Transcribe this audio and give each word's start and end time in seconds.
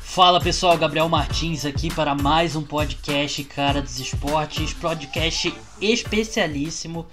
Fala 0.00 0.40
pessoal, 0.40 0.76
Gabriel 0.76 1.08
Martins 1.08 1.64
aqui 1.64 1.92
para 1.94 2.16
mais 2.16 2.56
um 2.56 2.62
podcast 2.62 3.44
Cara 3.44 3.80
dos 3.80 4.00
Esportes, 4.00 4.74
podcast 4.74 5.54
especialíssimo 5.80 7.06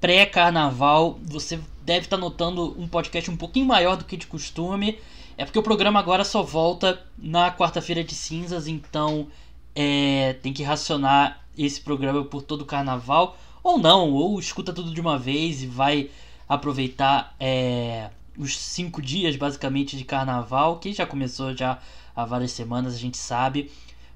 pré-carnaval. 0.00 1.20
Você 1.22 1.60
deve 1.82 2.06
estar 2.06 2.16
notando 2.16 2.74
um 2.76 2.88
podcast 2.88 3.30
um 3.30 3.36
pouquinho 3.36 3.66
maior 3.66 3.96
do 3.96 4.04
que 4.04 4.16
de 4.16 4.26
costume. 4.26 4.98
É 5.38 5.44
porque 5.44 5.58
o 5.58 5.62
programa 5.62 6.00
agora 6.00 6.24
só 6.24 6.42
volta 6.42 7.00
na 7.16 7.52
quarta-feira 7.52 8.02
de 8.02 8.14
cinzas, 8.14 8.66
então 8.66 9.28
é, 9.72 10.32
tem 10.42 10.52
que 10.52 10.64
racionar 10.64 11.44
esse 11.56 11.80
programa 11.80 12.24
por 12.24 12.42
todo 12.42 12.62
o 12.62 12.66
carnaval. 12.66 13.38
Ou 13.62 13.78
não, 13.78 14.10
ou 14.10 14.40
escuta 14.40 14.72
tudo 14.72 14.92
de 14.92 15.00
uma 15.00 15.16
vez 15.16 15.62
e 15.62 15.66
vai 15.68 16.10
aproveitar 16.48 17.34
é, 17.40 18.10
os 18.36 18.56
cinco 18.56 19.02
dias 19.02 19.36
basicamente 19.36 19.96
de 19.96 20.04
carnaval, 20.04 20.78
que 20.78 20.92
já 20.92 21.06
começou 21.06 21.56
já 21.56 21.78
há 22.14 22.24
várias 22.24 22.52
semanas, 22.52 22.94
a 22.94 22.98
gente 22.98 23.16
sabe. 23.16 23.70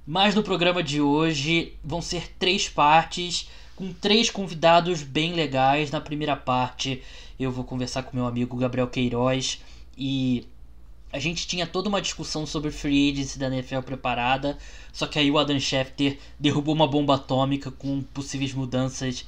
Mas 0.06 0.34
no 0.34 0.42
programa 0.42 0.82
de 0.82 1.00
hoje 1.00 1.74
vão 1.84 2.00
ser 2.02 2.32
três 2.38 2.68
partes 2.68 3.48
com 3.76 3.92
três 3.92 4.28
convidados 4.28 5.02
bem 5.02 5.32
legais. 5.32 5.90
Na 5.90 6.00
primeira 6.00 6.36
parte 6.36 7.02
eu 7.38 7.50
vou 7.50 7.64
conversar 7.64 8.02
com 8.02 8.16
meu 8.16 8.26
amigo 8.26 8.56
Gabriel 8.56 8.88
Queiroz 8.88 9.62
e 9.96 10.46
a 11.12 11.18
gente 11.18 11.46
tinha 11.46 11.66
toda 11.66 11.88
uma 11.88 12.00
discussão 12.00 12.46
sobre 12.46 12.70
free 12.70 13.10
agency 13.10 13.38
da 13.38 13.48
NFL 13.48 13.80
preparada, 13.80 14.56
só 14.92 15.06
que 15.06 15.18
aí 15.18 15.30
o 15.30 15.38
Adam 15.38 15.58
Schefter 15.58 16.18
derrubou 16.38 16.74
uma 16.74 16.86
bomba 16.86 17.16
atômica 17.16 17.70
com 17.70 18.02
possíveis 18.14 18.52
mudanças, 18.52 19.26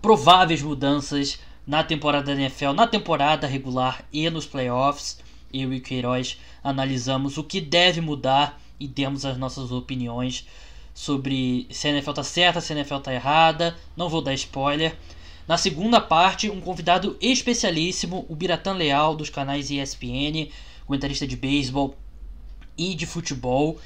prováveis 0.00 0.62
mudanças 0.62 1.40
na 1.66 1.82
temporada 1.82 2.26
da 2.26 2.40
NFL, 2.40 2.72
na 2.72 2.86
temporada 2.86 3.46
regular 3.46 4.04
e 4.12 4.28
nos 4.30 4.46
playoffs. 4.46 5.18
Eu 5.52 5.72
e 5.72 5.78
o 5.78 5.80
Queiroz 5.80 6.38
analisamos 6.62 7.38
o 7.38 7.44
que 7.44 7.60
deve 7.60 8.00
mudar 8.00 8.60
e 8.78 8.88
demos 8.88 9.24
as 9.24 9.38
nossas 9.38 9.70
opiniões 9.70 10.46
sobre 10.92 11.66
se 11.70 11.88
a 11.88 11.90
NFL 11.90 12.12
tá 12.12 12.22
certa, 12.22 12.60
se 12.60 12.72
a 12.72 12.76
NFL 12.76 12.98
tá 12.98 13.14
errada. 13.14 13.76
Não 13.96 14.08
vou 14.08 14.20
dar 14.20 14.34
spoiler. 14.34 14.96
Na 15.46 15.58
segunda 15.58 16.00
parte, 16.00 16.48
um 16.48 16.60
convidado 16.60 17.16
especialíssimo, 17.20 18.24
o 18.28 18.34
Biratan 18.34 18.74
Leal, 18.74 19.14
dos 19.14 19.28
canais 19.28 19.70
ESPN, 19.70 20.48
comentarista 20.86 21.26
de 21.26 21.36
beisebol 21.36 21.94
e 22.78 22.94
de 22.94 23.04
futebol. 23.04 23.78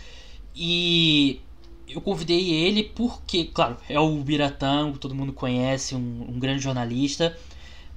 E 0.54 1.40
eu 1.88 2.00
convidei 2.00 2.50
ele 2.50 2.84
porque, 2.84 3.44
claro, 3.44 3.76
é 3.88 3.98
o 3.98 4.16
Biratan, 4.18 4.92
todo 4.92 5.14
mundo 5.14 5.32
conhece, 5.32 5.94
um, 5.94 6.26
um 6.28 6.38
grande 6.38 6.62
jornalista. 6.62 7.36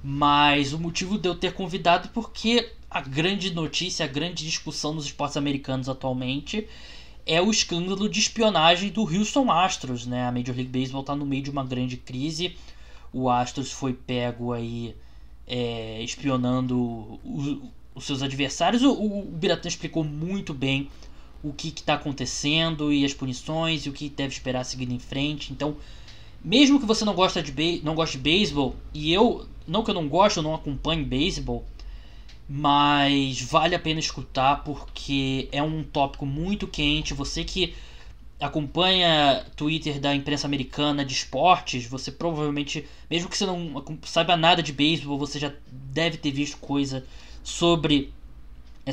Mas 0.02 0.72
o 0.72 0.78
motivo 0.78 1.16
de 1.16 1.28
eu 1.28 1.34
ter 1.34 1.52
convidado 1.52 2.08
porque 2.08 2.72
a 2.90 3.00
grande 3.00 3.54
notícia, 3.54 4.04
a 4.04 4.08
grande 4.08 4.44
discussão 4.44 4.92
nos 4.92 5.06
esportes 5.06 5.36
americanos 5.36 5.88
atualmente 5.88 6.66
é 7.24 7.40
o 7.40 7.50
escândalo 7.50 8.08
de 8.08 8.18
espionagem 8.18 8.90
do 8.90 9.02
Houston 9.02 9.50
Astros, 9.50 10.06
né? 10.06 10.26
A 10.26 10.32
Major 10.32 10.54
League 10.54 10.70
Baseball 10.70 11.02
está 11.02 11.14
no 11.14 11.24
meio 11.24 11.42
de 11.42 11.50
uma 11.50 11.64
grande 11.64 11.96
crise. 11.96 12.56
O 13.12 13.30
Astros 13.30 13.70
foi 13.70 13.92
pego 13.92 14.52
aí 14.52 14.94
é, 15.46 16.02
espionando 16.02 17.20
os 17.94 18.04
seus 18.04 18.22
adversários. 18.22 18.82
O, 18.82 18.92
o, 18.92 19.20
o 19.20 19.32
Biratã 19.36 19.68
explicou 19.68 20.02
muito 20.02 20.52
bem 20.52 20.90
o 21.42 21.52
que 21.52 21.68
está 21.68 21.94
acontecendo 21.94 22.92
e 22.92 23.04
as 23.04 23.14
punições 23.14 23.86
e 23.86 23.88
o 23.88 23.92
que 23.92 24.08
deve 24.08 24.32
esperar 24.32 24.64
seguindo 24.64 24.92
em 24.92 24.98
frente. 24.98 25.52
Então, 25.52 25.76
mesmo 26.44 26.80
que 26.80 26.86
você 26.86 27.04
não 27.04 27.14
gosta 27.14 27.42
de 27.42 27.80
não 27.84 27.94
goste 27.94 28.16
de 28.16 28.22
beisebol 28.22 28.76
e 28.92 29.12
eu 29.12 29.46
não 29.66 29.82
que 29.82 29.90
eu 29.90 29.94
não 29.94 30.08
gosto, 30.08 30.38
eu 30.38 30.42
não 30.42 30.54
acompanho 30.54 31.04
beisebol, 31.04 31.64
mas 32.48 33.40
vale 33.42 33.74
a 33.74 33.78
pena 33.78 34.00
escutar 34.00 34.62
porque 34.64 35.48
é 35.52 35.62
um 35.62 35.82
tópico 35.82 36.26
muito 36.26 36.66
quente. 36.66 37.14
Você 37.14 37.44
que 37.44 37.74
acompanha 38.40 39.46
Twitter 39.56 40.00
da 40.00 40.14
imprensa 40.14 40.46
americana 40.46 41.04
de 41.04 41.14
esportes, 41.14 41.86
você 41.86 42.10
provavelmente, 42.10 42.84
mesmo 43.08 43.28
que 43.28 43.38
você 43.38 43.46
não 43.46 43.82
saiba 44.02 44.36
nada 44.36 44.62
de 44.62 44.72
beisebol, 44.72 45.18
você 45.18 45.38
já 45.38 45.52
deve 45.70 46.16
ter 46.16 46.32
visto 46.32 46.56
coisa 46.58 47.04
sobre 47.42 48.12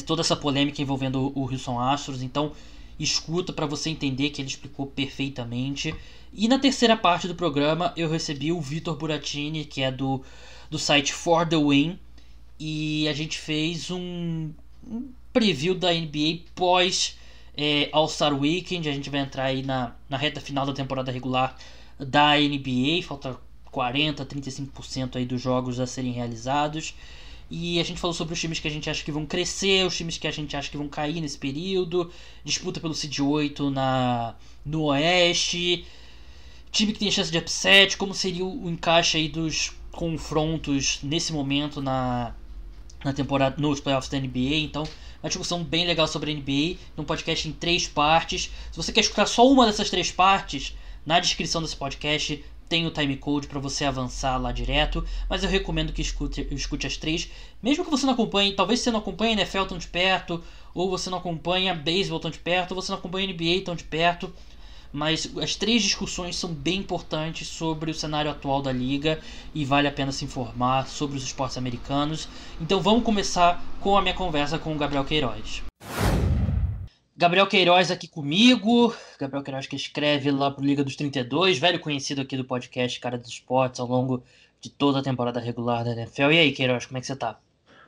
toda 0.05 0.21
essa 0.21 0.35
polêmica 0.35 0.81
envolvendo 0.81 1.31
o 1.35 1.41
Houston 1.51 1.79
Astros. 1.79 2.21
Então, 2.21 2.51
escuta 2.99 3.51
para 3.51 3.65
você 3.65 3.89
entender 3.89 4.29
que 4.29 4.41
ele 4.41 4.49
explicou 4.49 4.85
perfeitamente. 4.85 5.95
E 6.33 6.47
na 6.47 6.59
terceira 6.59 6.95
parte 6.95 7.27
do 7.27 7.33
programa, 7.33 7.91
eu 7.97 8.09
recebi 8.09 8.51
o 8.51 8.61
Vitor 8.61 8.95
Buratini, 8.95 9.65
que 9.65 9.81
é 9.81 9.91
do, 9.91 10.23
do 10.69 10.77
site 10.77 11.13
For 11.13 11.47
the 11.47 11.57
Win, 11.57 11.99
e 12.59 13.07
a 13.07 13.13
gente 13.13 13.37
fez 13.37 13.89
um, 13.89 14.51
um 14.85 15.09
preview 15.31 15.73
da 15.73 15.93
NBA 15.93 16.39
pós 16.53 17.17
é, 17.55 17.89
All-Star 17.91 18.37
Weekend. 18.37 18.87
A 18.89 18.93
gente 18.93 19.09
vai 19.09 19.21
entrar 19.21 19.45
aí 19.45 19.63
na, 19.63 19.95
na 20.09 20.17
reta 20.17 20.41
final 20.41 20.65
da 20.65 20.73
temporada 20.73 21.11
regular 21.11 21.57
da 21.97 22.35
NBA, 22.37 23.03
falta 23.03 23.37
40, 23.71 24.25
35% 24.25 25.15
aí 25.15 25.25
dos 25.25 25.41
jogos 25.41 25.79
a 25.79 25.87
serem 25.87 26.11
realizados. 26.11 26.93
E 27.51 27.79
a 27.79 27.83
gente 27.83 27.99
falou 27.99 28.13
sobre 28.13 28.33
os 28.33 28.39
times 28.39 28.59
que 28.59 28.67
a 28.67 28.71
gente 28.71 28.89
acha 28.89 29.03
que 29.03 29.11
vão 29.11 29.25
crescer, 29.25 29.85
os 29.85 29.97
times 29.97 30.17
que 30.17 30.27
a 30.27 30.31
gente 30.31 30.55
acha 30.55 30.69
que 30.69 30.77
vão 30.77 30.87
cair 30.87 31.19
nesse 31.19 31.37
período, 31.37 32.11
disputa 32.43 32.79
pelo 32.79 32.93
Cid 32.93 33.21
8 33.23 33.71
na, 33.71 34.35
no 34.63 34.83
Oeste, 34.83 35.83
time 36.71 36.93
que 36.93 36.99
tem 36.99 37.09
chance 37.09 37.31
de 37.31 37.39
upset, 37.39 37.97
como 37.97 38.13
seria 38.13 38.45
o 38.45 38.69
encaixe 38.69 39.17
aí 39.17 39.27
dos 39.27 39.71
confrontos 39.91 40.99
nesse 41.03 41.33
momento 41.33 41.81
na, 41.81 42.33
na 43.03 43.13
temporada 43.13 43.55
nos 43.59 43.79
playoffs 43.79 44.09
da 44.09 44.19
NBA. 44.19 44.55
Então, 44.57 44.83
uma 45.21 45.29
discussão 45.29 45.63
bem 45.63 45.85
legal 45.85 46.07
sobre 46.07 46.31
a 46.31 46.35
NBA, 46.35 46.79
num 46.95 47.03
podcast 47.03 47.47
em 47.47 47.51
três 47.51 47.87
partes. 47.87 48.51
Se 48.71 48.77
você 48.77 48.91
quer 48.91 49.01
escutar 49.01 49.25
só 49.25 49.49
uma 49.49 49.65
dessas 49.65 49.89
três 49.89 50.11
partes, 50.11 50.75
na 51.05 51.19
descrição 51.19 51.61
desse 51.61 51.75
podcast 51.75 52.43
tem 52.69 52.85
o 52.85 52.91
timecode 52.91 53.47
para 53.47 53.59
você 53.59 53.83
avançar 53.83 54.37
lá 54.37 54.51
direto, 54.51 55.03
mas 55.27 55.43
eu 55.43 55.49
recomendo 55.49 55.91
que 55.91 56.03
escute, 56.03 56.47
escute 56.51 56.85
as 56.85 56.95
três, 56.95 57.27
mesmo 57.63 57.83
que 57.83 57.89
você 57.89 58.05
não 58.05 58.13
acompanhe, 58.13 58.53
talvez 58.53 58.79
você 58.79 58.91
não 58.91 58.99
acompanhe 58.99 59.33
NFL 59.33 59.63
tão 59.63 59.77
de 59.79 59.87
perto, 59.87 60.43
ou 60.73 60.87
você 60.87 61.09
não 61.09 61.17
acompanha 61.17 61.73
beisebol 61.73 62.19
tão 62.19 62.29
de 62.29 62.37
perto, 62.37 62.75
ou 62.75 62.81
você 62.81 62.91
não 62.91 62.99
acompanha 62.99 63.33
NBA 63.33 63.63
tão 63.65 63.75
de 63.75 63.83
perto, 63.83 64.31
mas 64.91 65.31
as 65.41 65.55
três 65.55 65.83
discussões 65.83 66.35
são 66.35 66.51
bem 66.51 66.79
importantes 66.79 67.47
sobre 67.47 67.91
o 67.91 67.93
cenário 67.93 68.31
atual 68.31 68.61
da 68.61 68.71
liga 68.71 69.19
e 69.53 69.63
vale 69.63 69.87
a 69.87 69.91
pena 69.91 70.11
se 70.11 70.25
informar 70.25 70.87
sobre 70.87 71.17
os 71.17 71.23
esportes 71.23 71.57
americanos. 71.57 72.27
Então 72.59 72.81
vamos 72.81 73.03
começar 73.03 73.63
com 73.79 73.97
a 73.97 74.01
minha 74.01 74.13
conversa 74.13 74.57
com 74.57 74.73
o 74.73 74.77
Gabriel 74.77 75.05
Queiroz. 75.05 75.63
Gabriel 77.15 77.47
Queiroz 77.47 77.91
aqui 77.91 78.07
comigo. 78.07 78.95
Gabriel 79.19 79.43
Queiroz 79.43 79.67
que 79.67 79.75
escreve 79.75 80.31
lá 80.31 80.49
pro 80.49 80.63
Liga 80.63 80.83
dos 80.83 80.95
32, 80.95 81.59
velho 81.59 81.79
conhecido 81.79 82.21
aqui 82.21 82.37
do 82.37 82.45
podcast 82.45 82.99
Cara 82.99 83.17
dos 83.17 83.29
Esportes 83.29 83.79
ao 83.79 83.87
longo 83.87 84.23
de 84.61 84.69
toda 84.69 84.99
a 84.99 85.03
temporada 85.03 85.39
regular 85.39 85.83
da 85.83 85.91
NFL. 85.91 86.31
E 86.31 86.39
aí, 86.39 86.51
Queiroz, 86.51 86.85
como 86.85 86.97
é 86.97 87.01
que 87.01 87.07
você 87.07 87.15
tá? 87.15 87.37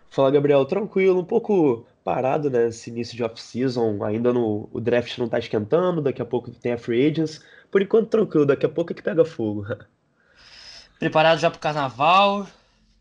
Fala, 0.10 0.32
Gabriel, 0.32 0.66
tranquilo, 0.66 1.22
um 1.22 1.26
pouco 1.26 1.86
parado 2.04 2.50
né, 2.50 2.66
nesse 2.66 2.90
início 2.90 3.16
de 3.16 3.24
off-season, 3.24 4.04
ainda 4.04 4.34
no, 4.34 4.70
o 4.72 4.80
draft 4.80 5.18
não 5.18 5.30
tá 5.30 5.40
esquentando, 5.40 6.02
daqui 6.02 6.22
a 6.22 6.26
pouco 6.26 6.52
tem 6.52 6.74
a 6.74 6.78
free 6.78 7.06
agents, 7.08 7.44
por 7.70 7.82
enquanto 7.82 8.10
tranquilo, 8.10 8.46
daqui 8.46 8.66
a 8.66 8.70
pouco 8.70 8.92
é 8.92 8.96
que 8.96 9.02
pega 9.02 9.24
fogo. 9.24 9.66
Preparado 11.00 11.40
já 11.40 11.50
pro 11.50 11.60
carnaval? 11.60 12.48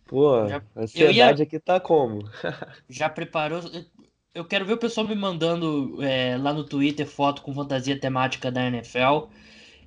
Pô, 0.06 0.48
já, 0.48 0.62
a 0.74 0.80
ansiedade 0.80 1.42
ia... 1.42 1.46
aqui 1.46 1.58
tá 1.58 1.78
como? 1.78 2.28
já 2.88 3.08
preparou? 3.08 3.60
eu 4.34 4.44
quero 4.44 4.64
ver 4.64 4.74
o 4.74 4.78
pessoal 4.78 5.06
me 5.06 5.14
mandando 5.14 6.02
é, 6.02 6.36
lá 6.36 6.52
no 6.52 6.64
Twitter 6.64 7.06
foto 7.06 7.42
com 7.42 7.54
fantasia 7.54 7.98
temática 7.98 8.50
da 8.50 8.66
NFL. 8.66 9.28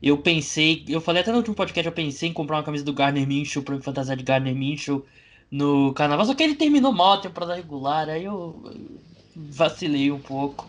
Eu 0.01 0.17
pensei, 0.17 0.83
eu 0.87 0.99
falei 0.99 1.21
até 1.21 1.31
no 1.31 1.37
último 1.37 1.55
podcast, 1.55 1.87
eu 1.87 1.93
pensei 1.93 2.29
em 2.29 2.33
comprar 2.33 2.57
uma 2.57 2.63
camisa 2.63 2.83
do 2.83 2.93
Gardner 2.93 3.25
Minshew 3.25 3.63
pra 3.63 3.75
me 3.75 3.81
fantasiar 3.81 4.17
de 4.17 4.23
Gardner 4.23 4.53
Minshew 4.53 5.05
no 5.53 5.93
carnaval, 5.93 6.25
só 6.25 6.33
que 6.33 6.41
ele 6.41 6.55
terminou 6.55 6.91
mal 6.91 7.13
a 7.13 7.17
temporada 7.21 7.53
regular, 7.53 8.09
aí 8.09 8.25
eu 8.25 8.73
vacilei 9.35 10.11
um 10.11 10.17
pouco. 10.17 10.67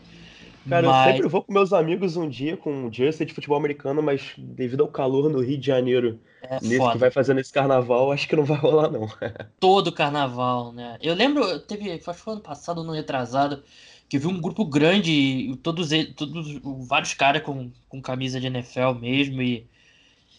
Cara, 0.69 0.87
mas... 0.87 1.07
eu 1.07 1.13
sempre 1.15 1.29
vou 1.31 1.43
com 1.43 1.55
meus 1.55 1.73
amigos 1.73 2.19
um 2.19 2.29
dia 2.29 2.55
com 2.55 2.93
jersey 2.93 3.27
de 3.27 3.33
futebol 3.33 3.57
americano, 3.57 4.03
mas 4.03 4.35
devido 4.37 4.83
ao 4.83 4.89
calor 4.89 5.31
no 5.31 5.41
Rio 5.41 5.57
de 5.57 5.67
Janeiro, 5.67 6.21
é 6.43 6.57
nesse 6.61 6.77
foda. 6.77 6.93
que 6.93 6.99
vai 6.99 7.11
fazer 7.11 7.33
nesse 7.33 7.51
carnaval, 7.51 8.13
acho 8.13 8.29
que 8.29 8.37
não 8.37 8.45
vai 8.45 8.59
rolar, 8.59 8.91
não. 8.91 9.09
Todo 9.59 9.91
carnaval, 9.91 10.71
né? 10.71 10.99
Eu 11.01 11.15
lembro, 11.15 11.59
teve, 11.61 11.91
acho 11.91 12.05
que 12.05 12.13
foi 12.13 12.35
ano 12.35 12.43
passado, 12.43 12.83
ano 12.83 12.93
retrasado, 12.93 13.63
que 14.07 14.19
eu 14.19 14.21
vi 14.21 14.27
um 14.27 14.39
grupo 14.39 14.67
grande, 14.67 15.59
todos, 15.63 15.89
todos 16.15 16.61
vários 16.87 17.15
caras 17.15 17.43
com, 17.43 17.71
com 17.89 18.03
camisa 18.03 18.39
de 18.39 18.49
NFL 18.49 18.93
mesmo, 19.01 19.41
e, 19.41 19.67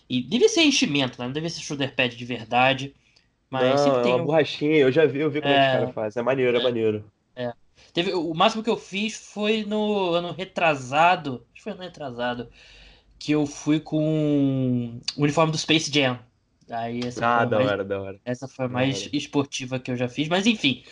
e 0.07 0.21
devia 0.21 0.49
ser 0.49 0.61
enchimento, 0.61 1.19
né? 1.19 1.25
Não 1.25 1.33
devia 1.33 1.49
ser 1.49 1.61
shoulder 1.61 1.95
pad 1.95 2.15
de 2.15 2.25
verdade. 2.25 2.93
Mas 3.49 3.85
não, 3.85 3.99
é 3.99 4.05
uma 4.05 4.15
um... 4.17 4.25
borrachinha, 4.25 4.77
eu 4.77 4.91
já 4.91 5.05
vi, 5.05 5.19
eu 5.19 5.29
vi 5.29 5.41
como 5.41 5.53
é, 5.53 5.57
é 5.57 5.61
que 5.61 5.67
os 5.67 5.79
caras 5.79 5.93
fazem. 5.93 6.21
É 6.21 6.23
maneiro, 6.23 6.57
é, 6.57 6.59
é 6.59 6.63
maneiro. 6.63 7.11
É. 7.35 7.53
Teve, 7.93 8.13
o 8.13 8.33
máximo 8.33 8.63
que 8.63 8.69
eu 8.69 8.77
fiz 8.77 9.15
foi 9.31 9.63
no 9.63 10.13
ano 10.13 10.31
retrasado. 10.31 11.45
Acho 11.45 11.53
que 11.53 11.63
foi 11.63 11.71
ano 11.73 11.81
retrasado. 11.81 12.49
Que 13.17 13.31
eu 13.31 13.45
fui 13.45 13.79
com 13.79 14.99
o 15.15 15.21
uniforme 15.21 15.51
do 15.51 15.57
Space 15.57 15.91
Jam. 15.91 16.19
Aí 16.69 16.99
essa 17.05 17.25
ah, 17.25 17.45
da 17.45 17.57
mais, 17.57 17.71
hora, 17.71 17.83
da 17.83 18.01
hora. 18.01 18.19
Essa 18.25 18.47
foi 18.47 18.65
a 18.65 18.69
mais 18.69 19.07
esportiva 19.13 19.79
que 19.79 19.91
eu 19.91 19.95
já 19.95 20.09
fiz. 20.09 20.27
Mas 20.27 20.45
enfim. 20.45 20.83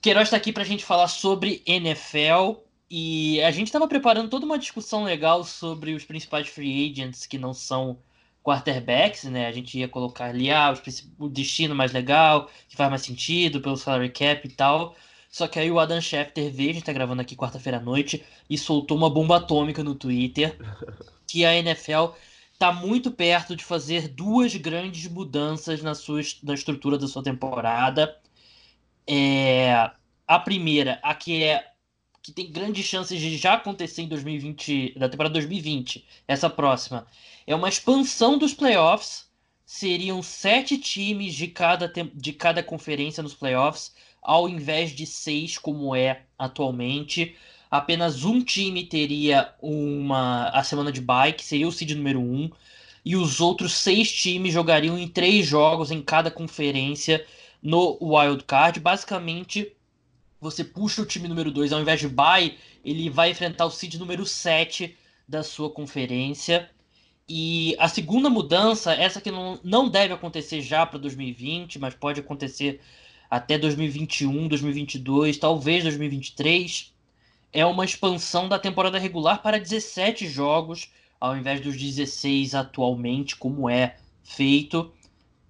Queiroz 0.00 0.28
está 0.28 0.36
aqui 0.36 0.52
para 0.52 0.62
a 0.62 0.66
gente 0.66 0.84
falar 0.84 1.08
sobre 1.08 1.62
NFL 1.66 2.62
e 2.90 3.40
a 3.42 3.50
gente 3.50 3.66
estava 3.66 3.86
preparando 3.86 4.30
toda 4.30 4.46
uma 4.46 4.58
discussão 4.58 5.04
legal 5.04 5.44
sobre 5.44 5.94
os 5.94 6.04
principais 6.04 6.48
free 6.48 6.90
agents 6.90 7.26
que 7.26 7.36
não 7.36 7.52
são 7.52 7.98
quarterbacks, 8.42 9.24
né? 9.24 9.46
A 9.46 9.52
gente 9.52 9.78
ia 9.78 9.88
colocar 9.88 10.26
ali 10.26 10.50
ah, 10.50 10.74
o 11.18 11.28
destino 11.28 11.74
mais 11.74 11.92
legal, 11.92 12.50
que 12.68 12.76
faz 12.76 12.90
mais 12.90 13.02
sentido 13.02 13.60
pelo 13.60 13.76
salary 13.76 14.10
cap 14.10 14.46
e 14.46 14.50
tal. 14.50 14.96
Só 15.30 15.46
que 15.46 15.58
aí 15.58 15.70
o 15.70 15.78
Adam 15.78 16.00
Schefter 16.00 16.50
veio, 16.52 16.70
a 16.70 16.72
gente 16.74 16.84
tá 16.84 16.92
gravando 16.92 17.22
aqui 17.22 17.36
quarta-feira 17.36 17.78
à 17.78 17.80
noite, 17.80 18.24
e 18.48 18.58
soltou 18.58 18.96
uma 18.96 19.08
bomba 19.08 19.36
atômica 19.36 19.82
no 19.84 19.94
Twitter 19.94 20.56
que 21.26 21.44
a 21.44 21.54
NFL 21.54 22.14
tá 22.58 22.72
muito 22.72 23.10
perto 23.10 23.54
de 23.56 23.64
fazer 23.64 24.08
duas 24.08 24.54
grandes 24.56 25.06
mudanças 25.08 25.82
na, 25.82 25.94
sua, 25.94 26.20
na 26.42 26.54
estrutura 26.54 26.98
da 26.98 27.06
sua 27.06 27.22
temporada. 27.22 28.18
É, 29.06 29.90
a 30.26 30.38
primeira, 30.38 30.98
a 31.02 31.14
que 31.14 31.42
é 31.42 31.69
que 32.22 32.32
tem 32.32 32.50
grandes 32.50 32.84
chances 32.84 33.20
de 33.20 33.36
já 33.36 33.54
acontecer 33.54 34.02
em 34.02 34.08
2020, 34.08 34.94
da 34.98 35.08
temporada 35.08 35.32
2020, 35.34 36.06
essa 36.28 36.50
próxima, 36.50 37.06
é 37.46 37.54
uma 37.54 37.68
expansão 37.68 38.36
dos 38.38 38.52
playoffs. 38.54 39.28
Seriam 39.64 40.20
sete 40.22 40.76
times 40.78 41.34
de 41.34 41.46
cada, 41.46 41.90
de 42.12 42.32
cada 42.32 42.62
conferência 42.62 43.22
nos 43.22 43.34
playoffs, 43.34 43.94
ao 44.20 44.48
invés 44.48 44.90
de 44.90 45.06
seis, 45.06 45.56
como 45.56 45.94
é 45.94 46.24
atualmente. 46.38 47.36
Apenas 47.70 48.24
um 48.24 48.42
time 48.42 48.84
teria 48.84 49.54
uma 49.62 50.48
a 50.48 50.64
semana 50.64 50.90
de 50.90 51.00
bye, 51.00 51.32
que 51.32 51.44
seria 51.44 51.68
o 51.68 51.72
seed 51.72 51.92
número 51.92 52.20
um, 52.20 52.50
e 53.04 53.14
os 53.16 53.40
outros 53.40 53.72
seis 53.74 54.12
times 54.12 54.52
jogariam 54.52 54.98
em 54.98 55.08
três 55.08 55.46
jogos 55.46 55.90
em 55.92 56.02
cada 56.02 56.30
conferência 56.32 57.24
no 57.62 57.96
wild 58.00 58.42
card. 58.44 58.80
Basicamente, 58.80 59.72
você 60.40 60.64
puxa 60.64 61.02
o 61.02 61.06
time 61.06 61.28
número 61.28 61.50
2, 61.50 61.72
ao 61.72 61.80
invés 61.80 62.00
de 62.00 62.08
bye, 62.08 62.56
ele 62.84 63.10
vai 63.10 63.30
enfrentar 63.30 63.66
o 63.66 63.70
seed 63.70 63.94
número 63.96 64.24
7 64.24 64.96
da 65.28 65.42
sua 65.42 65.70
conferência. 65.70 66.70
E 67.28 67.76
a 67.78 67.88
segunda 67.88 68.28
mudança, 68.28 68.92
essa 68.92 69.20
que 69.20 69.30
não, 69.30 69.60
não 69.62 69.88
deve 69.88 70.14
acontecer 70.14 70.60
já 70.62 70.84
para 70.84 70.98
2020, 70.98 71.78
mas 71.78 71.94
pode 71.94 72.20
acontecer 72.20 72.80
até 73.30 73.56
2021, 73.56 74.48
2022, 74.48 75.38
talvez 75.38 75.84
2023, 75.84 76.92
é 77.52 77.64
uma 77.64 77.84
expansão 77.84 78.48
da 78.48 78.58
temporada 78.58 78.98
regular 78.98 79.42
para 79.42 79.58
17 79.58 80.26
jogos, 80.26 80.90
ao 81.20 81.36
invés 81.36 81.60
dos 81.60 81.76
16 81.76 82.54
atualmente, 82.54 83.36
como 83.36 83.70
é 83.70 83.96
feito. 84.24 84.92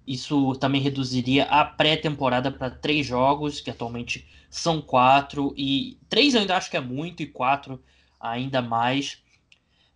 Isso 0.05 0.55
também 0.55 0.81
reduziria 0.81 1.45
a 1.45 1.63
pré-temporada 1.63 2.51
para 2.51 2.69
três 2.69 3.05
jogos, 3.05 3.61
que 3.61 3.69
atualmente 3.69 4.27
são 4.49 4.81
quatro, 4.81 5.53
e 5.57 5.97
três 6.09 6.33
eu 6.33 6.41
ainda 6.41 6.57
acho 6.57 6.69
que 6.69 6.77
é 6.77 6.81
muito, 6.81 7.23
e 7.23 7.27
quatro 7.27 7.81
ainda 8.19 8.61
mais. 8.61 9.19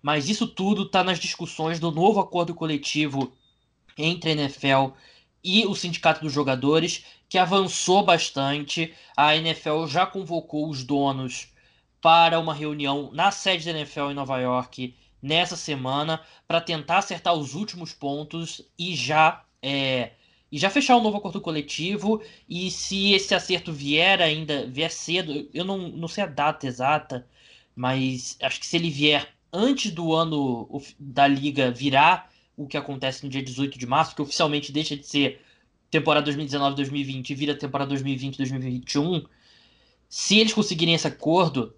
Mas 0.02 0.30
isso 0.30 0.48
tudo 0.48 0.84
está 0.84 1.04
nas 1.04 1.19
discussões 1.19 1.80
do 1.80 1.92
novo 1.92 2.19
acordo 2.19 2.54
coletivo 2.54 3.34
entre 3.98 4.31
a 4.31 4.34
NFL 4.34 4.94
e 5.44 5.66
o 5.66 5.75
Sindicato 5.75 6.22
dos 6.22 6.34
Jogadores, 6.34 7.06
que 7.30 7.38
avançou 7.38 8.04
bastante. 8.04 8.94
A 9.16 9.36
NFL 9.36 9.86
já 9.88 10.06
convocou 10.06 10.69
os 10.69 10.84
donos 10.84 11.54
para 12.01 12.40
uma 12.40 12.54
reunião 12.54 13.10
na 13.13 13.31
sede 13.31 13.66
da 13.66 13.72
NFL 13.72 14.12
em 14.12 14.13
Nova 14.13 14.40
York 14.40 14.96
nessa 15.22 15.56
semana 15.56 16.22
para 16.48 16.62
tentar 16.62 17.00
acertar 17.00 17.34
os 17.34 17.56
últimos 17.56 17.94
pontos 17.94 18.62
e 18.78 18.96
já 18.96 19.45
é, 19.66 20.12
e 20.52 20.60
já 20.60 20.70
fechar 20.70 20.96
o 20.96 21.00
um 21.00 21.04
novo 21.04 21.18
acordo 21.18 21.42
coletivo. 21.42 22.22
E 22.48 22.70
se 22.70 23.14
esse 23.14 23.34
acerto 23.34 23.74
vier 23.74 24.22
ainda 24.22 24.68
vier 24.68 24.92
cedo, 24.92 25.50
eu 25.52 25.66
não, 25.66 25.90
não 25.90 26.08
sei 26.08 26.24
a 26.24 26.28
data 26.28 26.68
exata, 26.68 27.28
mas 27.76 28.38
acho 28.42 28.60
que 28.60 28.66
se 28.68 28.78
ele 28.78 28.92
vier 28.92 29.28
antes 29.52 29.92
do 29.92 30.14
ano 30.14 30.70
da 31.00 31.28
liga 31.28 31.72
virar 31.72 32.32
o 32.56 32.68
que 32.68 32.78
acontece 32.78 33.24
no 33.24 33.30
dia 33.30 33.42
18 33.42 33.80
de 33.80 33.88
março, 33.88 34.16
que 34.16 34.22
oficialmente 34.22 34.72
deixa 34.72 34.96
de 34.96 35.06
ser 35.06 35.42
temporada 35.90 36.32
2019-2020 36.32 37.32
e 37.32 37.36
vira 37.36 37.56
temporada 37.56 37.94
2020-2021, 37.96 39.26
se 40.08 40.40
eles 40.40 40.54
conseguirem 40.54 40.94
esse 40.94 41.08
acordo, 41.08 41.76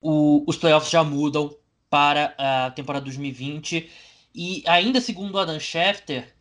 o, 0.00 0.44
os 0.46 0.56
playoffs 0.56 0.90
já 0.90 1.04
mudam 1.04 1.56
para 1.88 2.34
a 2.36 2.70
temporada 2.72 3.04
2020. 3.04 3.88
E 4.34 4.64
ainda 4.66 5.00
segundo 5.00 5.38
Adam 5.38 5.60
Schefter, 5.60 6.33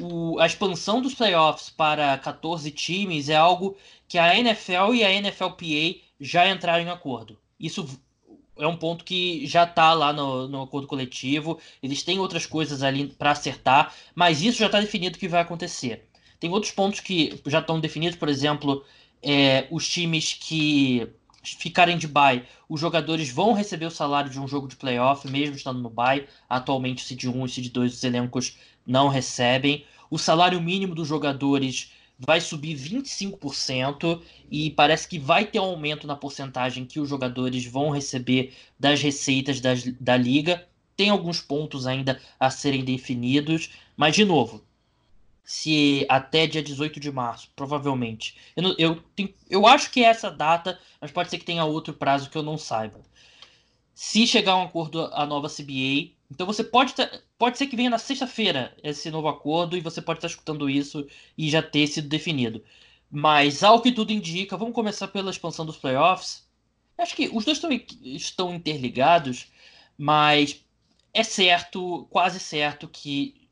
o, 0.00 0.38
a 0.38 0.46
expansão 0.46 1.00
dos 1.00 1.14
playoffs 1.14 1.70
para 1.70 2.16
14 2.18 2.70
times 2.70 3.28
é 3.28 3.36
algo 3.36 3.76
que 4.08 4.18
a 4.18 4.36
NFL 4.36 4.94
e 4.94 5.04
a 5.04 5.20
NFLPA 5.20 6.00
já 6.20 6.48
entraram 6.48 6.84
em 6.84 6.90
acordo. 6.90 7.38
Isso 7.58 7.86
é 8.58 8.66
um 8.66 8.76
ponto 8.76 9.04
que 9.04 9.46
já 9.46 9.64
está 9.64 9.92
lá 9.92 10.12
no, 10.12 10.48
no, 10.48 10.62
acordo 10.62 10.86
coletivo. 10.86 11.58
Eles 11.82 12.02
têm 12.02 12.18
outras 12.18 12.46
coisas 12.46 12.82
ali 12.82 13.06
para 13.08 13.30
acertar, 13.30 13.94
mas 14.14 14.42
isso 14.42 14.58
já 14.58 14.66
está 14.66 14.80
definido 14.80 15.18
que 15.18 15.28
vai 15.28 15.40
acontecer. 15.40 16.08
Tem 16.38 16.50
outros 16.50 16.72
pontos 16.72 17.00
que 17.00 17.40
já 17.46 17.60
estão 17.60 17.80
definidos, 17.80 18.18
por 18.18 18.28
exemplo, 18.28 18.84
é, 19.22 19.66
os 19.70 19.88
times 19.88 20.34
que 20.34 21.08
ficarem 21.42 21.96
de 21.96 22.06
bye, 22.06 22.44
os 22.68 22.80
jogadores 22.80 23.30
vão 23.30 23.52
receber 23.52 23.86
o 23.86 23.90
salário 23.90 24.30
de 24.30 24.38
um 24.38 24.46
jogo 24.46 24.68
de 24.68 24.76
playoff, 24.76 25.28
mesmo 25.28 25.56
estando 25.56 25.80
no 25.80 25.88
bye. 25.88 26.26
Atualmente, 26.48 27.02
o 27.02 27.06
Seed 27.06 27.24
1 27.24 27.40
e 27.40 27.44
o 27.44 27.48
Seed 27.48 27.72
2 27.72 27.94
os 27.94 28.04
elencos 28.04 28.58
não 28.90 29.08
recebem. 29.08 29.84
O 30.10 30.18
salário 30.18 30.60
mínimo 30.60 30.94
dos 30.94 31.06
jogadores 31.06 31.92
vai 32.18 32.40
subir 32.40 32.76
25% 32.76 34.20
e 34.50 34.70
parece 34.70 35.08
que 35.08 35.18
vai 35.18 35.46
ter 35.46 35.60
um 35.60 35.64
aumento 35.64 36.06
na 36.06 36.16
porcentagem 36.16 36.84
que 36.84 37.00
os 37.00 37.08
jogadores 37.08 37.64
vão 37.64 37.90
receber 37.90 38.52
das 38.78 39.00
receitas 39.00 39.60
das, 39.60 39.84
da 39.98 40.16
liga. 40.16 40.66
Tem 40.96 41.08
alguns 41.08 41.40
pontos 41.40 41.86
ainda 41.86 42.20
a 42.38 42.50
serem 42.50 42.84
definidos, 42.84 43.70
mas 43.96 44.14
de 44.14 44.24
novo, 44.24 44.62
se 45.42 46.04
até 46.08 46.46
dia 46.46 46.62
18 46.62 47.00
de 47.00 47.10
março, 47.10 47.48
provavelmente. 47.56 48.36
Eu, 48.54 48.74
eu, 48.76 49.02
tenho, 49.16 49.32
eu 49.48 49.66
acho 49.66 49.90
que 49.90 50.04
é 50.04 50.08
essa 50.08 50.30
data, 50.30 50.78
mas 51.00 51.10
pode 51.10 51.30
ser 51.30 51.38
que 51.38 51.44
tenha 51.44 51.64
outro 51.64 51.94
prazo 51.94 52.28
que 52.28 52.36
eu 52.36 52.42
não 52.42 52.58
saiba. 52.58 53.00
Se 53.94 54.26
chegar 54.26 54.52
a 54.52 54.56
um 54.58 54.64
acordo 54.64 55.06
a 55.12 55.24
nova 55.24 55.48
CBA, 55.48 56.12
então 56.30 56.46
você 56.46 56.62
pode 56.62 56.94
ter, 56.94 57.22
pode 57.36 57.58
ser 57.58 57.66
que 57.66 57.76
venha 57.76 57.90
na 57.90 57.98
sexta-feira 57.98 58.76
esse 58.82 59.10
novo 59.10 59.28
acordo 59.28 59.76
e 59.76 59.80
você 59.80 60.00
pode 60.00 60.18
estar 60.18 60.28
escutando 60.28 60.70
isso 60.70 61.06
e 61.36 61.50
já 61.50 61.62
ter 61.62 61.86
sido 61.86 62.08
definido. 62.08 62.62
Mas 63.10 63.64
ao 63.64 63.82
que 63.82 63.90
tudo 63.90 64.12
indica, 64.12 64.56
vamos 64.56 64.74
começar 64.74 65.08
pela 65.08 65.30
expansão 65.30 65.66
dos 65.66 65.76
playoffs. 65.76 66.48
Acho 66.96 67.16
que 67.16 67.28
os 67.32 67.44
dois 67.44 67.58
estão, 67.58 67.70
estão 68.02 68.54
interligados, 68.54 69.48
mas 69.98 70.62
é 71.12 71.24
certo, 71.24 72.06
quase 72.10 72.38
certo 72.38 72.86
que 72.86 73.48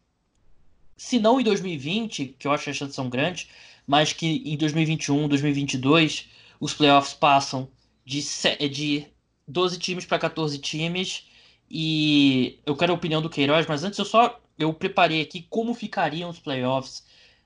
se 0.97 1.19
não 1.19 1.41
em 1.41 1.45
2020, 1.45 2.37
que 2.39 2.47
eu 2.47 2.53
acho 2.53 2.65
que 2.65 2.71
as 2.71 2.77
chances 2.77 2.95
são 2.95 3.09
grandes, 3.09 3.49
mas 3.87 4.13
que 4.13 4.27
em 4.45 4.57
2021, 4.57 5.29
2022, 5.29 6.29
os 6.61 6.75
playoffs 6.75 7.15
passam 7.15 7.69
de, 8.05 8.21
de 8.69 9.07
12 9.47 9.79
times 9.79 10.05
para 10.05 10.19
14 10.19 10.59
times. 10.59 11.27
E 11.71 12.59
eu 12.65 12.77
quero 12.77 12.93
a 12.93 12.97
opinião 12.97 13.21
do 13.21 13.31
Queiroz, 13.31 13.67
mas 13.67 13.85
antes 13.85 13.99
eu 13.99 14.05
só 14.05 14.41
eu 14.59 14.73
preparei 14.73 15.21
aqui 15.21 15.47
como 15.49 15.75
ficariam 15.75 16.31
os 16.31 16.39
playoffs 16.39 17.05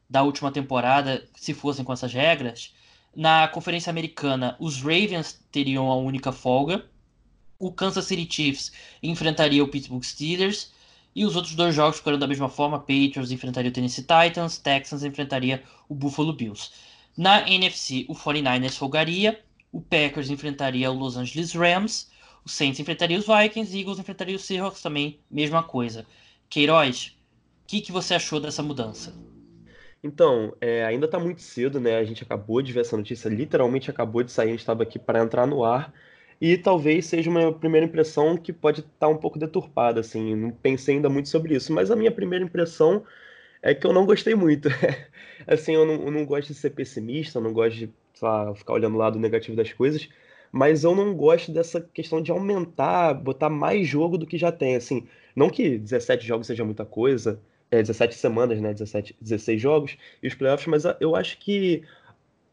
da 0.08 0.22
última 0.22 0.50
temporada 0.52 1.26
se 1.34 1.52
fossem 1.52 1.84
com 1.84 1.92
essas 1.92 2.12
regras. 2.12 2.74
Na 3.14 3.46
Conferência 3.48 3.90
Americana, 3.90 4.56
os 4.58 4.80
Ravens 4.80 5.44
teriam 5.50 5.90
a 5.90 5.96
única 5.96 6.32
folga. 6.32 6.86
O 7.58 7.72
Kansas 7.72 8.06
City 8.06 8.26
Chiefs 8.30 8.72
enfrentaria 9.02 9.62
o 9.62 9.68
Pittsburgh 9.68 10.02
Steelers 10.02 10.72
e 11.14 11.24
os 11.24 11.36
outros 11.36 11.54
dois 11.54 11.74
jogos 11.74 11.98
ficariam 11.98 12.18
da 12.18 12.26
mesma 12.26 12.48
forma: 12.48 12.78
Patriots 12.78 13.30
enfrentaria 13.30 13.70
o 13.70 13.72
Tennessee 13.72 14.04
Titans, 14.04 14.58
Texans 14.58 15.02
enfrentaria 15.02 15.62
o 15.88 15.94
Buffalo 15.94 16.32
Bills. 16.32 16.70
Na 17.16 17.46
NFC, 17.48 18.06
o 18.08 18.14
49ers 18.14 18.76
folgaria, 18.76 19.38
o 19.70 19.80
Packers 19.80 20.30
enfrentaria 20.30 20.90
o 20.90 20.94
Los 20.94 21.16
Angeles 21.16 21.52
Rams, 21.52 22.10
o 22.44 22.48
Saints 22.48 22.80
enfrentaria 22.80 23.18
os 23.18 23.26
Vikings, 23.26 23.78
Eagles 23.78 23.98
enfrentaria 23.98 24.36
os 24.36 24.44
Seahawks 24.44 24.82
também, 24.82 25.20
mesma 25.30 25.62
coisa. 25.62 26.06
Queiroz, 26.48 27.16
o 27.64 27.66
que, 27.66 27.80
que 27.80 27.92
você 27.92 28.14
achou 28.14 28.40
dessa 28.40 28.62
mudança? 28.62 29.14
Então, 30.02 30.54
é, 30.60 30.84
ainda 30.84 31.06
está 31.06 31.18
muito 31.18 31.40
cedo, 31.40 31.78
né? 31.78 31.96
A 31.96 32.04
gente 32.04 32.24
acabou 32.24 32.60
de 32.60 32.72
ver 32.72 32.80
essa 32.80 32.96
notícia, 32.96 33.28
literalmente 33.28 33.88
acabou 33.90 34.22
de 34.22 34.32
sair, 34.32 34.48
a 34.48 34.50
gente 34.50 34.60
estava 34.60 34.82
aqui 34.82 34.98
para 34.98 35.22
entrar 35.22 35.46
no 35.46 35.64
ar. 35.64 35.94
E 36.40 36.58
talvez 36.58 37.06
seja 37.06 37.30
uma 37.30 37.52
primeira 37.52 37.86
impressão 37.86 38.36
que 38.36 38.52
pode 38.52 38.80
estar 38.80 38.90
tá 38.98 39.08
um 39.08 39.16
pouco 39.16 39.38
deturpada, 39.38 40.00
assim. 40.00 40.34
Não 40.34 40.50
pensei 40.50 40.96
ainda 40.96 41.08
muito 41.08 41.28
sobre 41.28 41.54
isso, 41.54 41.72
mas 41.72 41.90
a 41.90 41.96
minha 41.96 42.10
primeira 42.10 42.44
impressão 42.44 43.04
é 43.62 43.72
que 43.74 43.86
eu 43.86 43.92
não 43.92 44.04
gostei 44.04 44.34
muito. 44.34 44.68
assim, 45.46 45.74
eu 45.74 45.86
não, 45.86 45.94
eu 46.06 46.10
não 46.10 46.26
gosto 46.26 46.48
de 46.48 46.54
ser 46.54 46.70
pessimista, 46.70 47.38
eu 47.38 47.42
não 47.42 47.52
gosto 47.52 47.76
de 47.78 47.90
lá, 48.20 48.52
ficar 48.54 48.72
olhando 48.74 48.94
o 48.96 48.98
lado 48.98 49.18
negativo 49.20 49.56
das 49.56 49.72
coisas, 49.72 50.08
mas 50.52 50.84
eu 50.84 50.94
não 50.94 51.14
gosto 51.14 51.50
dessa 51.50 51.80
questão 51.80 52.22
de 52.22 52.30
aumentar, 52.30 53.14
botar 53.14 53.48
mais 53.48 53.88
jogo 53.88 54.18
do 54.18 54.26
que 54.26 54.38
já 54.38 54.52
tem, 54.52 54.76
assim. 54.76 55.06
Não 55.34 55.48
que 55.48 55.78
17 55.78 56.26
jogos 56.26 56.46
seja 56.46 56.64
muita 56.64 56.84
coisa, 56.84 57.40
é 57.70 57.80
17 57.80 58.14
semanas, 58.14 58.60
né, 58.60 58.72
17, 58.72 59.16
16 59.20 59.60
jogos 59.60 59.96
e 60.22 60.28
os 60.28 60.34
playoffs, 60.34 60.66
mas 60.66 60.84
eu 61.00 61.16
acho 61.16 61.38
que 61.38 61.82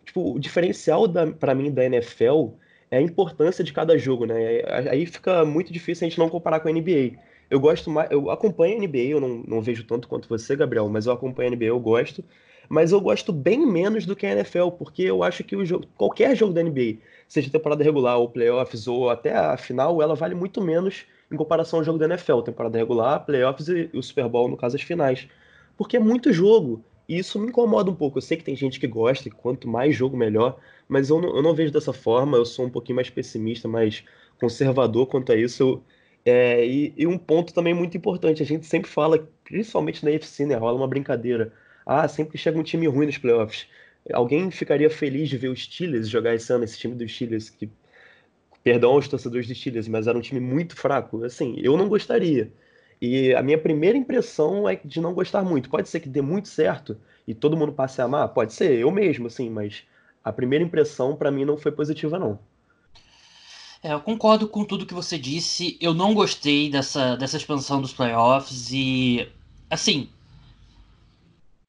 tipo, 0.06 0.36
o 0.36 0.40
diferencial 0.40 1.06
para 1.40 1.54
mim 1.54 1.72
da 1.72 1.86
NFL 1.86 2.50
é 2.92 2.98
a 2.98 3.02
importância 3.02 3.64
de 3.64 3.72
cada 3.72 3.98
jogo, 3.98 4.26
né? 4.26 4.64
Aí 4.90 5.06
fica 5.06 5.46
muito 5.46 5.72
difícil 5.72 6.06
a 6.06 6.10
gente 6.10 6.18
não 6.20 6.30
comparar 6.30 6.60
com 6.60 6.68
a 6.68 6.72
NBA. 6.72 7.20
Eu 7.50 7.60
gosto 7.60 7.90
mais, 7.90 8.10
eu 8.12 8.30
acompanho 8.32 8.78
a 8.78 8.80
NBA, 8.80 8.98
eu 8.98 9.22
não, 9.22 9.44
não 9.48 9.62
vejo 9.62 9.84
tanto 9.84 10.08
quanto 10.08 10.28
você, 10.28 10.56
Gabriel, 10.56 10.90
mas 10.90 11.06
eu 11.06 11.14
acompanho 11.14 11.52
a 11.52 11.56
NBA, 11.56 11.66
eu 11.66 11.80
gosto. 11.80 12.24
Mas 12.70 12.92
eu 12.92 13.02
gosto 13.02 13.34
bem 13.34 13.66
menos 13.66 14.06
do 14.06 14.16
que 14.16 14.28
a 14.28 14.32
NFL, 14.32 14.70
porque 14.78 15.02
eu 15.02 15.24
acho 15.24 15.44
que 15.44 15.56
o 15.56 15.66
jogo, 15.66 15.88
qualquer 15.98 16.36
jogo 16.36 16.54
da 16.54 16.62
NBA, 16.64 17.00
seja 17.28 17.50
temporada 17.50 17.84
regular 17.84 18.20
ou 18.20 18.30
playoffs 18.30 18.88
ou 18.88 19.10
até 19.10 19.36
a 19.36 19.58
final, 19.58 20.02
ela 20.02 20.16
vale 20.16 20.36
muito 20.36 20.62
menos 20.62 21.06
em 21.32 21.36
comparação 21.36 21.80
ao 21.80 21.86
jogo 21.86 21.98
da 21.98 22.06
NFL, 22.06 22.42
temporada 22.42 22.78
regular, 22.78 23.26
playoffs 23.26 23.68
e 23.68 23.90
o 23.94 24.04
Super 24.04 24.28
Bowl, 24.30 24.48
no 24.48 24.56
caso, 24.56 24.76
as 24.76 24.84
finais. 24.84 25.28
Porque 25.76 25.98
é 25.98 26.00
muito 26.00 26.32
jogo. 26.32 26.84
E 27.08 27.18
isso 27.18 27.40
me 27.40 27.48
incomoda 27.48 27.90
um 27.90 27.96
pouco. 27.96 28.20
Eu 28.20 28.22
sei 28.22 28.38
que 28.38 28.44
tem 28.44 28.56
gente 28.56 28.80
que 28.80 28.88
gosta, 28.88 29.28
e 29.28 29.32
quanto 29.32 29.68
mais 29.68 29.96
jogo, 29.96 30.16
melhor. 30.16 30.60
Mas 30.88 31.10
eu 31.10 31.20
não, 31.20 31.36
eu 31.36 31.42
não 31.42 31.56
vejo 31.56 31.74
dessa 31.74 31.92
forma. 31.92 32.38
Eu 32.38 32.46
sou 32.46 32.66
um 32.66 32.70
pouquinho 32.70 32.98
mais 32.98 33.10
pessimista, 33.10 33.68
mais 33.68 34.04
conservador 34.40 35.08
quanto 35.08 35.32
a 35.32 35.36
isso. 35.36 35.82
É, 36.26 36.66
e, 36.66 36.94
e, 36.98 37.08
um 37.08 37.18
ponto 37.18 37.54
também 37.54 37.74
muito 37.74 37.98
importante: 37.98 38.44
a 38.44 38.46
gente 38.46 38.66
sempre 38.66 38.90
fala, 38.90 39.28
principalmente 39.44 40.04
na 40.06 40.12
UFC, 40.12 40.46
né? 40.46 40.56
Rola 40.56 40.78
uma 40.78 40.88
brincadeira. 40.88 41.52
Ah, 41.92 42.08
sempre 42.08 42.34
que 42.34 42.38
chega 42.38 42.60
um 42.60 42.62
time 42.62 42.86
ruim 42.86 43.08
nos 43.08 43.18
playoffs. 43.18 43.66
Alguém 44.14 44.52
ficaria 44.52 44.92
feliz 44.92 45.28
de 45.28 45.40
ver 45.40 45.48
os 45.48 45.64
Steelers 45.64 46.08
jogar 46.08 46.36
esse 46.36 46.54
ano, 46.54 46.64
esse 46.64 46.78
time 46.78 46.94
dos 46.94 47.12
Steelers, 47.12 47.50
que, 47.50 47.68
perdão 48.64 48.92
aos 48.92 49.08
torcedores 49.08 49.48
dos 49.48 49.58
Steelers, 49.58 49.88
mas 49.88 50.06
era 50.06 50.16
um 50.16 50.22
time 50.22 50.40
muito 50.40 50.76
fraco. 50.76 51.24
Assim, 51.24 51.56
eu 51.58 51.76
não 51.76 51.90
gostaria. 51.90 52.54
E 53.02 53.34
a 53.34 53.42
minha 53.42 53.58
primeira 53.58 53.98
impressão 53.98 54.70
é 54.70 54.76
de 54.76 55.02
não 55.02 55.16
gostar 55.16 55.42
muito. 55.42 55.68
Pode 55.68 55.90
ser 55.90 56.00
que 56.00 56.08
dê 56.08 56.22
muito 56.22 56.48
certo 56.48 56.96
e 57.28 57.34
todo 57.34 57.58
mundo 57.58 57.74
passe 57.74 58.00
a 58.00 58.06
amar? 58.06 58.28
Pode 58.30 58.54
ser, 58.54 58.78
eu 58.78 58.92
mesmo, 58.92 59.26
assim, 59.26 59.50
mas 59.50 59.84
a 60.24 60.32
primeira 60.32 60.64
impressão 60.64 61.16
para 61.16 61.32
mim 61.32 61.44
não 61.44 61.58
foi 61.58 61.72
positiva, 61.72 62.20
não. 62.20 62.38
É, 63.82 63.94
eu 63.94 64.00
concordo 64.00 64.48
com 64.48 64.64
tudo 64.64 64.86
que 64.86 64.94
você 64.94 65.18
disse. 65.18 65.76
Eu 65.82 65.96
não 65.96 66.14
gostei 66.14 66.70
dessa, 66.70 67.16
dessa 67.16 67.38
expansão 67.38 67.82
dos 67.82 67.94
playoffs 67.94 68.70
e, 68.72 69.28
assim, 69.72 70.10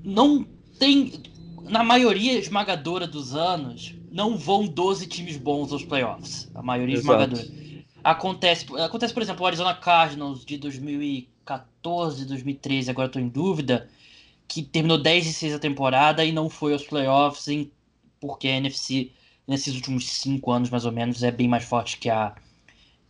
não 0.04 0.46
tem. 0.78 1.22
Na 1.68 1.84
maioria 1.84 2.38
esmagadora 2.38 3.06
dos 3.06 3.34
anos, 3.34 3.94
não 4.10 4.36
vão 4.36 4.66
12 4.66 5.06
times 5.06 5.36
bons 5.36 5.72
aos 5.72 5.84
playoffs. 5.84 6.50
A 6.54 6.62
maioria 6.62 6.96
Exato. 6.96 7.34
esmagadora. 7.34 7.60
Acontece, 8.02 8.66
acontece, 8.78 9.12
por 9.14 9.22
exemplo, 9.22 9.44
o 9.44 9.46
Arizona 9.46 9.74
Cardinals 9.74 10.44
de 10.44 10.56
2014, 10.56 12.24
2013, 12.24 12.90
agora 12.90 13.06
estou 13.06 13.20
em 13.20 13.28
dúvida, 13.28 13.88
que 14.48 14.62
terminou 14.62 14.98
10 14.98 15.26
e 15.26 15.32
6 15.32 15.54
a 15.54 15.58
temporada 15.58 16.24
e 16.24 16.32
não 16.32 16.48
foi 16.48 16.72
aos 16.72 16.82
playoffs, 16.82 17.46
em, 17.46 17.70
porque 18.18 18.48
a 18.48 18.56
NFC, 18.56 19.12
nesses 19.46 19.74
últimos 19.74 20.08
5 20.08 20.50
anos 20.50 20.70
mais 20.70 20.86
ou 20.86 20.92
menos, 20.92 21.22
é 21.22 21.30
bem 21.30 21.46
mais 21.46 21.64
forte 21.64 21.98
que 21.98 22.08
a, 22.08 22.34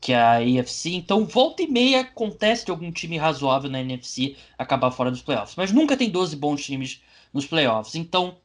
que 0.01 0.13
a 0.13 0.39
AFC. 0.39 0.95
Então, 0.95 1.27
volta 1.27 1.63
e 1.63 1.69
meia 1.69 2.01
acontece 2.01 2.65
de 2.65 2.71
algum 2.71 2.91
time 2.91 3.19
razoável 3.19 3.71
na 3.71 3.81
NFC 3.81 4.37
acabar 4.57 4.91
fora 4.91 5.11
dos 5.11 5.23
playoffs. 5.23 5.57
Mas 5.57 5.73
nunca 5.73 5.97
tem 5.97 6.09
12 6.09 6.37
bons 6.37 6.65
times 6.65 7.03
nos 7.33 7.47
playoffs. 7.47 7.95
Então, 7.95 8.37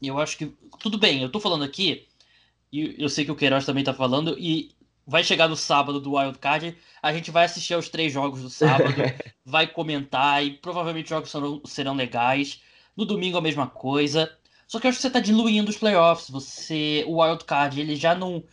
eu 0.00 0.18
acho 0.18 0.38
que. 0.38 0.52
Tudo 0.78 0.96
bem, 0.96 1.22
eu 1.22 1.30
tô 1.30 1.40
falando 1.40 1.64
aqui, 1.64 2.06
e 2.72 2.94
eu 2.98 3.08
sei 3.08 3.24
que 3.24 3.32
o 3.32 3.36
Queiroz 3.36 3.64
também 3.66 3.82
tá 3.82 3.92
falando, 3.92 4.36
e 4.38 4.70
vai 5.04 5.24
chegar 5.24 5.48
no 5.48 5.56
sábado 5.56 6.00
do 6.00 6.14
Wild 6.14 6.38
Card, 6.38 6.76
a 7.02 7.12
gente 7.12 7.30
vai 7.30 7.46
assistir 7.46 7.74
aos 7.74 7.88
três 7.88 8.12
jogos 8.12 8.42
do 8.42 8.50
sábado, 8.50 8.94
vai 9.44 9.66
comentar 9.66 10.44
e 10.44 10.52
provavelmente 10.52 11.06
os 11.06 11.10
jogos 11.10 11.30
serão, 11.30 11.62
serão 11.64 11.94
legais. 11.96 12.62
No 12.96 13.04
domingo 13.04 13.38
a 13.38 13.40
mesma 13.40 13.66
coisa. 13.66 14.30
Só 14.66 14.78
que 14.78 14.86
eu 14.86 14.90
acho 14.90 14.98
que 14.98 15.02
você 15.02 15.10
tá 15.10 15.20
diluindo 15.20 15.70
os 15.70 15.78
playoffs. 15.78 16.28
Você, 16.28 17.04
o 17.06 17.22
Wild 17.22 17.44
Card, 17.44 17.80
ele 17.80 17.96
já 17.96 18.14
não 18.14 18.44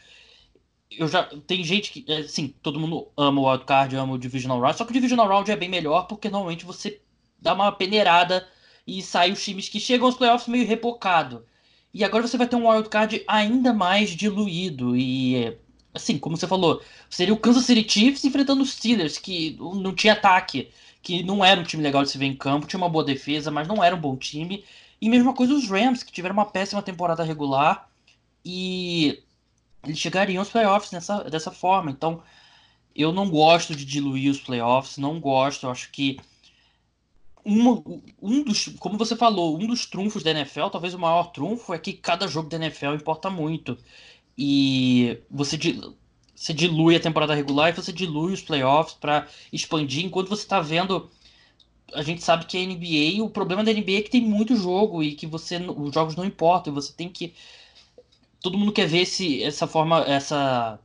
eu 0.98 1.08
já 1.08 1.24
tem 1.24 1.64
gente 1.64 1.92
que 1.92 2.12
assim, 2.12 2.54
todo 2.62 2.80
mundo 2.80 3.08
ama 3.18 3.42
o 3.42 3.50
Wild 3.50 3.66
Card, 3.66 3.96
ama 3.96 4.14
o 4.14 4.20
Divisional 4.20 4.60
Round, 4.60 4.78
só 4.78 4.86
que 4.86 4.92
o 4.92 4.94
Divisional 4.94 5.28
Round 5.28 5.52
é 5.52 5.56
bem 5.56 5.70
melhor 5.70 6.08
porque 6.08 6.30
normalmente 6.30 6.66
você 6.66 7.02
dá 7.40 7.54
uma 7.54 7.72
peneirada 7.72 8.48
e 8.88 9.02
sai 9.02 9.32
os 9.32 9.44
times 9.44 9.70
que 9.70 9.80
chegam 9.80 10.08
aos 10.08 10.16
playoffs 10.16 10.48
meio 10.48 10.68
repocado. 10.68 11.46
E 11.94 12.04
agora 12.04 12.28
você 12.28 12.38
vai 12.38 12.48
ter 12.48 12.56
um 12.56 12.70
Wild 12.70 12.90
Card 12.90 13.24
ainda 13.28 13.74
mais 13.74 14.10
diluído 14.10 14.96
e 14.96 15.58
assim, 15.94 16.18
como 16.18 16.36
você 16.36 16.46
falou, 16.46 16.82
seria 17.10 17.34
o 17.34 17.38
Kansas 17.38 17.66
City 17.66 17.90
Chiefs 17.90 18.26
enfrentando 18.26 18.62
os 18.62 18.74
Steelers, 18.74 19.18
que 19.18 19.58
não 19.60 19.96
tinha 19.96 20.14
ataque, 20.14 20.70
que 21.02 21.24
não 21.24 21.44
era 21.44 21.60
um 21.60 21.64
time 21.64 21.82
legal 21.82 22.04
de 22.04 22.10
se 22.10 22.18
ver 22.18 22.26
em 22.26 22.36
campo, 22.36 22.68
tinha 22.68 22.78
uma 22.78 22.90
boa 22.90 23.04
defesa, 23.04 23.50
mas 23.50 23.68
não 23.68 23.84
era 23.84 23.96
um 23.96 24.00
bom 24.00 24.18
time. 24.18 24.66
E 25.00 25.10
mesma 25.10 25.34
coisa 25.34 25.54
os 25.54 25.70
Rams, 25.70 26.04
que 26.04 26.12
tiveram 26.12 26.34
uma 26.34 26.46
péssima 26.46 26.82
temporada 26.82 27.24
regular 27.24 27.90
e 28.44 29.24
eles 29.86 30.00
chegariam 30.00 30.42
aos 30.42 30.50
playoffs 30.50 30.92
nessa, 30.92 31.24
dessa 31.26 31.52
forma. 31.52 31.92
Então, 31.92 32.22
eu 32.96 33.12
não 33.12 33.30
gosto 33.30 33.76
de 33.76 33.86
diluir 33.86 34.32
os 34.32 34.40
playoffs, 34.40 34.98
não 34.98 35.20
gosto, 35.20 35.66
eu 35.66 35.72
acho 35.72 35.92
que 35.92 36.18
uma, 37.44 37.84
um 38.22 38.44
dos, 38.44 38.70
como 38.80 38.98
você 38.98 39.16
falou, 39.16 39.56
um 39.56 39.68
dos 39.68 39.86
trunfos 39.86 40.24
da 40.24 40.32
NFL, 40.32 40.70
talvez 40.72 40.94
o 40.94 41.00
maior 41.00 41.32
trunfo, 41.32 41.74
é 41.74 41.78
que 41.78 41.94
cada 41.94 42.28
jogo 42.28 42.50
da 42.50 42.58
NFL 42.58 42.96
importa 42.96 43.30
muito 43.30 43.78
e 44.38 45.20
você, 45.30 45.58
você 46.36 46.54
dilui 46.54 46.96
a 46.96 47.00
temporada 47.00 47.36
regular 47.36 47.70
e 47.70 47.74
você 47.74 47.94
dilui 47.94 48.34
os 48.34 48.42
playoffs 48.42 48.96
para 48.96 49.28
expandir, 49.52 50.06
enquanto 50.06 50.30
você 50.30 50.44
está 50.44 50.60
vendo. 50.60 51.10
A 51.94 52.02
gente 52.02 52.24
sabe 52.24 52.46
que 52.46 52.58
a 52.58 52.66
NBA, 52.66 53.24
o 53.24 53.30
problema 53.30 53.64
da 53.64 53.72
NBA 53.72 54.00
é 54.00 54.02
que 54.02 54.10
tem 54.10 54.22
muito 54.22 54.56
jogo 54.56 55.04
e 55.04 55.14
que 55.14 55.28
você 55.28 55.58
os 55.58 55.94
jogos 55.94 56.16
não 56.16 56.26
importam, 56.26 56.74
e 56.74 56.76
você 56.76 56.92
tem 56.92 57.08
que. 57.10 57.34
Todo 58.46 58.60
mundo 58.60 58.72
quer 58.72 58.86
ver 58.88 59.00
esse, 59.00 59.42
essa 59.42 59.66
forma, 59.66 60.02
essa 60.02 60.80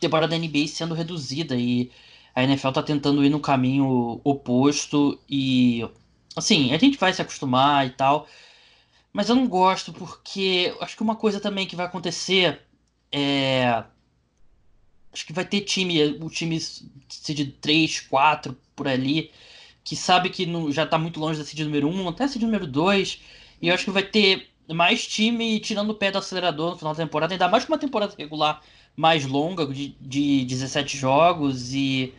temporada 0.00 0.26
da 0.26 0.36
NBA 0.36 0.66
sendo 0.66 0.94
reduzida 0.94 1.54
e 1.54 1.92
a 2.34 2.42
NFL 2.42 2.70
está 2.70 2.82
tentando 2.82 3.24
ir 3.24 3.30
no 3.30 3.38
caminho 3.38 4.20
oposto 4.24 5.16
e 5.30 5.88
assim, 6.34 6.74
a 6.74 6.78
gente 6.78 6.98
vai 6.98 7.12
se 7.12 7.22
acostumar 7.22 7.86
e 7.86 7.90
tal. 7.90 8.26
Mas 9.12 9.28
eu 9.28 9.36
não 9.36 9.46
gosto 9.46 9.92
porque 9.92 10.74
acho 10.80 10.96
que 10.96 11.02
uma 11.04 11.14
coisa 11.14 11.38
também 11.38 11.68
que 11.68 11.76
vai 11.76 11.86
acontecer 11.86 12.62
é, 13.12 13.84
acho 15.12 15.24
que 15.24 15.32
vai 15.32 15.44
ter 15.44 15.60
time, 15.60 16.18
o 16.20 16.28
time 16.28 16.58
de 16.58 17.44
3, 17.46 18.00
4 18.00 18.56
por 18.74 18.88
ali, 18.88 19.30
que 19.84 19.94
sabe 19.94 20.30
que 20.30 20.44
já 20.72 20.82
está 20.82 20.98
muito 20.98 21.20
longe 21.20 21.38
da 21.38 21.44
seed 21.44 21.60
número 21.60 21.88
1, 21.88 22.08
até 22.08 22.24
a 22.24 22.28
seed 22.28 22.42
número 22.42 22.66
2, 22.66 23.22
e 23.62 23.68
eu 23.68 23.74
acho 23.74 23.84
que 23.84 23.92
vai 23.92 24.02
ter 24.02 24.48
mais 24.74 25.06
time 25.06 25.58
tirando 25.60 25.90
o 25.90 25.94
pé 25.94 26.10
do 26.10 26.18
acelerador 26.18 26.72
no 26.72 26.76
final 26.76 26.94
da 26.94 27.02
temporada, 27.02 27.34
ainda 27.34 27.48
mais 27.48 27.64
com 27.64 27.72
uma 27.72 27.78
temporada 27.78 28.14
regular 28.16 28.62
mais 28.96 29.24
longa, 29.24 29.66
de, 29.66 29.94
de 30.00 30.44
17 30.44 30.96
jogos, 30.96 31.72
e 31.72 32.12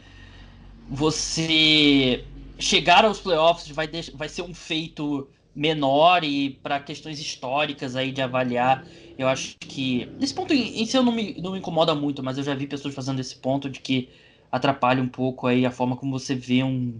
você 0.89 2.23
chegar 2.57 3.05
aos 3.05 3.19
playoffs 3.19 3.69
vai, 3.69 3.89
vai 4.13 4.29
ser 4.29 4.41
um 4.41 4.53
feito 4.53 5.27
menor 5.55 6.23
e 6.23 6.51
para 6.63 6.79
questões 6.79 7.19
históricas 7.19 7.95
aí 7.95 8.11
de 8.11 8.21
avaliar, 8.21 8.87
eu 9.17 9.27
acho 9.27 9.57
que 9.59 10.07
nesse 10.17 10.33
ponto 10.33 10.53
em, 10.53 10.85
si 10.85 10.95
eu 10.95 11.03
não 11.03 11.11
me, 11.11 11.35
não 11.41 11.51
me 11.51 11.59
incomoda 11.59 11.93
muito, 11.93 12.23
mas 12.23 12.37
eu 12.37 12.43
já 12.43 12.55
vi 12.55 12.65
pessoas 12.65 12.95
fazendo 12.95 13.19
esse 13.19 13.35
ponto 13.35 13.69
de 13.69 13.79
que 13.79 14.09
atrapalha 14.51 15.01
um 15.01 15.07
pouco 15.07 15.47
aí 15.47 15.65
a 15.65 15.71
forma 15.71 15.97
como 15.97 16.17
você 16.17 16.33
vê 16.33 16.63
um 16.63 16.99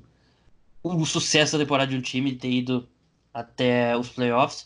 o 0.84 1.06
sucesso 1.06 1.58
da 1.58 1.64
temporada 1.64 1.92
de 1.92 1.98
um 1.98 2.02
time 2.02 2.36
ter 2.36 2.52
ido 2.52 2.88
até 3.34 3.98
os 3.98 4.10
playoffs. 4.10 4.66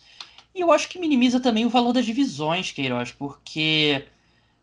E 0.54 0.62
eu 0.62 0.72
acho 0.72 0.88
que 0.88 1.00
minimiza 1.00 1.40
também 1.40 1.66
o 1.66 1.70
valor 1.70 1.94
das 1.94 2.06
divisões, 2.06 2.72
Queiroz, 2.72 3.12
porque 3.12 4.06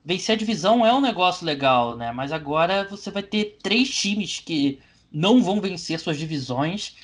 vencer 0.05 0.35
a 0.35 0.39
divisão 0.39 0.87
é 0.87 0.93
um 0.95 1.01
negócio 1.01 1.45
legal, 1.45 1.97
né? 1.97 2.13
Mas 2.13 2.33
agora 2.33 2.85
você 2.89 3.11
vai 3.11 3.23
ter 3.23 3.59
três 3.63 3.91
times 3.91 4.39
que 4.39 4.79
não 5.13 5.43
vão 5.43 5.61
vencer 5.61 5.99
suas 5.99 6.17
divisões 6.17 6.97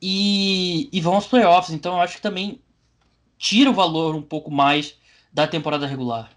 e, 0.00 0.88
e 0.92 1.00
vão 1.00 1.14
aos 1.14 1.26
playoffs. 1.26 1.74
Então 1.74 1.94
eu 1.94 2.00
acho 2.00 2.16
que 2.16 2.22
também 2.22 2.60
tira 3.36 3.70
o 3.70 3.74
valor 3.74 4.14
um 4.14 4.22
pouco 4.22 4.50
mais 4.50 4.96
da 5.32 5.46
temporada 5.46 5.86
regular. 5.86 6.30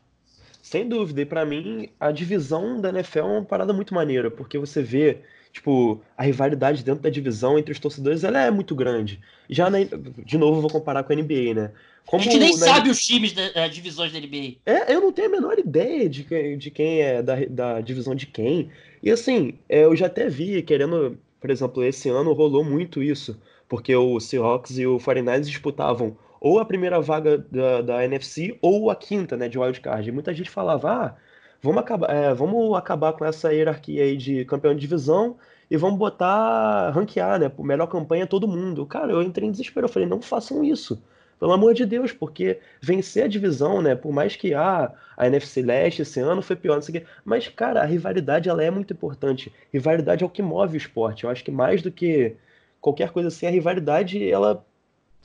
Sem 0.62 0.88
dúvida, 0.88 1.22
e 1.22 1.26
para 1.26 1.46
mim 1.46 1.90
a 1.98 2.12
divisão 2.12 2.82
da 2.82 2.90
NFL 2.90 3.20
é 3.20 3.24
uma 3.24 3.46
parada 3.46 3.72
muito 3.72 3.94
maneira, 3.94 4.30
porque 4.30 4.58
você 4.58 4.82
vê, 4.84 5.22
tipo, 5.52 6.02
a 6.18 6.24
rivalidade 6.24 6.84
dentro 6.84 7.02
da 7.02 7.10
divisão 7.10 7.58
entre 7.58 7.72
os 7.72 7.80
torcedores, 7.80 8.24
ela 8.24 8.42
é 8.42 8.52
muito 8.52 8.76
grande. 8.76 9.20
Já 9.50 9.70
na, 9.70 9.80
de 10.26 10.38
novo 10.38 10.62
vou 10.62 10.70
comparar 10.70 11.04
com 11.04 11.14
a 11.14 11.16
NBA, 11.16 11.54
né? 11.54 11.72
Como 12.06 12.22
a 12.22 12.24
gente 12.24 12.40
nem 12.40 12.52
na... 12.52 12.66
sabe 12.66 12.90
os 12.90 13.06
times 13.06 13.34
das 13.34 13.54
da 13.54 13.68
divisões 13.68 14.14
da 14.14 14.20
NBA. 14.20 14.58
É, 14.66 14.94
eu 14.94 15.02
não 15.02 15.12
tenho 15.12 15.28
a 15.28 15.32
menor 15.32 15.60
ideia 15.60 16.08
de, 16.10 16.24
de 16.58 16.72
quem 16.72 17.02
é 17.02 17.22
da, 17.22 17.36
da 17.50 17.82
divisão 17.82 18.16
de 18.16 18.26
quem. 18.26 18.70
E 19.04 19.12
assim, 19.12 19.56
é, 19.68 19.84
eu 19.84 19.96
já 19.96 20.06
até 20.06 20.30
vi, 20.30 20.62
querendo, 20.62 21.18
por 21.40 21.50
exemplo, 21.50 21.84
esse 21.84 22.08
ano 22.10 22.34
rolou 22.34 22.64
muito 22.64 23.04
isso 23.04 23.38
porque 23.68 23.96
o 23.96 24.20
Seahawks 24.20 24.78
e 24.78 24.88
o 24.88 24.98
49ers 24.98 25.46
disputavam 25.46 26.18
ou 26.40 26.60
a 26.60 26.66
primeira 26.66 27.02
vaga 27.02 27.38
da, 27.38 27.82
da 27.82 28.06
NFC 28.06 28.58
ou 28.62 28.90
a 28.90 28.96
quinta, 28.96 29.36
né, 29.36 29.50
de 29.50 29.58
wildcard. 29.58 30.08
E 30.08 30.12
muita 30.12 30.34
gente 30.34 30.50
falava, 30.50 30.92
ah, 30.92 31.16
vamos 31.62 31.80
acabar, 31.80 32.10
é, 32.10 32.34
vamos 32.34 32.76
acabar 32.76 33.14
com 33.14 33.26
essa 33.26 33.54
hierarquia 33.54 34.04
aí 34.04 34.18
de 34.18 34.46
campeão 34.46 34.74
de 34.74 34.82
divisão 34.82 35.38
e 35.70 35.78
vamos 35.78 36.00
botar, 36.00 36.92
ranquear, 36.92 37.40
né, 37.40 37.52
melhor 37.60 37.88
campanha 37.88 38.26
todo 38.26 38.48
mundo. 38.48 38.86
Cara, 38.86 39.12
eu 39.12 39.22
entrei 39.22 39.48
em 39.48 39.52
desespero, 39.52 39.86
eu 39.86 39.92
falei, 39.92 40.08
não 40.08 40.22
façam 40.22 40.64
isso. 40.64 41.02
Pelo 41.40 41.52
amor 41.52 41.74
de 41.74 41.86
Deus, 41.86 42.12
porque 42.12 42.60
vencer 42.82 43.26
a 43.26 43.28
divisão, 43.28 43.82
né? 43.82 43.96
Por 43.96 44.12
mais 44.12 44.36
que 44.36 44.56
ah, 44.56 44.92
a 45.16 45.28
NFC 45.28 45.62
Leste 45.62 46.02
esse 46.02 46.20
ano 46.20 46.42
foi 46.42 46.56
pior, 46.56 46.76
não 46.76 46.82
sei 46.82 46.98
o 46.98 47.02
quê. 47.02 47.08
Mas, 47.24 47.48
cara, 47.48 47.82
a 47.82 47.86
rivalidade 47.86 48.50
ela 48.50 48.64
é 48.64 48.72
muito 48.72 48.94
importante. 48.94 49.54
Rivalidade 49.72 50.24
é 50.24 50.26
o 50.26 50.30
que 50.30 50.42
move 50.42 50.76
o 50.76 50.80
esporte. 50.80 51.26
Eu 51.26 51.30
acho 51.30 51.44
que 51.44 51.52
mais 51.52 51.82
do 51.82 51.92
que 51.92 52.36
qualquer 52.82 53.12
coisa 53.12 53.28
assim, 53.28 53.46
a 53.46 53.52
rivalidade, 53.52 54.28
ela 54.30 54.66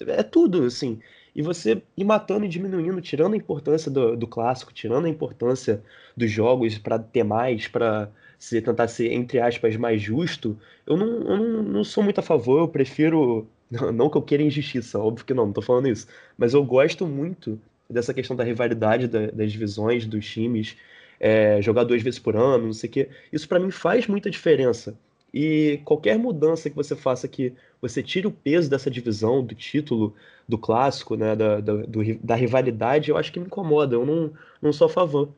é 0.07 0.23
tudo, 0.23 0.65
assim. 0.65 1.01
E 1.35 1.43
você 1.43 1.83
ir 1.97 2.05
matando 2.05 2.45
e 2.45 2.49
diminuindo, 2.49 3.01
tirando 3.01 3.35
a 3.35 3.37
importância 3.37 3.91
do, 3.91 4.17
do 4.17 4.27
clássico, 4.27 4.73
tirando 4.73 5.07
a 5.07 5.09
importância 5.09 5.83
dos 6.17 6.31
jogos 6.31 6.79
para 6.79 6.99
ter 6.99 7.25
mais, 7.25 7.67
para 7.69 8.11
se 8.39 8.61
tentar 8.61 8.89
ser, 8.89 9.13
entre 9.13 9.41
aspas, 9.41 9.77
mais 9.77 10.03
justo, 10.03 10.59
eu 10.87 10.97
não, 10.97 11.07
eu 11.07 11.37
não, 11.39 11.63
não 11.63 11.85
sou 11.85 12.03
muito 12.03 12.19
a 12.19 12.23
favor, 12.23 12.61
eu 12.61 12.69
prefiro. 12.69 13.47
Não 13.95 14.11
que 14.11 14.19
eu 14.19 14.23
queira 14.23 14.43
injustiça, 14.43 14.99
óbvio 14.99 15.25
que 15.25 15.33
não, 15.33 15.47
não 15.47 15.53
tô 15.55 15.63
falando 15.63 15.89
isso. 15.89 16.07
Mas 16.37 16.53
eu 16.53 16.63
gosto 16.63 17.07
muito 17.07 17.59
dessa 17.89 18.13
questão 18.13 18.37
da 18.37 18.45
rivalidade 18.45 19.09
da, 19.09 19.29
das 19.31 19.51
divisões, 19.51 20.05
dos 20.07 20.27
times, 20.27 20.77
é, 21.19 21.63
jogar 21.63 21.85
duas 21.85 22.03
vezes 22.03 22.19
por 22.19 22.37
ano, 22.37 22.67
não 22.67 22.73
sei 22.75 22.91
o 22.91 22.93
quê. 22.93 23.09
Isso 23.33 23.49
para 23.49 23.59
mim 23.59 23.71
faz 23.71 24.07
muita 24.07 24.31
diferença. 24.31 24.95
E 25.33 25.81
qualquer 25.85 26.19
mudança 26.19 26.69
que 26.69 26.77
você 26.77 26.95
faça 26.95 27.27
que 27.27 27.55
você 27.83 28.01
tire 28.01 28.29
o 28.29 28.31
peso 28.31 28.71
dessa 28.71 28.89
divisão, 28.89 29.45
do 29.45 29.57
título, 29.57 30.15
do 30.49 30.57
clássico, 30.57 31.17
né, 31.17 31.35
da, 31.35 31.61
da, 31.61 31.75
do, 31.79 32.01
da 32.23 32.37
rivalidade, 32.37 33.11
eu 33.11 33.17
acho 33.17 33.33
que 33.33 33.41
me 33.41 33.47
incomoda. 33.47 33.97
Eu 33.97 34.07
não, 34.07 34.33
não 34.63 34.73
sou 34.73 34.87
a 34.87 34.91
favor. 34.91 35.31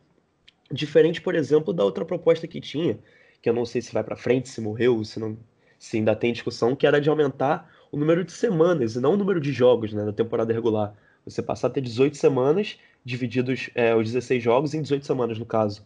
Diferente, 0.71 1.23
por 1.23 1.35
exemplo, 1.35 1.73
da 1.73 1.83
outra 1.83 2.05
proposta 2.05 2.47
que 2.47 2.61
tinha, 2.61 2.99
que 3.41 3.49
eu 3.49 3.55
não 3.55 3.65
sei 3.65 3.81
se 3.81 3.95
vai 3.95 4.05
para 4.05 4.15
frente, 4.15 4.51
se 4.51 4.61
morreu, 4.61 5.03
se 5.05 5.19
não, 5.19 5.39
se 5.79 5.97
ainda 5.97 6.15
tem 6.15 6.35
discussão, 6.35 6.77
que 6.77 6.87
era 6.87 7.01
de 7.01 7.09
aumentar 7.09 7.71
o 7.91 7.97
número 7.97 8.23
de 8.23 8.33
semanas 8.33 8.95
e 8.95 9.01
não 9.01 9.15
o 9.15 9.17
número 9.17 9.41
de 9.41 9.51
jogos 9.51 9.95
né, 9.95 10.05
na 10.05 10.13
temporada 10.13 10.53
regular. 10.53 10.95
Você 11.25 11.41
passar 11.43 11.69
a 11.69 11.71
ter 11.71 11.81
18 11.81 12.15
semanas, 12.15 12.79
divididos 13.03 13.71
é, 13.75 13.95
os 13.95 14.13
16 14.13 14.43
jogos 14.43 14.75
em 14.75 14.83
18 14.83 15.07
semanas, 15.07 15.39
no 15.39 15.47
caso. 15.47 15.83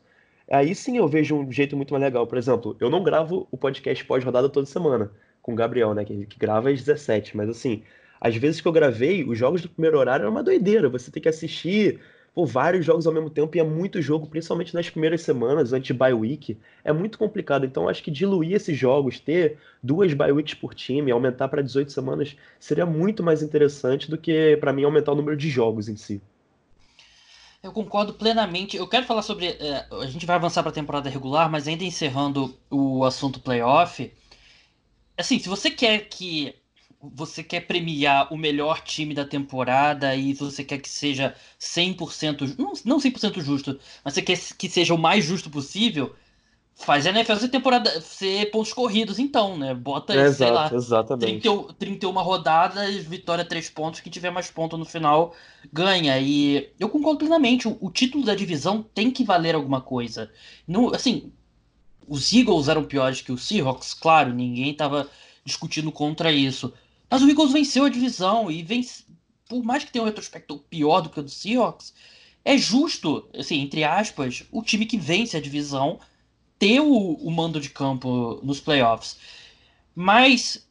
Aí 0.51 0.75
sim 0.75 0.97
eu 0.97 1.07
vejo 1.07 1.37
um 1.37 1.53
jeito 1.53 1.77
muito 1.77 1.93
mais 1.93 2.03
legal. 2.03 2.27
Por 2.27 2.39
exemplo, 2.39 2.77
eu 2.81 2.91
não 2.91 3.05
gravo 3.05 3.47
o 3.51 3.57
podcast 3.57 4.05
pós-rodada 4.05 4.49
toda 4.49 4.67
semana 4.67 5.13
com 5.49 5.55
o 5.55 5.57
Gabriel, 5.57 5.95
né? 5.95 6.05
Que, 6.05 6.27
que 6.27 6.39
grava 6.39 6.69
às 6.69 6.83
17. 6.83 7.35
Mas 7.35 7.49
assim, 7.49 7.83
às 8.21 8.37
vezes 8.37 8.61
que 8.61 8.69
eu 8.69 8.73
gravei, 8.73 9.25
os 9.25 9.39
jogos 9.39 9.63
do 9.63 9.69
primeiro 9.71 9.99
horário 9.99 10.25
era 10.25 10.31
uma 10.31 10.43
doideira. 10.43 10.91
Você 10.91 11.11
tem 11.11 11.23
que 11.23 11.29
assistir 11.29 12.01
pô, 12.35 12.45
vários 12.45 12.85
jogos 12.85 13.07
ao 13.07 13.15
mesmo 13.15 13.31
tempo 13.31 13.57
e 13.57 13.61
é 13.61 13.65
muito 13.65 14.03
jogo, 14.03 14.27
principalmente 14.27 14.75
nas 14.75 14.91
primeiras 14.91 15.23
semanas, 15.23 15.73
antes 15.73 15.97
bye 15.97 16.13
week. 16.13 16.59
É 16.85 16.93
muito 16.93 17.19
complicado. 17.19 17.65
Então 17.65 17.89
acho 17.89 18.03
que 18.03 18.11
diluir 18.11 18.53
esses 18.53 18.77
jogos, 18.77 19.19
ter 19.19 19.57
duas 19.83 20.13
bye 20.13 20.33
weeks 20.33 20.53
por 20.53 20.75
time, 20.75 21.11
aumentar 21.11 21.49
para 21.49 21.63
18 21.63 21.91
semanas, 21.91 22.37
seria 22.61 22.85
muito 22.85 23.23
mais 23.23 23.43
interessante 23.43 24.11
do 24.11 24.19
que, 24.19 24.55
para 24.59 24.71
mim, 24.71 24.85
aumentar 24.85 25.13
o 25.13 25.17
número 25.17 25.37
de 25.37 25.49
jogos 25.49 25.89
em 25.89 25.97
si. 25.97 26.21
Eu 27.63 27.73
concordo 27.73 28.13
plenamente. 28.13 28.77
Eu 28.77 28.87
quero 28.87 29.07
falar 29.07 29.23
sobre. 29.23 29.47
É, 29.47 29.87
a 29.91 30.07
gente 30.07 30.27
vai 30.27 30.37
avançar 30.37 30.63
para 30.63 30.71
a 30.71 30.75
temporada 30.75 31.09
regular, 31.09 31.51
mas 31.51 31.67
ainda 31.67 31.85
encerrando 31.85 32.55
o 32.71 33.03
assunto 33.03 33.41
playoff. 33.41 34.13
Assim, 35.19 35.39
se 35.39 35.49
você 35.49 35.71
quer 35.71 36.09
que. 36.09 36.55
Você 37.01 37.45
quer 37.45 37.61
premiar 37.61 38.33
o 38.33 38.37
melhor 38.37 38.81
time 38.81 39.15
da 39.15 39.25
temporada 39.25 40.17
e 40.17 40.35
você 40.35 40.65
quer 40.65 40.79
que 40.79 40.89
seja 40.89 41.33
100%. 41.61 42.59
Não, 42.59 42.73
não 42.85 42.99
100% 42.99 43.41
justo, 43.41 43.79
mas 44.05 44.15
você 44.15 44.23
quer 44.23 44.37
que 44.37 44.69
seja 44.69 44.95
o 44.95 44.99
mais 44.99 45.25
justo 45.25 45.49
possível 45.49 46.13
Faz 46.81 47.05
a 47.09 47.11
NFL 47.11 47.35
ser 47.35 47.49
temporada, 47.49 48.01
ser 48.01 48.53
pontos 48.53 48.73
corridos, 48.73 49.19
então, 49.19 49.59
né? 49.59 49.75
Bota, 49.75 50.15
é, 50.15 50.33
sei 50.33 50.49
lá, 50.49 50.71
exatamente. 50.73 51.41
30, 51.41 51.75
31 51.75 52.13
rodadas, 52.13 52.95
vitória 52.99 53.45
3 53.45 53.69
pontos, 53.71 53.99
quem 53.99 54.13
tiver 54.13 54.31
mais 54.31 54.49
pontos 54.49 54.79
no 54.79 54.85
final 54.85 55.35
ganha. 55.73 56.17
E 56.21 56.73
eu 56.79 56.89
concordo 56.89 57.19
plenamente, 57.19 57.67
o, 57.67 57.77
o, 57.81 57.91
título 57.91 58.25
da 58.25 58.33
divisão 58.33 58.81
tem 58.81 59.11
que 59.11 59.25
valer 59.25 59.57
alguma 59.57 59.81
coisa. 59.81 60.31
Não, 60.69 60.95
assim, 60.95 61.33
os 62.09 62.33
Eagles 62.33 62.69
eram 62.69 62.85
piores 62.85 63.21
que 63.21 63.33
os 63.33 63.47
Seahawks, 63.47 63.95
claro, 63.95 64.33
ninguém 64.33 64.75
tava 64.75 65.09
discutindo 65.45 65.93
contra 65.93 66.33
isso. 66.33 66.73
Mas 67.11 67.23
o 67.23 67.29
Eagles 67.29 67.53
venceu 67.53 67.85
a 67.85 67.91
divisão 67.91 68.51
e 68.51 68.63
vence, 68.63 69.05
por 69.49 69.63
mais 69.63 69.85
que 69.85 69.93
tenha 69.93 70.03
um 70.03 70.07
retrospecto 70.07 70.59
pior 70.71 71.01
do 71.01 71.11
que 71.11 71.21
o 71.21 71.23
do 71.23 71.31
Seahawks, 71.31 71.95
é 72.45 72.57
justo, 72.57 73.29
assim, 73.35 73.61
entre 73.61 73.85
aspas, 73.85 74.45
o 74.51 74.63
time 74.63 74.87
que 74.87 74.97
vence 74.97 75.37
a 75.37 75.41
divisão 75.41 76.01
ter 76.59 76.81
o, 76.81 77.15
o 77.15 77.31
mando 77.31 77.61
de 77.61 77.71
campo 77.71 78.41
nos 78.43 78.61
playoffs. 78.61 79.19
Mas 79.95 80.67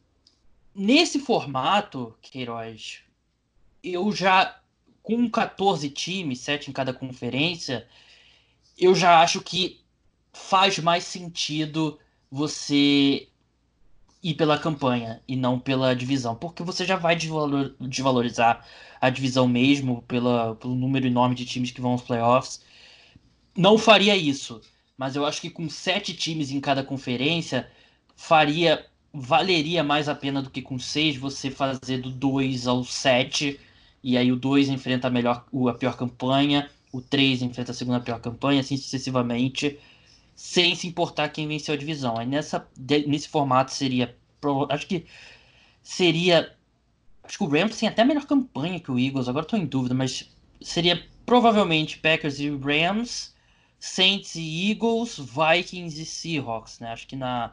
nesse 0.74 1.18
formato, 1.18 2.14
Queiroz, 2.20 3.00
eu 3.82 4.12
já, 4.12 4.60
com 5.02 5.28
14 5.28 5.88
times, 5.90 6.40
7 6.40 6.70
em 6.70 6.72
cada 6.72 6.92
conferência, 6.92 7.86
eu 8.76 8.94
já 8.94 9.20
acho 9.20 9.40
que 9.40 9.80
faz 10.32 10.78
mais 10.78 11.04
sentido 11.04 11.98
você 12.30 13.28
ir 14.22 14.34
pela 14.34 14.58
campanha 14.58 15.22
e 15.28 15.36
não 15.36 15.58
pela 15.58 15.94
divisão, 15.94 16.34
porque 16.34 16.62
você 16.62 16.84
já 16.84 16.96
vai 16.96 17.16
desvalor, 17.16 17.74
desvalorizar 17.80 18.66
a 19.00 19.10
divisão 19.10 19.46
mesmo 19.46 20.02
pela, 20.02 20.56
pelo 20.56 20.74
número 20.74 21.06
enorme 21.06 21.34
de 21.34 21.46
times 21.46 21.70
que 21.70 21.80
vão 21.80 21.92
aos 21.92 22.02
playoffs. 22.02 22.62
Não 23.56 23.78
faria 23.78 24.16
isso 24.16 24.60
mas 24.98 25.14
eu 25.14 25.24
acho 25.24 25.40
que 25.40 25.48
com 25.48 25.70
sete 25.70 26.12
times 26.12 26.50
em 26.50 26.60
cada 26.60 26.82
conferência 26.82 27.70
faria 28.16 28.84
valeria 29.14 29.84
mais 29.84 30.08
a 30.08 30.14
pena 30.14 30.42
do 30.42 30.50
que 30.50 30.60
com 30.60 30.78
seis 30.78 31.16
você 31.16 31.50
fazer 31.50 31.98
do 31.98 32.10
2 32.10 32.66
ao 32.66 32.84
7 32.84 33.58
e 34.02 34.18
aí 34.18 34.30
o 34.32 34.36
2 34.36 34.68
enfrenta 34.68 35.06
a 35.06 35.10
melhor 35.10 35.46
a 35.68 35.74
pior 35.74 35.96
campanha, 35.96 36.68
o 36.92 37.00
3 37.00 37.42
enfrenta 37.42 37.70
a 37.70 37.74
segunda 37.74 38.00
pior 38.00 38.20
campanha, 38.20 38.60
assim 38.60 38.76
sucessivamente, 38.76 39.78
sem 40.38 40.76
se 40.76 40.86
importar 40.86 41.28
quem 41.30 41.48
venceu 41.48 41.74
a 41.74 41.76
divisão. 41.76 42.16
Aí 42.16 42.26
nessa 42.26 42.64
nesse 43.06 43.28
formato 43.28 43.72
seria 43.72 44.16
acho 44.70 44.86
que 44.86 45.04
seria 45.82 46.56
acho 47.24 47.38
que 47.38 47.44
o 47.44 47.48
Rams 47.48 47.76
tem 47.76 47.88
até 47.88 48.04
melhor 48.04 48.24
campanha 48.24 48.78
que 48.78 48.90
o 48.90 48.98
Eagles, 48.98 49.28
agora 49.28 49.44
estou 49.44 49.58
em 49.58 49.66
dúvida, 49.66 49.94
mas 49.94 50.30
seria 50.62 51.04
provavelmente 51.26 51.98
Packers 51.98 52.38
e 52.38 52.50
Rams 52.50 53.34
Saints 53.80 54.34
e 54.36 54.70
Eagles, 54.70 55.18
Vikings 55.18 56.00
e 56.00 56.04
Seahawks, 56.04 56.80
né? 56.80 56.92
Acho 56.92 57.06
que 57.06 57.16
na, 57.16 57.52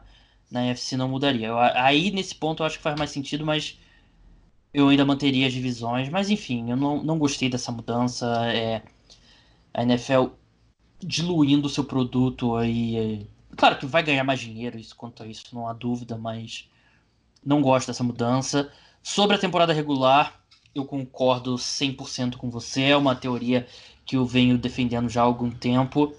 na 0.50 0.64
NFC 0.64 0.96
não 0.96 1.08
mudaria. 1.08 1.48
Eu, 1.48 1.58
aí, 1.58 2.10
nesse 2.10 2.34
ponto, 2.34 2.62
eu 2.62 2.66
acho 2.66 2.78
que 2.78 2.82
faz 2.82 2.96
mais 2.98 3.10
sentido, 3.10 3.44
mas 3.46 3.78
eu 4.74 4.88
ainda 4.88 5.04
manteria 5.04 5.46
as 5.46 5.52
divisões. 5.52 6.08
Mas, 6.08 6.30
enfim, 6.30 6.70
eu 6.70 6.76
não, 6.76 7.02
não 7.02 7.18
gostei 7.18 7.48
dessa 7.48 7.70
mudança. 7.72 8.26
É, 8.52 8.82
a 9.74 9.82
NFL 9.82 10.28
diluindo 11.00 11.66
o 11.66 11.70
seu 11.70 11.84
produto 11.84 12.56
aí. 12.56 12.96
É, 12.96 13.26
claro 13.56 13.78
que 13.78 13.86
vai 13.86 14.02
ganhar 14.02 14.24
mais 14.24 14.40
dinheiro, 14.40 14.78
isso 14.78 14.94
quanto 14.96 15.22
a 15.22 15.26
isso, 15.26 15.44
não 15.52 15.68
há 15.68 15.72
dúvida, 15.72 16.16
mas 16.16 16.68
não 17.44 17.62
gosto 17.62 17.88
dessa 17.88 18.04
mudança. 18.04 18.70
Sobre 19.02 19.36
a 19.36 19.38
temporada 19.38 19.72
regular, 19.72 20.40
eu 20.74 20.84
concordo 20.84 21.54
100% 21.56 22.36
com 22.36 22.50
você. 22.50 22.82
É 22.84 22.96
uma 22.96 23.14
teoria 23.14 23.66
que 24.04 24.16
eu 24.16 24.24
venho 24.24 24.58
defendendo 24.58 25.08
já 25.08 25.22
há 25.22 25.24
algum 25.24 25.50
tempo, 25.50 26.14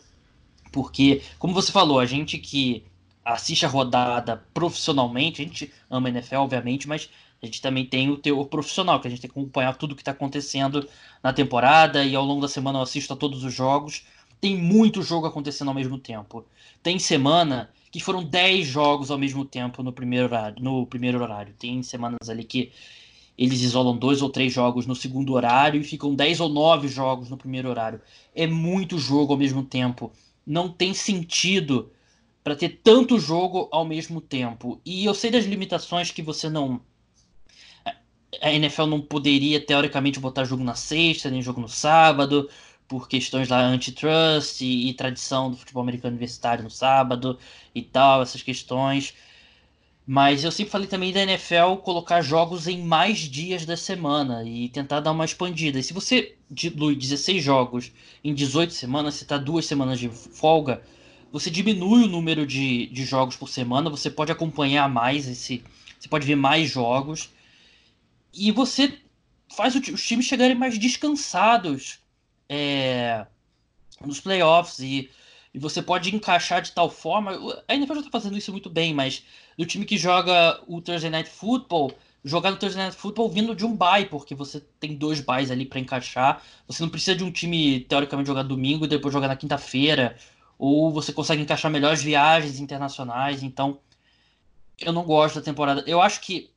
porque, 0.72 1.22
como 1.40 1.54
você 1.54 1.72
falou, 1.72 2.00
a 2.00 2.06
gente 2.06 2.38
que 2.38 2.84
assiste 3.24 3.66
a 3.66 3.70
rodada 3.70 4.44
profissionalmente, 4.54 5.42
a 5.42 5.46
gente 5.46 5.72
ama 5.90 6.08
a 6.08 6.12
NFL, 6.12 6.38
obviamente, 6.38 6.88
mas 6.88 7.10
a 7.42 7.46
gente 7.46 7.62
também 7.62 7.86
tem 7.86 8.10
o 8.10 8.18
teor 8.18 8.46
profissional, 8.46 9.00
que 9.00 9.08
a 9.08 9.12
gente 9.12 9.22
tem 9.22 9.30
que 9.30 9.40
acompanhar 9.40 9.76
tudo 9.76 9.96
que 9.96 10.02
está 10.02 10.12
acontecendo 10.12 10.88
na 11.22 11.32
temporada 11.32 12.04
e 12.04 12.16
ao 12.16 12.26
longo 12.26 12.42
da 12.42 12.48
semana 12.48 12.80
eu 12.80 12.84
assisto 12.84 13.14
a 13.14 13.18
todos 13.18 13.44
os 13.44 13.54
jogos. 13.54 14.06
Tem 14.40 14.56
muito 14.56 15.02
jogo 15.02 15.28
acontecendo 15.28 15.70
ao 15.70 15.74
mesmo 15.74 15.98
tempo. 15.98 16.46
Tem 16.84 17.00
semana 17.00 17.70
que 17.92 18.00
foram 18.00 18.24
10 18.24 18.68
jogos 18.68 19.10
ao 19.10 19.18
mesmo 19.18 19.44
tempo 19.44 19.82
no 19.82 19.92
primeiro 19.92 20.26
horário. 20.26 20.64
No 20.64 20.86
primeiro 20.86 21.22
horário. 21.22 21.54
Tem 21.58 21.82
semanas 21.82 22.30
ali 22.30 22.44
que 22.44 22.72
eles 23.38 23.62
isolam 23.62 23.96
dois 23.96 24.22
ou 24.22 24.30
três 24.30 24.52
jogos 24.52 24.88
no 24.88 24.96
segundo 24.96 25.34
horário 25.34 25.80
e 25.80 25.84
ficam 25.84 26.16
dez 26.16 26.40
ou 26.40 26.50
nove 26.50 26.88
jogos 26.88 27.30
no 27.30 27.38
primeiro 27.38 27.70
horário. 27.70 28.02
É 28.34 28.48
muito 28.48 28.98
jogo 28.98 29.34
ao 29.34 29.40
mesmo 29.40 29.64
tempo. 29.64 30.12
Não 30.46 30.70
tem 30.70 30.94
sentido 30.94 31.92
para 32.44 32.56
ter 32.56 32.80
tanto 32.84 33.20
jogo 33.20 33.68
ao 33.72 33.86
mesmo 33.86 34.22
tempo. 34.22 34.82
E 34.86 35.06
eu 35.06 35.14
sei 35.14 35.30
das 35.30 35.46
limitações 35.46 36.12
que 36.12 36.22
você 36.22 36.50
não. 36.50 36.82
A 38.42 38.52
NFL 38.52 38.86
não 38.86 39.02
poderia, 39.02 39.60
teoricamente, 39.60 40.20
botar 40.20 40.46
jogo 40.46 40.64
na 40.64 40.76
sexta, 40.76 41.30
nem 41.30 41.42
jogo 41.42 41.62
no 41.62 41.68
sábado, 41.70 42.50
por 42.88 43.08
questões 43.08 43.50
lá 43.50 43.60
antitrust 43.62 44.62
e, 44.62 44.90
e 44.90 44.94
tradição 44.94 45.52
do 45.52 45.58
futebol 45.58 45.84
americano 45.84 46.14
universitário 46.14 46.64
no 46.64 46.70
sábado 46.70 47.38
e 47.76 47.82
tal, 47.82 48.22
essas 48.22 48.42
questões. 48.42 49.14
Mas 50.06 50.46
eu 50.46 50.52
sempre 50.52 50.72
falei 50.72 50.88
também 50.88 51.12
da 51.12 51.22
NFL 51.22 51.76
colocar 51.84 52.22
jogos 52.22 52.66
em 52.66 52.82
mais 52.82 53.20
dias 53.20 53.66
da 53.66 53.76
semana 53.76 54.42
e 54.46 54.70
tentar 54.70 55.02
dar 55.02 55.12
uma 55.12 55.26
expandida. 55.26 55.80
E 55.80 55.84
se 55.84 55.94
você 55.94 56.36
dilui 56.50 56.96
16 56.96 57.44
jogos 57.44 57.92
em 58.24 58.34
18 58.34 58.72
semanas, 58.74 59.16
você 59.16 59.24
está 59.26 59.38
duas 59.38 59.66
semanas 59.66 60.00
de 60.00 60.08
folga, 60.08 60.82
você 61.30 61.50
diminui 61.50 62.06
o 62.06 62.08
número 62.08 62.48
de, 62.48 62.88
de 62.88 63.04
jogos 63.04 63.36
por 63.36 63.50
semana, 63.50 63.90
você 63.90 64.10
pode 64.10 64.32
acompanhar 64.32 64.88
mais 64.88 65.28
esse. 65.28 65.62
Você 66.00 66.08
pode 66.08 66.26
ver 66.26 66.36
mais 66.36 66.70
jogos. 66.70 67.30
E 68.34 68.50
você 68.50 68.98
faz 69.54 69.76
os 69.76 70.06
times 70.06 70.26
chegarem 70.26 70.56
mais 70.56 70.78
descansados 70.80 72.00
é, 72.50 73.26
nos 74.06 74.20
playoffs 74.20 74.80
e, 74.80 75.10
e, 75.54 75.60
você 75.60 75.82
pode 75.82 76.14
encaixar 76.16 76.62
de 76.62 76.72
tal 76.72 76.90
forma. 76.90 77.32
A 77.68 77.74
NFL 77.74 77.96
já 77.96 78.00
está 78.00 78.12
fazendo 78.12 78.38
isso 78.38 78.52
muito 78.52 78.70
bem, 78.70 78.94
mas 78.94 79.24
do 79.58 79.66
time 79.66 79.86
que 79.86 79.98
joga 79.98 80.62
o 80.68 80.82
Thursday 80.82 81.10
Night 81.10 81.30
Football, 81.30 81.94
jogar 82.24 82.52
no 82.52 82.58
Thursday 82.58 82.84
Night 82.84 82.98
Football 82.98 83.30
vindo 83.30 83.56
de 83.56 83.66
um 83.66 83.76
bye, 83.76 84.06
porque 84.06 84.36
você 84.36 84.62
tem 84.80 84.96
dois 84.96 85.20
byes 85.20 85.52
ali 85.52 85.66
para 85.66 85.80
encaixar. 85.80 86.44
Você 86.68 86.84
não 86.84 86.90
precisa 86.90 87.16
de 87.16 87.24
um 87.24 87.32
time 87.32 87.82
teoricamente 87.82 88.28
jogar 88.28 88.44
domingo 88.44 88.86
e 88.86 88.88
depois 88.88 89.14
jogar 89.14 89.28
na 89.28 89.36
quinta-feira, 89.36 90.18
ou 90.58 90.92
você 90.92 91.12
consegue 91.14 91.42
encaixar 91.42 91.72
melhores 91.72 92.02
viagens 92.02 92.60
internacionais. 92.60 93.44
Então, 93.44 93.80
eu 94.80 94.94
não 94.94 95.04
gosto 95.04 95.36
da 95.36 95.42
temporada. 95.42 95.84
Eu 95.88 96.02
acho 96.02 96.22
que 96.22 96.52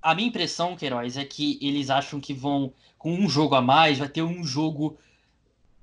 a 0.00 0.14
minha 0.14 0.28
impressão, 0.28 0.76
Queiroz, 0.76 1.16
é 1.16 1.24
que 1.24 1.58
eles 1.62 1.88
acham 1.88 2.20
que 2.20 2.34
vão 2.34 2.72
com 2.98 3.14
um 3.14 3.28
jogo 3.28 3.54
a 3.54 3.62
mais, 3.62 3.98
vai 3.98 4.08
ter 4.08 4.22
um 4.22 4.44
jogo 4.44 4.98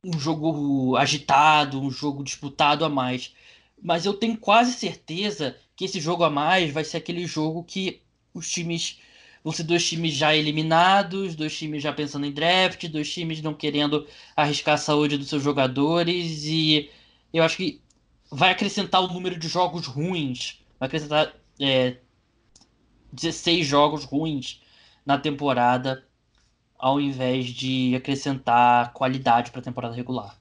um 0.04 0.20
jogo 0.20 0.96
agitado, 0.98 1.82
um 1.82 1.92
jogo 1.92 2.24
disputado 2.24 2.86
a 2.86 2.90
mais. 2.90 3.34
Mas 3.82 4.06
eu 4.06 4.14
tenho 4.14 4.38
quase 4.38 4.74
certeza 4.74 5.58
que 5.76 5.86
esse 5.86 6.00
jogo 6.00 6.24
a 6.24 6.30
mais 6.30 6.72
vai 6.74 6.84
ser 6.84 6.98
aquele 6.98 7.26
jogo 7.26 7.64
que 7.64 8.02
os 8.34 8.50
times 8.50 9.00
vão 9.44 9.54
ser 9.54 9.64
dois 9.64 9.88
times 9.88 10.14
já 10.14 10.36
eliminados, 10.36 11.36
dois 11.36 11.58
times 11.58 11.82
já 11.82 11.94
pensando 11.94 12.26
em 12.26 12.32
draft, 12.32 12.86
dois 12.88 13.12
times 13.12 13.42
não 13.42 13.54
querendo 13.54 14.06
arriscar 14.36 14.76
a 14.76 14.78
saúde 14.78 15.18
dos 15.18 15.30
seus 15.30 15.44
jogadores 15.44 16.46
e 16.46 16.90
eu 17.34 17.44
acho 17.44 17.58
que 17.58 17.82
vai 18.30 18.52
acrescentar 18.52 19.02
o 19.02 19.08
número 19.08 19.38
de 19.38 19.48
jogos 19.48 19.86
ruins, 19.88 20.62
vai 20.80 20.88
acrescentar 20.88 21.34
é, 21.60 21.98
16 23.12 23.66
jogos 23.66 24.04
ruins 24.04 24.62
na 25.06 25.18
temporada, 25.18 26.06
ao 26.80 27.00
invés 27.00 27.48
de 27.48 27.94
acrescentar 27.96 28.94
qualidade 28.94 29.52
para 29.52 29.60
a 29.60 29.64
temporada 29.64 29.94
regular. 29.94 30.40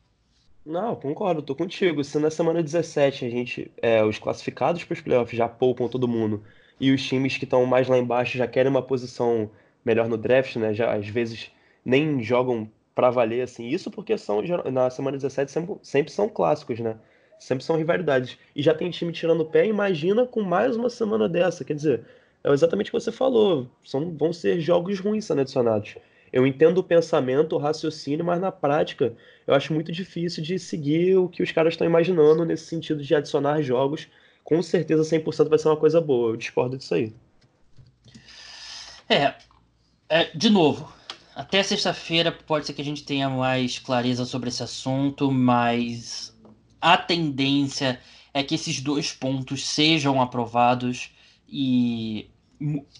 Não, 0.64 0.94
concordo, 0.94 1.42
tô 1.42 1.54
contigo. 1.54 2.04
Se 2.04 2.18
na 2.18 2.30
semana 2.30 2.62
17 2.62 3.24
a 3.24 3.30
gente, 3.30 3.72
é, 3.82 4.04
os 4.04 4.18
classificados 4.18 4.84
para 4.84 4.94
os 4.94 5.00
playoffs 5.00 5.36
já 5.36 5.48
poupam 5.48 5.88
todo 5.88 6.06
mundo 6.06 6.42
e 6.78 6.92
os 6.92 7.02
times 7.02 7.36
que 7.36 7.44
estão 7.44 7.66
mais 7.66 7.88
lá 7.88 7.98
embaixo 7.98 8.38
já 8.38 8.46
querem 8.46 8.70
uma 8.70 8.82
posição 8.82 9.50
melhor 9.84 10.08
no 10.08 10.16
draft, 10.16 10.56
né? 10.56 10.72
Já 10.74 10.94
às 10.94 11.08
vezes 11.08 11.50
nem 11.84 12.22
jogam 12.22 12.70
para 12.94 13.10
valer 13.10 13.42
assim. 13.42 13.66
Isso 13.66 13.90
porque 13.90 14.16
são 14.18 14.42
na 14.70 14.90
semana 14.90 15.16
17 15.16 15.50
sempre, 15.50 15.76
sempre 15.82 16.12
são 16.12 16.28
clássicos, 16.28 16.78
né? 16.80 16.96
Sempre 17.38 17.64
são 17.64 17.76
rivalidades. 17.76 18.36
E 18.54 18.62
já 18.62 18.74
tem 18.74 18.90
time 18.90 19.12
tirando 19.12 19.40
o 19.40 19.46
pé, 19.46 19.66
imagina 19.66 20.26
com 20.26 20.42
mais 20.42 20.76
uma 20.76 20.90
semana 20.90 21.28
dessa. 21.28 21.64
Quer 21.64 21.74
dizer, 21.74 22.04
é 22.44 22.52
exatamente 22.52 22.88
o 22.88 22.92
que 22.92 23.00
você 23.00 23.12
falou. 23.12 23.68
São, 23.84 24.16
vão 24.16 24.32
ser 24.32 24.60
jogos 24.60 25.00
ruins 25.00 25.24
sendo 25.24 25.40
adicionados. 25.40 25.96
Eu 26.32 26.46
entendo 26.46 26.78
o 26.78 26.82
pensamento, 26.82 27.54
o 27.54 27.58
raciocínio, 27.58 28.24
mas 28.24 28.40
na 28.40 28.52
prática 28.52 29.14
eu 29.46 29.54
acho 29.54 29.72
muito 29.72 29.90
difícil 29.90 30.42
de 30.42 30.58
seguir 30.58 31.16
o 31.16 31.28
que 31.28 31.42
os 31.42 31.50
caras 31.52 31.74
estão 31.74 31.86
imaginando 31.86 32.44
nesse 32.44 32.66
sentido 32.66 33.02
de 33.02 33.14
adicionar 33.14 33.62
jogos. 33.62 34.08
Com 34.44 34.62
certeza 34.62 35.02
100% 35.02 35.48
vai 35.48 35.58
ser 35.58 35.68
uma 35.68 35.76
coisa 35.76 36.00
boa. 36.00 36.32
Eu 36.32 36.36
discordo 36.36 36.76
disso 36.76 36.94
aí. 36.94 37.12
É, 39.08 39.34
é 40.08 40.24
de 40.34 40.50
novo, 40.50 40.92
até 41.34 41.62
sexta-feira 41.62 42.32
pode 42.32 42.66
ser 42.66 42.72
que 42.72 42.82
a 42.82 42.84
gente 42.84 43.04
tenha 43.04 43.30
mais 43.30 43.78
clareza 43.78 44.24
sobre 44.24 44.48
esse 44.48 44.62
assunto, 44.62 45.30
mas 45.30 46.36
a 46.80 46.96
tendência 46.96 48.00
é 48.34 48.42
que 48.42 48.54
esses 48.54 48.80
dois 48.80 49.12
pontos 49.12 49.66
sejam 49.66 50.20
aprovados 50.20 51.12
e, 51.48 52.28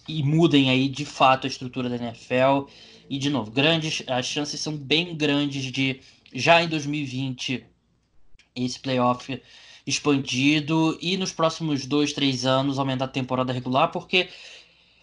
e 0.07 0.23
mudem 0.23 0.69
aí 0.69 0.87
de 0.87 1.05
fato 1.05 1.45
a 1.45 1.49
estrutura 1.49 1.89
da 1.89 1.97
NFL. 1.97 2.69
E 3.09 3.17
de 3.17 3.29
novo, 3.29 3.49
grandes, 3.49 4.03
as 4.07 4.25
chances 4.25 4.61
são 4.61 4.77
bem 4.77 5.15
grandes 5.15 5.63
de 5.71 5.99
já 6.31 6.61
em 6.61 6.67
2020 6.67 7.65
esse 8.55 8.79
playoff 8.79 9.41
expandido 9.85 10.97
e 11.01 11.17
nos 11.17 11.31
próximos 11.31 11.85
dois, 11.87 12.13
três 12.13 12.45
anos 12.45 12.77
aumentar 12.77 13.05
a 13.05 13.07
temporada 13.07 13.51
regular, 13.51 13.91
porque 13.91 14.29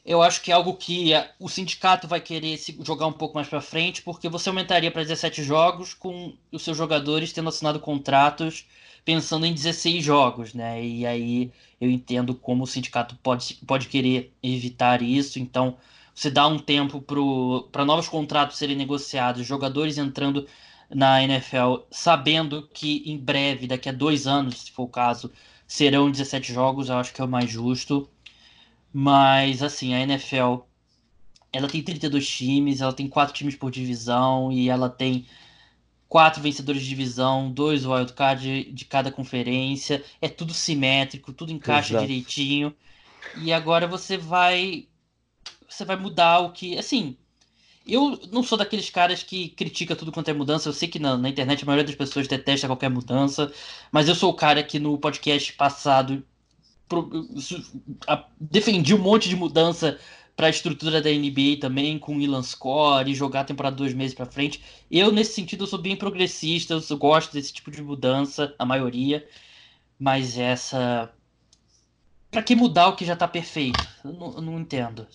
eu 0.05 0.23
acho 0.23 0.41
que 0.41 0.53
é 0.53 0.55
algo 0.55 0.75
que 0.75 1.11
o 1.41 1.49
sindicato 1.49 2.07
vai 2.07 2.21
querer 2.21 2.57
jogar 2.85 3.09
um 3.09 3.13
pouco 3.13 3.35
mais 3.35 3.49
para 3.49 3.61
frente, 3.61 4.03
porque 4.03 4.29
você 4.29 4.49
aumentaria 4.49 4.93
para 4.93 5.03
17 5.03 5.43
jogos 5.43 5.93
com 5.93 6.33
os 6.53 6.63
seus 6.63 6.77
jogadores 6.77 7.33
tendo 7.33 7.49
assinado 7.49 7.81
contratos 7.81 8.67
pensando 9.05 9.47
em 9.47 9.55
16 9.55 10.05
jogos, 10.05 10.55
né? 10.55 10.85
E 10.85 11.07
aí 11.07 11.51
eu 11.81 11.91
entendo 11.91 12.35
como 12.35 12.65
o 12.65 12.67
sindicato 12.67 13.17
pode, 13.23 13.55
pode 13.67 13.89
querer 13.89 14.33
evitar 14.43 15.03
isso, 15.03 15.39
então 15.39 15.77
você 16.17 16.31
dá 16.31 16.49
um 16.49 16.59
tempo 16.59 17.05
para 17.71 17.85
novos 17.85 18.09
contratos 18.09 18.57
serem 18.57 18.75
negociados, 18.75 19.47
jogadores 19.47 19.99
entrando 19.99 20.49
na 20.89 21.23
NFL 21.23 21.81
sabendo 21.91 22.67
que 22.73 23.03
em 23.05 23.19
breve, 23.19 23.67
daqui 23.67 23.91
a 23.91 23.93
dois 23.93 24.27
anos, 24.27 24.63
se 24.63 24.73
for 24.73 24.85
o 24.85 24.89
caso, 24.89 25.31
serão 25.67 26.11
17 26.11 26.55
jogos, 26.55 26.89
eu 26.89 26.97
acho 26.97 27.13
que 27.13 27.21
é 27.21 27.25
o 27.25 27.29
mais 27.29 27.51
justo. 27.51 28.09
Mas, 28.91 29.63
assim, 29.63 29.93
a 29.93 30.01
NFL 30.01 30.61
ela 31.53 31.69
tem 31.69 31.83
32 31.83 32.27
times, 32.27 32.81
ela 32.81 32.95
tem 32.95 33.09
quatro 33.09 33.35
times 33.35 33.55
por 33.55 33.71
divisão 33.71 34.51
e 34.51 34.71
ela 34.71 34.89
tem 34.89 35.27
quatro 36.09 36.43
vencedores 36.43 36.81
de 36.81 36.89
divisão, 36.89 37.53
dois 37.53 37.85
wildcard 37.85 38.43
de, 38.43 38.73
de 38.73 38.85
cada 38.87 39.11
conferência. 39.13 40.03
É 40.19 40.29
tudo 40.31 40.55
simétrico, 40.55 41.31
tudo 41.31 41.53
encaixa 41.53 41.93
Exato. 41.93 42.07
direitinho. 42.07 42.75
E 43.43 43.53
agora 43.53 43.87
você 43.87 44.17
vai 44.17 44.89
você 45.69 45.85
vai 45.85 45.97
mudar 45.97 46.41
o 46.41 46.53
que, 46.53 46.79
assim, 46.79 47.17
eu 47.87 48.19
não 48.33 48.43
sou 48.43 48.59
daqueles 48.59 48.91
caras 48.91 49.23
que 49.23 49.51
critica 49.51 49.95
tudo 49.95 50.11
quanto 50.11 50.29
é 50.29 50.33
mudança. 50.35 50.69
Eu 50.69 50.73
sei 50.73 50.89
que 50.89 50.99
na, 50.99 51.17
na, 51.17 51.29
internet 51.29 51.63
a 51.63 51.67
maioria 51.67 51.85
das 51.85 51.95
pessoas 51.95 52.27
detesta 52.27 52.67
qualquer 52.67 52.91
mudança, 52.91 53.53
mas 53.93 54.09
eu 54.09 54.15
sou 54.15 54.31
o 54.31 54.35
cara 54.35 54.63
que 54.63 54.79
no 54.79 54.99
podcast 54.99 55.53
passado 55.53 56.25
pro, 56.89 57.09
a, 58.09 58.25
defendi 58.41 58.95
um 58.95 58.99
monte 58.99 59.29
de 59.29 59.37
mudança 59.37 59.99
para 60.37 60.49
a 60.49 60.51
estrutura 60.51 61.01
da 61.01 61.11
NBA 61.11 61.59
também, 61.61 61.99
com 61.99 62.17
o 62.17 62.21
Ilan 62.21 62.43
Score 62.43 63.15
jogar 63.15 63.41
a 63.41 63.45
temporada 63.45 63.77
dois 63.77 63.95
meses 63.95 64.15
para 64.15 64.27
frente. 64.27 64.63
Eu, 64.91 65.11
nesse 65.11 65.33
sentido, 65.35 65.65
eu 65.65 65.69
sou 65.69 65.79
bem 65.81 65.97
progressista, 65.97 66.75
eu 66.75 66.99
gosto 66.99 67.33
desse 67.33 67.53
tipo 67.53 67.71
de 67.71 67.83
mudança, 67.83 68.55
a 68.59 68.67
maioria, 68.67 69.27
mas 69.99 70.37
essa. 70.37 71.11
Para 72.31 72.43
que 72.43 72.55
mudar 72.55 72.89
o 72.89 72.97
que 72.97 73.05
já 73.05 73.17
tá 73.17 73.27
perfeito? 73.27 73.87
Eu 74.05 74.13
não, 74.13 74.35
eu 74.35 74.43
não 74.43 74.61
entendo. 74.61 75.07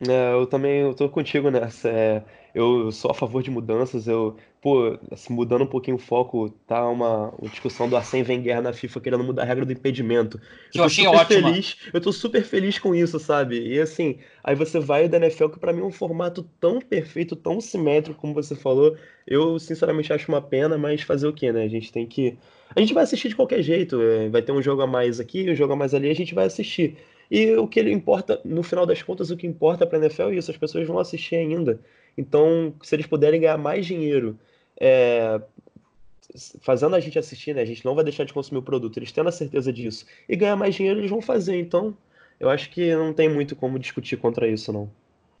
É, 0.00 0.32
eu 0.34 0.46
também 0.46 0.80
eu 0.80 0.94
tô 0.94 1.08
contigo 1.08 1.50
nessa. 1.50 1.88
É, 1.88 2.22
eu 2.54 2.90
sou 2.92 3.10
a 3.10 3.14
favor 3.14 3.42
de 3.42 3.50
mudanças. 3.50 4.06
Eu, 4.06 4.36
pô, 4.60 4.98
assim, 5.10 5.32
mudando 5.32 5.62
um 5.62 5.66
pouquinho 5.66 5.96
o 5.96 6.00
foco, 6.00 6.50
tá 6.66 6.86
uma, 6.88 7.30
uma 7.30 7.48
discussão 7.48 7.88
do 7.88 7.96
Arsene 7.96 8.26
Wenger 8.26 8.60
na 8.60 8.72
FIFA 8.72 9.00
querendo 9.00 9.24
mudar 9.24 9.42
a 9.42 9.44
regra 9.46 9.64
do 9.64 9.72
impedimento. 9.72 10.38
Que 10.70 10.78
eu, 10.78 10.82
eu 10.82 10.84
achei 10.84 11.06
ótimo. 11.06 11.48
Feliz, 11.48 11.76
eu 11.92 12.00
tô 12.00 12.12
super 12.12 12.42
feliz 12.44 12.78
com 12.78 12.94
isso, 12.94 13.18
sabe? 13.18 13.58
E 13.58 13.80
assim, 13.80 14.18
aí 14.44 14.54
você 14.54 14.78
vai 14.78 15.08
da 15.08 15.16
NFL, 15.16 15.48
que 15.48 15.58
para 15.58 15.72
mim 15.72 15.80
é 15.80 15.84
um 15.84 15.90
formato 15.90 16.42
tão 16.60 16.78
perfeito, 16.78 17.34
tão 17.34 17.60
simétrico, 17.60 18.20
como 18.20 18.34
você 18.34 18.54
falou. 18.54 18.96
Eu, 19.26 19.58
sinceramente, 19.58 20.12
acho 20.12 20.30
uma 20.30 20.42
pena, 20.42 20.76
mas 20.76 21.02
fazer 21.02 21.26
o 21.26 21.32
quê, 21.32 21.52
né? 21.52 21.64
A 21.64 21.68
gente 21.68 21.90
tem 21.90 22.06
que. 22.06 22.38
A 22.74 22.80
gente 22.80 22.92
vai 22.92 23.04
assistir 23.04 23.28
de 23.28 23.36
qualquer 23.36 23.62
jeito. 23.62 24.00
É, 24.02 24.28
vai 24.28 24.42
ter 24.42 24.52
um 24.52 24.62
jogo 24.62 24.82
a 24.82 24.86
mais 24.86 25.20
aqui, 25.20 25.50
um 25.50 25.54
jogo 25.54 25.72
a 25.72 25.76
mais 25.76 25.94
ali, 25.94 26.10
a 26.10 26.14
gente 26.14 26.34
vai 26.34 26.44
assistir. 26.44 26.98
E 27.30 27.54
o 27.56 27.66
que 27.66 27.80
ele 27.80 27.92
importa, 27.92 28.40
no 28.44 28.62
final 28.62 28.86
das 28.86 29.02
contas, 29.02 29.30
o 29.30 29.36
que 29.36 29.46
importa 29.46 29.86
para 29.86 29.98
a 29.98 30.00
NFL 30.02 30.30
é 30.30 30.36
isso, 30.36 30.50
as 30.50 30.56
pessoas 30.56 30.86
vão 30.86 30.98
assistir 30.98 31.36
ainda. 31.36 31.80
Então, 32.16 32.72
se 32.82 32.94
eles 32.94 33.06
puderem 33.06 33.40
ganhar 33.40 33.58
mais 33.58 33.84
dinheiro 33.84 34.38
é, 34.80 35.40
fazendo 36.60 36.94
a 36.94 37.00
gente 37.00 37.18
assistir, 37.18 37.54
né, 37.54 37.62
a 37.62 37.66
gente 37.66 37.84
não 37.84 37.94
vai 37.94 38.04
deixar 38.04 38.24
de 38.24 38.32
consumir 38.32 38.58
o 38.58 38.62
produto, 38.62 38.96
eles 38.96 39.12
tendo 39.12 39.28
a 39.28 39.32
certeza 39.32 39.72
disso, 39.72 40.06
e 40.28 40.36
ganhar 40.36 40.56
mais 40.56 40.74
dinheiro 40.74 41.00
eles 41.00 41.10
vão 41.10 41.20
fazer. 41.20 41.58
Então, 41.58 41.96
eu 42.38 42.48
acho 42.48 42.70
que 42.70 42.94
não 42.94 43.12
tem 43.12 43.28
muito 43.28 43.56
como 43.56 43.78
discutir 43.78 44.16
contra 44.16 44.48
isso, 44.48 44.72
não. 44.72 44.90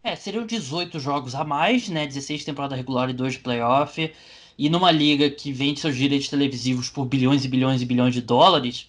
É, 0.02 0.14
seriam 0.14 0.46
18 0.46 1.00
jogos 1.00 1.34
a 1.34 1.44
mais, 1.44 1.88
né? 1.88 2.06
16 2.06 2.44
temporada 2.44 2.76
regular 2.76 3.10
e 3.10 3.12
2 3.12 3.34
de 3.34 3.38
playoff. 3.40 4.12
E 4.56 4.70
numa 4.70 4.90
liga 4.90 5.28
que 5.28 5.52
vende 5.52 5.80
seus 5.80 5.96
direitos 5.96 6.28
televisivos 6.28 6.88
por 6.88 7.04
bilhões 7.04 7.44
e 7.44 7.48
bilhões 7.48 7.82
e 7.82 7.84
bilhões 7.84 8.14
de 8.14 8.22
dólares, 8.22 8.88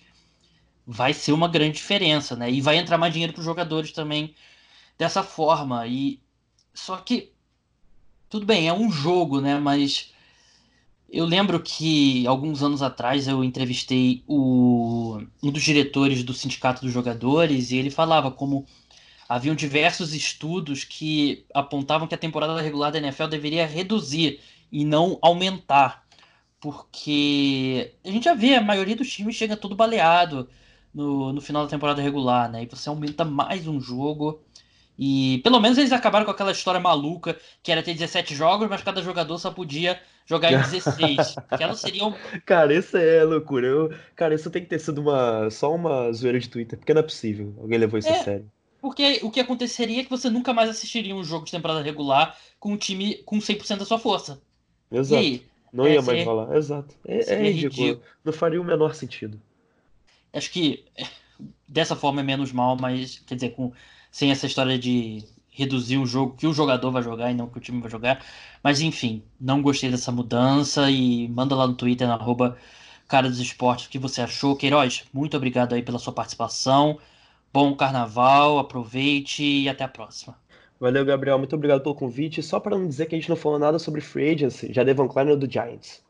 vai 0.88 1.14
ser 1.14 1.34
uma 1.34 1.50
grande 1.50 1.78
diferença, 1.78 2.36
né? 2.36 2.50
E 2.50 2.62
vai 2.62 2.78
entrar 2.78 2.98
mais 2.98 3.12
dinheiro 3.12 3.34
para 3.34 3.42
os 3.42 3.46
jogadores 3.46 3.92
também 3.92 4.34
dessa 4.98 5.22
forma. 5.22 5.86
E 5.86 6.22
só 6.74 6.98
que 6.98 7.34
tudo 8.30 8.46
bem, 8.46 8.68
é 8.70 8.74
um 8.74 8.90
jogo, 8.90 9.42
né? 9.42 9.60
Mas 9.60 10.14
eu 11.10 11.26
lembro 11.26 11.60
que 11.62 12.26
alguns 12.28 12.64
anos 12.64 12.82
atrás 12.82 13.28
eu 13.28 13.44
entrevistei 13.44 14.24
o, 14.28 15.22
um 15.44 15.52
dos 15.52 15.64
diretores 15.64 16.24
do 16.24 16.34
sindicato 16.34 16.82
dos 16.82 16.94
jogadores 16.94 17.72
e 17.72 17.78
ele 17.78 17.90
falava 17.90 18.32
como 18.32 18.66
haviam 19.28 19.56
diversos 19.56 20.14
estudos 20.14 20.86
que 20.86 21.46
apontavam 21.54 22.08
que 22.08 22.16
a 22.16 22.18
temporada 22.18 22.62
regular 22.62 22.92
da 22.92 22.98
NFL 22.98 23.28
deveria 23.28 23.68
reduzir 23.68 24.40
e 24.72 24.86
não 24.86 25.18
aumentar, 25.22 26.06
porque 26.60 27.94
a 28.06 28.12
gente 28.12 28.26
já 28.26 28.34
vê 28.34 28.56
a 28.56 28.62
maioria 28.62 28.96
dos 28.96 29.12
times 29.12 29.36
chega 29.36 29.58
todo 29.58 29.76
baleado 29.76 30.50
no, 30.98 31.32
no 31.32 31.40
final 31.40 31.64
da 31.64 31.70
temporada 31.70 32.02
regular, 32.02 32.52
né? 32.52 32.64
E 32.64 32.66
você 32.66 32.90
aumenta 32.90 33.24
mais 33.24 33.68
um 33.68 33.80
jogo 33.80 34.42
E 34.98 35.40
pelo 35.44 35.60
menos 35.60 35.78
eles 35.78 35.92
acabaram 35.92 36.26
com 36.26 36.32
aquela 36.32 36.52
história 36.52 36.80
maluca 36.80 37.38
que 37.62 37.72
era 37.72 37.84
ter 37.84 37.94
17 37.94 38.34
jogos, 38.34 38.68
mas 38.68 38.82
cada 38.82 39.02
jogador 39.04 39.38
só 39.38 39.52
podia 39.52 40.02
jogar 40.26 40.52
em 40.52 40.58
16. 40.58 41.36
Aquela 41.50 41.76
seria 41.78 42.04
um... 42.04 42.16
Cara, 42.46 42.74
isso 42.74 42.98
é 42.98 43.24
loucura. 43.24 43.68
Eu, 43.68 43.94
cara, 44.16 44.34
isso 44.34 44.50
tem 44.50 44.64
que 44.64 44.70
ter 44.70 44.80
sido 44.80 45.02
uma, 45.02 45.52
só 45.52 45.74
uma 45.76 46.12
zoeira 46.12 46.40
de 46.40 46.50
Twitter, 46.50 46.80
porque 46.80 46.94
não 46.94 47.02
é 47.02 47.04
possível. 47.04 47.54
Alguém 47.62 47.78
levou 47.78 48.00
isso 48.00 48.10
é, 48.10 48.20
a 48.20 48.24
sério. 48.24 48.52
Porque 48.82 49.20
o 49.22 49.30
que 49.30 49.40
aconteceria 49.40 50.02
é 50.02 50.04
que 50.04 50.10
você 50.10 50.32
nunca 50.32 50.52
mais 50.52 50.70
assistiria 50.70 51.16
um 51.16 51.24
jogo 51.24 51.46
de 51.46 51.52
temporada 51.52 51.82
regular 51.84 52.36
com 52.60 52.72
um 52.74 52.78
time 52.78 53.16
com 53.24 53.38
100% 53.38 53.78
da 53.78 53.86
sua 53.86 54.00
força. 54.00 54.42
Exato. 54.92 55.22
Aí, 55.22 55.46
não 55.72 55.88
ia 55.88 56.02
mais 56.02 56.24
falar. 56.24 56.56
Exato. 56.58 56.96
É, 57.06 57.18
é 57.18 57.52
ridículo. 57.52 57.86
ridículo. 57.86 58.02
Não 58.26 58.34
faria 58.34 58.60
o 58.60 58.64
menor 58.64 58.96
sentido. 58.96 59.40
Acho 60.34 60.52
que 60.52 60.86
dessa 61.68 61.96
forma 61.96 62.22
é 62.22 62.24
menos 62.24 62.52
mal, 62.52 62.78
mas 62.80 63.20
quer 63.20 63.36
dizer, 63.36 63.50
com 63.52 63.72
sem 64.12 64.32
essa 64.32 64.48
história 64.48 64.78
de 64.78 65.24
reduzir 65.50 65.98
o 65.98 66.06
jogo 66.06 66.36
que 66.36 66.48
o 66.48 66.54
jogador 66.54 66.92
vai 66.92 67.02
jogar 67.02 67.32
e 67.32 67.34
não 67.34 67.48
que 67.48 67.58
o 67.58 67.62
time 67.62 67.82
vai 67.82 67.90
jogar. 67.90 68.24
Mas 68.64 68.82
enfim, 68.82 69.24
não 69.40 69.62
gostei 69.62 69.90
dessa 69.90 70.12
mudança 70.12 70.90
e 70.90 71.28
manda 71.30 71.56
lá 71.56 71.68
no 71.68 71.74
Twitter, 71.74 72.08
na 72.08 72.16
arroba 72.16 72.58
Cara 73.08 73.30
dos 73.30 73.40
Esportes, 73.40 73.86
o 73.86 73.90
que 73.90 73.98
você 73.98 74.22
achou. 74.22 74.56
Queiroz, 74.56 75.06
muito 75.14 75.38
obrigado 75.38 75.74
aí 75.74 75.82
pela 75.82 75.98
sua 75.98 76.14
participação. 76.14 77.00
Bom 77.54 77.74
carnaval, 77.76 78.60
aproveite 78.60 79.44
e 79.44 79.70
até 79.70 79.84
a 79.84 79.88
próxima. 79.88 80.38
Valeu, 80.80 81.04
Gabriel. 81.06 81.38
Muito 81.40 81.56
obrigado 81.56 81.82
pelo 81.82 81.96
convite. 81.96 82.44
Só 82.44 82.60
para 82.60 82.78
não 82.78 82.88
dizer 82.88 83.08
que 83.08 83.16
a 83.16 83.18
gente 83.18 83.30
não 83.30 83.36
falou 83.36 83.58
nada 83.58 83.80
sobre 83.80 84.02
free 84.02 84.30
agency, 84.32 84.72
já 84.72 84.84
Devon 84.84 85.08
Kleiner 85.08 85.38
do 85.38 85.50
Giants. 85.50 86.04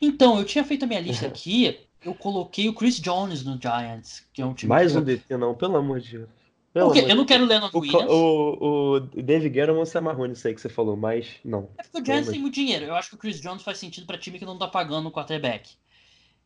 Então, 0.00 0.38
eu 0.38 0.44
tinha 0.44 0.62
feito 0.62 0.84
a 0.84 0.86
minha 0.86 1.00
lista 1.00 1.26
aqui, 1.26 1.80
eu 2.04 2.14
coloquei 2.14 2.68
o 2.68 2.74
Chris 2.74 3.00
Jones 3.00 3.44
no 3.44 3.60
Giants, 3.60 4.26
que 4.32 4.42
é 4.42 4.46
um 4.46 4.54
time. 4.54 4.68
Mais 4.68 4.94
um 4.96 5.02
DT, 5.02 5.36
não, 5.36 5.54
pelo 5.54 5.76
amor 5.76 6.00
de 6.00 6.18
Deus. 6.18 6.28
Pelo 6.72 6.90
Porque 6.90 7.10
eu 7.10 7.14
não 7.14 7.26
quero 7.26 7.44
Leonard 7.44 7.76
o, 7.76 7.80
Williams. 7.80 8.10
O, 8.10 8.96
o 8.96 9.00
Dave 9.22 9.50
Guerrero 9.50 9.84
se 9.84 9.98
amarrou 9.98 10.26
nisso 10.26 10.48
aí 10.48 10.54
que 10.54 10.60
você 10.60 10.70
falou, 10.70 10.96
mas 10.96 11.28
não. 11.44 11.68
É 11.76 11.82
porque 11.82 12.00
o 12.00 12.04
Giants 12.04 12.30
tem 12.30 12.40
muito 12.40 12.54
dinheiro. 12.54 12.86
Eu 12.86 12.94
acho 12.94 13.10
que 13.10 13.14
o 13.14 13.18
Chris 13.18 13.40
Jones 13.40 13.62
faz 13.62 13.76
sentido 13.76 14.06
para 14.06 14.16
time 14.16 14.38
que 14.38 14.44
não 14.44 14.58
tá 14.58 14.66
pagando 14.66 15.06
o 15.08 15.12
quarterback. 15.12 15.70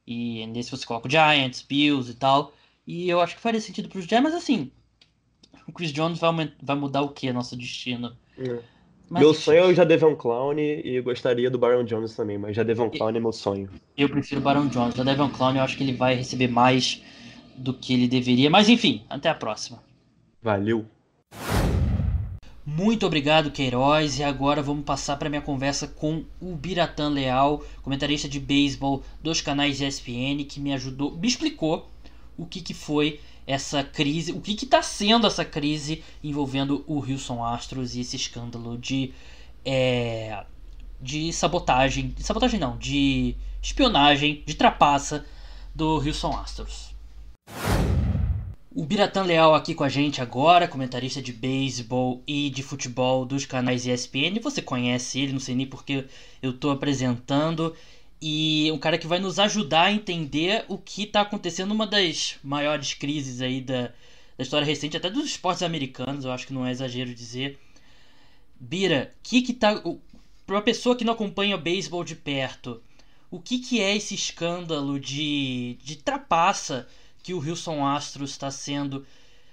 E 0.04 0.46
nesse 0.48 0.70
você 0.70 0.84
coloca 0.84 1.06
o 1.06 1.10
Giants, 1.10 1.62
Bills 1.62 2.10
e 2.10 2.14
tal. 2.14 2.52
E 2.86 3.08
eu 3.08 3.20
acho 3.20 3.36
que 3.36 3.40
faria 3.40 3.60
sentido 3.60 3.88
pros 3.88 4.04
Giants, 4.04 4.24
mas 4.24 4.34
assim, 4.34 4.70
o 5.66 5.72
Chris 5.72 5.92
Jones 5.92 6.18
vai, 6.18 6.52
vai 6.60 6.76
mudar 6.76 7.02
o 7.02 7.10
que? 7.10 7.32
Nosso 7.32 7.56
destino. 7.56 8.16
É. 8.36 8.60
Mas, 9.08 9.22
meu 9.22 9.32
sonho 9.32 9.58
é 9.58 9.66
o 9.66 9.74
Jadevon 9.74 10.16
Clown 10.16 10.58
e 10.58 11.00
gostaria 11.00 11.48
do 11.48 11.58
Baron 11.58 11.84
Jones 11.84 12.16
também, 12.16 12.38
mas 12.38 12.56
Jadevon 12.56 12.90
Clown 12.90 13.10
é 13.10 13.20
meu 13.20 13.32
sonho. 13.32 13.70
Eu 13.96 14.08
prefiro 14.08 14.40
o 14.40 14.44
Baron 14.44 14.66
Jones. 14.66 14.96
Jadevon 14.96 15.30
Clown 15.30 15.56
eu 15.56 15.62
acho 15.62 15.76
que 15.76 15.84
ele 15.84 15.92
vai 15.92 16.16
receber 16.16 16.48
mais 16.48 17.02
do 17.56 17.72
que 17.72 17.94
ele 17.94 18.08
deveria. 18.08 18.50
Mas 18.50 18.68
enfim, 18.68 19.04
até 19.08 19.28
a 19.28 19.34
próxima. 19.34 19.82
Valeu. 20.42 20.84
Muito 22.64 23.06
obrigado, 23.06 23.52
Queiroz. 23.52 24.18
E 24.18 24.24
agora 24.24 24.60
vamos 24.60 24.84
passar 24.84 25.16
para 25.16 25.30
minha 25.30 25.40
conversa 25.40 25.86
com 25.86 26.24
o 26.40 26.56
Biratan 26.56 27.10
Leal, 27.10 27.62
comentarista 27.82 28.28
de 28.28 28.40
beisebol 28.40 29.04
dos 29.22 29.40
canais 29.40 29.80
ESPN, 29.80 30.44
que 30.48 30.58
me 30.58 30.74
ajudou, 30.74 31.16
me 31.16 31.28
explicou 31.28 31.88
o 32.36 32.44
que, 32.44 32.60
que 32.60 32.74
foi 32.74 33.20
essa 33.46 33.84
crise, 33.84 34.32
o 34.32 34.40
que 34.40 34.52
está 34.64 34.82
sendo 34.82 35.26
essa 35.26 35.44
crise 35.44 36.02
envolvendo 36.22 36.84
o 36.86 36.98
Houston 36.98 37.44
Astros 37.44 37.94
e 37.94 38.00
esse 38.00 38.16
escândalo 38.16 38.76
de 38.76 39.12
é, 39.64 40.44
de 41.00 41.32
sabotagem, 41.32 42.08
de 42.08 42.22
sabotagem 42.22 42.58
não, 42.58 42.76
de 42.76 43.36
espionagem, 43.62 44.42
de 44.46 44.54
trapaça 44.54 45.24
do 45.74 45.96
Houston 45.96 46.36
Astros. 46.36 46.94
O 48.74 48.84
Biratan 48.84 49.22
Leal 49.22 49.54
aqui 49.54 49.74
com 49.74 49.84
a 49.84 49.88
gente 49.88 50.20
agora, 50.20 50.68
comentarista 50.68 51.22
de 51.22 51.32
beisebol 51.32 52.22
e 52.26 52.50
de 52.50 52.62
futebol 52.62 53.24
dos 53.24 53.46
canais 53.46 53.86
ESPN. 53.86 54.38
Você 54.42 54.60
conhece 54.60 55.18
ele, 55.18 55.32
não 55.32 55.40
sei 55.40 55.54
nem 55.54 55.66
porque 55.66 56.04
eu 56.42 56.50
estou 56.50 56.70
apresentando. 56.70 57.74
E 58.20 58.70
um 58.72 58.78
cara 58.78 58.98
que 58.98 59.06
vai 59.06 59.18
nos 59.18 59.38
ajudar 59.38 59.84
a 59.84 59.92
entender 59.92 60.64
o 60.68 60.78
que 60.78 61.04
está 61.04 61.20
acontecendo 61.20 61.68
numa 61.68 61.86
das 61.86 62.36
maiores 62.42 62.94
crises 62.94 63.40
aí 63.40 63.60
da, 63.60 63.92
da 64.36 64.42
história 64.42 64.66
recente, 64.66 64.96
até 64.96 65.10
dos 65.10 65.26
esportes 65.26 65.62
americanos, 65.62 66.24
eu 66.24 66.32
acho 66.32 66.46
que 66.46 66.54
não 66.54 66.66
é 66.66 66.70
exagero 66.70 67.14
dizer. 67.14 67.58
Bira, 68.58 69.12
que 69.22 69.42
que 69.42 69.52
tá. 69.52 69.82
Para 70.46 70.56
uma 70.56 70.62
pessoa 70.62 70.96
que 70.96 71.04
não 71.04 71.12
acompanha 71.12 71.56
o 71.56 71.60
beisebol 71.60 72.04
de 72.04 72.14
perto, 72.14 72.80
o 73.30 73.40
que, 73.40 73.58
que 73.58 73.80
é 73.80 73.96
esse 73.96 74.14
escândalo 74.14 74.98
de, 74.98 75.76
de 75.82 75.96
trapaça? 75.96 76.88
que 77.26 77.34
o 77.34 77.44
Houston 77.44 77.84
Astros 77.84 78.30
está 78.30 78.52
sendo, 78.52 79.04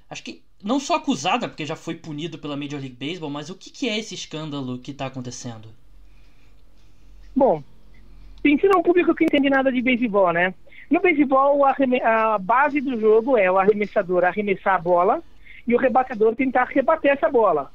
acho 0.07 0.21
que 0.21 0.43
não 0.61 0.79
só 0.79 0.97
acusada, 0.97 1.49
porque 1.49 1.65
já 1.65 1.75
foi 1.75 1.95
punido 1.95 2.37
pela 2.37 2.55
Major 2.55 2.79
League 2.79 2.95
Baseball, 2.95 3.31
mas 3.31 3.49
o 3.49 3.55
que, 3.55 3.71
que 3.71 3.89
é 3.89 3.97
esse 3.97 4.13
escândalo 4.13 4.77
que 4.77 4.91
está 4.91 5.07
acontecendo? 5.07 5.69
Bom, 7.35 7.63
pensando 8.43 8.77
um 8.77 8.83
público 8.83 9.15
que 9.15 9.23
não 9.23 9.27
entende 9.27 9.49
nada 9.49 9.71
de 9.71 9.81
beisebol, 9.81 10.33
né? 10.33 10.53
No 10.91 10.99
beisebol, 10.99 11.65
a, 11.65 12.37
base 12.37 12.81
do 12.81 12.99
jogo 12.99 13.37
é 13.37 13.49
o 13.49 13.57
arremessador 13.57 14.25
arremessar 14.25 14.75
a 14.75 14.79
bola 14.79 15.23
e 15.65 15.73
o 15.73 15.79
rebatedor 15.79 16.35
tentar 16.35 16.65
rebater 16.65 17.13
essa 17.13 17.29
bola. 17.29 17.71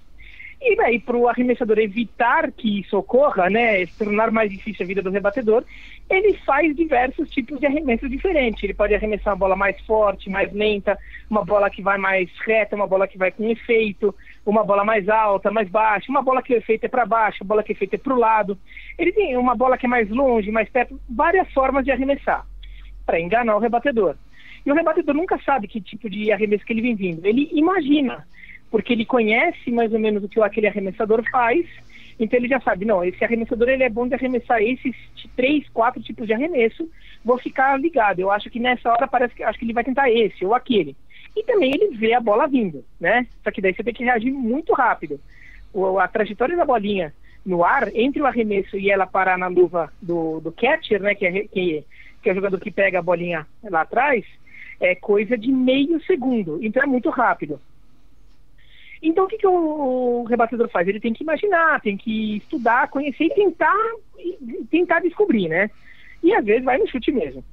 E 0.60 0.76
daí, 0.76 0.98
para 0.98 1.16
o 1.16 1.28
arremessador 1.28 1.78
evitar 1.78 2.50
que 2.50 2.80
isso 2.80 2.98
ocorra, 2.98 3.48
né, 3.48 3.86
tornar 3.98 4.30
mais 4.30 4.50
difícil 4.50 4.84
a 4.84 4.86
vida 4.86 5.00
do 5.00 5.10
rebatedor, 5.10 5.64
ele 6.10 6.34
faz 6.38 6.74
diversos 6.74 7.30
tipos 7.30 7.60
de 7.60 7.66
arremessos 7.66 8.10
diferentes. 8.10 8.62
Ele 8.62 8.74
pode 8.74 8.94
arremessar 8.94 9.32
uma 9.32 9.38
bola 9.38 9.56
mais 9.56 9.80
forte, 9.82 10.28
mais 10.28 10.52
lenta, 10.52 10.98
uma 11.30 11.44
bola 11.44 11.70
que 11.70 11.80
vai 11.80 11.96
mais 11.96 12.28
reta, 12.44 12.74
uma 12.74 12.88
bola 12.88 13.06
que 13.06 13.16
vai 13.16 13.30
com 13.30 13.48
efeito, 13.48 14.14
uma 14.50 14.64
bola 14.64 14.84
mais 14.84 15.08
alta, 15.08 15.50
mais 15.50 15.68
baixa, 15.68 16.10
uma 16.10 16.22
bola 16.22 16.42
que 16.42 16.54
é 16.54 16.88
para 16.88 17.04
baixo, 17.04 17.42
uma 17.42 17.48
bola 17.48 17.62
que 17.62 17.76
é 17.78 17.98
para 17.98 18.14
o 18.14 18.18
lado. 18.18 18.58
Ele 18.98 19.12
tem 19.12 19.36
uma 19.36 19.54
bola 19.54 19.76
que 19.76 19.86
é 19.86 19.88
mais 19.88 20.08
longe, 20.08 20.50
mais 20.50 20.68
perto, 20.68 20.98
várias 21.08 21.52
formas 21.52 21.84
de 21.84 21.90
arremessar 21.90 22.46
para 23.04 23.20
enganar 23.20 23.56
o 23.56 23.60
rebatedor. 23.60 24.16
E 24.64 24.72
o 24.72 24.74
rebatedor 24.74 25.14
nunca 25.14 25.38
sabe 25.44 25.68
que 25.68 25.80
tipo 25.80 26.08
de 26.08 26.32
arremesso 26.32 26.64
que 26.64 26.72
ele 26.72 26.82
vem 26.82 26.94
vindo. 26.94 27.24
Ele 27.26 27.48
imagina 27.52 28.26
porque 28.70 28.92
ele 28.92 29.04
conhece 29.04 29.70
mais 29.70 29.92
ou 29.92 29.98
menos 29.98 30.22
o 30.22 30.28
que 30.28 30.40
aquele 30.40 30.66
arremessador 30.66 31.22
faz, 31.30 31.66
então 32.18 32.38
ele 32.38 32.48
já 32.48 32.60
sabe, 32.60 32.84
não, 32.84 33.04
esse 33.04 33.22
arremessador 33.24 33.68
ele 33.68 33.84
é 33.84 33.88
bom 33.88 34.06
de 34.08 34.14
arremessar 34.14 34.60
esses 34.62 34.94
três, 35.36 35.68
quatro 35.68 36.02
tipos 36.02 36.26
de 36.26 36.32
arremesso, 36.32 36.88
vou 37.24 37.38
ficar 37.38 37.78
ligado. 37.78 38.20
Eu 38.20 38.30
acho 38.30 38.50
que 38.50 38.58
nessa 38.58 38.90
hora 38.90 39.06
parece 39.06 39.34
que 39.34 39.42
acho 39.42 39.58
que 39.58 39.64
ele 39.64 39.72
vai 39.72 39.84
tentar 39.84 40.10
esse 40.10 40.44
ou 40.44 40.54
aquele. 40.54 40.96
E 41.36 41.42
também 41.44 41.72
ele 41.72 41.96
vê 41.96 42.14
a 42.14 42.20
bola 42.20 42.46
vindo, 42.46 42.84
né? 43.00 43.26
Só 43.42 43.50
que 43.50 43.60
daí 43.60 43.74
você 43.74 43.84
tem 43.84 43.94
que 43.94 44.04
reagir 44.04 44.32
muito 44.32 44.72
rápido. 44.72 45.20
O, 45.72 45.98
a 45.98 46.08
trajetória 46.08 46.56
da 46.56 46.64
bolinha 46.64 47.14
no 47.44 47.64
ar, 47.64 47.94
entre 47.94 48.20
o 48.20 48.26
arremesso 48.26 48.76
e 48.76 48.90
ela 48.90 49.06
parar 49.06 49.38
na 49.38 49.46
luva 49.46 49.92
do, 50.02 50.40
do 50.40 50.52
catcher, 50.52 51.00
né? 51.00 51.14
Que 51.14 51.26
é, 51.26 51.32
que, 51.44 51.84
que 52.22 52.28
é 52.28 52.32
o 52.32 52.34
jogador 52.34 52.60
que 52.60 52.70
pega 52.70 52.98
a 52.98 53.02
bolinha 53.02 53.46
lá 53.62 53.82
atrás, 53.82 54.24
é 54.80 54.94
coisa 54.94 55.36
de 55.36 55.50
meio 55.50 56.02
segundo. 56.04 56.58
Então 56.62 56.82
é 56.82 56.86
muito 56.86 57.10
rápido. 57.10 57.60
Então, 59.00 59.24
o 59.24 59.28
que, 59.28 59.38
que 59.38 59.46
o 59.46 60.24
rebatedor 60.24 60.68
faz? 60.70 60.88
Ele 60.88 61.00
tem 61.00 61.12
que 61.12 61.22
imaginar, 61.22 61.80
tem 61.80 61.96
que 61.96 62.38
estudar, 62.38 62.88
conhecer 62.88 63.24
e 63.24 63.34
tentar, 63.34 63.76
tentar 64.70 65.00
descobrir, 65.00 65.48
né? 65.48 65.70
E 66.22 66.34
às 66.34 66.44
vezes 66.44 66.64
vai 66.64 66.78
no 66.78 66.88
chute 66.88 67.12
mesmo. 67.12 67.44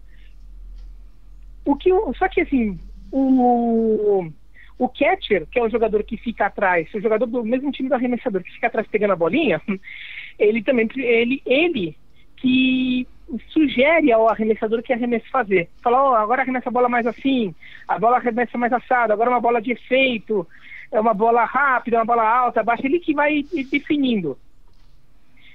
O 1.63 1.75
que, 1.75 1.89
só 2.17 2.27
que 2.27 2.41
assim, 2.41 2.79
o, 3.17 4.29
o 4.77 4.89
catcher, 4.89 5.47
que 5.47 5.57
é 5.57 5.63
o 5.63 5.69
jogador 5.69 6.03
que 6.03 6.17
fica 6.17 6.47
atrás, 6.47 6.93
o 6.93 6.99
jogador 6.99 7.25
do 7.25 7.43
mesmo 7.43 7.71
time 7.71 7.87
do 7.87 7.95
arremessador 7.95 8.43
que 8.43 8.51
fica 8.51 8.67
atrás 8.67 8.85
pegando 8.87 9.13
a 9.13 9.15
bolinha, 9.15 9.61
ele 10.37 10.61
também, 10.61 10.89
ele, 10.97 11.41
ele 11.45 11.97
que 12.35 13.07
sugere 13.49 14.11
ao 14.11 14.27
arremessador 14.27 14.83
que 14.83 14.91
arremesso 14.91 15.29
fazer. 15.31 15.69
Fala, 15.81 16.11
oh, 16.11 16.15
agora 16.15 16.41
arremessa 16.41 16.69
a 16.69 16.71
bola 16.71 16.89
mais 16.89 17.07
assim, 17.07 17.55
a 17.87 17.97
bola 17.97 18.17
arremessa 18.17 18.57
mais 18.57 18.73
assado, 18.73 19.13
agora 19.13 19.29
uma 19.29 19.39
bola 19.39 19.61
de 19.61 19.71
efeito, 19.71 20.45
é 20.91 20.99
uma 20.99 21.13
bola 21.13 21.45
rápida, 21.45 21.97
uma 21.97 22.05
bola 22.05 22.27
alta, 22.27 22.61
baixa, 22.61 22.85
ele 22.85 22.99
que 22.99 23.13
vai 23.13 23.43
definindo, 23.71 24.37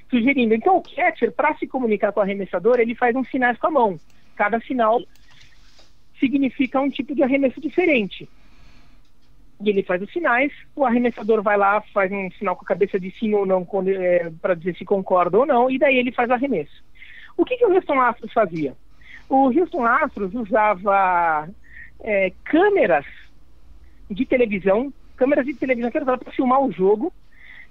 sugerindo. 0.08 0.54
Então 0.54 0.78
o 0.78 0.82
catcher, 0.82 1.30
para 1.30 1.54
se 1.56 1.66
comunicar 1.66 2.10
com 2.12 2.20
o 2.20 2.22
arremessador, 2.22 2.80
ele 2.80 2.94
faz 2.94 3.14
uns 3.14 3.30
sinais 3.30 3.58
com 3.58 3.66
a 3.66 3.70
mão. 3.70 4.00
Cada 4.34 4.58
sinal 4.60 5.02
significa 6.20 6.80
um 6.80 6.88
tipo 6.88 7.14
de 7.14 7.22
arremesso 7.22 7.60
diferente. 7.60 8.28
E 9.62 9.68
ele 9.68 9.82
faz 9.82 10.00
os 10.00 10.12
sinais, 10.12 10.52
o 10.76 10.84
arremessador 10.84 11.42
vai 11.42 11.56
lá, 11.56 11.80
faz 11.92 12.12
um 12.12 12.30
sinal 12.32 12.56
com 12.56 12.64
a 12.64 12.68
cabeça 12.68 12.98
de 13.00 13.10
sim 13.18 13.34
ou 13.34 13.44
não, 13.44 13.66
é, 13.88 14.30
para 14.40 14.54
dizer 14.54 14.76
se 14.76 14.84
concorda 14.84 15.38
ou 15.38 15.44
não, 15.44 15.70
e 15.70 15.78
daí 15.78 15.96
ele 15.96 16.12
faz 16.12 16.30
arremesso. 16.30 16.84
O 17.36 17.44
que, 17.44 17.56
que 17.56 17.66
o 17.66 17.74
Houston 17.74 18.00
Astros 18.00 18.32
fazia? 18.32 18.74
O 19.28 19.48
Houston 19.48 19.84
Astros 19.84 20.34
usava 20.34 21.48
é, 22.00 22.32
câmeras 22.44 23.06
de 24.10 24.24
televisão 24.24 24.92
câmeras 25.20 25.44
de 25.44 25.52
televisão 25.52 25.90
que 25.90 25.98
era 25.98 26.16
para 26.16 26.32
filmar 26.32 26.62
o 26.62 26.72
jogo, 26.72 27.12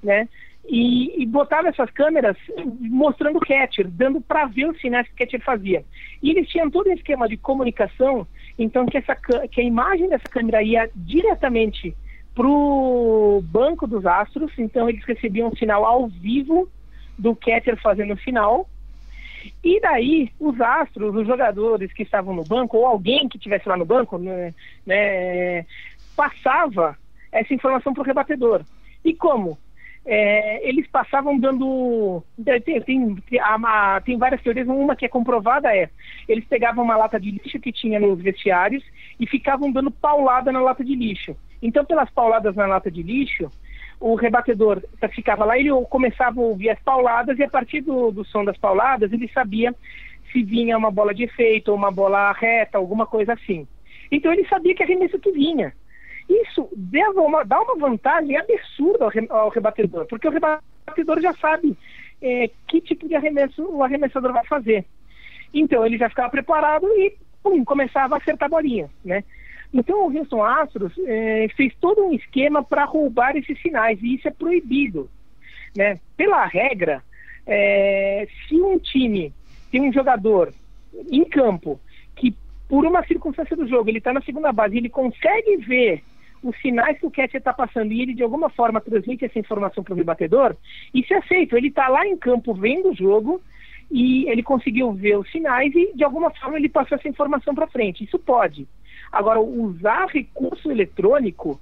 né? 0.04 0.30
E, 0.68 1.24
e 1.24 1.26
botava 1.26 1.68
essas 1.68 1.90
câmeras 1.90 2.38
mostrando 2.80 3.38
o 3.38 3.40
catcher, 3.40 3.88
dando 3.88 4.22
para 4.22 4.46
ver 4.46 4.70
os 4.70 4.80
sinais 4.80 5.08
que 5.08 5.14
o 5.16 5.18
catcher 5.18 5.42
fazia. 5.44 5.84
E 6.22 6.30
eles 6.30 6.48
tinham 6.48 6.70
todo 6.70 6.88
um 6.88 6.94
esquema 6.94 7.28
de 7.28 7.38
comunicação, 7.38 8.28
então 8.60 8.86
que, 8.86 8.98
essa, 8.98 9.16
que 9.16 9.62
a 9.62 9.64
imagem 9.64 10.10
dessa 10.10 10.28
câmera 10.30 10.62
ia 10.62 10.90
diretamente 10.94 11.96
para 12.36 12.46
o 12.46 13.42
banco 13.44 13.88
dos 13.88 14.06
Astros, 14.06 14.52
então 14.58 14.90
eles 14.90 15.04
recebiam 15.06 15.48
um 15.48 15.56
sinal 15.56 15.86
ao 15.86 16.08
vivo 16.08 16.70
do 17.18 17.36
catcher 17.36 17.80
fazendo 17.82 18.14
o 18.14 18.20
sinal. 18.20 18.70
E 19.64 19.80
daí, 19.80 20.32
os 20.38 20.60
astros, 20.60 21.16
os 21.16 21.26
jogadores 21.26 21.94
que 21.94 22.04
estavam 22.04 22.36
no 22.36 22.44
banco, 22.44 22.78
ou 22.78 22.86
alguém 22.86 23.28
que 23.30 23.38
estivesse 23.38 23.68
lá 23.70 23.78
no 23.78 23.86
banco, 23.86 24.18
né, 24.18 24.54
né, 24.86 25.66
passava 26.16 26.98
essa 27.32 27.54
informação 27.54 27.94
para 27.94 28.02
o 28.02 28.06
rebatedor. 28.06 28.64
E 29.04 29.14
como? 29.14 29.58
É, 30.06 30.68
eles 30.68 30.88
passavam 30.88 31.38
dando. 31.38 32.24
Tem, 32.44 32.82
tem, 32.82 33.16
tem, 34.06 34.18
várias 34.18 34.42
teorias, 34.42 34.68
uma 34.68 34.96
que 34.96 35.06
é 35.06 35.10
comprovada 35.10 35.76
é: 35.76 35.90
eles 36.28 36.46
pegavam 36.46 36.84
uma 36.84 36.96
lata 36.96 37.20
de 37.20 37.32
lixo 37.32 37.60
que 37.60 37.72
tinha 37.72 38.00
nos 38.00 38.20
vestiários 38.22 38.84
e 39.20 39.28
ficavam 39.28 39.72
dando 39.72 39.92
paulada 39.92 40.52
na 40.52 40.62
lata 40.62 40.84
de 40.84 40.96
lixo. 40.96 41.36
Então, 41.62 41.86
pelas 41.86 42.10
pauladas 42.10 42.56
na 42.56 42.66
lata 42.66 42.90
de 42.90 43.04
lixo, 43.04 43.52
o 44.00 44.16
rebatedor 44.16 44.82
ficava 45.12 45.44
lá, 45.44 45.58
ele 45.58 45.70
começava 45.90 46.40
a 46.40 46.44
ouvir 46.44 46.70
as 46.70 46.80
pauladas 46.80 47.38
e 47.38 47.44
a 47.44 47.50
partir 47.50 47.82
do, 47.82 48.12
do 48.12 48.24
som 48.24 48.46
das 48.46 48.58
pauladas 48.58 49.12
ele 49.12 49.30
sabia 49.34 49.76
se 50.32 50.44
vinha 50.44 50.78
uma 50.78 50.92
bola 50.92 51.14
de 51.14 51.24
efeito, 51.24 51.70
ou 51.70 51.78
uma 51.78 51.92
bola 51.92 52.32
reta, 52.32 52.78
alguma 52.78 53.06
coisa 53.06 53.34
assim. 53.34 53.68
Então 54.12 54.32
ele 54.32 54.48
sabia 54.48 54.74
que 54.74 54.84
arremesso 54.84 55.20
que 55.20 55.32
vinha. 55.32 55.74
Isso 56.30 56.70
uma, 57.16 57.44
dá 57.44 57.60
uma 57.60 57.76
vantagem 57.76 58.38
absurda 58.38 59.06
ao, 59.06 59.10
re, 59.10 59.26
ao 59.30 59.50
rebatedor, 59.50 60.06
porque 60.06 60.28
o 60.28 60.32
rebatedor 60.32 61.20
já 61.20 61.34
sabe 61.34 61.76
é, 62.22 62.50
que 62.68 62.80
tipo 62.82 63.08
de 63.08 63.16
arremesso 63.16 63.64
o 63.64 63.84
arremessador 63.84 64.32
vai 64.32 64.46
fazer. 64.46 64.86
Então 65.54 65.86
ele 65.86 65.98
já 65.98 66.08
ficava 66.08 66.30
preparado 66.30 66.86
e 66.88 67.16
pum, 67.42 67.66
começava 67.66 68.16
a 68.16 68.18
acertar 68.20 68.46
a 68.46 68.50
bolinha, 68.50 68.90
né? 69.04 69.24
Então 69.74 70.08
o 70.08 70.16
Houston 70.16 70.44
Astros 70.44 70.94
é, 71.06 71.48
fez 71.56 71.74
todo 71.80 72.06
um 72.06 72.14
esquema 72.14 72.64
para 72.64 72.86
roubar 72.86 73.36
esses 73.36 73.60
sinais 73.62 74.00
e 74.02 74.16
isso 74.16 74.28
é 74.28 74.32
proibido, 74.32 75.10
né? 75.76 76.00
Pela 76.16 76.46
regra, 76.46 77.04
é, 77.46 78.28
se 78.48 78.56
um 78.56 78.78
time 78.78 79.34
tem 79.72 79.82
um 79.82 79.94
jogador 79.94 80.54
em 81.12 81.24
campo 81.26 81.80
que 82.16 82.36
por 82.68 82.86
uma 82.86 83.04
circunstância 83.06 83.56
do 83.56 83.68
jogo 83.68 83.90
ele 83.90 84.00
está 84.00 84.14
na 84.14 84.22
segunda 84.22 84.52
base 84.52 84.76
e 84.76 84.78
ele 84.78 84.90
consegue 84.90 85.58
ver 85.58 86.04
os 86.44 86.56
sinais 86.62 86.98
que 87.00 87.06
o 87.06 87.12
catcher 87.12 87.40
está 87.40 87.54
passando 87.54 87.92
e 87.92 88.02
ele 88.02 88.14
de 88.14 88.24
alguma 88.24 88.50
forma 88.50 88.82
transmite 88.82 89.26
essa 89.26 89.40
informação 89.40 89.84
para 89.84 89.94
o 89.94 89.98
rebatedor, 89.98 90.56
isso 90.94 91.14
é 91.14 91.22
feito. 91.22 91.56
Ele 91.56 91.68
está 91.68 91.88
lá 91.88 92.06
em 92.06 92.18
campo 92.18 92.54
vendo 92.54 92.90
o 92.90 92.96
jogo 92.96 93.42
e 93.92 94.30
ele 94.30 94.44
conseguiu 94.44 94.92
ver 94.94 95.18
os 95.18 95.30
sinais 95.32 95.74
e 95.76 95.94
de 95.94 96.04
alguma 96.04 96.30
forma 96.32 96.58
ele 96.58 96.70
passou 96.70 96.98
essa 96.98 97.08
informação 97.08 97.54
para 97.54 97.68
frente. 97.68 98.04
Isso 98.04 98.20
pode. 98.20 98.68
Agora, 99.12 99.40
usar 99.40 100.08
recurso 100.08 100.72
eletrônico, 100.72 101.60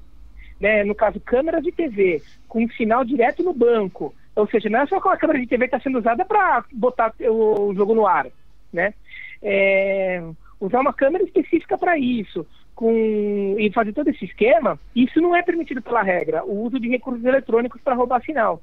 né, 0.59 0.83
no 0.83 0.93
caso 0.93 1.19
câmeras 1.19 1.63
de 1.63 1.71
TV, 1.71 2.21
com 2.47 2.67
sinal 2.69 3.05
direto 3.05 3.43
no 3.43 3.53
banco, 3.53 4.13
ou 4.35 4.47
seja, 4.47 4.69
não 4.69 4.81
é 4.81 4.87
só 4.87 4.99
com 4.99 5.09
a 5.09 5.17
câmera 5.17 5.39
de 5.39 5.47
TV 5.47 5.67
que 5.67 5.75
está 5.75 5.83
sendo 5.83 5.99
usada 5.99 6.25
para 6.25 6.63
botar 6.71 7.13
o, 7.19 7.73
jogo 7.73 7.95
no 7.95 8.05
ar, 8.05 8.27
né? 8.71 8.93
É, 9.41 10.21
usar 10.59 10.81
uma 10.81 10.93
câmera 10.93 11.23
específica 11.23 11.77
para 11.77 11.97
isso, 11.97 12.45
com, 12.77 13.55
e 13.57 13.71
fazer 13.71 13.91
todo 13.91 14.07
esse 14.07 14.23
esquema, 14.23 14.79
isso 14.95 15.19
não 15.19 15.35
é 15.35 15.41
permitido 15.41 15.81
pela 15.81 16.03
regra, 16.03 16.45
o 16.45 16.61
uso 16.61 16.79
de 16.79 16.87
recursos 16.87 17.25
eletrônicos 17.25 17.81
para 17.81 17.95
roubar 17.95 18.23
sinal. 18.23 18.61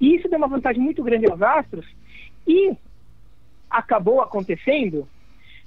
E 0.00 0.16
isso 0.16 0.28
deu 0.28 0.36
uma 0.36 0.48
vantagem 0.48 0.82
muito 0.82 1.00
grande 1.00 1.30
aos 1.30 1.40
Astros 1.40 1.86
e 2.44 2.72
acabou 3.70 4.20
acontecendo 4.20 5.08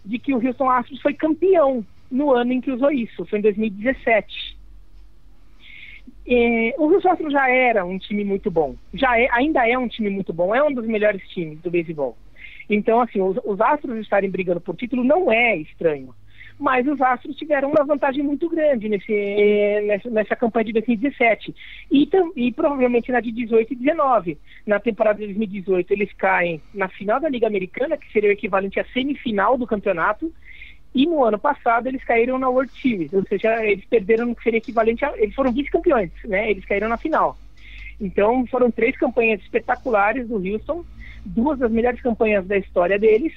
de 0.03 0.19
que 0.19 0.33
o 0.33 0.45
Houston 0.45 0.69
Astros 0.69 1.01
foi 1.01 1.13
campeão 1.13 1.85
no 2.11 2.33
ano 2.33 2.51
em 2.51 2.59
que 2.59 2.69
usou 2.69 2.91
isso, 2.91 3.25
foi 3.27 3.39
em 3.39 3.43
2017. 3.43 4.57
É, 6.27 6.75
o 6.77 6.91
Houston 6.91 7.11
Astros 7.11 7.31
já 7.31 7.49
era 7.49 7.85
um 7.85 7.97
time 7.97 8.25
muito 8.25 8.51
bom, 8.51 8.75
já 8.93 9.17
é, 9.17 9.29
ainda 9.31 9.65
é 9.65 9.77
um 9.77 9.87
time 9.87 10.09
muito 10.09 10.33
bom, 10.33 10.53
é 10.53 10.61
um 10.61 10.73
dos 10.73 10.85
melhores 10.85 11.25
times 11.29 11.61
do 11.61 11.71
beisebol. 11.71 12.17
Então, 12.69 12.99
assim, 12.99 13.21
os, 13.21 13.37
os 13.45 13.61
Astros 13.61 13.97
estarem 13.99 14.29
brigando 14.29 14.59
por 14.59 14.75
título 14.75 15.01
não 15.01 15.31
é 15.31 15.55
estranho 15.55 16.13
mas 16.57 16.87
os 16.87 17.01
Astros 17.01 17.35
tiveram 17.35 17.69
uma 17.69 17.83
vantagem 17.83 18.23
muito 18.23 18.49
grande 18.49 18.87
nesse, 18.87 19.11
nessa, 19.85 20.09
nessa 20.09 20.35
campanha 20.35 20.65
de 20.65 20.73
2017 20.73 21.53
e, 21.91 22.09
e 22.35 22.51
provavelmente 22.51 23.11
na 23.11 23.19
de 23.19 23.31
18 23.31 23.73
e 23.73 23.75
19. 23.75 24.37
Na 24.65 24.79
temporada 24.79 25.19
de 25.19 25.25
2018 25.25 25.91
eles 25.91 26.13
caem 26.13 26.61
na 26.73 26.87
final 26.87 27.19
da 27.19 27.29
Liga 27.29 27.47
Americana, 27.47 27.97
que 27.97 28.11
seria 28.11 28.29
o 28.29 28.33
equivalente 28.33 28.79
à 28.79 28.85
semifinal 28.85 29.57
do 29.57 29.67
campeonato, 29.67 30.31
e 30.93 31.05
no 31.05 31.25
ano 31.25 31.37
passado 31.37 31.87
eles 31.87 32.03
caíram 32.05 32.39
na 32.39 32.47
World 32.47 32.71
Series, 32.71 33.11
ou 33.11 33.25
seja, 33.27 33.65
eles 33.65 33.83
perderam 33.83 34.27
no 34.27 34.35
que 34.35 34.43
seria 34.43 34.59
equivalente 34.59 35.03
a. 35.03 35.13
Eles 35.17 35.35
foram 35.35 35.51
vice-campeões, 35.51 36.11
né? 36.23 36.49
Eles 36.49 36.63
caíram 36.63 36.87
na 36.87 36.95
final. 36.95 37.37
Então 37.99 38.47
foram 38.47 38.71
três 38.71 38.95
campanhas 38.95 39.41
espetaculares 39.41 40.25
do 40.29 40.37
Houston, 40.37 40.85
duas 41.25 41.59
das 41.59 41.69
melhores 41.69 42.01
campanhas 42.01 42.47
da 42.47 42.57
história 42.57 42.97
deles, 42.97 43.33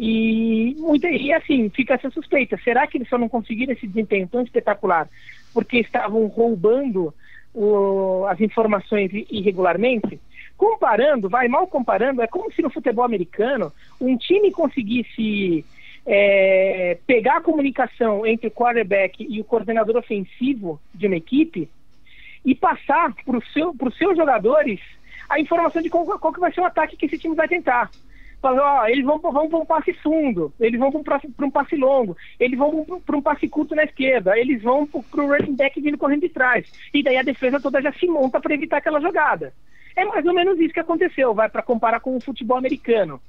e, 0.00 0.76
muita, 0.78 1.10
e 1.10 1.32
assim, 1.32 1.68
fica 1.70 1.94
essa 1.94 2.08
suspeita. 2.10 2.56
Será 2.62 2.86
que 2.86 2.98
eles 2.98 3.08
só 3.08 3.18
não 3.18 3.28
conseguiram 3.28 3.72
esse 3.72 3.84
desempenho 3.84 4.28
tão 4.28 4.42
espetacular 4.42 5.08
porque 5.52 5.78
estavam 5.78 6.24
roubando 6.28 7.12
o, 7.52 8.24
as 8.28 8.40
informações 8.40 9.10
irregularmente? 9.28 10.20
Comparando, 10.56 11.28
vai 11.28 11.48
mal 11.48 11.66
comparando, 11.66 12.22
é 12.22 12.28
como 12.28 12.52
se 12.52 12.62
no 12.62 12.70
futebol 12.70 13.04
americano 13.04 13.72
um 14.00 14.16
time 14.16 14.52
conseguisse 14.52 15.64
é, 16.06 16.96
pegar 17.04 17.38
a 17.38 17.42
comunicação 17.42 18.24
entre 18.24 18.46
o 18.46 18.52
quarterback 18.52 19.26
e 19.28 19.40
o 19.40 19.44
coordenador 19.44 19.96
ofensivo 19.96 20.80
de 20.94 21.08
uma 21.08 21.16
equipe 21.16 21.68
e 22.44 22.54
passar 22.54 23.12
para 23.24 23.36
os 23.36 23.52
seu, 23.52 23.74
seus 23.98 24.16
jogadores 24.16 24.78
a 25.28 25.40
informação 25.40 25.82
de 25.82 25.90
qual, 25.90 26.06
qual 26.20 26.32
que 26.32 26.38
vai 26.38 26.52
ser 26.52 26.60
o 26.60 26.66
ataque 26.66 26.96
que 26.96 27.06
esse 27.06 27.18
time 27.18 27.34
vai 27.34 27.48
tentar. 27.48 27.90
Fala, 28.40 28.82
ó, 28.82 28.86
eles 28.86 29.04
vão, 29.04 29.18
vão 29.18 29.48
para 29.48 29.58
um 29.58 29.66
passe 29.66 29.92
fundo, 29.94 30.52
eles 30.60 30.78
vão 30.78 30.92
para 30.92 31.20
um 31.40 31.50
passe 31.50 31.76
longo, 31.76 32.16
eles 32.38 32.56
vão 32.56 32.84
para 33.04 33.16
um 33.16 33.22
passe 33.22 33.48
curto 33.48 33.74
na 33.74 33.82
esquerda, 33.82 34.38
eles 34.38 34.62
vão 34.62 34.86
para 34.86 35.24
o 35.24 35.28
running 35.28 35.56
back 35.56 35.80
vindo 35.80 35.98
correndo 35.98 36.20
de 36.20 36.28
trás. 36.28 36.70
E 36.94 37.02
daí 37.02 37.16
a 37.16 37.22
defesa 37.22 37.60
toda 37.60 37.82
já 37.82 37.92
se 37.92 38.06
monta 38.06 38.40
para 38.40 38.54
evitar 38.54 38.76
aquela 38.76 39.00
jogada. 39.00 39.52
É 39.96 40.04
mais 40.04 40.24
ou 40.24 40.32
menos 40.32 40.60
isso 40.60 40.72
que 40.72 40.78
aconteceu, 40.78 41.34
vai 41.34 41.48
para 41.48 41.62
comparar 41.62 41.98
com 41.98 42.16
o 42.16 42.20
futebol 42.20 42.56
americano. 42.56 43.20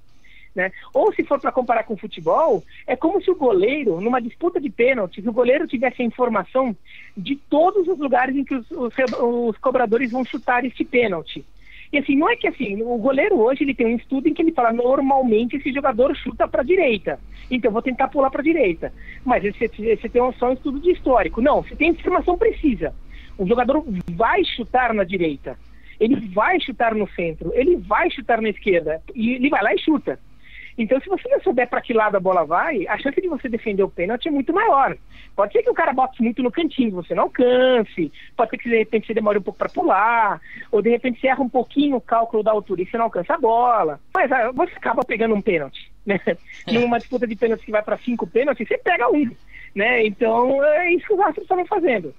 Né? 0.54 0.72
Ou 0.94 1.14
se 1.14 1.24
for 1.24 1.40
para 1.40 1.52
comparar 1.52 1.84
com 1.84 1.96
o 1.96 1.98
futebol, 1.98 2.64
é 2.86 2.96
como 2.96 3.22
se 3.22 3.32
o 3.32 3.36
goleiro, 3.36 4.00
numa 4.02 4.22
disputa 4.22 4.60
de 4.60 4.70
pênaltis, 4.70 5.26
o 5.26 5.34
goleiro 5.34 5.68
tivesse 5.68 6.02
a 6.02 6.06
informação 6.06 6.76
de 7.18 7.36
todos 7.36 7.88
os 7.88 7.98
lugares 7.98 8.36
em 8.36 8.44
que 8.44 8.56
os, 8.56 8.70
os, 8.72 8.94
os 9.20 9.58
cobradores 9.58 10.12
vão 10.12 10.24
chutar 10.24 10.64
este 10.66 10.84
pênalti. 10.84 11.44
E 11.92 11.98
assim, 11.98 12.16
não 12.16 12.30
é 12.30 12.36
que 12.36 12.48
assim, 12.48 12.82
o 12.84 12.98
goleiro 12.98 13.40
hoje 13.40 13.64
ele 13.64 13.74
tem 13.74 13.88
um 13.88 13.96
estudo 13.96 14.28
em 14.28 14.34
que 14.34 14.42
ele 14.42 14.52
fala 14.52 14.72
normalmente 14.72 15.56
esse 15.56 15.72
jogador 15.74 16.16
chuta 16.16 16.48
para 16.48 16.62
a 16.62 16.66
direita. 16.66 17.20
Então 17.50 17.72
vou 17.72 17.82
tentar 17.82 18.10
pular 18.10 18.30
para 18.30 18.42
a 18.42 18.44
direita. 18.44 18.94
Mas 19.26 19.44
você, 19.44 19.68
você 19.68 20.10
tem 20.10 20.22
só 20.34 20.50
um 20.50 20.54
estudo 20.54 20.80
de 20.80 20.92
histórico. 20.92 21.42
Não, 21.42 21.64
você 21.64 21.76
tem 21.76 21.90
informação 21.90 22.38
precisa. 22.38 22.94
O 23.38 23.48
jogador 23.48 23.84
vai 24.12 24.44
chutar 24.44 24.94
na 24.94 25.04
direita. 25.04 25.58
Ele 26.00 26.16
vai 26.28 26.60
chutar 26.62 26.96
no 26.96 27.10
centro, 27.10 27.52
ele 27.54 27.76
vai 27.76 28.10
chutar 28.10 28.42
na 28.42 28.50
esquerda 28.50 29.02
e 29.14 29.34
ele 29.34 29.50
vai 29.50 29.62
lá 29.62 29.74
e 29.74 29.80
chuta. 29.80 30.18
Então, 30.80 30.98
se 31.02 31.10
você 31.10 31.28
não 31.28 31.42
souber 31.42 31.68
para 31.68 31.82
que 31.82 31.94
lado 31.94 32.16
a 32.16 32.22
bola 32.22 32.46
vai, 32.46 32.88
a 32.88 32.98
chance 32.98 33.20
de 33.20 33.28
você 33.28 33.50
defender 33.50 33.84
o 33.84 33.90
pênalti 33.90 34.30
é 34.30 34.32
muito 34.32 34.54
maior. 34.54 34.98
Pode 35.36 35.52
ser 35.52 35.62
que 35.62 35.70
o 35.70 35.74
cara 35.74 35.92
bote 35.92 36.24
muito 36.24 36.42
no 36.42 36.50
cantinho, 36.50 36.92
você 36.92 37.14
não 37.14 37.24
alcance, 37.24 38.10
pode 38.36 38.52
ser 38.52 38.58
que 38.58 38.70
de 38.70 38.78
repente 38.78 39.06
você 39.06 39.14
demore 39.14 39.40
um 39.40 39.42
pouco 39.42 39.60
para 39.60 39.68
pular, 39.68 40.40
ou 40.72 40.82
de 40.82 40.90
repente 40.90 41.20
você 41.20 41.28
erra 41.28 41.44
um 41.44 41.50
pouquinho 41.50 41.98
o 41.98 42.02
cálculo 42.02 42.42
da 42.42 42.52
altura 42.52 42.82
e 42.82 42.86
você 42.86 42.98
não 42.98 43.06
alcança 43.06 43.34
a 43.34 43.38
bola. 43.38 44.00
Mas 44.14 44.32
ah, 44.32 44.52
você 44.54 44.72
acaba 44.74 45.04
pegando 45.04 45.36
um 45.36 45.42
pênalti, 45.42 45.92
né? 46.06 46.18
É. 46.26 46.72
Numa 46.72 46.98
disputa 46.98 47.28
de 47.28 47.36
pênalti 47.36 47.66
que 47.66 47.72
vai 47.72 47.84
para 47.84 47.98
cinco 47.98 48.26
pênaltis, 48.26 48.66
você 48.66 48.78
pega 48.78 49.12
um, 49.12 49.30
né? 49.76 50.06
Então, 50.06 50.64
é 50.64 50.94
isso 50.94 51.08
que 51.08 51.14
os 51.14 51.20
Astros 51.20 51.44
estavam 51.44 51.66
fazendo. 51.66 52.16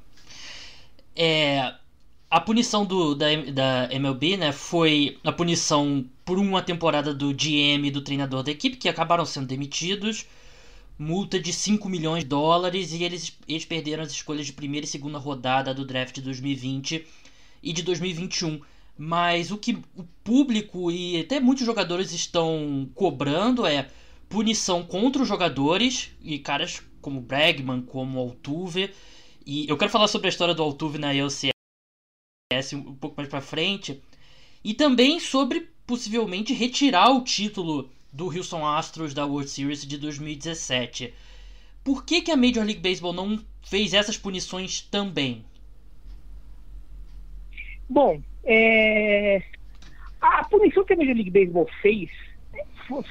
É, 1.16 1.72
a 2.30 2.40
punição 2.40 2.86
do, 2.86 3.12
da, 3.16 3.26
da 3.52 3.88
MLB, 3.92 4.36
né, 4.36 4.52
foi 4.52 5.18
a 5.24 5.32
punição 5.32 6.04
por 6.24 6.38
uma 6.38 6.62
temporada 6.62 7.12
do 7.12 7.34
GM 7.34 7.84
e 7.84 7.90
do 7.90 8.02
treinador 8.02 8.44
da 8.44 8.52
equipe, 8.52 8.76
que 8.76 8.88
acabaram 8.88 9.26
sendo 9.26 9.48
demitidos, 9.48 10.26
multa 10.96 11.40
de 11.40 11.52
5 11.52 11.88
milhões 11.88 12.22
de 12.22 12.28
dólares, 12.28 12.92
e 12.92 13.02
eles, 13.02 13.36
eles 13.48 13.64
perderam 13.64 14.04
as 14.04 14.12
escolhas 14.12 14.46
de 14.46 14.52
primeira 14.52 14.84
e 14.84 14.88
segunda 14.88 15.18
rodada 15.18 15.74
do 15.74 15.84
draft 15.84 16.14
de 16.14 16.22
2020 16.22 17.04
e 17.64 17.72
de 17.72 17.82
2021. 17.82 18.60
Mas 18.96 19.50
o 19.50 19.58
que 19.58 19.78
o 19.96 20.04
público 20.22 20.88
e 20.88 21.18
até 21.18 21.40
muitos 21.40 21.66
jogadores 21.66 22.12
estão 22.12 22.88
cobrando 22.94 23.66
é 23.66 23.88
punição 24.28 24.84
contra 24.84 25.22
os 25.22 25.26
jogadores, 25.26 26.12
e 26.22 26.38
caras 26.38 26.80
como 27.00 27.20
Bregman, 27.20 27.82
como 27.82 28.20
Altuve. 28.20 28.90
E 29.44 29.68
eu 29.68 29.76
quero 29.76 29.90
falar 29.90 30.06
sobre 30.06 30.28
a 30.28 30.30
história 30.30 30.54
do 30.54 30.62
Altuve 30.62 30.98
na 30.98 31.12
ELCS 31.12 31.50
um 32.74 32.94
pouco 32.96 33.14
mais 33.16 33.28
para 33.28 33.40
frente. 33.40 34.02
E 34.64 34.74
também 34.74 35.20
sobre 35.20 35.68
possivelmente 35.86 36.52
retirar 36.52 37.10
o 37.10 37.22
título 37.22 37.88
do 38.12 38.26
Houston 38.26 38.66
Astros 38.66 39.14
da 39.14 39.24
World 39.24 39.48
Series 39.48 39.86
de 39.86 39.96
2017. 39.96 41.14
Por 41.84 42.04
que, 42.04 42.20
que 42.20 42.32
a 42.32 42.36
Major 42.36 42.64
League 42.64 42.80
Baseball 42.80 43.12
não 43.12 43.38
fez 43.62 43.94
essas 43.94 44.18
punições 44.18 44.80
também? 44.80 45.44
Bom, 47.88 48.20
é, 48.44 49.40
a 50.20 50.44
punição 50.44 50.84
que 50.84 50.94
a 50.94 50.96
Major 50.96 51.14
League 51.14 51.30
Baseball 51.30 51.68
fez 51.80 52.10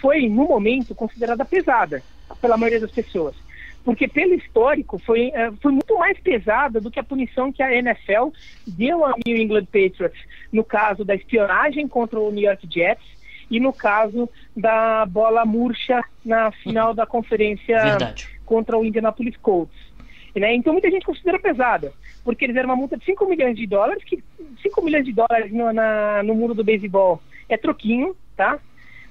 foi, 0.02 0.28
no 0.28 0.50
momento, 0.50 0.94
considerada 0.94 1.46
pesada 1.46 2.04
pela 2.42 2.58
maioria 2.58 2.82
das 2.82 2.92
pessoas. 2.92 3.38
Porque, 3.84 4.08
pelo 4.08 4.34
histórico, 4.34 5.00
foi, 5.00 5.32
é, 5.34 5.52
foi 5.62 5.72
muito 5.72 5.98
mais 5.98 6.20
pesada 6.20 6.80
do 6.80 6.92
que 6.92 7.00
a 7.00 7.04
punição 7.04 7.52
que 7.52 7.64
a 7.64 7.74
NFL 7.74 8.30
deu 8.68 9.06
ao 9.06 9.16
New 9.26 9.38
England 9.38 9.66
Patriots, 9.66 10.20
no 10.52 10.64
caso 10.64 11.04
da 11.06 11.16
espionagem 11.16 11.88
contra 11.88 12.20
o 12.20 12.32
New 12.32 12.44
York 12.44 12.68
Jets 12.72 13.20
e 13.50 13.60
no 13.60 13.74
caso 13.74 14.30
da 14.56 15.06
bola 15.06 15.46
murcha 15.46 16.04
na 16.24 16.52
final 16.52 16.94
da 16.94 17.06
conferência 17.06 17.82
Verdade. 17.84 18.30
contra 18.46 18.78
o 18.78 18.86
Indianapolis 18.86 19.36
Colts. 19.38 19.90
Né? 20.36 20.54
Então 20.54 20.74
muita 20.74 20.92
gente 20.92 21.06
considera 21.06 21.40
pesada, 21.40 21.92
porque 22.24 22.46
eles 22.46 22.56
eram 22.56 22.70
uma 22.70 22.76
multa 22.76 22.98
de 22.98 23.06
5 23.06 23.26
milhões 23.28 23.56
de 23.58 23.66
dólares, 23.66 24.04
que 24.04 24.24
5 24.62 24.82
milhões 24.84 25.06
de 25.06 25.12
dólares 25.12 25.52
no, 25.52 25.74
na, 25.74 26.22
no 26.24 26.36
mundo 26.36 26.54
do 26.54 26.64
beisebol 26.64 27.22
é 27.48 27.58
troquinho, 27.58 28.16
tá? 28.38 28.60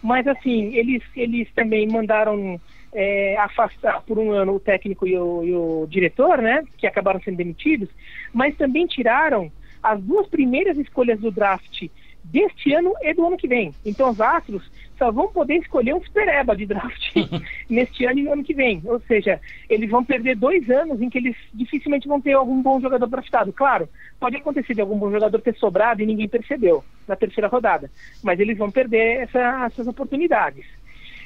Mas 0.03 0.27
assim, 0.29 0.75
eles, 0.75 1.03
eles 1.17 1.49
também 1.55 1.89
mandaram 1.89 2.61
é, 2.93 3.37
afastar 3.39 4.03
por 4.03 4.19
um 4.19 4.33
ano 4.33 4.55
o 4.55 4.61
técnico 4.61 5.07
e 5.07 5.17
o, 5.17 5.45
e 5.45 5.55
o 5.55 5.87
diretor, 5.89 6.41
né? 6.41 6.65
Que 6.77 6.87
acabaram 6.87 7.21
sendo 7.21 7.37
demitidos, 7.37 7.89
mas 8.33 8.57
também 8.57 8.87
tiraram 8.87 9.51
as 9.83 10.01
duas 10.03 10.27
primeiras 10.29 10.77
escolhas 10.77 11.21
do 11.21 11.31
draft 11.31 11.89
deste 12.25 12.73
ano 12.75 12.93
e 13.01 13.15
do 13.15 13.27
ano 13.27 13.37
que 13.37 13.49
vem. 13.49 13.73
Então 13.85 14.11
os 14.11 14.21
Astros 14.21 14.71
só 14.99 15.13
vão 15.13 15.29
poder 15.29 15.55
escolher 15.55 15.95
um 15.95 16.03
supereba 16.03 16.57
de 16.57 16.67
draft 16.67 17.15
neste 17.71 18.05
ano 18.05 18.19
e 18.19 18.23
no 18.25 18.33
ano 18.33 18.45
que 18.45 18.53
vem. 18.53 18.83
Ou 18.85 19.01
seja, 19.01 19.41
eles 19.69 19.89
vão 19.89 20.05
perder 20.05 20.37
dois 20.37 20.69
anos 20.69 21.01
em 21.01 21.09
que 21.09 21.19
eles 21.19 21.37
dificilmente 21.55 22.09
vão 22.09 22.21
ter 22.21 22.33
algum 22.33 22.61
bom 22.61 22.81
jogador 22.81 23.07
draftado. 23.07 23.53
Claro, 23.53 23.89
pode 24.19 24.37
acontecer 24.37 24.75
de 24.75 24.81
algum 24.81 24.99
bom 24.99 25.11
jogador 25.11 25.41
ter 25.41 25.55
sobrado 25.55 26.03
e 26.03 26.07
ninguém 26.07 26.29
percebeu 26.29 26.85
na 27.07 27.17
terceira 27.17 27.49
rodada, 27.49 27.91
mas 28.23 28.39
eles 28.39 28.59
vão 28.59 28.71
perder 28.71 29.23
essa, 29.23 29.65
essas 29.67 29.87
oportunidades. 29.87 30.67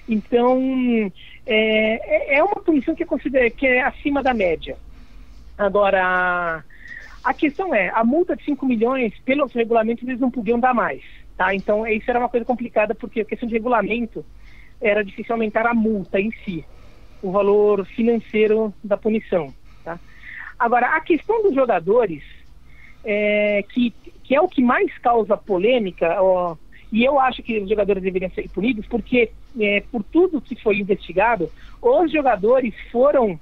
Então, 0.08 0.60
é, 1.46 2.34
é, 2.34 2.38
é 2.38 2.44
uma 2.44 2.56
punição 2.56 2.94
que, 2.94 3.04
considero 3.04 3.50
que 3.54 3.66
é 3.66 3.82
acima 3.82 4.22
da 4.22 4.34
média. 4.34 4.76
Agora, 5.56 6.64
a 7.22 7.34
questão 7.34 7.74
é, 7.74 7.90
a 7.90 8.04
multa 8.04 8.36
de 8.36 8.44
5 8.44 8.66
milhões, 8.66 9.12
pelos 9.24 9.52
regulamentos, 9.52 10.06
eles 10.06 10.20
não 10.20 10.30
podiam 10.30 10.58
dar 10.58 10.74
mais. 10.74 11.02
Tá? 11.36 11.54
Então, 11.54 11.86
isso 11.86 12.10
era 12.10 12.18
uma 12.18 12.28
coisa 12.28 12.44
complicada, 12.44 12.94
porque 12.94 13.20
a 13.20 13.24
questão 13.24 13.48
de 13.48 13.54
regulamento 13.54 14.24
era 14.80 15.04
difícil 15.04 15.32
aumentar 15.34 15.66
a 15.66 15.74
multa 15.74 16.20
em 16.20 16.32
si, 16.44 16.64
o 17.22 17.30
valor 17.30 17.86
financeiro 17.86 18.74
da 18.82 18.96
punição. 18.96 19.54
Tá? 19.84 19.98
Agora, 20.58 20.96
a 20.96 21.00
questão 21.00 21.42
dos 21.42 21.54
jogadores, 21.54 22.22
é, 23.04 23.64
que, 23.68 23.94
que 24.24 24.34
é 24.34 24.40
o 24.40 24.48
que 24.48 24.62
mais 24.62 24.96
causa 24.98 25.36
polêmica, 25.36 26.20
ó, 26.20 26.56
e 26.92 27.04
eu 27.04 27.18
acho 27.18 27.42
que 27.42 27.58
os 27.58 27.68
jogadores 27.68 28.02
deveriam 28.02 28.30
ser 28.30 28.48
punidos, 28.50 28.86
porque 28.86 29.30
é, 29.58 29.82
por 29.90 30.04
tudo 30.04 30.42
que 30.42 30.54
foi 30.54 30.76
investigado, 30.76 31.50
os 31.80 32.12
jogadores 32.12 32.74
foram 32.92 33.40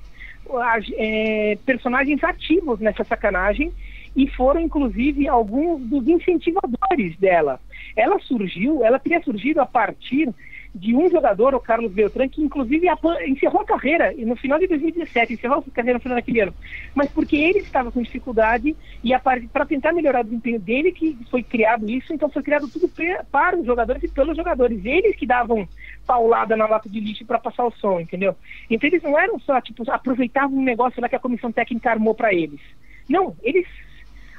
é, 0.96 1.58
personagens 1.66 2.22
ativos 2.22 2.78
nessa 2.78 3.02
sacanagem 3.02 3.72
e 4.16 4.28
foram 4.28 4.60
inclusive 4.60 5.26
alguns 5.28 5.82
dos 5.82 6.06
incentivadores 6.06 7.16
dela. 7.18 7.60
Ela 7.96 8.20
surgiu, 8.20 8.84
ela 8.84 9.00
teria 9.00 9.22
surgido 9.22 9.60
a 9.60 9.66
partir 9.66 10.28
de 10.74 10.94
um 10.94 11.10
jogador, 11.10 11.54
o 11.54 11.60
Carlos 11.60 11.92
Beltrán, 11.92 12.28
que 12.28 12.42
inclusive 12.42 12.86
encerrou 13.26 13.62
a 13.62 13.64
carreira 13.64 14.12
no 14.16 14.36
final 14.36 14.58
de 14.58 14.68
2017, 14.68 15.34
encerrou 15.34 15.58
a 15.58 15.74
carreira 15.74 15.98
no 15.98 16.02
final 16.02 16.16
daquele 16.16 16.40
ano, 16.40 16.54
mas 16.94 17.10
porque 17.10 17.36
ele 17.36 17.58
estava 17.58 17.90
com 17.90 18.00
dificuldade 18.00 18.76
e 19.02 19.10
para 19.52 19.66
tentar 19.66 19.92
melhorar 19.92 20.20
o 20.20 20.24
desempenho 20.24 20.60
dele 20.60 20.92
que 20.92 21.18
foi 21.30 21.42
criado 21.42 21.90
isso, 21.90 22.12
então 22.12 22.30
foi 22.30 22.42
criado 22.42 22.68
tudo 22.68 22.88
para 23.30 23.58
os 23.58 23.66
jogadores 23.66 24.02
e 24.04 24.08
pelos 24.08 24.36
jogadores, 24.36 24.84
eles 24.84 25.16
que 25.16 25.26
davam 25.26 25.68
paulada 26.06 26.56
na 26.56 26.66
lata 26.66 26.88
de 26.88 27.00
lixo 27.00 27.24
para 27.24 27.38
passar 27.38 27.66
o 27.66 27.72
som, 27.72 27.98
entendeu? 27.98 28.36
Então 28.70 28.88
eles 28.88 29.02
não 29.02 29.18
eram 29.18 29.38
só, 29.40 29.60
tipo, 29.60 29.90
aproveitavam 29.90 30.56
um 30.56 30.62
negócio 30.62 31.00
lá 31.02 31.08
que 31.08 31.16
a 31.16 31.20
comissão 31.20 31.50
técnica 31.50 31.90
armou 31.90 32.14
para 32.14 32.32
eles. 32.32 32.60
Não, 33.08 33.36
eles 33.42 33.66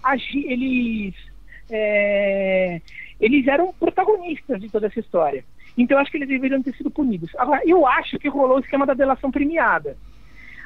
agi, 0.01 0.45
eles 0.47 1.13
é, 1.69 2.81
eles 3.19 3.47
eram 3.47 3.73
protagonistas 3.73 4.59
de 4.59 4.69
toda 4.69 4.87
essa 4.87 4.99
história. 4.99 5.43
Então 5.77 5.97
eu 5.97 6.01
acho 6.01 6.11
que 6.11 6.17
eles 6.17 6.27
deveriam 6.27 6.61
ter 6.61 6.75
sido 6.75 6.91
punidos. 6.91 7.31
Agora, 7.37 7.61
eu 7.65 7.85
acho 7.87 8.19
que 8.19 8.27
rolou 8.27 8.57
o 8.57 8.59
esquema 8.59 8.85
da 8.85 8.93
delação 8.93 9.31
premiada. 9.31 9.97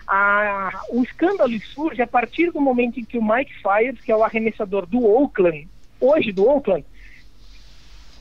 A, 0.07 0.83
o 0.89 1.03
escândalo 1.03 1.59
surge 1.61 2.01
a 2.01 2.07
partir 2.07 2.51
do 2.51 2.61
momento 2.61 2.99
em 2.99 3.05
que 3.05 3.17
o 3.17 3.23
Mike 3.23 3.53
Fyers, 3.61 3.99
que 4.01 4.11
é 4.11 4.15
o 4.15 4.23
arremessador 4.23 4.85
do 4.85 5.03
Oakland, 5.03 5.67
hoje 5.99 6.31
do 6.31 6.47
Oakland, 6.47 6.85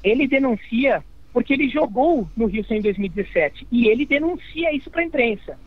ele 0.02 0.26
denuncia, 0.26 1.04
porque 1.32 1.52
ele 1.52 1.68
jogou 1.68 2.28
no 2.36 2.44
Houston 2.44 2.74
em 2.74 2.82
2017, 2.82 3.66
e 3.70 3.88
ele 3.88 4.06
denuncia 4.06 4.74
isso 4.74 4.90
para 4.90 5.02
a 5.02 5.04
imprensa. 5.04 5.58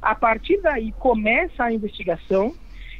A 0.00 0.14
partir 0.14 0.60
daí 0.60 0.92
começa 0.92 1.64
a 1.64 1.72
investigação, 1.72 2.54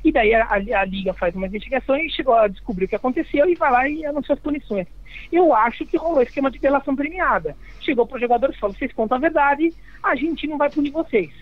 e 0.04 0.12
daí 0.12 0.34
a, 0.34 0.46
a, 0.52 0.84
Liga 0.84 1.14
faz 1.14 1.34
uma 1.34 1.46
investigação 1.46 1.96
e 1.96 2.10
chegou 2.10 2.34
a 2.34 2.46
descobrir 2.46 2.84
o 2.84 2.88
que 2.88 2.94
aconteceu 2.94 3.48
e 3.48 3.54
vai 3.54 3.72
lá 3.72 3.88
e 3.88 4.04
anuncia 4.04 4.34
as 4.34 4.40
punições. 4.40 4.86
Eu 5.32 5.54
acho 5.54 5.86
que 5.86 5.96
rolou 5.96 6.20
esquema 6.20 6.50
de 6.50 6.58
delação 6.58 6.94
premiada. 6.94 7.56
Chegou 7.80 8.06
para 8.06 8.16
os 8.16 8.20
jogadores 8.20 8.54
e 8.54 8.60
falou: 8.60 8.76
vocês 8.76 8.92
contam 8.92 9.16
a 9.16 9.20
verdade, 9.20 9.72
a 10.02 10.14
gente 10.14 10.46
não 10.46 10.58
vai 10.58 10.68
punir 10.68 10.90
vocês. 10.90 11.32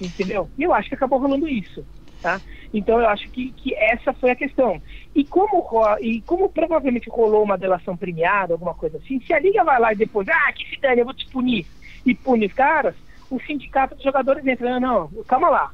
Entendeu? 0.00 0.48
E 0.56 0.62
eu 0.62 0.72
acho 0.72 0.88
que 0.88 0.94
acabou 0.94 1.18
rolando 1.18 1.46
isso. 1.46 1.84
Tá? 2.22 2.40
Então 2.72 2.98
eu 2.98 3.08
acho 3.08 3.28
que, 3.30 3.52
que 3.52 3.74
essa 3.74 4.14
foi 4.14 4.30
a 4.30 4.36
questão. 4.36 4.80
E 5.14 5.22
como, 5.22 5.66
e 6.00 6.22
como 6.22 6.48
provavelmente 6.48 7.10
rolou 7.10 7.42
uma 7.42 7.58
delação 7.58 7.94
premiada, 7.94 8.54
alguma 8.54 8.74
coisa 8.74 8.96
assim, 8.96 9.20
se 9.20 9.34
a 9.34 9.38
Liga 9.38 9.62
vai 9.64 9.78
lá 9.78 9.92
e 9.92 9.96
depois, 9.96 10.26
ah, 10.28 10.52
que 10.52 10.66
se 10.68 10.80
dane, 10.80 11.00
eu 11.00 11.04
vou 11.04 11.14
te 11.14 11.26
punir, 11.26 11.66
e 12.06 12.14
pune 12.14 12.46
os 12.46 12.52
caras, 12.52 12.94
o 13.30 13.40
sindicato 13.40 13.94
dos 13.94 14.04
jogadores 14.04 14.46
entra, 14.46 14.78
não, 14.78 15.10
não, 15.10 15.24
calma 15.24 15.48
lá, 15.48 15.72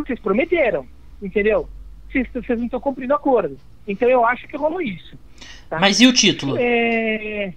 vocês 0.00 0.20
prometeram, 0.20 0.86
entendeu? 1.20 1.68
Vocês, 2.10 2.28
vocês 2.32 2.58
não 2.58 2.66
estão 2.66 2.80
cumprindo 2.80 3.12
o 3.12 3.16
acordo. 3.16 3.58
Então 3.86 4.08
eu 4.08 4.24
acho 4.24 4.46
que 4.46 4.56
rolou 4.56 4.80
isso. 4.80 5.16
Tá? 5.68 5.78
Mas 5.78 6.00
e 6.00 6.06
o 6.06 6.12
título? 6.12 6.56
É... 6.58 7.52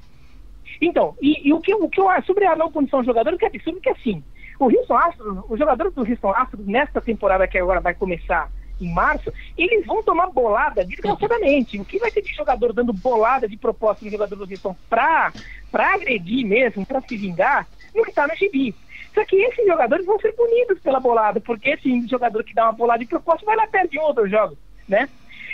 Então, 0.81 1.15
e, 1.21 1.47
e, 1.47 1.53
o, 1.53 1.59
que, 1.59 1.73
o 1.73 1.89
que 1.89 1.99
eu 1.99 2.09
acho 2.09 2.27
sobre 2.27 2.45
a 2.45 2.55
não 2.55 2.71
punição 2.71 2.99
do 2.99 3.05
jogador, 3.05 3.37
que 3.37 3.45
é 3.45 3.47
absurdo 3.47 3.79
que 3.79 3.89
assim, 3.89 4.23
o 4.59 4.65
Houston 4.65 4.95
Astros, 4.95 5.43
os 5.49 5.59
jogadores 5.59 5.93
do 5.93 6.01
Houston 6.01 6.31
Astros, 6.31 6.65
nesta 6.65 7.01
temporada 7.01 7.47
que 7.47 7.57
agora 7.57 7.79
vai 7.79 7.93
começar 7.93 8.49
em 8.79 8.93
março, 8.93 9.31
eles 9.57 9.85
vão 9.85 10.03
tomar 10.03 10.27
bolada 10.27 10.83
desgraçadamente. 10.83 11.79
O 11.79 11.85
que 11.85 11.97
vai 11.97 12.11
ter 12.11 12.21
de 12.21 12.33
jogador 12.33 12.73
dando 12.73 12.91
bolada 12.91 13.47
de 13.47 13.57
proposta 13.57 14.03
no 14.03 14.11
jogador 14.11 14.35
do 14.35 14.49
Houston 14.49 14.75
pra, 14.89 15.31
pra 15.71 15.93
agredir 15.93 16.45
mesmo, 16.45 16.85
pra 16.85 17.01
se 17.01 17.15
vingar, 17.15 17.67
não 17.93 18.03
está 18.05 18.27
no 18.27 18.35
gibi. 18.35 18.75
Só 19.15 19.23
que 19.23 19.37
esses 19.37 19.65
jogadores 19.65 20.05
vão 20.05 20.19
ser 20.19 20.33
punidos 20.33 20.77
pela 20.81 20.99
bolada, 20.99 21.39
porque 21.39 21.69
esse 21.69 22.07
jogador 22.07 22.43
que 22.43 22.53
dá 22.53 22.65
uma 22.65 22.73
bolada 22.73 22.99
de 22.99 23.05
propósito 23.09 23.45
vai 23.45 23.55
lá 23.55 23.65
perto 23.65 23.95
em 23.95 23.99
outros 23.99 24.29
jogos, 24.29 24.57
né? 24.87 25.09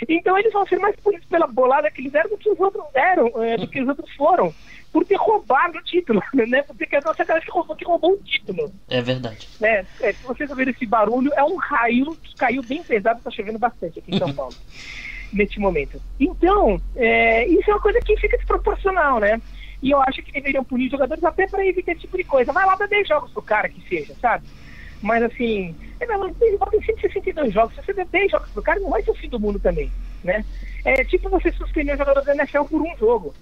Então 0.08 0.36
eles 0.36 0.52
vão 0.52 0.66
ser 0.66 0.80
mais 0.80 0.96
punidos 0.96 1.28
pela 1.28 1.46
bolada 1.46 1.88
que 1.88 2.00
eles 2.00 2.10
deram 2.10 2.30
do 2.30 2.36
que 2.36 2.50
os 2.50 2.58
outros 2.58 2.84
deram, 2.92 3.30
é, 3.40 3.56
do 3.56 3.68
que 3.68 3.80
os 3.80 3.88
outros 3.88 4.12
foram, 4.16 4.52
por 4.92 5.04
ter 5.04 5.14
roubado 5.14 5.78
o 5.78 5.82
título, 5.82 6.20
né? 6.34 6.62
Porque 6.62 6.86
que 6.86 6.96
a 6.96 7.00
nossa 7.00 7.24
cara 7.24 7.40
que 7.40 7.50
roubou, 7.52 7.76
que 7.76 7.84
roubou 7.84 8.14
o 8.14 8.22
título. 8.24 8.72
É 8.90 9.00
verdade. 9.00 9.48
Né? 9.60 9.86
É, 10.00 10.12
se 10.12 10.24
vocês 10.24 10.50
ouvirem 10.50 10.74
esse 10.74 10.84
barulho, 10.84 11.32
é 11.36 11.44
um 11.44 11.54
raio 11.56 12.16
que 12.16 12.34
caiu 12.34 12.62
bem 12.64 12.82
pesado, 12.82 13.18
está 13.18 13.30
chovendo 13.30 13.60
bastante 13.60 14.00
aqui 14.00 14.16
em 14.16 14.18
São 14.18 14.34
Paulo, 14.34 14.54
neste 15.32 15.60
momento. 15.60 16.02
Então, 16.18 16.80
é, 16.96 17.46
isso 17.46 17.70
é 17.70 17.74
uma 17.74 17.80
coisa 17.80 18.00
que 18.00 18.16
fica 18.16 18.36
desproporcional, 18.36 19.20
né? 19.20 19.40
E 19.82 19.90
eu 19.90 20.00
acho 20.02 20.22
que 20.22 20.32
deveriam 20.32 20.62
punir 20.62 20.88
jogadores 20.88 21.24
até 21.24 21.46
para 21.46 21.66
evitar 21.66 21.92
esse 21.92 22.02
tipo 22.02 22.16
de 22.16 22.24
coisa. 22.24 22.52
Vai 22.52 22.64
lá 22.64 22.76
dar 22.76 22.86
10 22.86 23.08
jogos 23.08 23.32
pro 23.32 23.42
cara 23.42 23.68
que 23.68 23.82
seja, 23.88 24.14
sabe? 24.20 24.46
Mas 25.02 25.22
assim, 25.24 25.74
é, 25.98 26.04
ele 26.04 26.34
tem 26.34 26.80
162 26.80 27.52
jogos. 27.52 27.74
Se 27.74 27.82
você 27.82 27.92
der 27.92 28.06
10 28.06 28.30
jogos 28.30 28.50
pro 28.50 28.62
cara, 28.62 28.78
não 28.78 28.90
vai 28.90 29.02
ser 29.02 29.10
o 29.10 29.14
fim 29.14 29.28
do 29.28 29.40
mundo 29.40 29.58
também, 29.58 29.90
né? 30.22 30.44
É 30.84 31.04
tipo 31.04 31.28
você 31.28 31.50
suspender 31.52 31.94
um 31.94 31.98
jogador 31.98 32.22
da 32.22 32.34
NFL 32.34 32.64
por 32.64 32.80
um 32.80 32.96
jogo. 32.96 33.34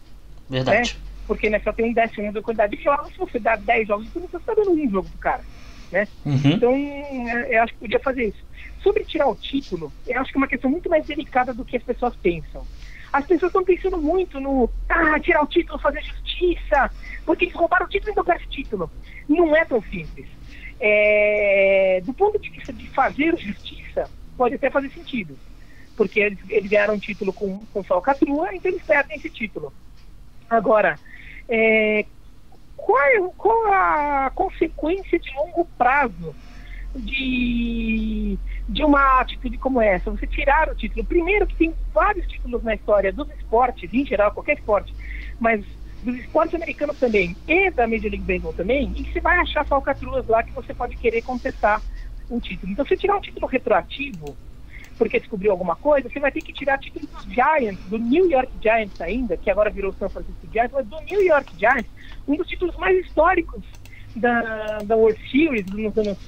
Verdade. 0.49 0.95
Né? 0.95 1.01
Porque 1.27 1.47
a 1.47 1.51
NFL 1.51 1.73
tem 1.73 1.91
um 1.91 1.93
décimo 1.93 2.33
da 2.33 2.43
quantidade 2.43 2.77
de 2.77 2.83
jogos. 2.83 3.13
Se 3.13 3.19
você 3.19 3.39
dá 3.39 3.57
10 3.57 3.89
jogos, 3.89 4.09
você 4.09 4.37
está 4.37 4.55
dando 4.55 4.73
um 4.73 4.91
jogo 4.91 5.09
pro 5.11 5.19
cara, 5.19 5.45
né? 5.93 6.09
Uhum. 6.25 6.41
Então, 6.45 6.73
é, 6.75 7.57
eu 7.57 7.63
acho 7.63 7.75
que 7.75 7.81
podia 7.81 8.01
fazer 8.01 8.29
isso. 8.29 8.45
Sobre 8.83 9.05
tirar 9.05 9.29
o 9.29 9.37
título, 9.37 9.93
eu 10.07 10.19
acho 10.19 10.33
que 10.33 10.39
é 10.39 10.41
uma 10.41 10.49
questão 10.49 10.71
muito 10.71 10.89
mais 10.89 11.05
delicada 11.05 11.53
do 11.53 11.67
que 11.67 11.77
as 11.77 11.83
pessoas 11.83 12.17
pensam. 12.17 12.67
As 13.13 13.27
pessoas 13.27 13.51
estão 13.51 13.65
pensando 13.65 13.99
muito 13.99 14.39
no 14.39 14.71
ah, 14.89 15.19
tirar 15.19 15.43
o 15.43 15.47
título, 15.47 15.79
fazer 15.79 16.03
justiça, 16.03 16.91
porque 17.27 17.47
eles 17.47 17.55
roubaram 17.55 17.87
o 17.87 17.89
título 17.89 18.13
e 18.13 18.17
não 18.17 18.25
querem 18.25 18.49
título. 18.49 18.91
Não 19.29 19.57
é 19.57 19.65
tão 19.65 19.83
simples. 19.83 20.29
É, 20.79 22.01
do 22.05 22.13
ponto 22.15 22.39
de 22.39 22.51
vista 22.51 22.73
de 22.73 22.89
fazer 22.89 23.37
justiça, 23.37 24.09
pode 24.37 24.55
até 24.55 24.71
fazer 24.71 24.91
sentido. 24.91 25.37
Porque 25.97 26.21
eles, 26.21 26.39
eles 26.49 26.71
ganharam 26.71 26.95
um 26.95 26.99
título 26.99 27.33
com, 27.33 27.59
com 27.73 27.83
falcatrua, 27.83 28.55
então 28.55 28.71
eles 28.71 28.83
perdem 28.83 29.17
esse 29.17 29.29
título. 29.29 29.73
Agora, 30.49 30.99
é, 31.49 32.07
qual, 32.77 33.03
é, 33.03 33.21
qual 33.37 33.73
a 33.73 34.33
consequência 34.35 35.19
de 35.19 35.31
longo 35.35 35.65
prazo 35.77 36.35
de, 36.95 38.39
de 38.71 38.85
uma 38.85 39.21
atitude 39.21 39.59
como 39.59 39.81
essa, 39.81 40.11
você 40.11 40.27
tirar 40.29 40.69
o 40.69 40.75
título. 40.77 41.05
Primeiro 41.05 41.45
que 41.45 41.57
tem 41.57 41.75
vários 41.93 42.27
títulos 42.29 42.63
na 42.63 42.75
história 42.75 43.13
dos 43.13 43.29
esportes, 43.31 43.93
em 43.93 44.07
geral, 44.07 44.31
qualquer 44.31 44.59
esporte, 44.59 44.95
mas 45.41 45.65
dos 46.05 46.17
esportes 46.17 46.55
americanos 46.55 46.97
também 46.99 47.37
e 47.49 47.71
da 47.71 47.87
Major 47.87 48.11
League 48.11 48.25
Baseball 48.25 48.53
também, 48.53 48.93
e 48.97 49.05
você 49.05 49.21
vai 49.21 49.39
achar 49.39 49.67
falcatruas 49.67 50.27
lá 50.29 50.43
que 50.45 50.53
você 50.53 50.73
pode 50.73 50.97
querer 50.97 51.21
contestar 51.23 51.83
um 52.31 52.39
título. 52.39 52.73
Então, 52.73 52.87
se 52.87 52.97
tirar 52.97 53.17
um 53.17 53.21
título 53.21 53.49
retroativo, 53.49 54.37
porque 54.97 55.19
descobriu 55.19 55.51
alguma 55.51 55.75
coisa, 55.75 56.09
você 56.09 56.21
vai 56.21 56.31
ter 56.31 56.41
que 56.41 56.53
tirar 56.53 56.79
título 56.79 57.09
dos 57.09 57.25
Giants, 57.25 57.85
do 57.87 57.99
New 57.99 58.31
York 58.31 58.53
Giants 58.63 59.01
ainda, 59.01 59.37
que 59.37 59.51
agora 59.51 59.69
virou 59.69 59.93
San 59.95 60.09
Francisco 60.09 60.47
Giants, 60.53 60.73
mas 60.73 60.87
do 60.87 61.01
New 61.01 61.23
York 61.23 61.53
Giants, 61.59 61.91
um 62.29 62.37
dos 62.37 62.47
títulos 62.47 62.77
mais 62.77 63.05
históricos 63.05 63.65
da, 64.15 64.79
da 64.85 64.95
World 64.95 65.19
Series 65.29 65.67
nos 65.67 65.99
anos 65.99 66.19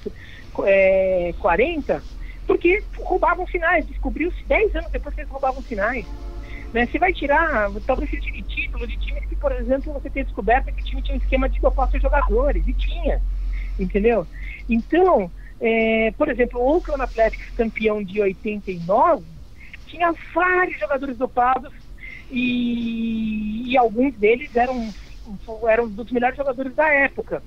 é, 0.64 1.34
40, 1.38 2.03
porque 2.47 2.82
roubavam 2.99 3.47
sinais, 3.47 3.86
descobriu-se 3.86 4.43
10 4.45 4.76
anos 4.76 4.90
depois 4.90 5.14
que 5.14 5.20
eles 5.20 5.30
roubavam 5.30 5.62
sinais. 5.62 6.07
Né? 6.72 6.86
Você 6.86 6.99
vai 6.99 7.12
tirar, 7.12 7.70
talvez 7.86 8.11
você 8.11 8.16
tire 8.18 8.43
título 8.43 8.86
de 8.86 8.97
times 8.99 9.24
que, 9.26 9.36
por 9.36 9.53
exemplo, 9.53 9.93
você 9.93 10.09
tenha 10.09 10.24
descoberto 10.24 10.72
que 10.72 10.82
o 10.82 10.84
time 10.84 11.03
tinha 11.03 11.14
um 11.14 11.20
esquema 11.20 11.49
de 11.49 11.61
dopar 11.61 11.90
seus 11.90 12.03
jogadores, 12.03 12.66
e 12.66 12.72
tinha, 12.72 13.20
entendeu? 13.78 14.26
Então, 14.68 15.30
é, 15.61 16.12
por 16.16 16.28
exemplo, 16.28 16.61
o 16.61 16.76
Oakland 16.76 17.03
Athletics, 17.03 17.51
campeão 17.57 18.03
de 18.03 18.20
89, 18.20 19.24
tinha 19.86 20.12
vários 20.34 20.80
jogadores 20.80 21.16
dopados 21.18 21.72
e, 22.30 23.70
e 23.70 23.76
alguns 23.76 24.14
deles 24.14 24.55
eram, 24.57 24.88
eram 25.68 25.88
dos 25.88 26.11
melhores 26.11 26.36
jogadores 26.36 26.74
da 26.74 26.88
época. 26.88 27.43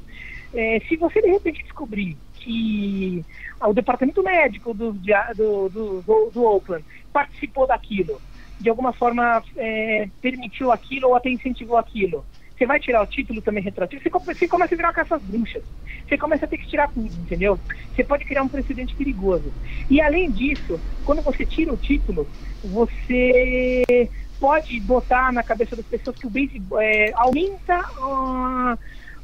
É, 0.54 0.80
se 0.88 0.96
você 0.96 1.22
de 1.22 1.30
repente 1.30 1.64
descobrir 1.64 2.16
que 2.46 3.26
o 3.60 3.74
departamento 3.74 4.22
médico 4.22 4.74
do, 4.74 4.93
do, 4.93 5.70
do, 5.70 6.32
do, 6.32 6.43
Oakland 6.43 6.86
participou 7.12 7.66
daquilo, 7.66 8.22
de 8.60 8.70
alguma 8.70 8.93
forma 8.93 9.43
é, 9.58 10.08
permitiu 10.22 10.72
aquilo 10.72 11.10
ou 11.10 11.16
até 11.16 11.30
incentivou 11.30 11.78
aquilo. 11.78 12.24
Você 12.56 12.66
vai 12.66 12.80
tirar 12.80 13.02
o 13.02 13.08
título 13.08 13.41
também 13.41 13.64
retroativo, 13.64 14.02
você, 14.02 14.10
você 14.10 14.48
começa 14.48 14.76
a 14.76 14.78
virar 14.78 14.93
caças 14.93 15.22
bruxas. 15.24 15.64
Você 16.08 16.18
começa 16.18 16.46
a 16.46 16.48
ter 16.48 16.60
que 16.60 16.68
tirar 16.68 16.88
tudo, 16.89 17.12
entendeu? 17.20 17.60
Você 17.93 18.04
pode 18.04 18.24
criar 18.26 18.43
um 18.43 18.48
precedente 18.48 18.96
perigoso. 18.96 19.52
E 19.89 20.00
além 20.00 20.30
disso, 20.30 20.80
quando 21.04 21.22
você 21.24 21.46
tira 21.46 21.74
o 21.74 21.78
título, 21.78 22.28
você 22.64 24.08
pode 24.39 24.80
botar 24.82 25.34
na 25.34 25.41
cabeça 25.41 25.76
das 25.76 25.86
pessoas 25.86 26.16
que 26.16 26.28
o 26.28 26.30
beisebol 26.30 26.80
é, 26.80 27.12
aumenta 27.16 27.80
uh, 27.80 28.78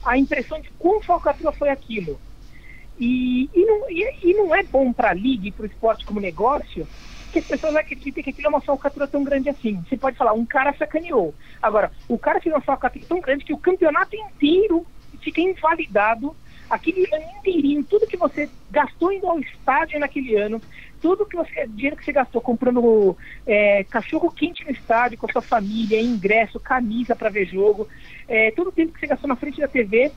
a 0.04 0.18
impressão 0.18 0.60
de 0.60 0.70
quão 0.80 1.00
falcatrua 1.02 1.52
foi 1.52 1.70
aquilo. 1.70 2.20
E, 3.02 3.50
e, 3.52 3.66
não, 3.66 3.90
e, 3.90 4.16
e 4.22 4.34
não 4.36 4.54
é 4.54 4.62
bom 4.62 4.94
para 4.94 5.10
a 5.10 5.14
liga 5.14 5.48
e 5.48 5.52
para 5.52 5.64
o 5.64 5.66
esporte 5.66 6.06
como 6.06 6.20
negócio 6.20 6.88
que 7.32 7.40
as 7.40 7.46
pessoas 7.46 7.76
acreditem 7.76 8.24
que 8.24 8.30
aquilo 8.30 8.48
é 8.48 8.50
uma 8.50 8.62
falcatrua 8.62 9.08
tão 9.08 9.24
grande 9.24 9.50
assim. 9.50 9.82
Você 9.88 9.98
pode 9.98 10.18
falar, 10.18 10.34
um 10.34 10.46
cara 10.46 10.74
sacaneou. 10.74 11.34
Agora, 11.62 11.92
o 12.08 12.18
cara 12.18 12.40
fez 12.40 12.54
uma 12.54 12.62
falcatrua 12.62 13.06
tão 13.08 13.20
grande 13.20 13.44
que 13.44 13.54
o 13.54 13.58
campeonato 13.58 14.16
inteiro 14.16 14.86
fica 15.20 15.42
invalidado. 15.42 16.36
Aquele 16.70 17.08
ano 17.12 17.26
inteirinho, 17.40 17.84
tudo 17.84 18.08
que 18.08 18.16
você 18.16 18.50
gastou 18.70 19.12
indo 19.12 19.28
ao 19.28 19.40
estádio 19.40 20.00
naquele 20.00 20.36
ano, 20.36 20.62
tudo 21.02 21.26
que 21.26 21.36
você, 21.36 21.68
dinheiro 21.68 21.98
que 21.98 22.06
você 22.06 22.14
gastou 22.14 22.40
comprando 22.40 23.18
é, 23.46 23.84
cachorro 23.86 24.32
quente 24.32 24.64
no 24.64 24.72
estádio 24.72 25.18
com 25.18 25.26
a 25.26 25.32
sua 25.34 25.42
família, 25.42 26.00
ingresso, 26.00 26.60
camisa 26.60 27.16
para 27.16 27.30
ver 27.30 27.46
jogo, 27.48 27.90
é, 28.28 28.52
todo 28.52 28.68
o 28.68 28.72
tempo 28.72 28.94
que 28.94 29.00
você 29.00 29.08
gastou 29.08 29.28
na 29.28 29.36
frente 29.36 29.60
da 29.60 29.68
TV, 29.68 30.12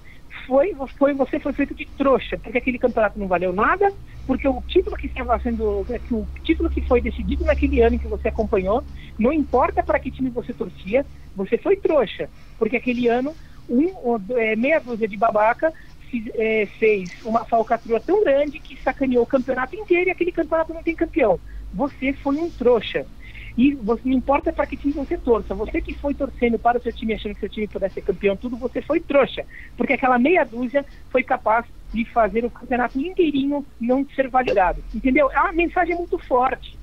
foi, 0.46 0.74
foi, 0.98 1.14
você 1.14 1.38
foi 1.40 1.52
feito 1.52 1.74
de 1.74 1.86
trouxa, 1.96 2.38
porque 2.38 2.58
aquele 2.58 2.78
campeonato 2.78 3.18
não 3.18 3.26
valeu 3.26 3.52
nada, 3.52 3.92
porque 4.26 4.46
o 4.46 4.62
título 4.62 4.96
que 4.96 5.06
estava 5.06 5.38
sendo, 5.40 5.86
é, 5.90 6.00
o 6.10 6.26
título 6.42 6.70
que 6.70 6.82
foi 6.82 7.00
decidido 7.00 7.44
naquele 7.44 7.80
ano 7.80 7.98
que 7.98 8.08
você 8.08 8.28
acompanhou, 8.28 8.84
não 9.18 9.32
importa 9.32 9.82
para 9.82 9.98
que 9.98 10.10
time 10.10 10.30
você 10.30 10.52
torcia, 10.52 11.04
você 11.34 11.58
foi 11.58 11.76
trouxa, 11.76 12.28
porque 12.58 12.76
aquele 12.76 13.08
ano 13.08 13.34
um, 13.68 13.88
é, 14.36 14.56
meia 14.56 14.80
dúzia 14.80 15.08
de 15.08 15.16
babaca 15.16 15.72
é, 16.34 16.66
fez 16.78 17.10
uma 17.24 17.44
falcatrua 17.44 18.00
tão 18.00 18.22
grande 18.22 18.60
que 18.60 18.80
sacaneou 18.82 19.24
o 19.24 19.26
campeonato 19.26 19.74
inteiro 19.74 20.08
e 20.08 20.12
aquele 20.12 20.30
campeonato 20.30 20.72
não 20.72 20.82
tem 20.82 20.94
campeão. 20.94 21.40
Você 21.72 22.12
foi 22.12 22.36
um 22.36 22.50
trouxa. 22.50 23.06
E 23.56 23.74
você, 23.74 24.02
não 24.04 24.16
importa 24.16 24.52
para 24.52 24.66
que 24.66 24.76
time 24.76 24.92
você 24.92 25.16
torça, 25.16 25.54
você 25.54 25.80
que 25.80 25.94
foi 25.94 26.12
torcendo 26.12 26.58
para 26.58 26.78
o 26.78 26.82
seu 26.82 26.92
time 26.92 27.14
achando 27.14 27.34
que 27.34 27.40
seu 27.40 27.48
time 27.48 27.68
pudesse 27.68 27.94
ser 27.94 28.02
campeão, 28.02 28.36
tudo, 28.36 28.56
você 28.56 28.82
foi 28.82 29.00
trouxa. 29.00 29.46
Porque 29.76 29.92
aquela 29.92 30.18
meia 30.18 30.44
dúzia 30.44 30.84
foi 31.10 31.22
capaz 31.22 31.64
de 31.92 32.04
fazer 32.06 32.44
o 32.44 32.50
campeonato 32.50 32.98
inteirinho 32.98 33.64
não 33.80 34.04
ser 34.16 34.28
validado. 34.28 34.82
Entendeu? 34.92 35.30
É 35.30 35.40
uma 35.40 35.52
mensagem 35.52 35.94
muito 35.96 36.18
forte. 36.18 36.76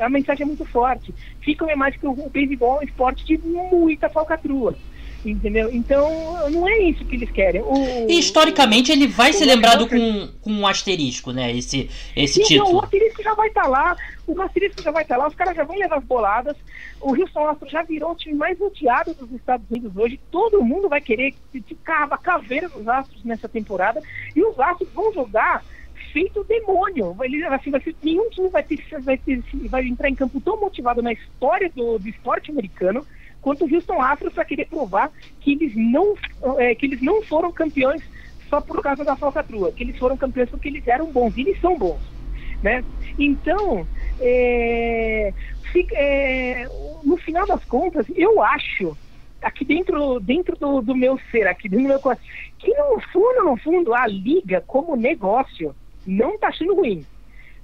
A 0.00 0.08
mensagem 0.08 0.44
é 0.44 0.46
muito 0.46 0.64
forte. 0.66 1.12
Fica 1.40 1.64
uma 1.64 1.72
imagem 1.72 1.98
que 1.98 2.06
o 2.06 2.30
beisebol 2.30 2.76
é 2.76 2.80
um 2.80 2.88
esporte 2.88 3.24
de 3.24 3.38
muita 3.38 4.08
falcatrua. 4.08 4.78
Entendeu? 5.24 5.70
Então, 5.72 6.10
não 6.50 6.68
é 6.68 6.78
isso 6.80 7.04
que 7.04 7.14
eles 7.14 7.30
querem. 7.30 7.62
O, 7.62 7.74
e 8.08 8.18
historicamente 8.18 8.90
ele 8.90 9.06
vai 9.06 9.32
ser 9.32 9.44
lembrado 9.44 9.88
com, 9.88 10.28
com 10.40 10.50
um 10.50 10.66
asterisco, 10.66 11.30
né? 11.30 11.56
Esse, 11.56 11.88
esse 12.16 12.40
então, 12.40 12.48
título. 12.48 12.74
O 12.74 12.82
asterisco 12.82 13.22
já 13.22 13.34
vai 13.34 13.46
estar 13.46 13.62
tá 13.62 13.68
lá, 13.68 13.96
o 14.26 14.42
asterisco 14.42 14.82
já 14.82 14.90
vai 14.90 15.02
estar 15.02 15.14
tá 15.14 15.22
lá, 15.22 15.28
os 15.28 15.34
caras 15.34 15.54
já 15.54 15.62
vão 15.62 15.78
levar 15.78 15.98
as 15.98 16.04
boladas. 16.04 16.56
O 17.00 17.14
Houston 17.14 17.46
Astros 17.46 17.70
já 17.70 17.82
virou 17.82 18.12
o 18.12 18.16
time 18.16 18.34
mais 18.34 18.60
odiado 18.60 19.14
dos 19.14 19.30
Estados 19.32 19.64
Unidos 19.70 19.96
hoje. 19.96 20.18
Todo 20.30 20.64
mundo 20.64 20.88
vai 20.88 21.00
querer 21.00 21.34
ficar 21.66 22.08
a 22.10 22.18
caveira 22.18 22.68
dos 22.68 22.86
Astros 22.88 23.24
nessa 23.24 23.48
temporada. 23.48 24.02
E 24.34 24.42
os 24.42 24.58
Astros 24.58 24.88
vão 24.92 25.12
jogar 25.12 25.64
feito 26.12 26.44
demônio. 26.44 27.16
Ele, 27.22 27.44
assim, 27.44 27.70
vai 27.70 27.80
ser, 27.80 27.94
nenhum 28.02 28.28
time 28.30 28.48
vai, 28.48 28.62
ter, 28.64 28.84
vai, 29.00 29.16
ter, 29.16 29.42
vai 29.68 29.86
entrar 29.86 30.08
em 30.08 30.14
campo 30.16 30.40
tão 30.40 30.60
motivado 30.60 31.00
na 31.00 31.12
história 31.12 31.70
do, 31.74 31.98
do 31.98 32.08
esporte 32.08 32.50
americano 32.50 33.06
quanto 33.42 33.66
o 33.66 33.74
Houston 33.74 34.00
Astros 34.00 34.32
para 34.32 34.44
querer 34.44 34.66
provar 34.66 35.10
que 35.40 35.52
eles 35.52 35.72
não 35.76 36.14
é, 36.58 36.74
que 36.74 36.86
eles 36.86 37.02
não 37.02 37.20
foram 37.22 37.52
campeões 37.52 38.02
só 38.48 38.60
por 38.60 38.80
causa 38.80 39.04
da 39.04 39.16
falcatrua, 39.16 39.72
que 39.72 39.82
eles 39.82 39.98
foram 39.98 40.16
campeões 40.16 40.48
porque 40.48 40.68
eles 40.68 40.86
eram 40.86 41.10
bons 41.10 41.36
e 41.36 41.40
eles 41.40 41.60
são 41.60 41.76
bons, 41.76 42.00
né? 42.62 42.84
Então, 43.18 43.86
é, 44.20 45.34
fica, 45.72 45.94
é, 45.96 46.68
no 47.02 47.16
final 47.16 47.46
das 47.46 47.64
contas, 47.64 48.06
eu 48.14 48.42
acho 48.42 48.96
aqui 49.42 49.64
dentro 49.64 50.20
dentro 50.20 50.56
do, 50.56 50.80
do 50.80 50.94
meu 50.94 51.18
ser, 51.30 51.48
aqui 51.48 51.68
dentro 51.68 51.84
do 51.84 51.88
meu 51.88 52.00
coração, 52.00 52.24
que 52.58 52.72
no 52.74 53.00
fundo, 53.12 53.44
no 53.44 53.56
fundo, 53.56 53.94
a 53.94 54.06
liga 54.06 54.62
como 54.66 54.96
negócio 54.96 55.74
não 56.06 56.34
está 56.34 56.48
achando 56.48 56.74
ruim 56.74 57.04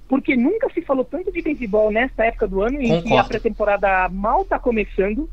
porque 0.09 0.35
nunca 0.35 0.67
se 0.71 0.81
falou 0.81 1.05
tanto 1.05 1.31
de 1.31 1.39
beisebol 1.39 1.91
nesta 1.91 2.25
época 2.25 2.47
do 2.47 2.63
ano, 2.63 2.81
em 2.81 2.99
que 3.03 3.15
a 3.15 3.23
pré-temporada 3.23 4.09
mal 4.09 4.41
está 4.41 4.57
começando. 4.57 5.29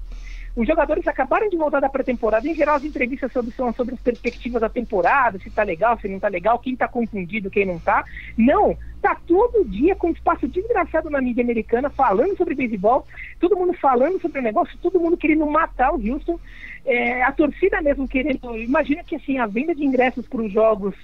Os 0.57 0.67
jogadores 0.67 1.07
acabaram 1.07 1.51
de 1.51 1.57
voltar 1.57 1.81
da 1.81 1.89
pré-temporada. 1.89 2.49
Em 2.49 2.55
geral, 2.55 2.77
as 2.77 2.85
entrevistas 2.85 3.31
são 3.31 3.75
sobre 3.75 3.95
as 3.95 4.01
perspectivas 4.01 4.63
da 4.63 4.71
temporada, 4.71 5.39
se 5.39 5.51
tá 5.51 5.63
legal, 5.63 6.01
se 6.01 6.09
não 6.09 6.19
tá 6.19 6.29
legal, 6.29 6.59
quem 6.59 6.75
tá 6.75 6.89
confundido, 6.89 7.51
quem 7.51 7.67
não 7.67 7.79
tá. 7.79 8.07
Não, 8.39 8.75
tá 9.03 9.15
todo 9.27 9.69
dia 9.69 9.95
com 9.95 10.09
um 10.09 10.13
espaço 10.13 10.49
desgraçado 10.49 11.11
na 11.11 11.21
mídia 11.21 11.45
americana 11.45 11.91
falando 11.91 12.35
sobre 12.39 12.55
beisebol, 12.55 13.07
todo 13.39 13.55
mundo 13.55 13.75
falando 13.75 14.19
sobre 14.19 14.41
o 14.41 14.43
negócio, 14.43 14.79
todo 14.81 14.99
mundo 14.99 15.19
querendo 15.19 15.45
matar 15.45 15.93
o 15.93 16.01
Houston. 16.01 16.41
É, 16.87 17.23
a 17.23 17.33
torcida 17.33 17.83
mesmo 17.83 18.09
querendo. 18.09 18.57
Imagina 18.57 19.05
que 19.05 19.17
assim, 19.17 19.39
a 19.39 19.47
venda 19.47 19.75
de 19.75 19.85
ingressos 19.85 20.27
para 20.27 20.41
os 20.41 20.51
jogos 20.51 20.95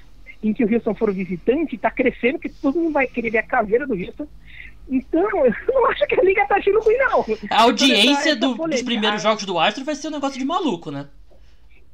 em 0.42 0.52
que 0.52 0.64
o 0.64 0.72
Houston 0.72 0.94
for 0.94 1.12
visitante 1.12 1.76
está 1.76 1.90
crescendo, 1.90 2.38
que 2.38 2.48
todo 2.48 2.80
mundo 2.80 2.94
vai 2.94 3.06
querer 3.06 3.30
ver 3.30 3.38
a 3.38 3.42
caveira 3.42 3.86
do 3.86 3.94
Houston. 3.94 4.26
Então, 4.92 5.22
eu 5.46 5.54
não 5.68 5.86
acho 5.86 6.06
que 6.06 6.20
a 6.20 6.22
liga 6.22 6.46
tá 6.46 6.56
achando 6.56 6.80
ruim, 6.80 6.96
não. 6.98 7.24
A 7.50 7.62
audiência 7.62 8.36
do, 8.36 8.54
dos 8.54 8.82
primeiros 8.82 9.22
jogos 9.22 9.44
do 9.44 9.58
Astro 9.58 9.84
vai 9.84 9.94
ser 9.94 10.08
um 10.08 10.12
negócio 10.12 10.38
de 10.38 10.44
maluco, 10.44 10.90
né? 10.90 11.08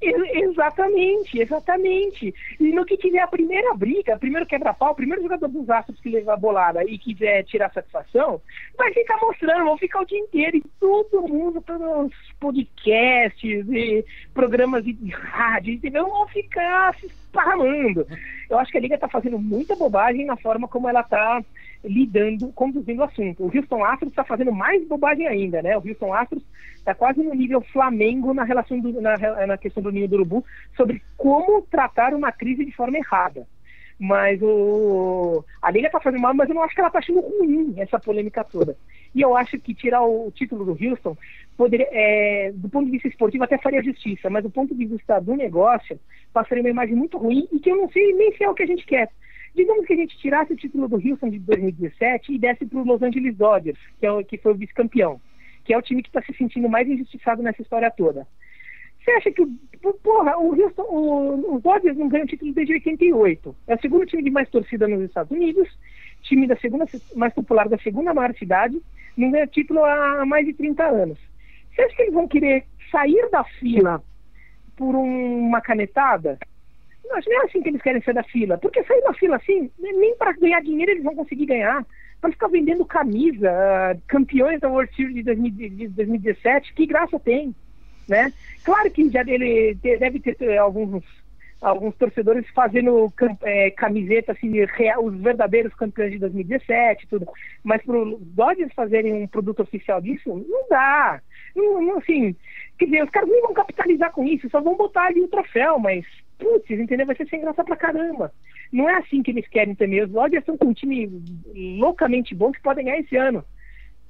Exatamente, 0.01 1.41
exatamente. 1.41 2.33
E 2.61 2.71
no 2.71 2.85
que 2.85 2.97
tiver 2.97 3.19
a 3.19 3.27
primeira 3.27 3.75
briga, 3.75 4.17
primeiro 4.17 4.47
quebra-pau, 4.47 4.93
o 4.93 4.95
primeiro 4.95 5.23
jogador 5.23 5.49
dos 5.49 5.69
Astros 5.69 6.01
que 6.01 6.09
levar 6.09 6.35
a 6.35 6.37
bolada 6.37 6.85
e 6.85 6.97
quiser 6.97 7.43
tirar 7.45 7.73
satisfação, 7.73 8.41
vai 8.77 8.93
ficar 8.93 9.19
mostrando, 9.21 9.65
vão 9.65 9.77
ficar 9.77 10.03
o 10.03 10.07
dia 10.07 10.19
inteiro 10.21 10.59
e 10.59 10.65
todo 10.79 11.27
mundo, 11.27 11.61
todos 11.61 12.07
os 12.07 12.33
podcasts 12.39 13.69
e 13.69 14.05
programas 14.33 14.85
de 14.85 14.97
rádio, 15.11 15.75
entendeu? 15.75 16.09
Vão 16.09 16.29
ficar 16.29 16.95
se 17.01 17.07
esparramando. 17.07 18.07
Eu 18.49 18.59
acho 18.59 18.71
que 18.71 18.79
a 18.79 18.81
Liga 18.81 18.95
está 18.95 19.09
fazendo 19.09 19.39
muita 19.39 19.75
bobagem 19.75 20.25
na 20.25 20.37
forma 20.37 20.69
como 20.69 20.89
ela 20.89 21.01
está 21.01 21.43
lidando, 21.85 22.53
conduzindo 22.53 23.01
o 23.01 23.05
assunto. 23.05 23.45
O 23.45 23.57
Houston 23.57 23.85
Astros 23.85 24.11
está 24.11 24.25
fazendo 24.25 24.53
mais 24.53 24.87
bobagem 24.87 25.27
ainda, 25.27 25.63
né? 25.63 25.77
O 25.77 25.87
Houston 25.87 26.13
Astros 26.13 26.43
está 26.77 26.95
quase 26.95 27.23
no 27.23 27.35
nível 27.35 27.61
Flamengo 27.61 28.35
na 28.35 28.45
relação 28.45 28.81
do, 28.81 29.01
na, 29.01 29.17
na 29.47 29.59
questão 29.59 29.83
do 29.83 29.93
ninho 29.93 30.09
do 30.09 30.17
urubu 30.17 30.45
sobre 30.77 31.03
como 31.17 31.63
tratar 31.63 32.15
uma 32.15 32.33
crise 32.33 32.65
de 32.65 32.73
forma 32.73 32.99
errada. 32.99 33.47
Mas 33.99 34.41
o, 34.41 35.45
a 35.61 35.71
Liga 35.73 35.89
está 35.89 36.01
fazendo 36.01 36.21
mal, 36.21 36.33
mas 36.33 36.49
eu 36.49 36.55
não 36.55 36.63
acho 36.63 36.75
que 36.75 36.81
ela 36.81 36.89
está 36.89 37.01
achando 37.01 37.21
ruim 37.21 37.75
essa 37.79 37.99
polêmica 37.99 38.45
toda. 38.45 38.77
E 39.13 39.21
eu 39.21 39.37
acho 39.37 39.59
que 39.59 39.75
tirar 39.75 40.03
o 40.03 40.31
título 40.31 40.65
do 40.65 40.79
Houston, 40.81 41.17
poderia, 41.57 41.89
é, 41.91 42.53
do 42.55 42.69
ponto 42.69 42.87
de 42.87 42.93
vista 42.93 43.09
esportivo, 43.09 43.43
até 43.43 43.59
faria 43.59 43.83
justiça, 43.83 44.31
mas 44.31 44.45
do 44.45 44.51
ponto 44.51 44.75
de 44.75 44.85
vista 44.85 45.19
do 45.19 45.35
negócio, 45.35 45.99
passaria 46.33 46.63
uma 46.63 46.71
imagem 46.71 46.95
muito 46.95 47.19
ruim 47.19 47.49
e 47.51 47.59
que 47.59 47.71
eu 47.71 47.77
não 47.77 47.91
sei 47.91 48.13
nem 48.13 48.33
se 48.37 48.45
é 48.45 48.49
o 48.49 48.55
que 48.55 48.63
a 48.63 48.67
gente 48.67 48.87
quer. 48.87 49.11
Digamos 49.59 49.87
que 49.87 49.93
a 49.93 49.97
gente 49.97 50.17
tirasse 50.19 50.53
o 50.53 50.57
título 50.57 50.87
do 50.87 50.95
Houston 51.05 51.31
de 51.31 51.41
2017 51.41 52.33
e 52.33 52.39
desse 52.39 52.65
para 52.65 52.79
o 52.79 52.85
Los 52.85 53.03
Angeles 53.03 53.37
Dodgers, 53.37 53.77
que, 53.99 54.07
é 54.07 54.13
o, 54.13 54.25
que 54.25 54.39
foi 54.39 54.53
o 54.53 54.55
vice-campeão, 54.55 55.21
que 55.65 55.75
é 55.75 55.77
o 55.77 55.83
time 55.83 56.01
que 56.01 56.09
está 56.09 56.23
se 56.23 56.33
sentindo 56.35 56.69
mais 56.69 56.89
injustiçado 56.89 57.43
nessa 57.43 57.61
história 57.61 57.91
toda. 57.91 58.25
Você 59.03 59.11
acha 59.11 59.33
que, 59.33 59.45
porra, 60.05 60.39
o 60.39 60.55
Houston, 60.55 60.83
o, 60.83 61.57
os 61.57 61.63
Dodgers 61.65 61.97
não 61.97 62.09
ganham 62.09 62.29
título 62.29 62.53
desde 62.53 62.75
88. 62.75 63.57
É 63.67 63.75
o 63.75 63.81
segundo 63.81 64.07
time 64.07 64.23
de 64.23 64.31
mais 64.31 64.49
torcida 64.49 64.87
nos 64.87 65.03
Estados 65.03 65.33
Unidos, 65.33 65.69
time 66.23 66.47
da 66.47 66.55
segunda 66.59 66.85
mais 67.17 67.35
popular 67.35 67.69
da 67.69 67.79
segunda 67.79 68.15
maior 68.15 68.33
cidade, 68.37 68.81
não 69.17 69.33
ganha 69.33 69.49
título 69.49 69.85
há 69.85 70.25
mais 70.25 70.47
de 70.47 70.53
30 70.53 70.85
anos. 70.85 71.19
Você 71.75 71.83
acha 71.83 71.97
que 71.97 72.03
eles 72.03 72.15
vão 72.15 72.29
querer 72.29 72.65
sair 72.93 73.29
da 73.33 73.43
fila 73.43 74.01
por 74.77 74.95
uma 74.95 75.61
canetada? 75.61 76.39
Não, 77.09 77.19
não 77.27 77.43
é 77.43 77.45
assim 77.45 77.63
que 77.63 77.69
eles 77.69 77.83
querem 77.83 78.03
sair 78.03 78.15
da 78.15 78.23
fila. 78.23 78.59
Porque 78.59 78.83
sair 78.85 79.03
da 79.03 79.13
fila 79.15 79.37
assim, 79.37 79.71
nem 79.79 80.17
para 80.17 80.33
ganhar 80.33 80.61
dinheiro 80.61 80.93
eles 80.93 81.05
vão 81.05 81.15
conseguir 81.15 81.47
ganhar. 81.47 81.85
Para 82.21 82.33
ficar 82.33 82.49
vendendo 82.49 82.85
camisa, 82.85 83.51
campeões 84.09 84.61
da 84.61 84.69
World 84.69 84.95
Series 84.95 85.25
de 85.25 85.89
2017, 85.89 86.75
que 86.75 86.85
graça 86.85 87.19
tem? 87.21 87.55
né? 88.09 88.33
Claro 88.65 88.91
que 88.91 89.09
já 89.11 89.23
dele 89.23 89.75
deve 89.75 90.19
ter 90.19 90.37
eh, 90.41 90.57
alguns 90.57 91.05
alguns 91.61 91.95
torcedores 91.97 92.49
fazendo 92.55 93.13
é, 93.43 93.71
camiseta 93.73 94.31
assim, 94.31 94.53
os 95.03 95.21
verdadeiros 95.21 95.75
campeões 95.75 96.13
de 96.13 96.19
2017 96.21 97.09
tudo 97.09 97.27
mas 97.65 97.83
para 97.83 97.99
os 97.99 98.21
Dodgers 98.21 98.73
fazerem 98.75 99.13
um 99.13 99.27
produto 99.27 99.63
oficial 99.63 100.01
disso 100.01 100.29
não 100.49 100.69
dá 100.71 101.21
não, 101.57 101.83
não, 101.83 101.99
assim 101.99 102.37
quer 102.79 102.85
dizer 102.85 103.03
os 103.03 103.11
caras 103.11 103.29
nem 103.29 103.43
vão 103.43 103.53
capitalizar 103.53 104.13
com 104.13 104.23
isso 104.23 104.49
só 104.51 104.61
vão 104.61 104.77
botar 104.77 105.07
ali 105.07 105.21
o 105.21 105.27
troféu 105.27 105.81
mas 105.81 106.07
putz 106.39 106.71
entendeu 106.71 107.07
vai 107.07 107.17
ser 107.17 107.29
sem 107.29 107.41
graça 107.41 107.65
pra 107.65 107.77
caramba 107.77 108.33
não 108.73 108.89
é 108.89 108.97
assim 108.97 109.23
que 109.23 109.31
eles 109.31 109.49
querem 109.49 109.75
também 109.75 110.03
os 110.03 110.11
Dodgers 110.11 110.45
são 110.45 110.57
com 110.57 110.67
um 110.67 110.75
time 110.75 111.11
loucamente 111.79 112.35
bom 112.35 112.53
que 112.53 112.63
podem 112.63 112.85
ganhar 112.85 113.01
esse 113.01 113.17
ano 113.17 113.45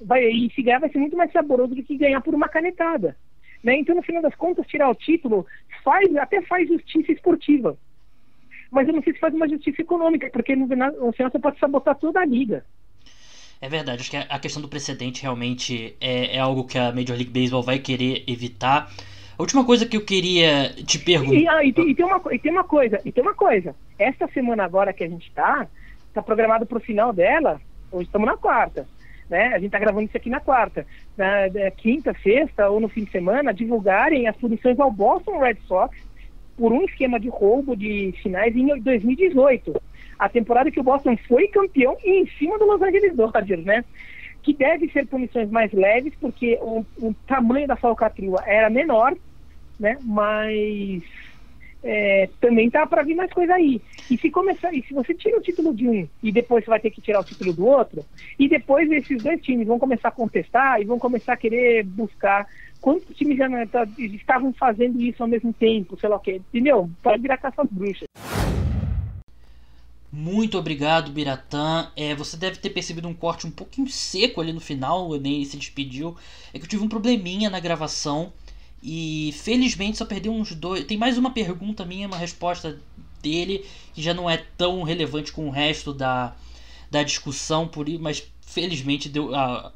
vai, 0.00 0.24
e 0.24 0.50
se 0.54 0.62
ganhar 0.62 0.80
vai 0.80 0.90
ser 0.90 0.98
muito 0.98 1.16
mais 1.16 1.32
saboroso 1.32 1.74
do 1.74 1.82
que 1.82 1.96
ganhar 1.96 2.20
por 2.20 2.34
uma 2.34 2.48
canetada 2.48 3.16
né? 3.62 3.76
Então, 3.78 3.94
no 3.94 4.02
final 4.02 4.22
das 4.22 4.34
contas, 4.34 4.66
tirar 4.66 4.88
o 4.88 4.94
título 4.94 5.46
faz, 5.82 6.14
até 6.16 6.42
faz 6.42 6.68
justiça 6.68 7.12
esportiva. 7.12 7.76
Mas 8.70 8.86
eu 8.86 8.94
não 8.94 9.02
sei 9.02 9.14
se 9.14 9.18
faz 9.18 9.34
uma 9.34 9.48
justiça 9.48 9.80
econômica, 9.80 10.28
porque 10.30 10.54
no 10.54 10.68
final 10.68 10.92
você 11.30 11.38
pode 11.38 11.58
sabotar 11.58 11.96
toda 11.96 12.20
a 12.20 12.24
liga. 12.24 12.64
É 13.60 13.68
verdade, 13.68 14.00
acho 14.00 14.10
que 14.10 14.16
a 14.16 14.38
questão 14.38 14.62
do 14.62 14.68
precedente 14.68 15.22
realmente 15.22 15.96
é, 16.00 16.36
é 16.36 16.38
algo 16.38 16.64
que 16.64 16.78
a 16.78 16.92
Major 16.92 17.16
League 17.16 17.32
Baseball 17.32 17.62
vai 17.62 17.78
querer 17.78 18.22
evitar. 18.26 18.92
A 19.38 19.42
última 19.42 19.64
coisa 19.64 19.86
que 19.86 19.96
eu 19.96 20.04
queria 20.04 20.70
te 20.84 20.98
perguntar. 20.98 21.34
E, 21.34 21.48
ah, 21.48 21.64
e, 21.64 21.72
tem, 21.72 21.90
e, 21.90 21.94
tem 21.94 22.04
uma, 22.04 22.20
e 22.32 22.38
tem 22.38 22.52
uma 22.52 22.64
coisa, 22.64 23.00
e 23.04 23.12
tem 23.12 23.22
uma 23.22 23.34
coisa. 23.34 23.74
Esta 23.98 24.26
semana 24.28 24.64
agora 24.64 24.92
que 24.92 25.04
a 25.04 25.08
gente 25.08 25.28
está, 25.28 25.66
está 26.08 26.20
programado 26.20 26.66
para 26.66 26.78
o 26.78 26.80
final 26.80 27.12
dela, 27.12 27.60
hoje 27.92 28.06
estamos 28.06 28.26
na 28.26 28.36
quarta 28.36 28.86
né? 29.28 29.48
A 29.48 29.58
gente 29.58 29.66
está 29.66 29.78
gravando 29.78 30.06
isso 30.06 30.16
aqui 30.16 30.30
na 30.30 30.40
quarta, 30.40 30.86
na, 31.16 31.48
na, 31.48 31.70
quinta, 31.70 32.14
sexta 32.22 32.68
ou 32.68 32.80
no 32.80 32.88
fim 32.88 33.04
de 33.04 33.10
semana, 33.10 33.52
divulgarem 33.52 34.26
as 34.26 34.36
punições 34.36 34.78
ao 34.80 34.90
Boston 34.90 35.38
Red 35.38 35.56
Sox 35.66 35.96
por 36.56 36.72
um 36.72 36.82
esquema 36.84 37.20
de 37.20 37.28
roubo 37.28 37.76
de 37.76 38.14
sinais 38.22 38.56
em 38.56 38.66
2018. 38.80 39.80
A 40.18 40.28
temporada 40.28 40.70
que 40.70 40.80
o 40.80 40.84
Boston 40.84 41.16
foi 41.28 41.48
campeão 41.48 41.96
e 42.02 42.22
em 42.22 42.26
cima 42.38 42.58
do 42.58 42.66
Los 42.66 42.82
Angeles 42.82 43.14
Dodgers, 43.14 43.64
né? 43.64 43.84
Que 44.42 44.52
deve 44.52 44.88
ser 44.90 45.06
punições 45.06 45.50
mais 45.50 45.70
leves, 45.72 46.14
porque 46.20 46.58
o, 46.60 46.84
o 47.00 47.14
tamanho 47.26 47.68
da 47.68 47.76
falcatrua 47.76 48.42
era 48.46 48.70
menor, 48.70 49.14
né? 49.78 49.98
Mas 50.02 51.02
é, 51.82 52.28
também 52.40 52.70
tá 52.70 52.86
para 52.86 53.02
vir 53.02 53.14
mais 53.14 53.32
coisa 53.32 53.54
aí. 53.54 53.80
E 54.10 54.18
se 54.18 54.30
começar, 54.30 54.72
e 54.74 54.82
se 54.82 54.92
você 54.92 55.14
tira 55.14 55.38
o 55.38 55.42
título 55.42 55.74
de 55.74 55.88
um 55.88 56.08
e 56.22 56.32
depois 56.32 56.64
você 56.64 56.70
vai 56.70 56.80
ter 56.80 56.90
que 56.90 57.00
tirar 57.00 57.20
o 57.20 57.24
título 57.24 57.52
do 57.52 57.66
outro, 57.66 58.04
e 58.38 58.48
depois 58.48 58.90
esses 58.90 59.22
dois 59.22 59.40
times 59.40 59.66
vão 59.66 59.78
começar 59.78 60.08
a 60.08 60.12
contestar 60.12 60.80
e 60.80 60.84
vão 60.84 60.98
começar 60.98 61.34
a 61.34 61.36
querer 61.36 61.84
buscar 61.84 62.46
quantos 62.80 63.16
times 63.16 63.36
já 63.36 63.48
tá, 63.66 63.86
estavam 63.98 64.52
fazendo 64.52 65.00
isso 65.00 65.22
ao 65.22 65.28
mesmo 65.28 65.52
tempo, 65.52 65.98
sei 65.98 66.08
lá 66.08 66.16
o 66.16 66.20
que, 66.20 66.36
entendeu? 66.36 66.88
Pode 67.02 67.22
virar 67.22 67.36
caça 67.36 67.62
às 67.62 67.70
bruxas. 67.70 68.08
Muito 70.10 70.58
obrigado, 70.58 71.12
Biratã. 71.12 71.92
É, 71.94 72.14
você 72.14 72.36
deve 72.36 72.58
ter 72.58 72.70
percebido 72.70 73.06
um 73.06 73.14
corte 73.14 73.46
um 73.46 73.50
pouquinho 73.50 73.88
seco 73.88 74.40
ali 74.40 74.52
no 74.52 74.60
final, 74.60 75.08
o 75.08 75.16
Ney 75.16 75.44
se 75.44 75.56
despediu. 75.56 76.16
É 76.52 76.58
que 76.58 76.64
eu 76.64 76.68
tive 76.68 76.82
um 76.82 76.88
probleminha 76.88 77.50
na 77.50 77.60
gravação. 77.60 78.32
E 78.82 79.34
felizmente 79.36 79.98
só 79.98 80.04
perdeu 80.04 80.32
uns 80.32 80.54
dois. 80.54 80.84
Tem 80.84 80.96
mais 80.96 81.18
uma 81.18 81.30
pergunta 81.30 81.84
minha, 81.84 82.06
uma 82.06 82.16
resposta 82.16 82.80
dele, 83.20 83.64
que 83.92 84.00
já 84.00 84.14
não 84.14 84.30
é 84.30 84.36
tão 84.56 84.82
relevante 84.82 85.32
com 85.32 85.48
o 85.48 85.50
resto 85.50 85.92
da, 85.92 86.36
da 86.90 87.02
discussão, 87.02 87.66
por 87.66 87.88
mas 87.98 88.22
felizmente 88.40 89.08
deu. 89.08 89.34
Ah, 89.34 89.72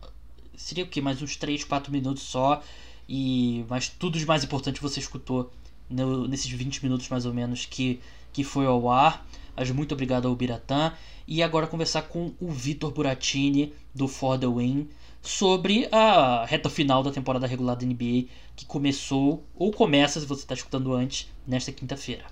seria 0.56 0.84
o 0.84 0.86
que? 0.86 1.00
Mais 1.00 1.20
uns 1.20 1.36
3, 1.36 1.64
4 1.64 1.90
minutos 1.90 2.22
só. 2.22 2.62
E, 3.08 3.64
mas 3.68 3.88
tudo 3.88 4.18
de 4.18 4.24
mais 4.24 4.44
importante 4.44 4.80
você 4.80 5.00
escutou 5.00 5.50
no, 5.90 6.26
nesses 6.28 6.50
20 6.50 6.82
minutos 6.82 7.08
mais 7.08 7.26
ou 7.26 7.34
menos 7.34 7.66
que, 7.66 8.00
que 8.32 8.44
foi 8.44 8.66
ao 8.66 8.88
ar. 8.88 9.26
Mas 9.56 9.70
muito 9.70 9.92
obrigado 9.92 10.28
ao 10.28 10.34
Biratã. 10.34 10.92
E 11.26 11.42
agora 11.42 11.66
conversar 11.66 12.02
com 12.02 12.32
o 12.40 12.50
Vitor 12.50 12.90
Buratini 12.90 13.72
do 13.94 14.08
For 14.08 14.38
the 14.38 14.46
Win 14.46 14.88
sobre 15.20 15.88
a 15.92 16.44
reta 16.44 16.68
final 16.68 17.02
da 17.02 17.12
temporada 17.12 17.46
regular 17.46 17.76
da 17.76 17.86
NBA 17.86 18.26
que 18.56 18.66
começou 18.66 19.44
ou 19.54 19.70
começa, 19.70 20.20
se 20.20 20.26
você 20.26 20.42
está 20.42 20.54
escutando 20.54 20.92
antes, 20.92 21.28
nesta 21.46 21.70
quinta-feira. 21.70 22.24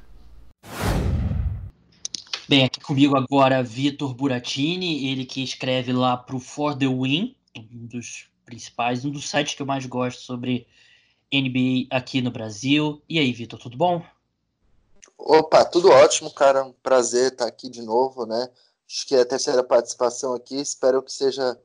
Bem, 2.49 2.65
aqui 2.65 2.81
comigo 2.81 3.17
agora 3.17 3.63
Vitor 3.63 4.13
Buratini, 4.13 5.07
ele 5.07 5.25
que 5.25 5.41
escreve 5.41 5.93
lá 5.93 6.17
para 6.17 6.35
o 6.35 6.41
For 6.41 6.77
the 6.77 6.89
Win, 6.89 7.37
um 7.57 7.87
dos 7.87 8.29
principais, 8.45 9.05
um 9.05 9.11
dos 9.11 9.29
sites 9.29 9.55
que 9.55 9.63
eu 9.63 9.67
mais 9.67 9.87
gosto 9.87 10.23
sobre 10.23 10.67
NBA 11.33 11.87
aqui 11.91 12.21
no 12.21 12.33
Brasil. 12.33 13.01
E 13.09 13.21
aí, 13.21 13.33
Vitor, 13.33 13.59
tudo 13.59 13.77
bom? 13.77 14.05
Opa, 15.23 15.65
tudo 15.65 15.91
ótimo, 15.91 16.31
cara. 16.31 16.65
Um 16.65 16.73
prazer 16.73 17.33
estar 17.33 17.47
aqui 17.47 17.69
de 17.69 17.83
novo, 17.83 18.25
né? 18.27 18.49
Acho 18.89 19.07
que 19.07 19.15
é 19.15 19.21
a 19.21 19.27
terceira 19.27 19.63
participação 19.63 20.35
aqui. 20.35 20.57
Espero 20.57 21.03
que 21.03 21.13
seja 21.13 21.59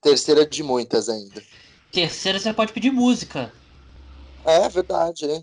terceira 0.00 0.46
de 0.46 0.62
muitas 0.62 1.08
ainda. 1.08 1.42
Terceira 1.90 2.38
você 2.38 2.52
pode 2.52 2.72
pedir 2.72 2.90
música. 2.90 3.52
É 4.44 4.68
verdade, 4.68 5.24
é. 5.30 5.42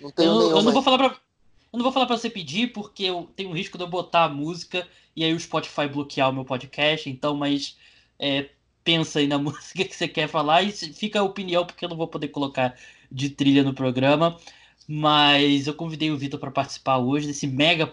Não 0.00 0.10
tenho 0.10 0.30
eu, 0.30 0.38
nenhuma. 0.38 0.58
Eu 0.58 0.62
não 0.62 0.72
vou 0.72 0.82
falar 0.82 0.98
pra, 0.98 1.06
eu 1.06 1.78
não 1.78 1.82
vou 1.82 1.92
falar 1.92 2.06
pra 2.06 2.18
você 2.18 2.28
pedir, 2.28 2.72
porque 2.72 3.04
eu 3.04 3.28
tenho 3.36 3.50
um 3.50 3.54
risco 3.54 3.78
de 3.78 3.84
eu 3.84 3.88
botar 3.88 4.24
a 4.24 4.28
música 4.28 4.86
e 5.14 5.24
aí 5.24 5.32
o 5.32 5.40
Spotify 5.40 5.88
bloquear 5.88 6.30
o 6.30 6.32
meu 6.32 6.44
podcast, 6.44 7.08
então, 7.08 7.34
mas 7.34 7.76
é, 8.18 8.50
pensa 8.84 9.20
aí 9.20 9.26
na 9.26 9.38
música 9.38 9.84
que 9.84 9.96
você 9.96 10.08
quer 10.08 10.28
falar 10.28 10.62
e 10.62 10.72
fica 10.72 11.20
a 11.20 11.24
opinião, 11.24 11.64
porque 11.64 11.84
eu 11.84 11.88
não 11.88 11.96
vou 11.96 12.08
poder 12.08 12.28
colocar 12.28 12.78
de 13.10 13.30
trilha 13.30 13.62
no 13.62 13.74
programa. 13.74 14.36
Mas 14.88 15.66
eu 15.66 15.74
convidei 15.74 16.10
o 16.10 16.16
Vitor 16.16 16.38
para 16.38 16.50
participar 16.50 16.98
hoje 16.98 17.26
desse 17.26 17.46
mega 17.46 17.92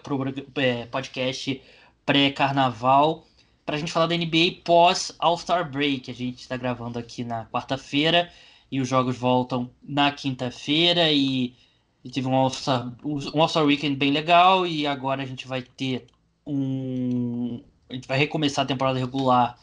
é, 0.56 0.86
podcast 0.86 1.60
pré-carnaval 2.06 3.26
para 3.66 3.76
a 3.76 3.78
gente 3.78 3.90
falar 3.90 4.06
da 4.06 4.16
NBA 4.16 4.60
pós 4.64 5.12
All-Star 5.18 5.70
Break. 5.70 6.10
A 6.10 6.14
gente 6.14 6.40
está 6.40 6.56
gravando 6.56 6.98
aqui 6.98 7.24
na 7.24 7.46
quarta-feira 7.46 8.30
e 8.70 8.80
os 8.80 8.88
jogos 8.88 9.16
voltam 9.16 9.70
na 9.82 10.12
quinta-feira 10.12 11.10
e, 11.10 11.54
e 12.04 12.10
teve 12.10 12.28
um 12.28 12.34
All-Star 12.34 12.92
um 13.04 13.42
All 13.42 13.66
Weekend 13.66 13.96
bem 13.96 14.12
legal 14.12 14.66
e 14.66 14.86
agora 14.86 15.22
a 15.22 15.26
gente 15.26 15.46
vai 15.48 15.62
ter 15.62 16.06
um 16.46 17.62
a 17.88 17.94
gente 17.94 18.08
vai 18.08 18.18
recomeçar 18.18 18.64
a 18.64 18.68
temporada 18.68 18.98
regular 18.98 19.58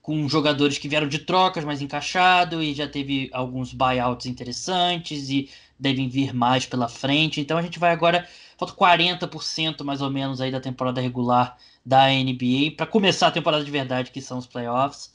com 0.00 0.28
jogadores 0.28 0.78
que 0.78 0.88
vieram 0.88 1.08
de 1.08 1.20
trocas 1.20 1.64
mais 1.64 1.80
encaixado 1.80 2.62
e 2.62 2.74
já 2.74 2.86
teve 2.86 3.30
alguns 3.32 3.72
buyouts 3.72 4.26
interessantes 4.26 5.30
e 5.30 5.48
devem 5.84 6.08
vir 6.08 6.34
mais 6.34 6.66
pela 6.66 6.88
frente. 6.88 7.40
Então 7.40 7.58
a 7.58 7.62
gente 7.62 7.78
vai 7.78 7.92
agora 7.92 8.26
falta 8.58 8.74
40% 8.74 9.84
mais 9.84 10.00
ou 10.00 10.10
menos 10.10 10.40
aí 10.40 10.50
da 10.50 10.60
temporada 10.60 11.00
regular 11.00 11.56
da 11.84 12.08
NBA 12.08 12.72
para 12.76 12.86
começar 12.86 13.28
a 13.28 13.32
temporada 13.32 13.62
de 13.62 13.70
verdade, 13.70 14.10
que 14.10 14.20
são 14.20 14.38
os 14.38 14.46
playoffs. 14.46 15.12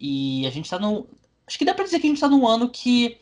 E 0.00 0.46
a 0.46 0.50
gente 0.50 0.64
está 0.64 0.78
no. 0.78 1.06
Acho 1.46 1.58
que 1.58 1.64
dá 1.64 1.74
para 1.74 1.84
dizer 1.84 2.00
que 2.00 2.06
a 2.06 2.10
gente 2.10 2.16
está 2.16 2.28
num 2.28 2.48
ano 2.48 2.68
que. 2.68 3.18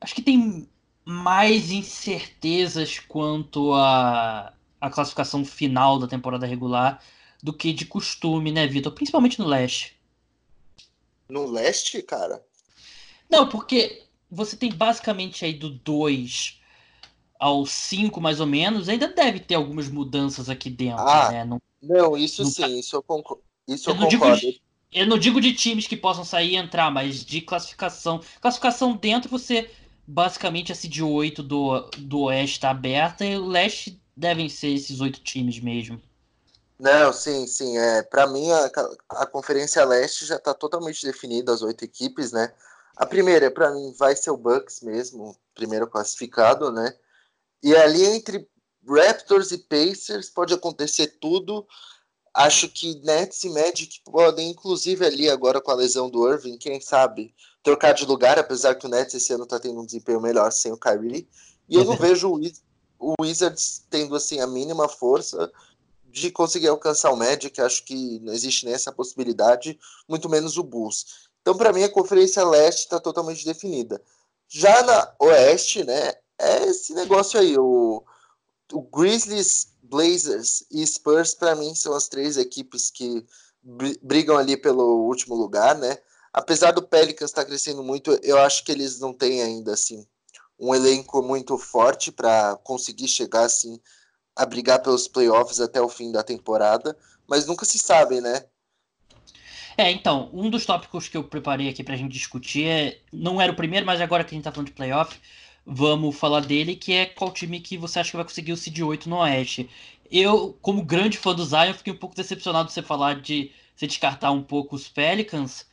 Acho 0.00 0.14
que 0.14 0.22
tem 0.22 0.68
mais 1.04 1.70
incertezas 1.70 2.98
quanto 2.98 3.72
a, 3.74 4.52
a 4.80 4.90
classificação 4.90 5.44
final 5.44 5.98
da 5.98 6.06
temporada 6.06 6.46
regular 6.46 7.00
do 7.42 7.52
que 7.52 7.72
de 7.72 7.86
costume, 7.86 8.52
né, 8.52 8.66
Vitor? 8.66 8.92
Principalmente 8.92 9.38
no 9.38 9.46
leste. 9.46 9.96
No 11.28 11.46
leste, 11.46 12.02
cara? 12.02 12.44
Não, 13.30 13.48
porque 13.48 14.05
você 14.30 14.56
tem 14.56 14.72
basicamente 14.72 15.44
aí 15.44 15.54
do 15.54 15.70
2 15.70 16.60
ao 17.38 17.66
5, 17.66 18.20
mais 18.20 18.40
ou 18.40 18.46
menos, 18.46 18.88
ainda 18.88 19.08
deve 19.08 19.40
ter 19.40 19.54
algumas 19.54 19.88
mudanças 19.88 20.48
aqui 20.48 20.70
dentro, 20.70 21.06
ah, 21.06 21.30
né? 21.30 21.44
Não, 21.44 21.60
não 21.82 22.16
isso 22.16 22.42
não 22.42 22.50
sim, 22.50 22.62
tá... 22.62 22.68
isso 22.68 22.96
eu, 22.96 23.02
concordo. 23.02 23.42
Isso 23.68 23.90
eu, 23.90 23.94
eu 23.94 24.00
concordo. 24.00 24.40
Digo, 24.40 24.58
eu 24.92 25.06
não 25.06 25.18
digo 25.18 25.40
de 25.40 25.52
times 25.52 25.86
que 25.86 25.96
possam 25.96 26.24
sair 26.24 26.52
e 26.52 26.56
entrar, 26.56 26.90
mas 26.90 27.24
de 27.24 27.40
classificação. 27.40 28.20
Classificação 28.40 28.96
dentro, 28.96 29.30
você 29.30 29.70
basicamente 30.06 30.72
a 30.72 30.74
seed 30.74 31.00
8 31.00 31.42
do, 31.42 31.90
do 31.98 32.20
Oeste 32.22 32.56
está 32.56 32.70
aberta 32.70 33.24
e 33.24 33.36
o 33.36 33.46
Leste 33.46 34.00
devem 34.16 34.48
ser 34.48 34.68
esses 34.68 35.00
oito 35.00 35.20
times 35.20 35.60
mesmo. 35.60 36.00
Não, 36.78 37.12
sim, 37.12 37.46
sim. 37.46 37.76
É, 37.76 38.02
para 38.02 38.26
mim, 38.26 38.50
a, 38.50 38.70
a 39.10 39.26
Conferência 39.26 39.84
Leste 39.84 40.26
já 40.26 40.36
está 40.36 40.54
totalmente 40.54 41.04
definida, 41.04 41.52
as 41.52 41.62
oito 41.62 41.84
equipes, 41.84 42.32
né? 42.32 42.52
A 42.96 43.04
primeira, 43.04 43.50
para 43.50 43.70
mim, 43.72 43.92
vai 43.98 44.16
ser 44.16 44.30
o 44.30 44.36
Bucks 44.36 44.80
mesmo, 44.80 45.36
primeiro 45.54 45.86
classificado, 45.86 46.72
né? 46.72 46.94
E 47.62 47.74
ali 47.76 48.04
entre 48.04 48.48
Raptors 48.88 49.52
e 49.52 49.58
Pacers 49.58 50.30
pode 50.30 50.54
acontecer 50.54 51.18
tudo. 51.20 51.66
Acho 52.32 52.68
que 52.68 53.00
Nets 53.02 53.44
e 53.44 53.50
Magic 53.50 54.00
podem, 54.04 54.50
inclusive 54.50 55.04
ali 55.04 55.28
agora 55.28 55.60
com 55.60 55.70
a 55.70 55.74
lesão 55.74 56.08
do 56.08 56.30
Irving, 56.30 56.56
quem 56.58 56.80
sabe, 56.80 57.34
trocar 57.62 57.92
de 57.92 58.04
lugar, 58.04 58.38
apesar 58.38 58.74
que 58.74 58.86
o 58.86 58.88
Nets 58.88 59.14
esse 59.14 59.32
ano 59.32 59.44
está 59.44 59.58
tendo 59.58 59.80
um 59.80 59.86
desempenho 59.86 60.20
melhor 60.20 60.50
sem 60.52 60.72
o 60.72 60.78
Kyrie. 60.78 61.28
E 61.68 61.76
eu 61.76 61.84
não 61.84 61.96
vejo 61.96 62.30
o 62.98 63.14
Wizards 63.20 63.84
tendo 63.90 64.14
assim 64.14 64.40
a 64.40 64.46
mínima 64.46 64.88
força 64.88 65.50
de 66.04 66.30
conseguir 66.30 66.68
alcançar 66.68 67.10
o 67.10 67.16
Magic, 67.16 67.60
acho 67.60 67.84
que 67.84 68.20
não 68.20 68.32
existe 68.32 68.64
nem 68.64 68.72
essa 68.72 68.90
possibilidade, 68.90 69.78
muito 70.08 70.30
menos 70.30 70.56
o 70.56 70.62
Bulls. 70.62 71.25
Então, 71.46 71.56
para 71.56 71.72
mim, 71.72 71.84
a 71.84 71.88
Conferência 71.88 72.44
Leste 72.44 72.80
está 72.80 72.98
totalmente 72.98 73.44
definida. 73.44 74.02
Já 74.48 74.82
na 74.82 75.14
Oeste, 75.20 75.84
né, 75.84 76.12
é 76.36 76.64
esse 76.64 76.92
negócio 76.92 77.38
aí, 77.38 77.56
o, 77.56 78.02
o 78.72 78.82
Grizzlies, 78.82 79.68
Blazers 79.80 80.64
e 80.72 80.84
Spurs, 80.84 81.34
para 81.34 81.54
mim, 81.54 81.72
são 81.72 81.94
as 81.94 82.08
três 82.08 82.36
equipes 82.36 82.90
que 82.90 83.24
brigam 84.02 84.36
ali 84.36 84.56
pelo 84.56 85.06
último 85.06 85.36
lugar, 85.36 85.78
né? 85.78 85.96
Apesar 86.32 86.72
do 86.72 86.82
Pelicans 86.82 87.30
estar 87.30 87.42
tá 87.42 87.48
crescendo 87.48 87.80
muito, 87.80 88.18
eu 88.24 88.38
acho 88.38 88.64
que 88.64 88.72
eles 88.72 88.98
não 88.98 89.12
têm 89.12 89.40
ainda, 89.40 89.72
assim, 89.72 90.04
um 90.58 90.74
elenco 90.74 91.22
muito 91.22 91.56
forte 91.56 92.10
para 92.10 92.56
conseguir 92.64 93.06
chegar, 93.06 93.44
assim, 93.44 93.80
a 94.34 94.44
brigar 94.44 94.82
pelos 94.82 95.06
playoffs 95.06 95.60
até 95.60 95.80
o 95.80 95.88
fim 95.88 96.10
da 96.10 96.24
temporada, 96.24 96.98
mas 97.24 97.46
nunca 97.46 97.64
se 97.64 97.78
sabe, 97.78 98.20
né? 98.20 98.44
É, 99.78 99.90
então, 99.90 100.30
um 100.32 100.48
dos 100.48 100.64
tópicos 100.64 101.06
que 101.06 101.16
eu 101.16 101.24
preparei 101.24 101.68
aqui 101.68 101.84
pra 101.84 101.96
gente 101.96 102.12
discutir 102.12 102.64
é. 102.64 102.98
Não 103.12 103.40
era 103.40 103.52
o 103.52 103.56
primeiro, 103.56 103.84
mas 103.84 104.00
agora 104.00 104.24
que 104.24 104.34
a 104.34 104.36
gente 104.36 104.44
tá 104.44 104.52
falando 104.52 104.68
de 104.68 104.72
playoff, 104.72 105.18
vamos 105.66 106.16
falar 106.16 106.40
dele, 106.40 106.74
que 106.76 106.92
é 106.92 107.06
qual 107.06 107.30
time 107.32 107.60
que 107.60 107.76
você 107.76 107.98
acha 107.98 108.10
que 108.10 108.16
vai 108.16 108.24
conseguir 108.24 108.52
o 108.52 108.56
Seed 108.56 108.78
8 108.80 109.08
no 109.08 109.16
Oeste. 109.16 109.68
Eu, 110.10 110.56
como 110.62 110.82
grande 110.84 111.18
fã 111.18 111.34
do 111.34 111.44
Zion, 111.44 111.74
fiquei 111.74 111.92
um 111.92 111.96
pouco 111.96 112.16
decepcionado 112.16 112.68
de 112.68 112.74
você 112.74 112.82
falar 112.82 113.20
de 113.20 113.50
você 113.74 113.86
descartar 113.86 114.30
um 114.30 114.42
pouco 114.42 114.76
os 114.76 114.88
Pelicans, 114.88 115.66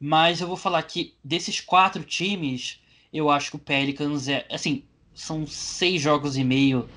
mas 0.00 0.40
eu 0.40 0.46
vou 0.46 0.56
falar 0.56 0.82
que 0.84 1.14
desses 1.22 1.60
quatro 1.60 2.02
times, 2.04 2.80
eu 3.12 3.28
acho 3.28 3.50
que 3.50 3.56
o 3.56 3.58
Pelicans 3.58 4.28
é. 4.28 4.46
Assim, 4.50 4.84
são 5.14 5.46
seis 5.46 6.00
jogos 6.00 6.36
e 6.36 6.44
meio 6.44 6.88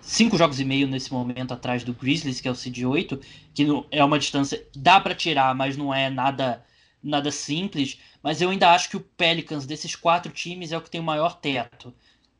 cinco 0.00 0.36
jogos 0.36 0.60
e 0.60 0.64
meio 0.64 0.86
nesse 0.86 1.12
momento 1.12 1.52
atrás 1.52 1.84
do 1.84 1.92
Grizzlies, 1.92 2.40
que 2.40 2.48
é 2.48 2.50
o 2.50 2.54
cd 2.54 2.86
8, 2.86 3.20
que 3.54 3.66
é 3.90 4.04
uma 4.04 4.18
distância 4.18 4.66
dá 4.74 5.00
para 5.00 5.14
tirar, 5.14 5.54
mas 5.54 5.76
não 5.76 5.92
é 5.92 6.10
nada 6.10 6.64
nada 7.02 7.30
simples, 7.30 7.98
mas 8.22 8.42
eu 8.42 8.50
ainda 8.50 8.70
acho 8.72 8.90
que 8.90 8.96
o 8.96 9.00
Pelicans 9.00 9.64
desses 9.64 9.96
quatro 9.96 10.30
times 10.30 10.70
é 10.70 10.76
o 10.76 10.82
que 10.82 10.90
tem 10.90 11.00
o 11.00 11.04
maior 11.04 11.40
teto. 11.40 11.94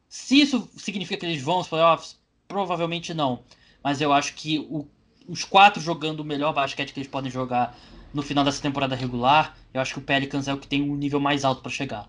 Se 0.06 0.38
isso 0.38 0.68
significa 0.76 1.20
que 1.20 1.26
eles 1.26 1.42
vão 1.42 1.56
aos 1.56 1.68
playoffs, 1.68 2.18
provavelmente 2.46 3.14
não, 3.14 3.42
mas 3.82 4.00
eu 4.02 4.12
acho 4.12 4.34
que 4.34 4.58
o, 4.58 4.86
os 5.26 5.44
quatro 5.44 5.80
jogando 5.80 6.20
o 6.20 6.24
melhor 6.24 6.52
basquete 6.52 6.92
que 6.92 7.00
eles 7.00 7.11
podem 7.11 7.30
jogar 7.30 7.74
no 8.12 8.22
final 8.22 8.44
dessa 8.44 8.61
temporada 8.61 8.94
regular, 8.96 9.56
eu 9.72 9.80
acho 9.80 9.94
que 9.94 10.00
o 10.00 10.02
Pelicans 10.02 10.48
é 10.48 10.52
o 10.52 10.58
que 10.58 10.66
tem 10.66 10.82
um 10.82 10.96
nível 10.96 11.20
mais 11.20 11.44
alto 11.44 11.62
para 11.62 11.70
chegar. 11.70 12.08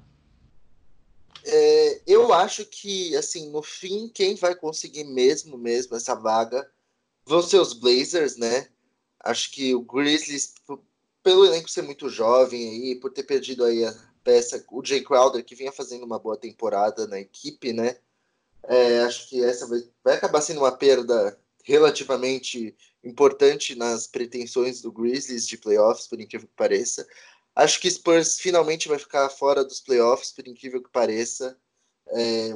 É, 1.44 2.02
eu 2.06 2.34
acho 2.34 2.66
que, 2.66 3.16
assim, 3.16 3.50
no 3.50 3.62
fim, 3.64 4.10
quem 4.10 4.36
vai 4.36 4.56
conseguir 4.56 5.04
mesmo, 5.04 5.58
mesmo 5.58 5.96
essa 5.96 6.14
vaga 6.14 6.70
vão 7.26 7.42
ser 7.42 7.60
os 7.60 7.74
Blazers, 7.74 8.38
né? 8.38 8.68
Acho 9.20 9.52
que 9.52 9.74
o 9.76 9.82
Grizzlies, 9.82 10.54
pelo 11.24 11.46
elenco 11.46 11.70
ser 11.70 11.84
muito 11.84 12.10
jovem 12.10 12.70
aí, 12.70 12.96
por 12.96 13.12
ter 13.12 13.24
perdido 13.24 13.64
aí 13.64 13.86
a 13.86 13.94
peça, 14.24 14.64
o 14.72 14.84
Jay 14.84 15.04
Crowder, 15.04 15.44
que 15.44 15.56
vinha 15.56 15.72
fazendo 15.72 16.06
uma 16.06 16.20
boa 16.20 16.38
temporada 16.38 17.08
na 17.08 17.20
equipe, 17.20 17.74
né? 17.74 17.98
É, 18.64 19.00
acho 19.02 19.28
que 19.30 19.44
essa 19.44 19.68
vai, 19.68 19.80
vai 20.04 20.16
acabar 20.16 20.42
sendo 20.42 20.60
uma 20.60 20.72
perda 20.72 21.39
relativamente 21.64 22.76
importante 23.04 23.76
nas 23.76 24.08
pretensões 24.08 24.82
do 24.82 24.92
Grizzlies 24.92 25.48
de 25.48 25.58
playoffs, 25.58 26.08
por 26.08 26.20
incrível 26.20 26.48
que 26.48 26.56
pareça. 26.56 27.08
Acho 27.56 27.80
que 27.80 27.89
Spurs 27.89 28.39
finalmente 28.39 28.88
vai 28.88 28.97
ficar 28.97 29.30
fora 29.30 29.64
dos 29.64 29.80
playoffs, 29.82 30.32
por 30.32 30.47
incrível 30.47 30.82
que 30.82 30.89
pareça. 30.89 31.58
É, 32.08 32.52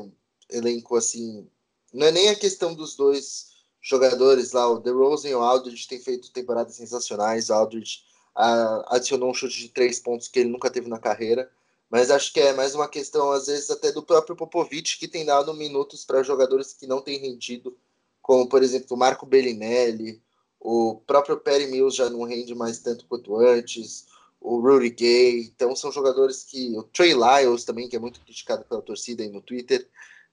elenco 0.49 0.95
assim. 0.95 1.49
Não 1.93 2.07
é 2.07 2.11
nem 2.11 2.29
a 2.29 2.35
questão 2.35 2.73
dos 2.73 2.95
dois 2.95 3.53
jogadores 3.81 4.51
lá, 4.51 4.67
o 4.67 4.79
DeRozan 4.79 5.29
e 5.29 5.35
o 5.35 5.41
Aldridge 5.41 5.87
têm 5.87 5.99
feito 5.99 6.31
temporadas 6.31 6.75
sensacionais. 6.75 7.49
O 7.49 7.53
Aldridge 7.53 8.03
a, 8.33 8.95
adicionou 8.95 9.29
um 9.29 9.33
chute 9.33 9.59
de 9.59 9.69
três 9.69 9.99
pontos 9.99 10.27
que 10.27 10.39
ele 10.39 10.49
nunca 10.49 10.69
teve 10.69 10.89
na 10.89 10.99
carreira. 10.99 11.49
Mas 11.89 12.09
acho 12.09 12.33
que 12.33 12.39
é 12.39 12.51
mais 12.53 12.73
uma 12.73 12.87
questão, 12.87 13.31
às 13.31 13.47
vezes, 13.47 13.69
até 13.69 13.91
do 13.91 14.01
próprio 14.03 14.35
Popovich, 14.35 14.97
que 14.97 15.07
tem 15.07 15.23
dado 15.23 15.53
minutos 15.53 16.03
para 16.03 16.23
jogadores 16.23 16.73
que 16.73 16.87
não 16.87 16.99
têm 17.01 17.19
rendido, 17.19 17.77
como, 18.21 18.49
por 18.49 18.63
exemplo, 18.63 18.87
o 18.95 18.97
Marco 18.97 19.25
Bellinelli, 19.25 20.21
o 20.59 20.95
próprio 21.05 21.37
Perry 21.37 21.67
Mills 21.67 21.95
já 21.95 22.09
não 22.09 22.23
rende 22.23 22.55
mais 22.55 22.79
tanto 22.79 23.05
quanto 23.05 23.37
antes, 23.37 24.07
o 24.39 24.59
Rudy 24.59 24.89
Gay. 24.89 25.39
Então 25.41 25.75
são 25.75 25.91
jogadores 25.91 26.43
que. 26.43 26.77
O 26.77 26.83
Trey 26.83 27.13
Lyles 27.13 27.63
também, 27.63 27.89
que 27.89 27.95
é 27.95 27.99
muito 27.99 28.19
criticado 28.21 28.63
pela 28.65 28.81
torcida 28.81 29.23
aí 29.23 29.29
no 29.29 29.41
Twitter. 29.41 29.89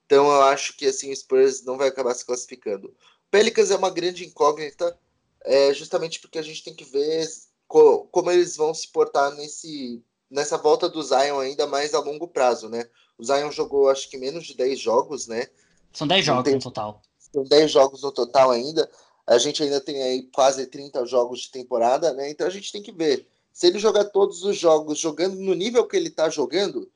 Então 0.07 0.27
eu 0.27 0.43
acho 0.43 0.77
que 0.77 0.87
assim 0.87 1.11
o 1.11 1.17
Spurs 1.17 1.65
não 1.65 1.79
vai 1.79 1.89
acabar 1.89 2.15
se 2.15 2.25
classificando. 2.25 2.89
O 2.89 3.31
Pelicans 3.31 3.71
é 3.71 3.77
uma 3.77 3.91
grande 3.91 4.27
incógnita, 4.27 4.99
é, 5.45 5.73
justamente 5.73 6.21
porque 6.21 6.39
a 6.39 6.43
gente 6.43 6.63
tem 6.63 6.75
que 6.75 6.85
ver 6.85 7.27
co 7.67 8.07
como 8.13 8.31
eles 8.31 8.57
vão 8.57 8.75
se 8.75 8.89
portar 8.89 9.35
nesse, 9.35 10.03
nessa 10.31 10.59
volta 10.59 10.89
do 10.89 11.03
Zion 11.03 11.41
ainda 11.41 11.67
mais 11.67 11.95
a 11.95 12.01
longo 12.01 12.29
prazo, 12.29 12.69
né? 12.69 12.87
O 13.17 13.25
Zion 13.25 13.51
jogou 13.51 13.89
acho 13.89 14.11
que 14.11 14.19
menos 14.19 14.45
de 14.45 14.55
10 14.55 14.79
jogos, 14.79 15.27
né? 15.27 15.49
São 15.93 16.07
10 16.07 16.25
jogos 16.25 16.45
tem, 16.45 16.55
no 16.55 16.61
total. 16.61 17.01
São 17.19 17.45
10 17.45 17.71
jogos 17.71 18.03
no 18.03 18.13
total 18.13 18.51
ainda. 18.51 18.91
A 19.27 19.39
gente 19.39 19.63
ainda 19.63 19.81
tem 19.81 20.03
aí 20.03 20.25
quase 20.25 20.67
30 20.67 21.07
jogos 21.07 21.41
de 21.41 21.51
temporada, 21.51 22.13
né? 22.13 22.31
Então 22.31 22.47
a 22.47 22.51
gente 22.51 22.71
tem 22.71 22.83
que 22.83 22.93
ver 22.93 23.27
se 23.53 23.67
ele 23.67 23.79
jogar 23.79 24.05
todos 24.07 24.43
os 24.45 24.57
jogos 24.57 24.99
jogando 24.99 25.37
no 25.37 25.55
nível 25.55 25.87
que 25.87 25.97
ele 25.97 26.09
está 26.09 26.29
jogando, 26.31 26.91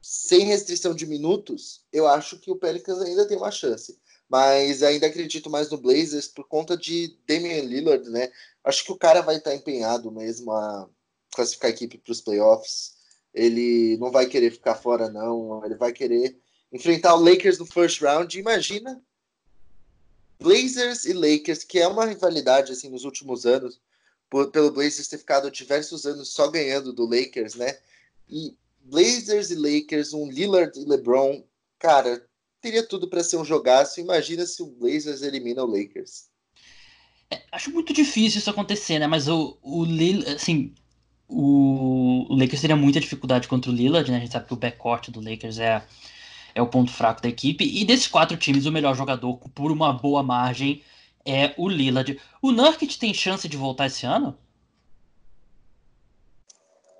sem 0.00 0.44
restrição 0.44 0.94
de 0.94 1.06
minutos, 1.06 1.84
eu 1.92 2.06
acho 2.06 2.38
que 2.38 2.50
o 2.50 2.56
Pelicans 2.56 3.00
ainda 3.00 3.26
tem 3.26 3.36
uma 3.36 3.50
chance. 3.50 3.98
Mas 4.28 4.82
ainda 4.82 5.06
acredito 5.06 5.48
mais 5.48 5.70
no 5.70 5.78
Blazers 5.78 6.26
por 6.26 6.46
conta 6.48 6.76
de 6.76 7.16
Damian 7.26 7.62
Lillard, 7.62 8.08
né? 8.10 8.30
Acho 8.64 8.84
que 8.84 8.92
o 8.92 8.98
cara 8.98 9.20
vai 9.20 9.36
estar 9.36 9.50
tá 9.50 9.56
empenhado 9.56 10.10
mesmo 10.10 10.50
a 10.52 10.88
classificar 11.30 11.70
a 11.70 11.74
equipe 11.74 11.98
para 11.98 12.12
os 12.12 12.20
playoffs. 12.20 12.94
Ele 13.32 13.96
não 13.98 14.10
vai 14.10 14.26
querer 14.26 14.50
ficar 14.50 14.74
fora, 14.74 15.10
não. 15.10 15.64
Ele 15.64 15.74
vai 15.74 15.92
querer 15.92 16.38
enfrentar 16.72 17.14
o 17.14 17.22
Lakers 17.22 17.58
no 17.58 17.66
first 17.66 18.00
round. 18.00 18.38
Imagina 18.38 19.02
Blazers 20.40 21.04
e 21.04 21.12
Lakers, 21.12 21.62
que 21.62 21.78
é 21.78 21.86
uma 21.86 22.06
rivalidade 22.06 22.72
assim 22.72 22.88
nos 22.88 23.04
últimos 23.04 23.46
anos 23.46 23.80
por, 24.32 24.50
pelo 24.50 24.70
Blazers 24.70 25.08
ter 25.08 25.18
ficado 25.18 25.50
diversos 25.50 26.06
anos 26.06 26.30
só 26.30 26.48
ganhando 26.48 26.90
do 26.90 27.04
Lakers, 27.04 27.54
né? 27.54 27.76
E 28.30 28.56
Blazers 28.82 29.50
e 29.50 29.54
Lakers, 29.54 30.14
um 30.14 30.26
Lillard 30.26 30.72
e 30.80 30.86
LeBron, 30.86 31.44
cara, 31.78 32.24
teria 32.58 32.82
tudo 32.82 33.08
para 33.08 33.22
ser 33.22 33.36
um 33.36 33.44
jogaço. 33.44 34.00
Imagina 34.00 34.46
se 34.46 34.62
o 34.62 34.66
Blazers 34.68 35.20
elimina 35.20 35.62
o 35.62 35.66
Lakers. 35.66 36.30
É, 37.30 37.42
acho 37.52 37.70
muito 37.70 37.92
difícil 37.92 38.38
isso 38.38 38.48
acontecer, 38.48 38.98
né? 38.98 39.06
Mas 39.06 39.28
o, 39.28 39.58
o 39.60 39.84
Lillard, 39.84 40.30
assim, 40.30 40.72
o, 41.28 42.24
o 42.30 42.34
Lakers 42.34 42.62
teria 42.62 42.74
muita 42.74 43.00
dificuldade 43.00 43.46
contra 43.46 43.70
o 43.70 43.74
Lillard, 43.74 44.10
né? 44.10 44.16
A 44.16 44.20
gente 44.20 44.32
sabe 44.32 44.46
que 44.46 44.54
o 44.54 44.56
backcourt 44.56 45.10
do 45.10 45.20
Lakers 45.20 45.58
é, 45.58 45.84
é 46.54 46.62
o 46.62 46.68
ponto 46.68 46.90
fraco 46.90 47.20
da 47.20 47.28
equipe. 47.28 47.64
E 47.64 47.84
desses 47.84 48.08
quatro 48.08 48.38
times, 48.38 48.64
o 48.64 48.72
melhor 48.72 48.96
jogador, 48.96 49.36
por 49.54 49.70
uma 49.70 49.92
boa 49.92 50.22
margem, 50.22 50.82
é 51.24 51.54
o 51.56 51.68
Lillard. 51.68 52.20
O 52.40 52.52
Nurkic 52.52 52.98
tem 52.98 53.14
chance 53.14 53.48
de 53.48 53.56
voltar 53.56 53.86
esse 53.86 54.06
ano? 54.06 54.38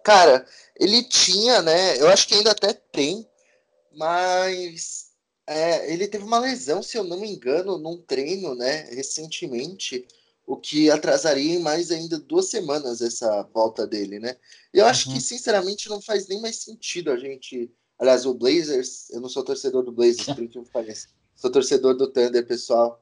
Cara, 0.04 0.46
ele 0.76 1.02
tinha, 1.04 1.62
né? 1.62 2.00
Eu 2.00 2.08
acho 2.08 2.26
que 2.26 2.34
ainda 2.34 2.50
até 2.50 2.72
tem, 2.72 3.28
mas 3.94 5.10
é, 5.46 5.92
ele 5.92 6.08
teve 6.08 6.24
uma 6.24 6.38
lesão, 6.38 6.82
se 6.82 6.96
eu 6.96 7.04
não 7.04 7.20
me 7.20 7.30
engano, 7.30 7.78
num 7.78 7.98
treino, 7.98 8.54
né? 8.54 8.82
Recentemente, 8.90 10.06
o 10.46 10.56
que 10.56 10.90
atrasaria 10.90 11.54
em 11.54 11.60
mais 11.60 11.90
ainda 11.90 12.18
duas 12.18 12.48
semanas 12.48 13.00
essa 13.00 13.42
volta 13.54 13.86
dele, 13.86 14.18
né? 14.18 14.36
E 14.74 14.78
eu 14.78 14.86
acho 14.86 15.08
uhum. 15.08 15.14
que, 15.14 15.20
sinceramente, 15.20 15.88
não 15.88 16.00
faz 16.00 16.26
nem 16.26 16.40
mais 16.40 16.56
sentido 16.56 17.10
a 17.10 17.16
gente. 17.16 17.70
Aliás, 17.98 18.26
o 18.26 18.34
Blazers, 18.34 19.08
eu 19.10 19.20
não 19.20 19.28
sou 19.28 19.44
torcedor 19.44 19.84
do 19.84 19.92
Blazers, 19.92 20.26
por 20.34 20.48
que 20.48 20.60
pareça. 20.72 21.08
Sou 21.36 21.50
torcedor 21.50 21.94
do 21.96 22.10
Thunder, 22.10 22.46
pessoal. 22.46 23.00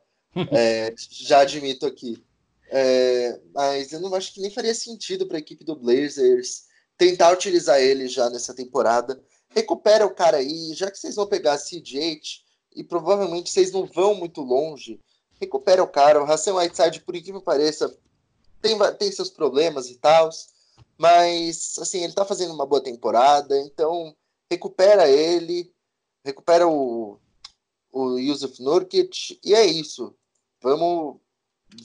É, 0.52 0.94
já 0.96 1.40
admito 1.40 1.86
aqui. 1.86 2.22
É, 2.70 3.40
mas 3.52 3.92
eu 3.92 4.00
não 4.00 4.14
acho 4.14 4.32
que 4.32 4.40
nem 4.40 4.50
faria 4.50 4.74
sentido 4.74 5.26
para 5.26 5.36
a 5.36 5.40
equipe 5.40 5.64
do 5.64 5.74
Blazers 5.74 6.66
tentar 6.96 7.32
utilizar 7.32 7.80
ele 7.80 8.06
já 8.06 8.30
nessa 8.30 8.54
temporada. 8.54 9.20
Recupera 9.48 10.06
o 10.06 10.14
cara 10.14 10.36
aí, 10.36 10.72
já 10.74 10.90
que 10.90 10.98
vocês 10.98 11.16
vão 11.16 11.26
pegar 11.26 11.58
CJ 11.58 12.20
e 12.76 12.84
provavelmente 12.84 13.50
vocês 13.50 13.72
não 13.72 13.86
vão 13.86 14.14
muito 14.14 14.40
longe. 14.40 15.00
recupera 15.40 15.82
o 15.82 15.88
cara. 15.88 16.22
O 16.22 16.30
Hassan 16.30 16.54
Whiteside, 16.54 17.00
por 17.00 17.16
incrível 17.16 17.40
que 17.40 17.46
pareça, 17.46 17.96
tem, 18.60 18.78
tem 18.98 19.10
seus 19.10 19.30
problemas 19.30 19.88
e 19.88 19.96
tal, 19.96 20.30
mas 20.98 21.76
assim, 21.78 22.04
ele 22.04 22.12
tá 22.12 22.24
fazendo 22.24 22.52
uma 22.52 22.66
boa 22.66 22.82
temporada, 22.82 23.58
então 23.62 24.14
recupera 24.50 25.08
ele, 25.08 25.72
recupera 26.22 26.68
o, 26.68 27.18
o 27.90 28.18
Yusuf 28.18 28.62
Nurkic, 28.62 29.40
e 29.42 29.54
é 29.54 29.64
isso. 29.64 30.14
Vamos 30.62 31.16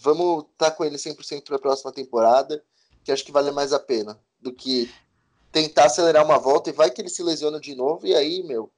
vamos 0.02 0.46
estar 0.52 0.72
tá 0.72 0.72
com 0.72 0.84
ele 0.84 0.98
100% 0.98 1.44
para 1.44 1.58
a 1.58 1.60
próxima 1.60 1.92
temporada, 1.92 2.64
que 3.04 3.12
acho 3.12 3.24
que 3.24 3.32
vale 3.32 3.52
mais 3.52 3.74
a 3.74 3.80
pena 3.80 4.20
do 4.42 4.52
que 4.52 4.92
tentar 5.52 5.86
acelerar 5.86 6.26
uma 6.26 6.38
volta 6.38 6.70
e 6.70 6.74
vai 6.74 6.90
que 6.90 7.02
ele 7.02 7.10
se 7.10 7.24
lesiona 7.24 7.60
de 7.60 7.76
novo, 7.76 8.06
e 8.06 8.14
aí, 8.14 8.44
meu, 8.44 8.72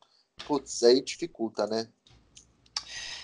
putz, 0.46 0.84
aí 0.84 1.02
dificulta, 1.02 1.66
né? 1.66 1.88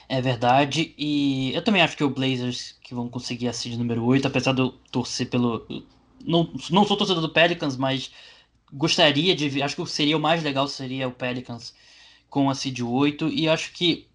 É 0.09 0.21
verdade, 0.21 0.93
e 0.97 1.53
eu 1.53 1.63
também 1.63 1.81
acho 1.81 1.95
que 1.95 2.03
o 2.03 2.09
Blazers 2.09 2.75
que 2.81 2.93
vão 2.93 3.09
conseguir 3.09 3.47
a 3.47 3.53
seed 3.53 3.77
número 3.77 4.03
8, 4.03 4.27
apesar 4.27 4.53
de 4.53 4.61
eu 4.61 4.71
torcer 4.91 5.29
pelo. 5.29 5.65
Não, 6.23 6.51
não 6.69 6.85
sou 6.85 6.97
torcedor 6.97 7.21
do 7.21 7.31
Pelicans, 7.31 7.77
mas 7.77 8.11
gostaria 8.71 9.35
de 9.35 9.47
ver. 9.49 9.63
Acho 9.63 9.75
que 9.75 9.89
seria 9.89 10.17
o 10.17 10.19
mais 10.19 10.43
legal 10.43 10.67
seria 10.67 11.07
o 11.07 11.11
Pelicans 11.11 11.73
com 12.29 12.49
a 12.49 12.55
seed 12.55 12.81
8, 12.81 13.29
e 13.29 13.47
acho 13.47 13.71
que 13.71 14.07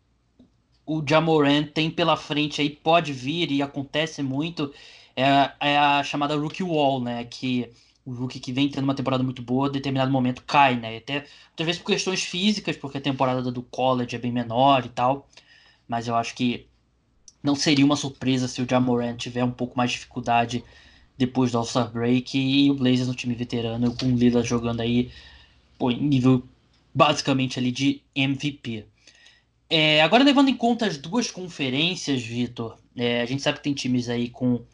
o 0.89 1.05
Jamoran 1.07 1.65
tem 1.65 1.91
pela 1.91 2.17
frente 2.17 2.63
aí, 2.63 2.71
pode 2.71 3.13
vir 3.13 3.53
e 3.53 3.61
acontece 3.61 4.23
muito, 4.23 4.73
é, 5.15 5.51
é 5.61 5.79
a 5.79 6.03
chamada 6.03 6.35
Rookie 6.35 6.63
Wall, 6.63 7.03
né? 7.03 7.25
Que 7.25 7.71
o 8.07 8.13
rookie 8.15 8.41
que 8.41 8.53
vem 8.53 8.71
tendo 8.71 8.85
uma 8.85 8.95
temporada 8.95 9.23
muito 9.23 9.43
boa, 9.43 9.69
em 9.69 9.73
determinado 9.73 10.11
momento 10.11 10.43
cai, 10.45 10.77
né? 10.77 10.97
Até 10.97 11.27
muitas 11.51 11.67
vezes 11.67 11.83
por 11.83 11.89
questões 11.89 12.23
físicas, 12.23 12.77
porque 12.77 12.97
a 12.97 13.01
temporada 13.03 13.53
do 13.53 13.63
college 13.63 14.17
é 14.17 14.19
bem 14.19 14.33
menor 14.33 14.87
e 14.87 14.89
tal. 14.89 15.29
Mas 15.87 16.09
eu 16.09 16.17
acho 16.17 16.35
que 16.35 16.67
não 17.43 17.55
seria 17.55 17.85
uma 17.85 17.97
surpresa 17.97 18.49
se 18.49 18.63
o 18.63 18.67
Jamoran 18.69 19.17
tiver 19.17 19.45
um 19.45 19.51
pouco 19.51 19.77
mais 19.77 19.91
de 19.91 19.99
dificuldade 19.99 20.65
depois 21.19 21.53
do 21.53 21.59
All-Star 21.59 21.91
Break 21.93 22.39
e 22.39 22.71
o 22.71 22.75
Blazers 22.75 23.09
no 23.09 23.15
time 23.15 23.35
veterano 23.35 23.95
com 23.95 24.07
o 24.07 24.17
Lila 24.17 24.43
jogando 24.43 24.81
aí 24.81 25.11
pô, 25.79 25.91
nível 25.91 26.43
basicamente 26.95 27.59
ali 27.59 27.71
de 27.73 28.01
MVP. 28.15 28.87
É, 29.71 30.03
agora 30.03 30.25
levando 30.25 30.49
em 30.49 30.57
conta 30.57 30.87
as 30.87 30.97
duas 30.97 31.31
conferências, 31.31 32.23
Vitor, 32.23 32.79
é, 32.97 33.21
a 33.21 33.27
gente 33.27 33.43
sabe 33.43 33.59
que 33.59 33.65
tem 33.65 33.75
times 33.75 34.09
aí 34.09 34.31
com 34.31 34.65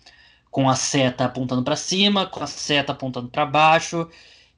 com 0.54 0.70
a 0.70 0.76
seta 0.76 1.24
apontando 1.24 1.64
para 1.64 1.74
cima, 1.74 2.26
com 2.26 2.40
a 2.40 2.46
seta 2.46 2.92
apontando 2.92 3.28
para 3.28 3.44
baixo. 3.44 4.08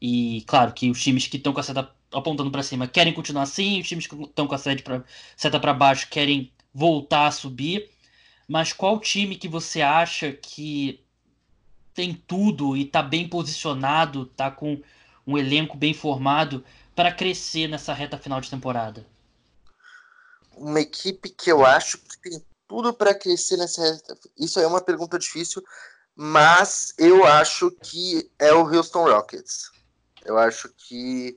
E 0.01 0.45
claro 0.47 0.75
que 0.75 0.91
os 0.91 1.03
times 1.03 1.27
que 1.27 1.39
estão 1.39 1.55
com 1.55 1.61
a 1.61 1.63
seta 1.63 1.91
apontando 2.13 2.51
para 2.51 2.63
cima 2.63 2.87
querem 2.87 3.15
continuar 3.15 3.45
assim, 3.45 3.81
os 3.81 3.89
times 3.89 4.07
que 4.07 4.15
estão 4.15 4.47
com 4.47 4.55
a 4.55 4.59
seta 4.59 5.59
para 5.59 5.73
baixo 5.73 6.09
querem 6.11 6.53
voltar 6.75 7.29
a 7.29 7.31
subir. 7.31 7.89
Mas 8.47 8.75
qual 8.75 9.01
time 9.01 9.37
que 9.37 9.49
você 9.49 9.81
acha 9.81 10.33
que 10.33 11.01
tem 11.95 12.13
tudo 12.13 12.77
e 12.77 12.83
está 12.83 13.03
bem 13.03 13.27
posicionado, 13.27 14.25
está 14.25 14.51
com 14.51 14.79
um 15.27 15.39
elenco 15.39 15.79
bem 15.79 15.95
formado 15.95 16.63
para 16.95 17.11
crescer 17.11 17.69
nessa 17.69 17.95
reta 17.95 18.19
final 18.19 18.41
de 18.41 18.51
temporada? 18.51 19.07
Uma 20.57 20.81
equipe 20.81 21.29
que 21.29 21.53
eu 21.53 21.65
acho 21.65 21.99
que 21.99 22.19
tem 22.19 22.45
tudo 22.67 22.93
para 22.93 23.15
crescer 23.15 23.57
nessa. 23.57 24.03
Isso 24.37 24.59
é 24.59 24.67
uma 24.67 24.81
pergunta 24.81 25.19
difícil, 25.19 25.63
mas 26.15 26.95
eu 26.99 27.25
acho 27.25 27.71
que 27.71 28.31
é 28.39 28.53
o 28.53 28.67
Houston 28.67 29.05
Rockets. 29.05 29.71
Eu 30.25 30.39
acho 30.39 30.69
que 30.71 31.37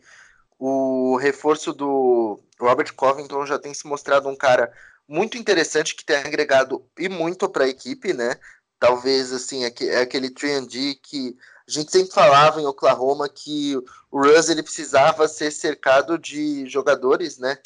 o 0.57 1.17
reforço 1.17 1.74
do 1.74 2.39
Robert 2.59 2.93
Covington 2.95 3.45
já 3.45 3.59
tem 3.59 3.74
se 3.74 3.86
mostrado 3.86 4.28
um 4.28 4.36
cara 4.36 4.72
muito 5.07 5.38
interessante 5.38 5.95
que 5.95 6.05
tem 6.05 6.17
agregado 6.17 6.86
e 6.97 7.09
muito 7.09 7.49
para 7.49 7.65
a 7.65 7.70
equipe, 7.70 8.13
né? 8.13 8.36
Talvez 8.80 9.34
assim, 9.34 9.63
é 9.65 9.99
aquele 9.99 10.30
3D 10.30 10.99
que 11.01 11.38
a 11.67 11.72
gente 11.72 11.91
sempre 11.91 12.11
falava 12.11 12.61
em 12.61 12.65
Oklahoma 12.65 13.30
que 13.30 13.76
o 14.09 14.24
Russ 14.24 14.49
ele 14.49 14.63
precisava 14.63 15.28
ser 15.28 15.51
cercado 15.51 16.17
de 16.17 16.67
jogadores, 16.67 17.38
né? 17.38 17.57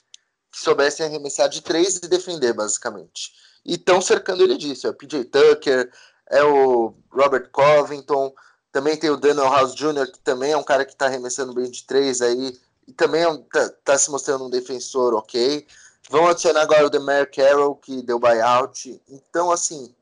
Que 0.53 0.61
soubessem 0.61 1.05
arremessar 1.05 1.49
de 1.49 1.61
três 1.61 1.97
e 1.97 2.07
defender, 2.07 2.53
basicamente. 2.53 3.33
E 3.65 3.73
estão 3.73 3.99
cercando 3.99 4.43
ele 4.43 4.55
disso. 4.55 4.87
É 4.87 4.91
o 4.91 4.93
PJ 4.93 5.25
Tucker, 5.25 5.91
é 6.29 6.43
o 6.43 6.93
Robert 7.11 7.49
Covington, 7.51 8.33
também 8.71 8.97
tem 8.97 9.09
o 9.09 9.17
Daniel 9.17 9.51
House 9.51 9.75
Jr., 9.75 10.11
que 10.11 10.19
também 10.19 10.51
é 10.51 10.57
um 10.57 10.63
cara 10.63 10.85
que 10.85 10.93
está 10.93 11.05
arremessando 11.05 11.53
bem 11.53 11.69
de 11.69 11.83
três 11.83 12.21
aí, 12.21 12.59
e 12.87 12.93
também 12.93 13.23
está 13.23 13.61
é 13.61 13.69
tá 13.83 13.97
se 13.97 14.09
mostrando 14.09 14.45
um 14.45 14.49
defensor 14.49 15.13
ok. 15.13 15.65
Vão 16.09 16.27
adicionar 16.27 16.61
agora 16.61 16.87
o 16.87 16.89
Demar 16.89 17.29
Carroll, 17.29 17.75
que 17.75 18.01
deu 18.01 18.19
buyout. 18.19 19.01
Então, 19.07 19.51
assim, 19.51 19.93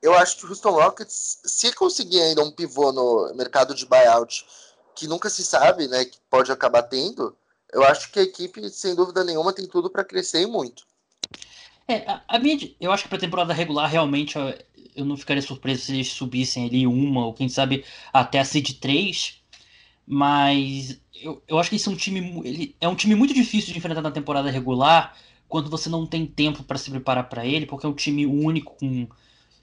eu 0.00 0.14
acho 0.14 0.38
que 0.38 0.46
o 0.46 0.48
Houston 0.48 0.70
Rockets, 0.70 1.40
se 1.44 1.72
conseguir 1.72 2.20
ainda 2.20 2.42
um 2.42 2.52
pivô 2.52 2.92
no 2.92 3.34
mercado 3.34 3.74
de 3.74 3.84
buyout, 3.84 4.46
que 4.94 5.06
nunca 5.06 5.28
se 5.28 5.44
sabe, 5.44 5.86
né, 5.88 6.04
que 6.04 6.18
pode 6.30 6.50
acabar 6.50 6.84
tendo, 6.84 7.36
eu 7.72 7.84
acho 7.84 8.10
que 8.10 8.18
a 8.18 8.22
equipe, 8.22 8.68
sem 8.70 8.94
dúvida 8.94 9.24
nenhuma, 9.24 9.52
tem 9.52 9.66
tudo 9.66 9.90
para 9.90 10.04
crescer 10.04 10.42
e 10.42 10.46
muito. 10.46 10.86
É, 11.86 12.04
a, 12.10 12.22
a 12.28 12.38
minha, 12.38 12.58
eu 12.80 12.92
acho 12.92 13.04
que 13.04 13.08
para 13.08 13.18
temporada 13.18 13.54
regular 13.54 13.90
realmente 13.90 14.36
eu 14.94 15.04
não 15.04 15.16
ficaria 15.16 15.42
surpreso 15.42 15.82
se 15.82 15.94
eles 15.94 16.08
subissem 16.08 16.66
ali 16.66 16.86
uma 16.86 17.24
ou 17.24 17.32
quem 17.32 17.48
sabe 17.48 17.84
até 18.12 18.38
a 18.40 18.44
seed 18.44 18.78
3. 18.78 19.40
Mas 20.06 21.00
eu, 21.14 21.42
eu 21.46 21.58
acho 21.58 21.70
que 21.70 21.76
esse 21.76 21.88
é 21.88 21.92
um 21.92 21.96
time 21.96 22.42
ele 22.44 22.76
é 22.80 22.88
um 22.88 22.94
time 22.94 23.14
muito 23.14 23.34
difícil 23.34 23.72
de 23.72 23.78
enfrentar 23.78 24.02
na 24.02 24.10
temporada 24.10 24.50
regular 24.50 25.16
quando 25.48 25.70
você 25.70 25.88
não 25.88 26.06
tem 26.06 26.26
tempo 26.26 26.62
para 26.62 26.78
se 26.78 26.90
preparar 26.90 27.28
para 27.28 27.46
ele, 27.46 27.66
porque 27.66 27.86
é 27.86 27.88
um 27.88 27.94
time 27.94 28.26
único 28.26 28.74
com 28.76 29.08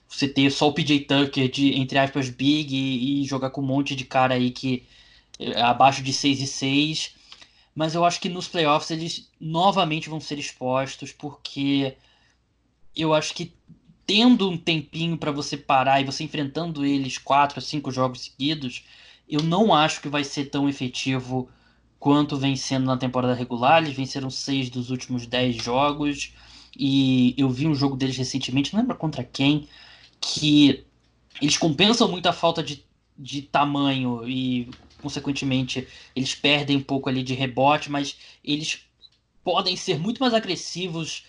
você 0.07 0.27
ter 0.27 0.49
só 0.51 0.67
o 0.67 0.73
PJ 0.73 1.01
Tucker 1.01 1.49
de 1.49 1.79
entre 1.79 1.97
aspas 1.99 2.29
big 2.29 2.75
e, 2.75 3.23
e 3.23 3.25
jogar 3.25 3.49
com 3.51 3.61
um 3.61 3.65
monte 3.65 3.95
de 3.95 4.05
cara 4.05 4.35
aí 4.35 4.51
que 4.51 4.83
é 5.39 5.61
abaixo 5.61 6.01
de 6.01 6.13
6 6.13 6.41
e 6.41 6.47
6. 6.47 7.15
Mas 7.75 7.93
eu 7.93 8.05
acho 8.05 8.21
que 8.21 8.29
nos 8.29 8.47
playoffs 8.47 8.89
eles 8.89 9.29
novamente 9.39 10.09
vão 10.09 10.21
ser 10.21 10.39
expostos 10.39 11.11
porque 11.11 11.97
eu 12.95 13.13
acho 13.13 13.33
que 13.33 13.53
tendo 14.07 14.49
um 14.49 14.57
tempinho 14.57 15.17
para 15.17 15.31
você 15.31 15.57
parar 15.57 15.99
e 15.99 16.05
você 16.05 16.23
enfrentando 16.23 16.85
eles 16.85 17.17
quatro, 17.17 17.59
cinco 17.59 17.91
jogos 17.91 18.21
seguidos, 18.21 18.85
eu 19.27 19.41
não 19.43 19.73
acho 19.73 20.01
que 20.01 20.07
vai 20.07 20.23
ser 20.23 20.45
tão 20.45 20.69
efetivo 20.69 21.49
quanto 21.99 22.37
vem 22.37 22.55
sendo 22.55 22.85
na 22.85 22.97
temporada 22.97 23.33
regular. 23.33 23.83
Eles 23.83 23.95
venceram 23.95 24.29
seis 24.29 24.69
dos 24.69 24.89
últimos 24.89 25.25
dez 25.27 25.55
jogos 25.55 26.33
e 26.77 27.33
eu 27.37 27.49
vi 27.49 27.67
um 27.67 27.75
jogo 27.75 27.95
deles 27.97 28.17
recentemente, 28.17 28.73
não 28.73 28.81
lembro 28.81 28.95
contra 28.95 29.23
quem, 29.23 29.67
que 30.21 30.85
eles 31.41 31.57
compensam 31.57 32.07
muito 32.07 32.27
a 32.27 32.33
falta 32.33 32.61
de, 32.61 32.83
de 33.17 33.41
tamanho 33.41 34.27
e 34.27 34.69
consequentemente 35.05 35.87
eles 36.15 36.33
perdem 36.33 36.77
um 36.77 36.83
pouco 36.83 37.07
ali 37.07 37.21
de 37.21 37.35
rebote, 37.35 37.91
mas 37.91 38.17
eles 38.43 38.79
podem 39.43 39.77
ser 39.77 39.99
muito 39.99 40.19
mais 40.19 40.33
agressivos 40.33 41.25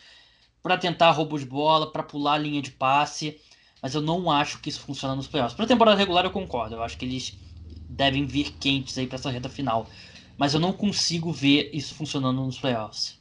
para 0.63 0.79
tentar 0.79 1.11
roubo 1.11 1.39
de 1.39 1.45
bola, 1.45 1.93
para 1.93 2.03
pular 2.03 2.35
a 2.35 2.39
linha 2.39 2.63
de 2.63 2.71
passe, 2.71 3.39
mas 3.83 3.95
eu 3.95 4.01
não 4.01 4.31
acho 4.31 4.61
que 4.61 4.71
isso 4.71 4.81
funciona 4.81 5.15
nos 5.15 5.29
playoffs. 5.29 5.55
Para 5.55 5.67
temporada 5.67 5.99
regular 5.99 6.25
eu 6.25 6.31
concordo, 6.31 6.77
eu 6.77 6.83
acho 6.83 6.97
que 6.97 7.05
eles 7.05 7.35
devem 7.87 8.27
vir 8.27 8.53
quentes 8.59 8.97
aí 8.97 9.07
para 9.07 9.19
essa 9.19 9.31
reta 9.31 9.51
final, 9.51 9.87
mas 10.39 10.55
eu 10.55 10.61
não 10.61 10.73
consigo 10.73 11.31
ver 11.31 11.71
isso 11.75 11.95
funcionando 11.95 12.43
nos 12.43 12.59
playoffs. 12.59 13.19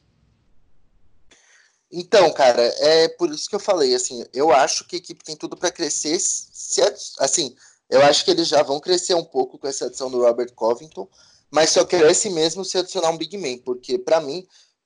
Então, 1.92 2.34
cara, 2.34 2.62
é 2.62 3.10
por 3.10 3.30
isso 3.30 3.50
que 3.50 3.56
eu 3.56 3.60
falei, 3.60 3.94
assim, 3.94 4.26
eu 4.34 4.52
acho 4.52 4.86
que 4.86 4.96
a 4.96 5.00
equipe 5.00 5.24
tem 5.24 5.36
tudo 5.36 5.58
para 5.58 5.72
crescer, 5.72 6.18
se, 6.20 6.82
assim, 7.20 7.54
eu 7.90 8.02
acho 8.04 8.26
que 8.26 8.32
eles 8.32 8.48
já 8.48 8.64
vão 8.64 8.80
crescer 8.80 9.14
um 9.14 9.24
pouco 9.24 9.58
com 9.58 9.68
essa 9.68 9.86
adição 9.86 10.10
do 10.10 10.22
Robert 10.22 10.54
Covington, 10.54 11.08
mas 11.52 11.70
só 11.70 11.86
cresce 11.86 12.30
mesmo 12.30 12.66
se 12.66 12.78
adicionar 12.78 13.12
um 13.12 13.18
Big 13.18 13.38
Man, 13.38 13.58
porque 13.60 13.98
para 13.98 14.20
mim, 14.20 14.46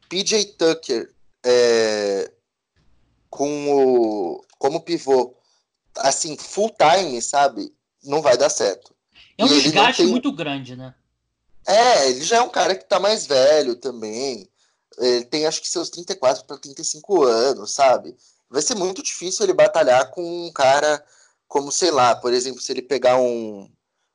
PJ 0.09 0.45
Tucker, 0.57 1.13
é, 1.43 2.31
com 3.29 3.71
o, 3.71 4.43
como 4.57 4.81
pivô, 4.81 5.35
assim, 5.97 6.35
full 6.37 6.71
time, 6.77 7.21
sabe? 7.21 7.73
Não 8.03 8.21
vai 8.21 8.37
dar 8.37 8.49
certo. 8.49 8.93
É 9.37 9.45
um 9.45 9.47
e 9.47 9.61
desgaste 9.61 10.03
tem... 10.03 10.11
muito 10.11 10.31
grande, 10.31 10.75
né? 10.75 10.93
É, 11.65 12.09
ele 12.09 12.23
já 12.23 12.37
é 12.37 12.41
um 12.41 12.49
cara 12.49 12.75
que 12.75 12.85
tá 12.85 12.99
mais 12.99 13.25
velho 13.25 13.75
também. 13.75 14.49
Ele 14.97 15.25
tem 15.25 15.45
acho 15.45 15.61
que 15.61 15.69
seus 15.69 15.89
34 15.89 16.45
para 16.45 16.57
35 16.57 17.23
anos, 17.23 17.71
sabe? 17.71 18.15
Vai 18.49 18.61
ser 18.61 18.75
muito 18.75 19.03
difícil 19.03 19.45
ele 19.45 19.53
batalhar 19.53 20.09
com 20.11 20.47
um 20.47 20.51
cara 20.51 21.03
como, 21.49 21.69
sei 21.71 21.91
lá, 21.91 22.15
por 22.15 22.31
exemplo, 22.33 22.61
se 22.61 22.71
ele 22.71 22.81
pegar 22.81 23.19
um. 23.19 23.69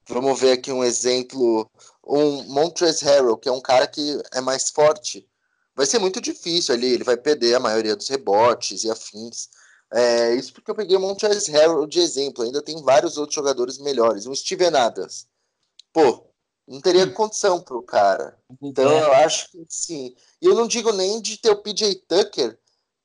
Vamos 0.09 0.41
ver 0.41 0.53
aqui 0.53 0.72
um 0.72 0.82
exemplo. 0.82 1.70
Um 2.07 2.45
Montrezl 2.45 3.05
Harrell, 3.05 3.37
que 3.37 3.49
é 3.49 3.53
um 3.53 3.61
cara 3.61 3.87
que 3.87 4.22
é 4.32 4.41
mais 4.41 4.70
forte 4.70 5.28
vai 5.74 5.87
ser 5.87 5.99
muito 5.99 6.20
difícil 6.20 6.74
ali, 6.74 6.87
ele 6.87 7.05
vai 7.05 7.16
perder 7.16 7.55
a 7.55 7.61
maioria 7.61 7.97
dos 7.97 8.09
rebotes 8.09 8.85
e 8.85 8.91
afins. 8.91 9.49
É, 9.93 10.35
isso 10.35 10.53
porque 10.53 10.70
eu 10.70 10.74
peguei 10.74 10.97
o 10.97 11.01
Montrezl 11.01 11.53
Harrell 11.53 11.87
de 11.87 12.01
exemplo, 12.01 12.45
ainda 12.45 12.62
tem 12.62 12.80
vários 12.82 13.16
outros 13.18 13.35
jogadores 13.35 13.78
melhores. 13.78 14.26
Um 14.26 14.35
Steven 14.35 14.74
Adams. 14.74 15.26
Pô, 15.93 16.26
não 16.66 16.80
teria 16.80 17.05
hum. 17.05 17.12
condição 17.12 17.61
pro 17.61 17.82
cara. 17.82 18.39
Então 18.62 18.91
é. 18.91 19.03
eu 19.03 19.12
acho 19.12 19.51
que 19.51 19.64
sim. 19.68 20.14
E 20.41 20.47
eu 20.47 20.55
não 20.55 20.66
digo 20.66 20.93
nem 20.93 21.20
de 21.20 21.37
ter 21.39 21.51
o 21.51 21.62
PJ 21.62 21.97
Tucker 22.09 22.59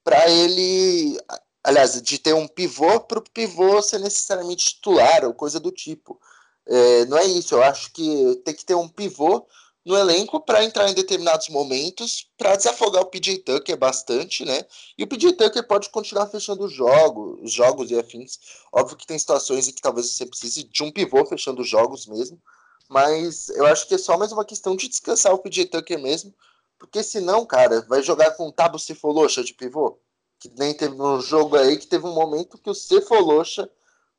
para 0.03 0.29
ele 0.29 1.19
aliás, 1.63 2.01
de 2.01 2.17
ter 2.19 2.33
um 2.33 2.47
pivô 2.47 2.99
para 3.01 3.19
o 3.19 3.23
pivô 3.23 3.81
ser 3.81 3.99
necessariamente 3.99 4.65
titular 4.65 5.25
ou 5.25 5.33
coisa 5.33 5.59
do 5.59 5.71
tipo. 5.71 6.19
É, 6.67 7.05
não 7.05 7.17
é 7.17 7.25
isso, 7.25 7.55
eu 7.55 7.63
acho 7.63 7.91
que 7.91 8.41
tem 8.45 8.53
que 8.53 8.65
ter 8.65 8.75
um 8.75 8.87
pivô 8.87 9.45
no 9.85 9.97
elenco 9.97 10.39
para 10.39 10.63
entrar 10.63 10.89
em 10.89 10.93
determinados 10.93 11.49
momentos 11.49 12.29
para 12.37 12.55
desafogar 12.55 13.01
o 13.01 13.07
PJ 13.07 13.39
Tucker 13.39 13.77
bastante, 13.77 14.45
né? 14.45 14.63
E 14.97 15.03
o 15.03 15.07
PJ 15.07 15.33
Tucker 15.33 15.65
pode 15.67 15.89
continuar 15.89 16.27
fechando 16.27 16.65
os 16.65 16.71
jogos, 16.71 17.39
os 17.41 17.51
jogos 17.51 17.89
e 17.89 17.97
afins. 17.97 18.37
Óbvio 18.71 18.97
que 18.97 19.07
tem 19.07 19.17
situações 19.17 19.67
em 19.67 19.71
que 19.71 19.81
talvez 19.81 20.11
você 20.11 20.25
precise 20.25 20.63
de 20.63 20.83
um 20.83 20.91
pivô 20.91 21.25
fechando 21.25 21.61
os 21.61 21.67
jogos 21.67 22.05
mesmo, 22.05 22.39
mas 22.87 23.49
eu 23.49 23.65
acho 23.65 23.87
que 23.87 23.95
é 23.95 23.97
só 23.97 24.17
mais 24.17 24.31
uma 24.31 24.45
questão 24.45 24.75
de 24.75 24.87
descansar 24.87 25.33
o 25.33 25.39
PJ 25.39 25.65
Tucker 25.67 25.99
mesmo, 25.99 26.33
porque 26.77 27.01
senão, 27.01 27.45
cara, 27.45 27.81
vai 27.89 28.03
jogar 28.03 28.31
com 28.31 28.47
o 28.47 28.51
Tabo 28.51 28.77
Cefoloxa 28.77 29.43
de 29.43 29.53
pivô, 29.53 29.97
que 30.39 30.51
nem 30.57 30.73
teve 30.73 30.99
um 31.01 31.21
jogo 31.21 31.57
aí 31.57 31.77
que 31.77 31.87
teve 31.87 32.05
um 32.05 32.13
momento 32.13 32.57
que 32.57 32.69
o 32.69 32.75
Cefoloxa 32.75 33.69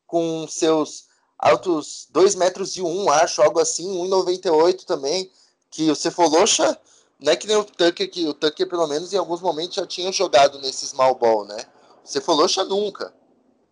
com 0.07 0.47
seus 0.49 1.09
altos 1.39 2.09
2 2.11 2.35
metros 2.35 2.77
e 2.77 2.83
1, 2.83 3.11
acho, 3.11 3.41
algo 3.41 3.59
assim, 3.61 3.89
1,98 3.89 4.85
também, 4.85 5.31
que 5.71 5.91
o 5.91 5.95
Cefalocha 5.95 6.79
não 7.19 7.33
é 7.33 7.37
que 7.37 7.47
nem 7.47 7.57
o 7.57 7.65
Tucker, 7.65 8.11
que 8.11 8.27
o 8.27 8.35
Tucker, 8.35 8.69
pelo 8.69 8.87
menos, 8.87 9.13
em 9.13 9.17
alguns 9.17 9.41
momentos 9.41 9.77
já 9.77 9.87
tinha 9.87 10.11
jogado 10.11 10.59
nesse 10.61 10.87
small 10.87 11.15
ball, 11.15 11.45
né? 11.45 11.65
O 12.03 12.09
Cefalocha 12.09 12.65
nunca. 12.65 13.13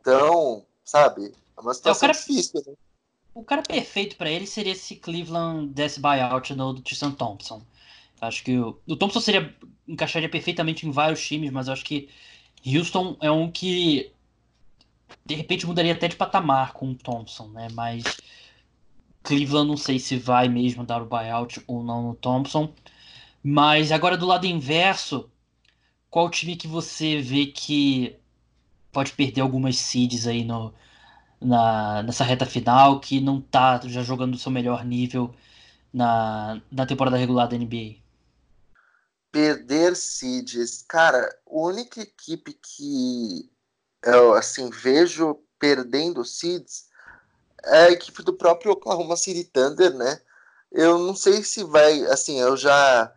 Então, 0.00 0.64
sabe, 0.84 1.34
é 1.56 1.60
uma 1.60 1.74
situação 1.74 2.08
é, 2.08 2.12
cara, 2.12 2.18
difícil, 2.18 2.62
né? 2.66 2.74
O 3.34 3.42
cara 3.42 3.62
perfeito 3.62 4.16
para 4.16 4.30
ele 4.30 4.46
seria 4.46 4.74
se 4.74 4.96
Cleveland 4.96 5.68
desse 5.68 6.00
buyout 6.00 6.54
no 6.54 6.80
Tristan 6.80 7.12
Thompson. 7.12 7.62
Acho 8.20 8.42
que 8.42 8.58
o, 8.58 8.78
o 8.86 8.96
Thompson 8.96 9.20
seria 9.20 9.54
encaixaria 9.86 10.28
perfeitamente 10.28 10.86
em 10.86 10.90
vários 10.90 11.24
times, 11.24 11.50
mas 11.50 11.68
acho 11.68 11.84
que 11.84 12.08
Houston 12.76 13.16
é 13.20 13.30
um 13.30 13.50
que 13.50 14.12
de 15.24 15.34
repente 15.34 15.66
mudaria 15.66 15.92
até 15.92 16.08
de 16.08 16.16
patamar 16.16 16.72
com 16.72 16.90
o 16.90 16.94
Thompson, 16.94 17.48
né? 17.48 17.68
Mas 17.72 18.04
Cleveland 19.22 19.68
não 19.68 19.76
sei 19.76 19.98
se 19.98 20.16
vai 20.16 20.48
mesmo 20.48 20.84
dar 20.84 21.02
o 21.02 21.06
buyout 21.06 21.62
ou 21.66 21.82
não 21.82 22.02
no 22.08 22.14
Thompson. 22.14 22.72
Mas 23.42 23.92
agora 23.92 24.16
do 24.16 24.26
lado 24.26 24.46
inverso, 24.46 25.30
qual 26.10 26.30
time 26.30 26.56
que 26.56 26.68
você 26.68 27.20
vê 27.20 27.46
que 27.46 28.16
pode 28.92 29.12
perder 29.12 29.42
algumas 29.42 29.76
seeds 29.76 30.26
aí 30.26 30.44
no, 30.44 30.74
na, 31.40 32.02
nessa 32.02 32.24
reta 32.24 32.46
final, 32.46 33.00
que 33.00 33.20
não 33.20 33.40
tá 33.40 33.80
já 33.84 34.02
jogando 34.02 34.34
o 34.34 34.38
seu 34.38 34.50
melhor 34.52 34.84
nível 34.84 35.34
na, 35.92 36.60
na 36.70 36.86
temporada 36.86 37.16
regular 37.16 37.48
da 37.48 37.56
NBA? 37.58 37.96
Perder 39.30 39.94
seeds. 39.94 40.84
Cara, 40.88 41.28
a 41.46 41.50
única 41.50 42.00
equipe 42.00 42.52
que 42.52 43.50
eu 44.02 44.34
assim 44.34 44.70
vejo 44.70 45.38
perdendo 45.58 46.24
seeds 46.24 46.86
é 47.64 47.84
a 47.84 47.90
equipe 47.90 48.22
do 48.22 48.32
próprio 48.32 48.72
Oklahoma 48.72 49.16
City 49.16 49.44
Thunder, 49.44 49.94
né? 49.94 50.20
Eu 50.70 50.98
não 50.98 51.14
sei 51.14 51.42
se 51.42 51.64
vai, 51.64 52.04
assim, 52.06 52.40
eu 52.40 52.56
já 52.56 53.12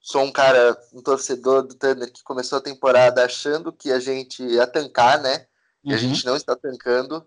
sou 0.00 0.22
um 0.22 0.32
cara, 0.32 0.76
um 0.92 1.02
torcedor 1.02 1.62
do 1.62 1.74
Thunder 1.74 2.12
que 2.12 2.22
começou 2.22 2.58
a 2.58 2.62
temporada 2.62 3.24
achando 3.24 3.72
que 3.72 3.90
a 3.90 3.98
gente 3.98 4.42
ia 4.42 4.66
tancar, 4.66 5.20
né? 5.20 5.46
E 5.82 5.90
uhum. 5.90 5.94
a 5.94 5.98
gente 5.98 6.24
não 6.24 6.36
está 6.36 6.56
tancando. 6.56 7.26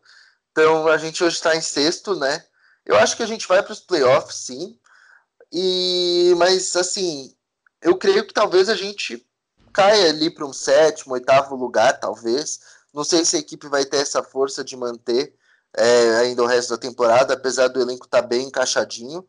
Então 0.51 0.87
a 0.87 0.97
gente 0.97 1.23
hoje 1.23 1.35
está 1.35 1.55
em 1.55 1.61
sexto, 1.61 2.15
né? 2.15 2.43
Eu 2.85 2.97
acho 2.97 3.15
que 3.15 3.23
a 3.23 3.27
gente 3.27 3.47
vai 3.47 3.61
para 3.61 3.73
os 3.73 3.79
playoffs, 3.79 4.37
sim. 4.37 4.79
E 5.51 6.33
mas 6.37 6.75
assim, 6.75 7.35
eu 7.81 7.97
creio 7.97 8.25
que 8.25 8.33
talvez 8.33 8.69
a 8.69 8.75
gente 8.75 9.25
caia 9.73 10.09
ali 10.09 10.29
para 10.29 10.45
um 10.45 10.53
sétimo, 10.53 11.13
oitavo 11.13 11.55
lugar, 11.55 11.99
talvez. 11.99 12.59
Não 12.93 13.03
sei 13.03 13.23
se 13.23 13.35
a 13.35 13.39
equipe 13.39 13.67
vai 13.67 13.85
ter 13.85 13.97
essa 13.97 14.23
força 14.23 14.63
de 14.63 14.75
manter 14.75 15.33
é, 15.75 16.15
ainda 16.17 16.43
o 16.43 16.47
resto 16.47 16.69
da 16.69 16.77
temporada, 16.77 17.33
apesar 17.33 17.67
do 17.67 17.79
elenco 17.79 18.05
estar 18.05 18.21
tá 18.21 18.27
bem 18.27 18.47
encaixadinho. 18.47 19.27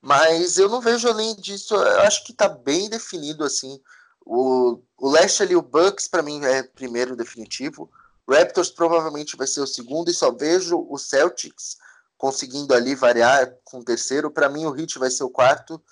Mas 0.00 0.58
eu 0.58 0.68
não 0.68 0.80
vejo 0.80 1.08
além 1.08 1.36
disso, 1.36 1.74
eu 1.74 2.00
acho 2.00 2.24
que 2.24 2.32
está 2.32 2.48
bem 2.48 2.88
definido 2.88 3.44
assim. 3.44 3.80
O, 4.24 4.80
o 4.98 5.10
leste 5.10 5.42
ali, 5.42 5.54
o 5.54 5.62
Bucks, 5.62 6.08
para 6.08 6.22
mim 6.22 6.44
é 6.44 6.62
primeiro 6.62 7.14
definitivo. 7.14 7.90
Raptors 8.28 8.70
provavelmente 8.70 9.36
vai 9.36 9.46
ser 9.46 9.60
o 9.60 9.66
segundo, 9.66 10.10
e 10.10 10.14
só 10.14 10.30
vejo 10.32 10.86
o 10.88 10.96
Celtics 10.96 11.76
conseguindo 12.16 12.72
ali 12.72 12.94
variar 12.94 13.52
com 13.64 13.80
o 13.80 13.84
terceiro. 13.84 14.30
Para 14.30 14.48
mim, 14.48 14.64
o 14.64 14.76
Heat 14.78 14.98
vai 14.98 15.10
ser 15.10 15.24
o 15.24 15.30
quarto. 15.30 15.82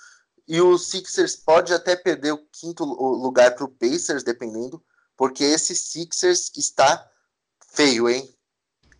E 0.50 0.60
o 0.60 0.76
Sixers 0.76 1.36
pode 1.36 1.72
até 1.72 1.94
perder 1.94 2.32
o 2.32 2.44
quinto 2.50 2.84
lugar 2.84 3.54
para 3.54 3.64
o 3.64 3.68
Pacers, 3.68 4.24
dependendo, 4.24 4.82
porque 5.16 5.44
esse 5.44 5.76
Sixers 5.76 6.50
está 6.56 7.08
feio, 7.72 8.08
hein? 8.08 8.28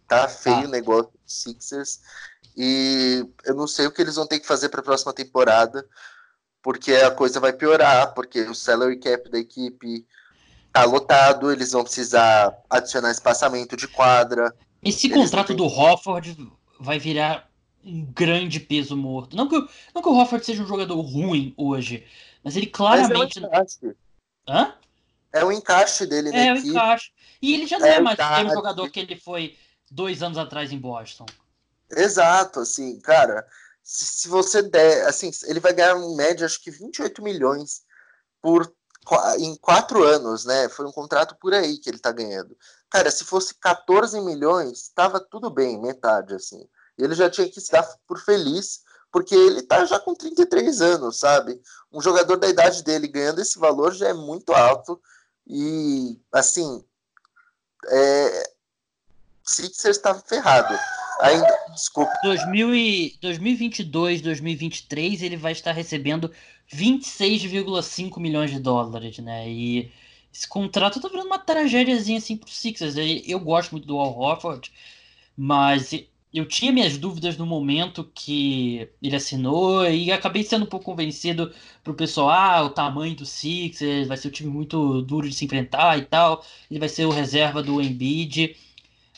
Tá 0.07 0.29
feio 0.29 0.59
ah. 0.59 0.67
o 0.67 0.69
negócio 0.69 1.11
do 1.11 1.19
Sixers. 1.27 2.03
E 2.57 3.27
eu 3.45 3.57
não 3.57 3.67
sei 3.67 3.89
o 3.89 3.91
que 3.91 4.01
eles 4.01 4.15
vão 4.15 4.29
ter 4.29 4.39
que 4.39 4.47
fazer 4.47 4.69
para 4.69 4.79
a 4.79 4.85
próxima 4.85 5.13
temporada, 5.13 5.85
porque 6.63 6.95
a 6.95 7.11
coisa 7.11 7.41
vai 7.41 7.53
piorar, 7.53 8.15
porque 8.15 8.43
o 8.43 8.55
salary 8.55 9.01
cap 9.01 9.29
da 9.29 9.41
equipe 9.41 10.07
tá 10.73 10.85
lotado, 10.85 11.51
eles 11.51 11.73
vão 11.73 11.83
precisar 11.83 12.57
adicionar 12.71 13.11
espaçamento 13.11 13.77
de 13.77 13.89
quadra. 13.89 14.55
Esse 14.81 15.11
contrato 15.11 15.53
do 15.53 15.65
Hofford 15.65 16.49
vai 16.79 17.01
virar 17.01 17.50
um 17.85 18.05
grande 18.05 18.61
peso 18.61 18.97
morto. 18.97 19.37
Não 19.37 19.49
que, 19.49 19.57
não 19.95 20.03
que 20.03 20.09
o 20.09 20.17
Hofford 20.17 20.45
seja 20.45 20.63
um 20.63 20.67
jogador 20.67 21.01
ruim 21.01 21.55
hoje, 21.57 22.07
mas 22.43 22.57
ele 22.57 22.67
claramente. 22.67 23.41
Mas 23.41 23.79
é, 23.83 23.87
um 23.87 23.95
Hã? 24.49 24.75
é 25.33 25.45
o 25.45 25.53
encaixe 25.53 26.07
dele, 26.07 26.31
né? 26.31 26.49
É 26.49 26.53
o 26.53 26.57
encaixe. 26.57 27.13
E 27.41 27.55
ele 27.55 27.67
já 27.67 27.79
não 27.79 27.87
é, 27.87 27.97
é 27.97 28.01
mais 28.01 28.19
o 28.19 28.55
jogador 28.55 28.91
que 28.91 29.01
ele 29.01 29.17
foi 29.17 29.57
dois 29.91 30.23
anos 30.23 30.39
atrás 30.39 30.73
em 30.73 30.79
Boston. 30.79 31.27
Exato, 31.91 32.61
assim, 32.61 33.01
cara, 33.01 33.47
se, 33.83 34.05
se, 34.05 34.29
você 34.29 34.63
der, 34.63 35.07
assim, 35.07 35.31
ele 35.45 35.59
vai 35.59 35.73
ganhar 35.73 35.97
em 35.97 36.17
média 36.17 36.47
acho 36.47 36.63
que 36.63 36.71
28 36.71 37.23
milhões 37.23 37.83
por 38.41 38.73
em 39.39 39.57
quatro 39.57 40.05
anos, 40.05 40.45
né? 40.45 40.69
Foi 40.69 40.87
um 40.87 40.93
contrato 40.93 41.35
por 41.41 41.55
aí 41.55 41.79
que 41.79 41.89
ele 41.89 41.99
tá 41.99 42.13
ganhando. 42.13 42.57
Cara, 42.89 43.11
se 43.11 43.25
fosse 43.25 43.55
14 43.55 44.21
milhões, 44.21 44.89
tava 44.95 45.19
tudo 45.19 45.51
bem, 45.51 45.81
metade, 45.81 46.35
assim. 46.35 46.69
Ele 47.03 47.15
já 47.15 47.31
tinha 47.31 47.49
que 47.49 47.61
dar 47.71 47.83
por 48.07 48.19
feliz, 48.19 48.83
porque 49.11 49.35
ele 49.35 49.63
tá 49.63 49.85
já 49.85 49.99
com 49.99 50.15
33 50.15 50.81
anos, 50.81 51.19
sabe? 51.19 51.61
Um 51.93 52.01
jogador 52.01 52.37
da 52.37 52.49
idade 52.49 52.83
dele 52.83 53.09
ganhando 53.09 53.41
esse 53.41 53.59
valor 53.59 53.93
já 53.93 54.09
é 54.09 54.15
muito 54.15 54.53
alto. 54.53 55.01
E, 55.47 56.19
assim, 56.33 56.85
é, 57.89 58.51
Sixers 59.45 59.97
está 59.97 60.15
ferrado. 60.15 60.79
Ainda, 61.21 61.49
desculpa. 61.75 62.13
2000 62.23 62.75
e, 62.75 63.19
2022, 63.21 64.23
2023 64.23 65.23
ele 65.23 65.37
vai 65.37 65.53
estar 65.53 65.73
recebendo 65.73 66.31
26,5 66.73 68.19
milhões 68.19 68.51
de 68.51 68.59
dólares, 68.59 69.19
né? 69.19 69.49
E 69.49 69.93
esse 70.33 70.47
contrato 70.49 71.01
tá 71.01 71.09
virando 71.09 71.27
uma 71.27 71.39
tragédiazinha 71.39 72.19
assim 72.19 72.37
pro 72.37 72.49
Sixers. 72.49 72.95
Eu 73.27 73.41
gosto 73.41 73.73
muito 73.73 73.87
do 73.87 73.99
Al 73.99 74.17
Horford, 74.17 74.73
mas 75.37 75.91
eu 76.33 76.47
tinha 76.47 76.73
minhas 76.73 76.97
dúvidas 76.97 77.37
no 77.37 77.47
momento 77.47 78.11
que 78.15 78.89
ele 79.03 79.17
assinou 79.17 79.85
e 79.89 80.13
acabei 80.13 80.43
sendo 80.45 80.65
um 80.65 80.69
pouco 80.69 80.87
convencido 80.87 81.53
pro 81.83 81.95
pessoal, 81.95 82.31
ah, 82.31 82.63
o 82.63 82.71
tamanho 82.71 83.17
do 83.17 83.27
Sixers 83.27 84.07
vai 84.09 84.17
ser 84.17 84.29
um 84.29 84.31
time 84.31 84.51
muito 84.51 85.03
duro 85.03 85.29
de 85.29 85.35
se 85.35 85.45
enfrentar 85.45 85.99
e 85.99 86.03
tal, 86.03 86.45
ele 86.71 86.81
vai 86.81 86.89
ser 86.89 87.05
o 87.07 87.11
reserva 87.11 87.63
do 87.63 87.81
Embiid 87.81 88.57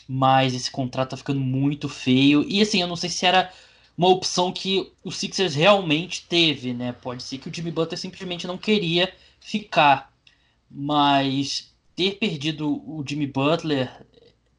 mas 0.07 0.53
esse 0.53 0.69
contrato 0.69 1.11
tá 1.11 1.17
ficando 1.17 1.39
muito 1.39 1.87
feio. 1.89 2.45
E 2.47 2.61
assim, 2.61 2.81
eu 2.81 2.87
não 2.87 2.95
sei 2.95 3.09
se 3.09 3.25
era 3.25 3.51
uma 3.97 4.09
opção 4.09 4.51
que 4.51 4.91
o 5.03 5.11
Sixers 5.11 5.55
realmente 5.55 6.25
teve, 6.27 6.73
né? 6.73 6.93
Pode 6.93 7.23
ser 7.23 7.37
que 7.37 7.49
o 7.49 7.53
Jimmy 7.53 7.71
Butler 7.71 7.97
simplesmente 7.99 8.47
não 8.47 8.57
queria 8.57 9.13
ficar. 9.39 10.11
Mas 10.69 11.73
ter 11.95 12.13
perdido 12.17 12.69
o 12.69 13.03
Jimmy 13.07 13.27
Butler 13.27 14.05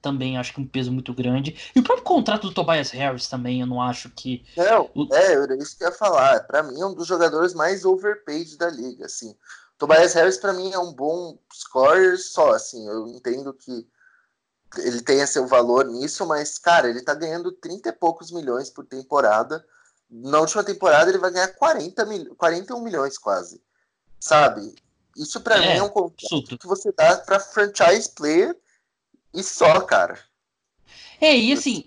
também 0.05 0.36
acho 0.36 0.52
que 0.52 0.61
um 0.61 0.66
peso 0.66 0.92
muito 0.92 1.14
grande. 1.14 1.57
E 1.74 1.80
o 1.80 1.82
próprio 1.82 2.05
contrato 2.05 2.46
do 2.46 2.52
Tobias 2.52 2.90
Harris 2.90 3.26
também, 3.26 3.62
eu 3.62 3.66
não 3.66 3.80
acho 3.80 4.11
que. 4.11 4.44
Não, 4.55 4.90
é, 5.11 5.32
era 5.32 5.57
isso 5.57 5.78
que 5.78 5.82
eu 5.82 5.88
ia 5.88 5.94
falar. 5.94 6.40
Para 6.40 6.62
mim 6.62 6.78
é 6.78 6.84
um 6.84 6.92
dos 6.92 7.07
jogadores 7.07 7.55
mais 7.55 7.86
overpaid 7.86 8.59
da 8.59 8.68
liga, 8.68 9.07
assim. 9.07 9.34
Tobias 9.78 10.12
Harris 10.12 10.36
para 10.36 10.52
mim 10.52 10.70
é 10.72 10.78
um 10.78 10.92
bom 10.92 11.38
scorer 11.50 12.18
só, 12.18 12.52
assim. 12.52 12.86
Eu 12.86 13.09
entendo 13.09 13.55
que 13.55 13.88
ele 14.76 15.00
tenha 15.00 15.26
seu 15.26 15.46
valor 15.46 15.86
nisso, 15.86 16.26
mas, 16.26 16.59
cara, 16.59 16.90
ele 16.90 17.00
tá 17.00 17.14
ganhando 17.14 17.50
30 17.50 17.88
e 17.88 17.92
poucos 17.92 18.30
milhões 18.30 18.68
por 18.68 18.84
temporada. 18.84 19.64
Na 20.11 20.38
última 20.38 20.62
temporada 20.62 21.11
ele 21.11 21.18
vai 21.18 21.30
ganhar 21.30 21.48
40 21.48 22.05
mil, 22.05 22.34
41 22.36 22.78
milhões 22.82 23.16
quase. 23.16 23.62
Sabe? 24.20 24.74
Isso 25.16 25.40
para 25.40 25.57
é, 25.57 25.61
mim 25.61 25.78
é 25.78 25.82
um 25.82 25.88
contrato 25.88 26.59
que 26.59 26.66
você 26.66 26.92
dá 26.92 27.16
para 27.16 27.40
franchise 27.40 28.11
player 28.11 28.55
e 29.35 29.43
só, 29.43 29.80
cara. 29.80 30.18
É, 31.20 31.37
e 31.37 31.53
assim, 31.53 31.85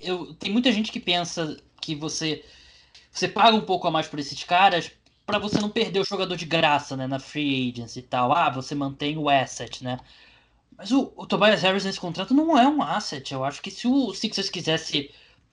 eu, 0.00 0.34
tem 0.34 0.52
muita 0.52 0.70
gente 0.70 0.92
que 0.92 1.00
pensa 1.00 1.56
que 1.80 1.94
você 1.94 2.44
você 3.10 3.28
paga 3.28 3.56
um 3.56 3.60
pouco 3.60 3.86
a 3.86 3.90
mais 3.90 4.08
por 4.08 4.18
esses 4.18 4.42
caras 4.44 4.90
para 5.26 5.38
você 5.38 5.60
não 5.60 5.70
perder 5.70 6.00
o 6.00 6.04
jogador 6.04 6.36
de 6.36 6.46
graça, 6.46 6.96
né, 6.96 7.06
na 7.06 7.18
free 7.18 7.70
agency 7.70 8.00
e 8.00 8.02
tal. 8.02 8.32
Ah, 8.32 8.50
você 8.50 8.74
mantém 8.74 9.16
o 9.18 9.28
asset, 9.28 9.84
né? 9.84 9.98
Mas 10.76 10.90
o, 10.90 11.12
o 11.16 11.26
Tobias 11.26 11.62
Harris 11.62 11.84
nesse 11.84 12.00
contrato 12.00 12.34
não 12.34 12.58
é 12.58 12.66
um 12.66 12.82
asset. 12.82 13.32
Eu 13.32 13.44
acho 13.44 13.62
que 13.62 13.70
se 13.70 13.86
o 13.86 14.12
Sixers 14.14 14.50
quisesse 14.50 15.10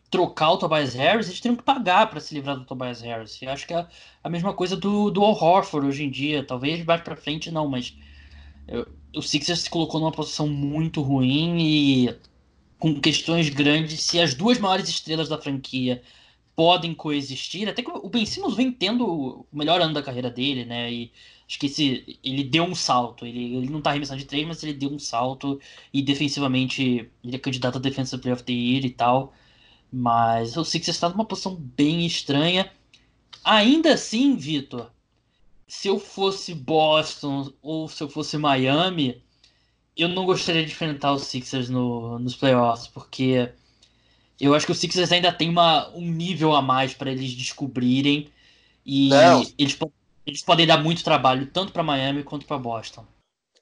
trocar 0.10 0.52
o 0.52 0.58
Tobias 0.58 0.96
Harris, 0.96 1.28
eles 1.28 1.40
teriam 1.40 1.56
que 1.56 1.64
pagar 1.64 2.10
para 2.10 2.20
se 2.20 2.34
livrar 2.34 2.58
do 2.58 2.66
Tobias 2.66 3.02
Harris. 3.02 3.40
Eu 3.42 3.52
acho 3.52 3.68
que 3.68 3.74
é 3.74 3.88
a 4.24 4.30
mesma 4.30 4.54
coisa 4.54 4.76
do, 4.76 5.12
do 5.12 5.22
Horford 5.22 5.88
hoje 5.88 6.04
em 6.04 6.10
dia. 6.10 6.44
Talvez 6.44 6.84
mais 6.84 7.02
para 7.02 7.16
frente 7.16 7.52
não, 7.52 7.68
mas 7.68 7.96
eu, 8.68 8.88
o 9.16 9.22
Sixers 9.22 9.62
se 9.62 9.70
colocou 9.70 10.00
numa 10.00 10.12
posição 10.12 10.48
muito 10.48 11.02
ruim 11.02 11.60
e 11.60 12.16
com 12.78 13.00
questões 13.00 13.50
grandes. 13.50 14.02
Se 14.02 14.20
as 14.20 14.34
duas 14.34 14.60
maiores 14.60 14.90
estrelas 14.90 15.30
da 15.30 15.38
franquia 15.38 16.02
podem 16.56 16.94
coexistir, 16.94 17.70
até 17.70 17.82
que 17.82 17.90
o 17.90 18.10
Ben 18.10 18.26
Simmons 18.26 18.56
vem 18.56 18.72
tendo 18.72 19.06
o 19.08 19.46
melhor 19.52 19.82
ano 19.82 19.94
da 19.94 20.04
carreira 20.04 20.30
dele, 20.30 20.66
né? 20.66 20.92
E 20.92 21.12
acho 21.48 21.60
que 21.60 21.66
esse, 21.68 22.20
ele 22.24 22.44
deu 22.44 22.64
um 22.64 22.76
salto. 22.76 23.26
Ele, 23.26 23.56
ele 23.56 23.70
não 23.70 23.82
tá 23.82 23.92
arremessando 23.92 24.20
de 24.20 24.26
três, 24.26 24.46
mas 24.48 24.62
ele 24.64 24.74
deu 24.74 24.90
um 24.90 25.00
salto. 25.00 25.60
E 25.94 26.02
defensivamente, 26.02 27.10
ele 27.24 27.36
é 27.36 27.40
candidato 27.40 27.78
a 27.78 27.82
Defensive 27.82 28.22
Player 28.22 28.36
of 28.36 28.44
the 28.44 28.54
Year 28.54 28.86
e 28.86 28.90
tal. 28.90 29.34
Mas 29.92 30.58
o 30.58 30.64
Sixers 30.66 30.98
está 30.98 31.10
numa 31.10 31.26
posição 31.26 31.56
bem 31.56 32.06
estranha. 32.06 32.72
Ainda 33.44 33.94
assim, 33.94 34.36
Vitor, 34.36 34.92
se 35.70 35.88
eu 35.88 36.00
fosse 36.00 36.54
Boston 36.54 37.54
ou 37.62 37.88
se 37.88 38.02
eu 38.02 38.10
fosse 38.10 38.38
Miami, 38.38 39.24
eu 39.96 40.10
não 40.10 40.26
gostaria 40.26 40.66
de 40.66 40.72
enfrentar 40.72 41.14
os 41.14 41.28
Sixers 41.28 41.70
no, 41.70 42.18
nos 42.18 42.36
playoffs, 42.36 42.88
porque 42.88 43.52
eu 44.40 44.56
acho 44.56 44.66
que 44.66 44.72
os 44.72 44.80
Sixers 44.80 45.12
ainda 45.12 45.32
tem 45.32 45.48
uma, 45.48 45.88
um 45.96 46.02
nível 46.02 46.56
a 46.56 46.62
mais 46.62 46.96
para 46.96 47.12
eles 47.12 47.34
descobrirem 47.34 48.32
e 48.84 49.12
eles, 49.60 49.78
eles 50.26 50.42
podem 50.42 50.66
dar 50.66 50.82
muito 50.82 51.04
trabalho 51.04 51.52
tanto 51.54 51.72
para 51.72 51.84
Miami 51.84 52.24
quanto 52.24 52.48
para 52.48 52.58
Boston. 52.58 53.06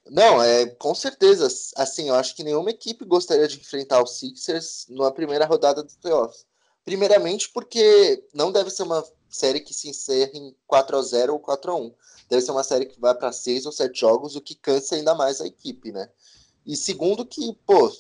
Não, 0.10 0.42
é 0.42 0.66
com 0.66 0.96
certeza. 0.96 1.48
Assim, 1.76 2.08
eu 2.08 2.16
acho 2.16 2.34
que 2.34 2.44
nenhuma 2.44 2.70
equipe 2.70 3.04
gostaria 3.04 3.50
de 3.50 3.58
enfrentar 3.58 4.02
os 4.02 4.18
Sixers 4.18 4.86
na 4.90 5.12
primeira 5.12 5.46
rodada 5.46 5.84
dos 5.84 5.98
playoffs. 5.98 6.46
Primeiramente, 6.86 7.50
porque 7.50 8.24
não 8.34 8.50
deve 8.50 8.70
ser 8.70 8.84
uma 8.84 9.04
série 9.30 9.60
que 9.60 9.74
se 9.74 9.90
encerre 9.90 10.38
em 10.38 10.56
4 10.66 10.98
a 10.98 11.02
0 11.02 11.34
ou 11.34 11.40
4 11.40 11.72
a 11.72 11.76
1 11.76 11.94
Deve 12.30 12.42
ser 12.42 12.52
uma 12.52 12.64
série 12.64 12.86
que 12.86 13.00
vai 13.00 13.16
para 13.16 13.32
seis 13.32 13.66
ou 13.66 13.72
sete 13.72 14.02
jogos, 14.02 14.36
o 14.36 14.42
que 14.42 14.56
cansa 14.56 14.96
ainda 14.96 15.16
mais 15.16 15.40
a 15.40 15.48
equipe, 15.48 15.92
né? 15.92 16.10
E 16.66 16.76
segundo, 16.76 17.26
que, 17.26 17.54
pô, 17.66 17.92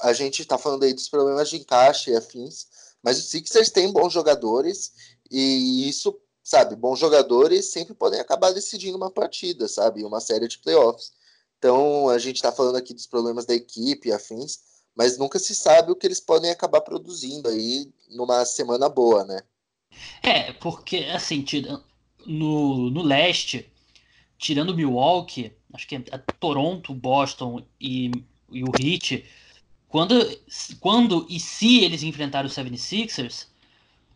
a 0.00 0.12
gente 0.12 0.44
tá 0.44 0.58
falando 0.58 0.82
aí 0.82 0.92
dos 0.92 1.08
problemas 1.08 1.48
de 1.48 1.56
encaixe 1.56 2.10
e 2.10 2.16
afins, 2.16 2.66
mas 3.02 3.18
os 3.18 3.30
Sixers 3.30 3.70
têm 3.70 3.92
bons 3.92 4.12
jogadores 4.12 4.92
e 5.30 5.88
isso, 5.88 6.18
sabe, 6.42 6.74
bons 6.74 6.98
jogadores 6.98 7.66
sempre 7.66 7.94
podem 7.94 8.18
acabar 8.18 8.52
decidindo 8.52 8.96
uma 8.96 9.10
partida, 9.10 9.68
sabe? 9.68 10.04
Uma 10.04 10.20
série 10.20 10.48
de 10.48 10.58
playoffs. 10.58 11.12
Então, 11.58 12.08
a 12.08 12.18
gente 12.18 12.36
está 12.36 12.50
falando 12.50 12.76
aqui 12.76 12.92
dos 12.92 13.06
problemas 13.06 13.46
da 13.46 13.54
equipe 13.54 14.08
e 14.08 14.12
afins, 14.12 14.58
mas 14.94 15.16
nunca 15.16 15.38
se 15.38 15.54
sabe 15.54 15.92
o 15.92 15.96
que 15.96 16.06
eles 16.06 16.20
podem 16.20 16.50
acabar 16.50 16.80
produzindo 16.80 17.48
aí 17.48 17.92
numa 18.10 18.44
semana 18.44 18.88
boa, 18.88 19.24
né? 19.24 19.40
É, 20.22 20.52
porque, 20.52 20.98
assim, 21.14 21.44
no, 22.26 22.90
no 22.90 23.02
leste, 23.02 23.70
tirando 24.38 24.74
Milwaukee, 24.74 25.52
acho 25.72 25.86
que 25.86 25.96
é 25.96 26.00
Toronto, 26.40 26.94
Boston 26.94 27.64
e, 27.80 28.10
e 28.50 28.62
o 28.64 28.72
Heat, 28.76 29.24
quando, 29.88 30.14
quando 30.80 31.26
e 31.28 31.38
se 31.40 31.78
eles 31.84 32.02
enfrentarem 32.02 32.50
o 32.50 32.52
76ers, 32.52 33.48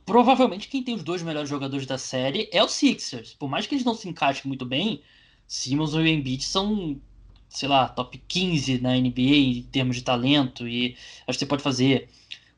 provavelmente 0.04 0.68
quem 0.68 0.82
tem 0.82 0.94
os 0.94 1.02
dois 1.02 1.22
melhores 1.22 1.48
jogadores 1.48 1.86
da 1.86 1.98
série 1.98 2.48
é 2.52 2.62
o 2.62 2.68
Sixers. 2.68 3.34
Por 3.34 3.48
mais 3.48 3.66
que 3.66 3.74
eles 3.74 3.84
não 3.84 3.94
se 3.94 4.08
encaixem 4.08 4.46
muito 4.46 4.66
bem, 4.66 5.02
Simmons 5.46 5.94
e 5.94 6.08
Embiid 6.08 6.44
são 6.44 7.00
sei 7.50 7.68
lá, 7.68 7.88
top 7.88 8.16
15 8.28 8.80
na 8.80 8.96
NBA 8.96 9.20
em 9.20 9.62
termos 9.64 9.96
de 9.96 10.02
talento, 10.02 10.66
e 10.68 10.96
acho 11.26 11.36
que 11.38 11.44
você 11.44 11.46
pode 11.46 11.62
fazer. 11.62 12.08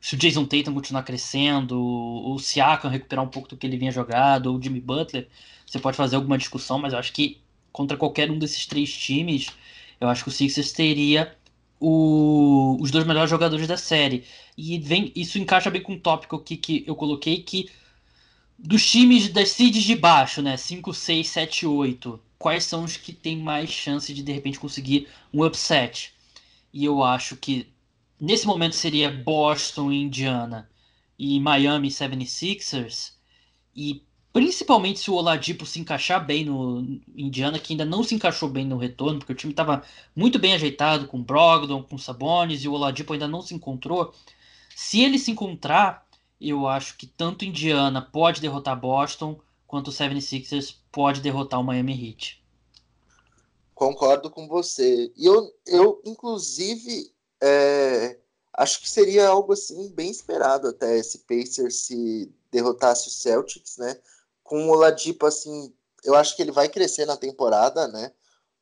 Se 0.03 0.15
o 0.15 0.17
Jason 0.17 0.43
Tatum 0.43 0.73
continuar 0.73 1.03
crescendo, 1.03 1.81
o 1.81 2.37
Siakam 2.37 2.89
recuperar 2.89 3.23
um 3.23 3.29
pouco 3.29 3.47
do 3.47 3.55
que 3.55 3.65
ele 3.65 3.77
vinha 3.77 3.89
jogado, 3.89 4.47
ou 4.47 4.57
o 4.57 4.61
Jimmy 4.61 4.81
Butler, 4.81 5.29
você 5.65 5.79
pode 5.79 5.95
fazer 5.95 6.17
alguma 6.17 6.37
discussão, 6.37 6.77
mas 6.77 6.91
eu 6.91 6.99
acho 6.99 7.13
que 7.13 7.39
contra 7.71 7.95
qualquer 7.95 8.29
um 8.29 8.37
desses 8.37 8.65
três 8.65 8.91
times, 8.93 9.47
eu 10.01 10.09
acho 10.09 10.23
que 10.23 10.27
o 10.29 10.31
Sixers 10.33 10.73
teria 10.73 11.33
o, 11.79 12.77
os 12.81 12.91
dois 12.91 13.07
melhores 13.07 13.29
jogadores 13.29 13.65
da 13.65 13.77
série. 13.77 14.25
E 14.57 14.77
vem, 14.77 15.09
isso 15.15 15.39
encaixa 15.39 15.71
bem 15.71 15.81
com 15.81 15.93
o 15.93 15.99
tópico 15.99 16.35
aqui 16.35 16.57
que 16.57 16.83
eu 16.85 16.97
coloquei, 16.97 17.41
que 17.41 17.69
dos 18.59 18.85
times 18.85 19.29
das 19.29 19.51
seeds 19.51 19.83
de 19.83 19.95
baixo, 19.95 20.41
né? 20.41 20.57
5, 20.57 20.93
6, 20.93 21.29
7, 21.29 21.65
8 21.65 22.19
quais 22.37 22.65
são 22.65 22.83
os 22.83 22.97
que 22.97 23.13
têm 23.13 23.37
mais 23.37 23.69
chance 23.69 24.13
de 24.13 24.21
de 24.21 24.33
repente 24.33 24.59
conseguir 24.59 25.07
um 25.33 25.45
upset. 25.45 26.13
E 26.73 26.83
eu 26.83 27.01
acho 27.01 27.37
que 27.37 27.72
nesse 28.23 28.47
momento 28.47 28.73
seria 28.73 29.11
Boston 29.11 29.91
Indiana 29.91 30.69
e 31.19 31.41
Miami 31.41 31.89
76ers. 31.89 33.15
E 33.75 34.01
principalmente 34.31 34.99
se 34.99 35.11
o 35.11 35.15
Oladipo 35.15 35.65
se 35.65 35.81
encaixar 35.81 36.25
bem 36.25 36.45
no 36.45 37.01
Indiana, 37.17 37.59
que 37.59 37.73
ainda 37.73 37.83
não 37.83 38.01
se 38.01 38.15
encaixou 38.15 38.47
bem 38.47 38.65
no 38.65 38.77
retorno, 38.77 39.19
porque 39.19 39.33
o 39.33 39.35
time 39.35 39.51
estava 39.51 39.83
muito 40.15 40.39
bem 40.39 40.53
ajeitado 40.53 41.05
com 41.05 41.21
Brogdon, 41.21 41.83
com 41.83 41.97
Sabonis 41.97 42.63
e 42.63 42.69
o 42.69 42.73
Oladipo 42.73 43.11
ainda 43.11 43.27
não 43.27 43.41
se 43.41 43.53
encontrou. 43.53 44.13
Se 44.73 45.01
ele 45.01 45.19
se 45.19 45.29
encontrar, 45.29 46.07
eu 46.39 46.65
acho 46.65 46.95
que 46.95 47.05
tanto 47.05 47.43
Indiana 47.43 48.01
pode 48.01 48.39
derrotar 48.39 48.79
Boston 48.79 49.37
quanto 49.67 49.89
o 49.89 49.93
76ers 49.93 50.77
pode 50.89 51.19
derrotar 51.19 51.59
o 51.59 51.63
Miami 51.63 52.07
Heat. 52.07 52.41
Concordo 53.75 54.29
com 54.29 54.47
você. 54.47 55.11
E 55.17 55.25
eu, 55.25 55.51
eu 55.67 56.01
inclusive, 56.05 57.12
é, 57.45 58.17
acho 58.53 58.79
que 58.79 58.89
seria 58.89 59.27
algo 59.27 59.51
assim 59.51 59.89
bem 59.89 60.09
esperado 60.09 60.69
até 60.69 60.97
esse 60.97 61.19
Pacers 61.19 61.81
se 61.81 62.33
derrotasse 62.49 63.09
o 63.09 63.11
Celtics, 63.11 63.77
né? 63.77 63.99
Com 64.43 64.67
o 64.67 64.71
Oladipo, 64.71 65.25
assim, 65.25 65.73
eu 66.05 66.15
acho 66.15 66.35
que 66.35 66.41
ele 66.41 66.51
vai 66.51 66.69
crescer 66.69 67.05
na 67.05 67.17
temporada, 67.17 67.87
né? 67.89 68.13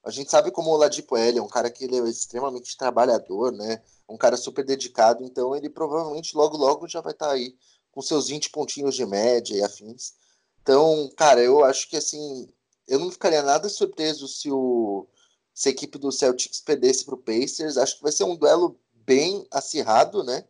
A 0.04 0.10
gente 0.10 0.32
sabe 0.32 0.50
como 0.52 0.72
o 0.72 0.74
Oladipo 0.74 1.16
é, 1.16 1.28
ele 1.28 1.38
é 1.38 1.44
um 1.44 1.48
cara 1.48 1.70
que 1.70 1.84
ele 1.84 2.00
é 2.00 2.10
extremamente 2.10 2.76
trabalhador, 2.76 3.52
né? 3.52 3.84
Um 4.10 4.18
cara 4.18 4.36
super 4.36 4.66
dedicado, 4.66 5.24
então 5.24 5.56
ele 5.56 5.70
provavelmente 5.70 6.36
logo 6.36 6.58
logo 6.58 6.88
já 6.88 7.02
vai 7.02 7.14
estar 7.14 7.28
tá 7.28 7.34
aí 7.34 7.56
com 7.92 8.02
seus 8.02 8.30
20 8.30 8.50
pontinhos 8.50 8.96
de 8.96 9.06
média 9.06 9.56
e 9.56 9.64
afins. 9.64 10.14
Então, 10.62 11.10
cara, 11.16 11.42
eu 11.42 11.64
acho 11.64 11.88
que 11.88 11.98
assim, 11.98 12.50
eu 12.88 12.98
não 13.00 13.12
ficaria 13.12 13.44
nada 13.44 13.70
surpreso 13.70 14.28
se, 14.28 14.52
o, 14.52 15.08
se 15.54 15.70
a 15.70 15.72
equipe 15.72 15.98
do 15.98 16.12
Celtics 16.12 16.62
perdesse 16.62 17.06
para 17.06 17.16
o 17.16 17.18
Pacers. 17.18 17.78
Acho 17.78 17.98
que 17.98 18.04
vai 18.04 18.12
ser 18.12 18.24
um 18.24 18.36
duelo 18.36 18.80
bem 18.94 19.46
acirrado, 19.52 20.24
né? 20.24 20.46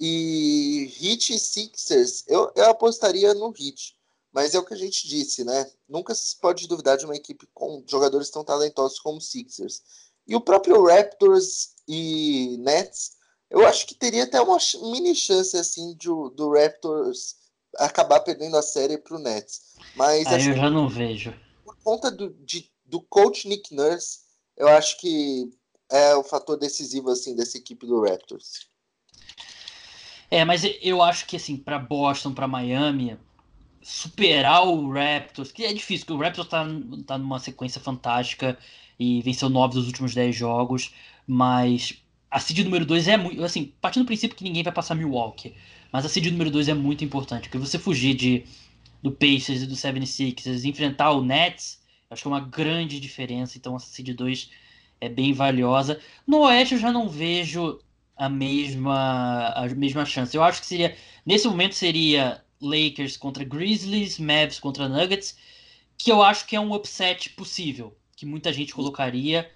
E 0.00 0.92
Heat 1.00 1.34
e 1.34 1.38
Sixers, 1.38 2.24
eu, 2.26 2.50
eu 2.56 2.66
apostaria 2.66 3.32
no 3.34 3.48
Heat. 3.48 3.96
Mas 4.32 4.52
é 4.54 4.58
o 4.58 4.64
que 4.64 4.74
a 4.74 4.76
gente 4.76 5.06
disse, 5.06 5.44
né? 5.44 5.70
Nunca 5.88 6.12
se 6.14 6.36
pode 6.40 6.66
duvidar 6.66 6.96
de 6.98 7.04
uma 7.04 7.14
equipe 7.14 7.46
com 7.54 7.84
jogadores 7.86 8.30
tão 8.30 8.42
talentosos 8.42 8.98
como 8.98 9.20
Sixers. 9.20 9.82
E 10.26 10.34
o 10.34 10.40
próprio 10.40 10.84
Raptors 10.84 11.74
e 11.86 12.56
Nets, 12.58 13.12
eu 13.48 13.64
acho 13.64 13.86
que 13.86 13.94
teria 13.94 14.24
até 14.24 14.40
uma 14.40 14.58
mini 14.90 15.14
chance 15.14 15.56
assim 15.56 15.94
de, 15.94 16.08
do 16.08 16.52
Raptors 16.52 17.36
acabar 17.76 18.20
perdendo 18.20 18.56
a 18.56 18.62
série 18.62 18.98
para 18.98 19.16
o 19.16 19.20
Nets. 19.20 19.74
Mas 19.94 20.26
Aí 20.26 20.48
eu 20.48 20.56
já 20.56 20.70
não 20.70 20.88
vejo. 20.88 21.32
Por 21.64 21.76
conta 21.84 22.10
do, 22.10 22.30
de, 22.44 22.68
do 22.84 23.00
coach 23.00 23.48
Nick 23.48 23.74
Nurse, 23.74 24.20
eu 24.56 24.68
acho 24.68 25.00
que 25.00 25.50
é 25.90 26.14
o 26.14 26.22
fator 26.22 26.58
decisivo 26.58 27.10
assim 27.10 27.34
dessa 27.34 27.58
equipe 27.58 27.86
do 27.86 28.02
Raptors. 28.02 28.66
É, 30.30 30.44
mas 30.44 30.62
eu 30.82 31.02
acho 31.02 31.26
que 31.26 31.36
assim, 31.36 31.56
para 31.56 31.78
Boston, 31.78 32.32
para 32.32 32.48
Miami, 32.48 33.18
superar 33.82 34.66
o 34.66 34.90
Raptors, 34.90 35.52
que 35.52 35.64
é 35.64 35.72
difícil, 35.72 36.06
porque 36.06 36.18
o 36.18 36.24
Raptors 36.24 36.48
tá, 36.48 36.66
tá 37.06 37.18
numa 37.18 37.38
sequência 37.38 37.80
fantástica 37.80 38.58
e 38.98 39.22
venceu 39.22 39.48
nove 39.48 39.74
dos 39.74 39.86
últimos 39.86 40.14
dez 40.14 40.34
jogos, 40.34 40.94
mas 41.26 42.02
a 42.34 42.40
seed 42.40 42.64
número 42.64 42.84
2 42.84 43.06
é 43.06 43.16
muito. 43.16 43.44
Assim, 43.44 43.72
partindo 43.80 44.02
do 44.02 44.06
princípio 44.06 44.36
que 44.36 44.42
ninguém 44.42 44.64
vai 44.64 44.72
passar 44.72 44.96
Milwaukee. 44.96 45.54
Mas 45.92 46.04
a 46.04 46.08
seed 46.08 46.26
número 46.26 46.50
2 46.50 46.68
é 46.68 46.74
muito 46.74 47.04
importante. 47.04 47.42
Porque 47.42 47.58
você 47.58 47.78
fugir 47.78 48.14
de, 48.14 48.44
do 49.00 49.12
Pacers 49.12 49.62
e 49.62 49.66
do 49.66 49.76
76ers 49.76 50.64
enfrentar 50.64 51.12
o 51.12 51.22
Nets, 51.22 51.78
acho 52.14 52.22
que 52.22 52.28
é 52.28 52.30
uma 52.30 52.40
grande 52.40 52.98
diferença. 52.98 53.58
Então 53.58 53.76
a 53.76 53.78
seed 53.78 54.14
2 54.14 54.50
é 55.00 55.08
bem 55.08 55.32
valiosa. 55.32 56.00
No 56.26 56.40
Oeste 56.40 56.74
eu 56.74 56.80
já 56.80 56.92
não 56.92 57.08
vejo 57.08 57.80
a 58.16 58.28
mesma, 58.28 59.48
a 59.50 59.68
mesma 59.68 60.04
chance. 60.06 60.36
Eu 60.36 60.42
acho 60.42 60.60
que 60.60 60.66
seria. 60.66 60.96
Nesse 61.26 61.46
momento 61.46 61.74
seria 61.74 62.42
Lakers 62.60 63.16
contra 63.16 63.44
Grizzlies, 63.44 64.18
Mavs 64.18 64.58
contra 64.60 64.88
Nuggets. 64.88 65.36
Que 65.98 66.10
eu 66.10 66.22
acho 66.22 66.46
que 66.46 66.56
é 66.56 66.60
um 66.60 66.72
upset 66.74 67.30
possível. 67.30 67.96
Que 68.16 68.24
muita 68.24 68.52
gente 68.52 68.74
colocaria. 68.74 69.50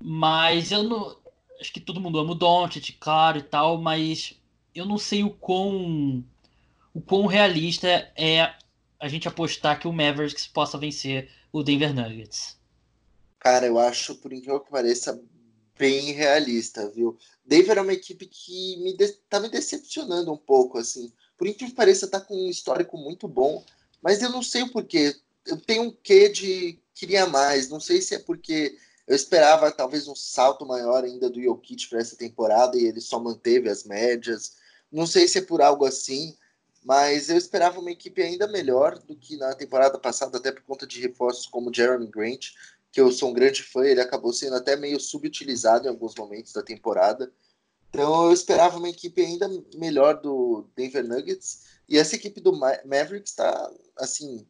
Mas 0.00 0.72
eu 0.72 0.82
não 0.82 1.16
acho 1.60 1.72
que 1.72 1.80
todo 1.80 2.00
mundo 2.00 2.18
ama 2.18 2.32
o 2.32 2.34
Doncic, 2.34 2.96
claro 2.98 3.38
e 3.38 3.42
tal, 3.42 3.78
mas 3.78 4.34
eu 4.74 4.84
não 4.84 4.98
sei 4.98 5.22
o 5.22 5.30
quão 5.30 6.24
o 6.92 7.00
quão 7.00 7.26
realista 7.26 7.88
é 8.16 8.52
a 9.00 9.08
gente 9.08 9.28
apostar 9.28 9.78
que 9.78 9.88
o 9.88 9.92
Mavericks 9.92 10.46
possa 10.46 10.78
vencer 10.78 11.30
o 11.54 11.62
Denver 11.62 11.94
Nuggets. 11.94 12.56
Cara, 13.38 13.64
eu 13.64 13.78
acho, 13.78 14.16
por 14.16 14.32
incrível 14.32 14.58
que 14.58 14.72
pareça, 14.72 15.22
bem 15.78 16.10
realista, 16.10 16.90
viu? 16.90 17.16
Denver 17.44 17.78
é 17.78 17.80
uma 17.80 17.92
equipe 17.92 18.26
que 18.26 18.76
me 18.78 18.96
de... 18.96 19.12
tá 19.28 19.38
me 19.38 19.48
decepcionando 19.48 20.32
um 20.32 20.36
pouco, 20.36 20.78
assim. 20.78 21.12
Por 21.38 21.46
incrível 21.46 21.68
que 21.68 21.76
pareça, 21.76 22.08
tá 22.08 22.20
com 22.20 22.34
um 22.34 22.50
histórico 22.50 22.98
muito 22.98 23.28
bom, 23.28 23.64
mas 24.02 24.20
eu 24.20 24.30
não 24.30 24.42
sei 24.42 24.62
o 24.62 24.72
porquê. 24.72 25.14
Eu 25.46 25.56
tenho 25.56 25.84
um 25.84 25.92
quê 25.92 26.28
de 26.28 26.80
queria 26.92 27.24
mais. 27.24 27.68
Não 27.68 27.78
sei 27.78 28.02
se 28.02 28.16
é 28.16 28.18
porque 28.18 28.76
eu 29.06 29.14
esperava 29.14 29.70
talvez 29.70 30.08
um 30.08 30.16
salto 30.16 30.66
maior 30.66 31.04
ainda 31.04 31.30
do 31.30 31.40
Jokic 31.40 31.88
para 31.88 32.00
essa 32.00 32.16
temporada 32.16 32.76
e 32.76 32.84
ele 32.84 33.00
só 33.00 33.20
manteve 33.20 33.68
as 33.68 33.84
médias. 33.84 34.56
Não 34.90 35.06
sei 35.06 35.28
se 35.28 35.38
é 35.38 35.42
por 35.42 35.62
algo 35.62 35.84
assim, 35.84 36.36
mas 36.84 37.30
eu 37.30 37.36
esperava 37.38 37.80
uma 37.80 37.90
equipe 37.90 38.20
ainda 38.22 38.46
melhor 38.46 38.98
do 38.98 39.16
que 39.16 39.36
na 39.38 39.54
temporada 39.54 39.98
passada, 39.98 40.36
até 40.36 40.52
por 40.52 40.62
conta 40.62 40.86
de 40.86 41.00
reforços 41.00 41.46
como 41.46 41.72
Jeremy 41.72 42.06
Grant, 42.06 42.50
que 42.92 43.00
eu 43.00 43.10
sou 43.10 43.30
um 43.30 43.32
grande 43.32 43.62
fã, 43.62 43.84
ele 43.84 44.00
acabou 44.00 44.32
sendo 44.32 44.54
até 44.56 44.76
meio 44.76 45.00
subutilizado 45.00 45.86
em 45.86 45.88
alguns 45.88 46.14
momentos 46.14 46.52
da 46.52 46.62
temporada. 46.62 47.32
Então 47.88 48.26
eu 48.26 48.32
esperava 48.32 48.76
uma 48.76 48.88
equipe 48.88 49.22
ainda 49.22 49.48
melhor 49.74 50.20
do 50.20 50.68
Denver 50.76 51.06
Nuggets 51.06 51.64
e 51.88 51.98
essa 51.98 52.16
equipe 52.16 52.40
do 52.40 52.52
Mavericks 52.52 53.30
está 53.30 53.70
assim 53.96 54.46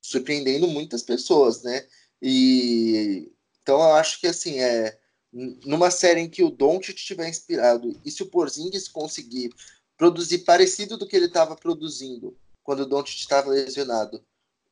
surpreendendo 0.00 0.66
muitas 0.66 1.02
pessoas, 1.02 1.62
né? 1.62 1.86
E 2.20 3.30
então 3.62 3.76
eu 3.76 3.94
acho 3.94 4.20
que 4.20 4.26
assim 4.26 4.58
é 4.58 4.98
numa 5.32 5.90
série 5.90 6.20
em 6.20 6.28
que 6.28 6.42
o 6.42 6.50
Doncic 6.50 6.96
estiver 6.96 7.28
inspirado 7.28 7.98
e 8.04 8.10
se 8.10 8.22
o 8.22 8.26
Porzingis 8.26 8.88
conseguir 8.88 9.50
produzir 9.96 10.38
parecido 10.38 10.96
do 10.96 11.06
que 11.06 11.16
ele 11.16 11.26
estava 11.26 11.56
produzindo 11.56 12.36
quando 12.62 12.80
o 12.80 12.86
Doncic 12.86 13.18
estava 13.18 13.50
lesionado 13.50 14.24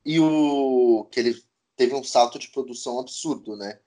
e 0.04 0.18
o 0.18 1.04
que 1.10 1.20
ele 1.20 1.42
teve 1.76 1.94
um 1.94 2.04
salto 2.04 2.38
de 2.38 2.48
produção 2.48 2.98
absurdo, 2.98 3.56
né? 3.56 3.78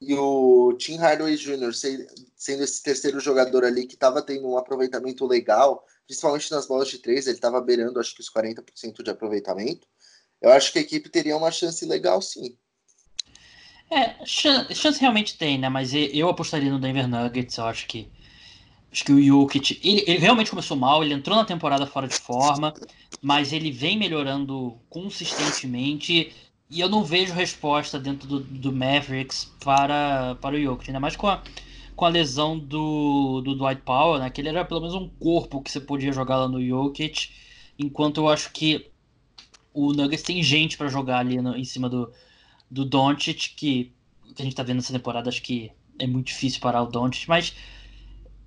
E 0.00 0.14
o 0.14 0.72
Tim 0.78 0.96
Hardaway 0.96 1.36
Jr. 1.36 1.72
sendo 1.74 2.64
esse 2.64 2.82
terceiro 2.82 3.20
jogador 3.20 3.64
ali 3.64 3.86
que 3.86 3.94
estava 3.94 4.22
tendo 4.22 4.48
um 4.48 4.56
aproveitamento 4.56 5.26
legal, 5.26 5.84
principalmente 6.06 6.50
nas 6.50 6.66
bolas 6.66 6.88
de 6.88 6.98
três, 6.98 7.26
ele 7.26 7.36
estava 7.36 7.60
beirando 7.60 8.00
acho 8.00 8.14
que 8.14 8.20
os 8.20 8.30
40% 8.30 9.02
de 9.02 9.10
aproveitamento. 9.10 9.86
Eu 10.40 10.50
acho 10.50 10.72
que 10.72 10.78
a 10.78 10.82
equipe 10.82 11.10
teria 11.10 11.36
uma 11.36 11.50
chance 11.50 11.84
legal, 11.84 12.22
sim. 12.22 12.56
É, 13.90 14.24
chance, 14.24 14.74
chance 14.74 15.00
realmente 15.00 15.36
tem, 15.36 15.58
né? 15.58 15.68
Mas 15.68 15.92
eu 15.92 16.28
apostaria 16.28 16.70
no 16.70 16.80
Denver 16.80 17.06
Nuggets. 17.06 17.58
Eu 17.58 17.64
acho 17.64 17.86
que 17.86 18.10
acho 18.92 19.04
que 19.04 19.12
o 19.12 19.22
Jokic, 19.22 19.80
ele, 19.82 20.04
ele 20.06 20.18
realmente 20.18 20.50
começou 20.50 20.76
mal, 20.76 21.02
ele 21.02 21.14
entrou 21.14 21.36
na 21.36 21.44
temporada 21.44 21.86
fora 21.86 22.08
de 22.08 22.14
forma, 22.14 22.74
mas 23.22 23.52
ele 23.52 23.70
vem 23.70 23.98
melhorando 23.98 24.76
consistentemente 24.88 26.32
e 26.68 26.80
eu 26.80 26.88
não 26.88 27.04
vejo 27.04 27.32
resposta 27.32 27.98
dentro 27.98 28.28
do, 28.28 28.40
do 28.40 28.72
Mavericks 28.72 29.52
para, 29.62 30.36
para 30.36 30.56
o 30.56 30.62
Jokic, 30.62 30.90
ainda 30.90 31.00
mais 31.00 31.16
com 31.16 31.26
a, 31.26 31.42
com 31.96 32.04
a 32.04 32.08
lesão 32.08 32.58
do, 32.58 33.40
do 33.40 33.56
Dwight 33.56 33.82
Powell, 33.82 34.20
né? 34.20 34.30
Que 34.30 34.40
ele 34.40 34.48
era 34.48 34.64
pelo 34.64 34.80
menos 34.80 34.94
um 34.94 35.08
corpo 35.08 35.60
que 35.60 35.70
você 35.70 35.80
podia 35.80 36.12
jogar 36.12 36.36
lá 36.36 36.48
no 36.48 36.64
Jokic, 36.64 37.30
enquanto 37.78 38.18
eu 38.18 38.28
acho 38.28 38.52
que 38.52 38.90
o 39.72 39.92
Nuggets 39.92 40.22
tem 40.22 40.42
gente 40.42 40.76
para 40.76 40.88
jogar 40.88 41.18
ali 41.18 41.40
no, 41.40 41.56
em 41.56 41.64
cima 41.64 41.88
do, 41.88 42.12
do 42.70 42.84
Doncic, 42.84 43.54
que, 43.56 43.92
que 44.34 44.42
a 44.42 44.44
gente 44.44 44.54
tá 44.54 44.62
vendo 44.62 44.76
nessa 44.76 44.92
temporada, 44.92 45.28
acho 45.28 45.42
que 45.42 45.70
é 45.98 46.06
muito 46.06 46.28
difícil 46.28 46.60
parar 46.60 46.82
o 46.82 46.86
Doncic, 46.86 47.28
mas 47.28 47.54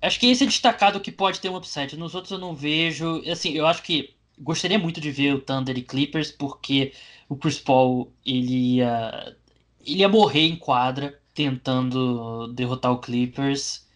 acho 0.06 0.20
que 0.20 0.26
esse 0.26 0.44
é 0.44 0.46
destacado 0.46 1.00
que 1.00 1.12
pode 1.12 1.40
ter 1.40 1.48
um 1.48 1.56
upset. 1.56 1.96
Nos 1.96 2.14
outros 2.14 2.32
eu 2.32 2.38
não 2.38 2.54
vejo. 2.54 3.22
Assim, 3.30 3.52
eu 3.52 3.66
acho 3.66 3.82
que 3.82 4.14
gostaria 4.38 4.78
muito 4.78 5.00
de 5.00 5.10
ver 5.10 5.34
o 5.34 5.40
Thunder 5.40 5.76
e 5.78 5.82
Clippers, 5.82 6.30
porque 6.30 6.92
o 7.28 7.36
Chris 7.36 7.58
Paul 7.58 8.12
ele 8.24 8.76
ia, 8.76 9.36
ele 9.84 10.00
ia 10.00 10.08
morrer 10.08 10.46
em 10.46 10.56
quadra 10.56 11.20
tentando 11.34 12.48
derrotar 12.54 12.92
o 12.92 12.98
Clippers. 12.98 13.86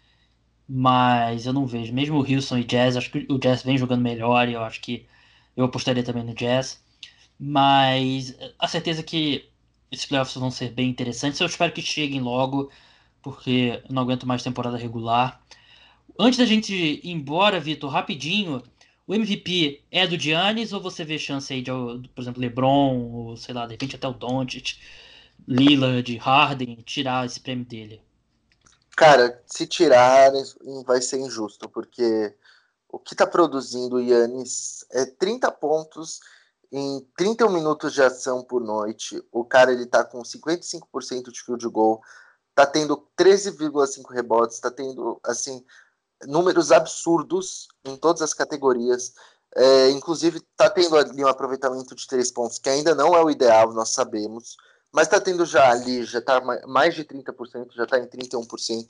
Mas 0.68 1.46
eu 1.46 1.52
não 1.52 1.66
vejo. 1.66 1.92
Mesmo 1.94 2.18
o 2.18 2.34
Houston 2.34 2.58
e 2.58 2.64
Jazz, 2.64 2.96
acho 2.96 3.10
que 3.10 3.26
o 3.30 3.38
Jazz 3.38 3.62
vem 3.62 3.78
jogando 3.78 4.02
melhor 4.02 4.48
e 4.48 4.52
eu 4.54 4.62
acho 4.62 4.80
que 4.80 5.06
eu 5.56 5.64
apostaria 5.64 6.02
também 6.04 6.24
no 6.24 6.34
Jazz. 6.34 6.82
Mas 7.38 8.36
a 8.58 8.68
certeza 8.68 9.02
que 9.02 9.48
esses 9.90 10.06
playoffs 10.06 10.34
vão 10.36 10.50
ser 10.50 10.70
bem 10.72 10.88
interessantes. 10.90 11.40
Eu 11.40 11.46
espero 11.46 11.72
que 11.72 11.82
cheguem 11.82 12.20
logo, 12.20 12.70
porque 13.22 13.82
eu 13.88 13.94
não 13.94 14.02
aguento 14.02 14.26
mais 14.26 14.42
temporada 14.42 14.76
regular. 14.76 15.40
Antes 16.18 16.38
da 16.38 16.44
gente 16.44 16.74
ir 16.74 17.10
embora, 17.10 17.60
Vitor, 17.60 17.88
rapidinho, 17.90 18.60
o 19.06 19.14
MVP 19.14 19.84
é 19.88 20.04
do 20.04 20.18
Giannis 20.18 20.72
ou 20.72 20.82
você 20.82 21.04
vê 21.04 21.16
chance 21.16 21.52
aí 21.52 21.62
de, 21.62 21.70
por 22.14 22.20
exemplo, 22.20 22.40
LeBron, 22.40 23.12
ou 23.12 23.36
sei 23.36 23.54
lá, 23.54 23.66
de 23.66 23.72
repente 23.72 23.94
até 23.94 24.08
o 24.08 24.12
Doncic, 24.12 24.80
Lillard, 25.46 26.16
Harden, 26.16 26.82
tirar 26.84 27.24
esse 27.24 27.38
prêmio 27.38 27.64
dele? 27.64 28.02
Cara, 28.96 29.40
se 29.46 29.64
tirar 29.64 30.32
vai 30.84 31.00
ser 31.00 31.20
injusto, 31.20 31.68
porque 31.68 32.34
o 32.88 32.98
que 32.98 33.14
está 33.14 33.24
produzindo 33.24 33.94
o 33.94 34.00
Yannis 34.00 34.84
é 34.90 35.06
30 35.06 35.52
pontos 35.52 36.18
em 36.72 37.06
31 37.16 37.48
minutos 37.50 37.94
de 37.94 38.02
ação 38.02 38.42
por 38.42 38.60
noite. 38.60 39.22
O 39.30 39.44
cara 39.44 39.72
ele 39.72 39.86
tá 39.86 40.02
com 40.02 40.20
55% 40.20 41.30
de 41.30 41.42
field 41.44 41.68
goal, 41.68 42.02
tá 42.56 42.66
tendo 42.66 43.06
13,5 43.16 44.12
rebotes, 44.12 44.58
tá 44.58 44.68
tendo 44.68 45.20
assim 45.24 45.64
números 46.26 46.72
absurdos 46.72 47.68
em 47.84 47.96
todas 47.96 48.22
as 48.22 48.34
categorias. 48.34 49.14
É, 49.56 49.90
inclusive, 49.90 50.38
está 50.38 50.68
tendo 50.68 50.96
ali 50.96 51.24
um 51.24 51.28
aproveitamento 51.28 51.94
de 51.94 52.06
três 52.06 52.30
pontos, 52.30 52.58
que 52.58 52.68
ainda 52.68 52.94
não 52.94 53.14
é 53.14 53.22
o 53.22 53.30
ideal, 53.30 53.72
nós 53.72 53.90
sabemos, 53.90 54.56
mas 54.92 55.06
está 55.06 55.20
tendo 55.20 55.44
já 55.44 55.70
ali, 55.70 56.04
já 56.04 56.18
está 56.18 56.40
mais 56.66 56.94
de 56.94 57.04
30%, 57.04 57.72
já 57.74 57.84
está 57.84 57.98
em 57.98 58.06
31%, 58.06 58.86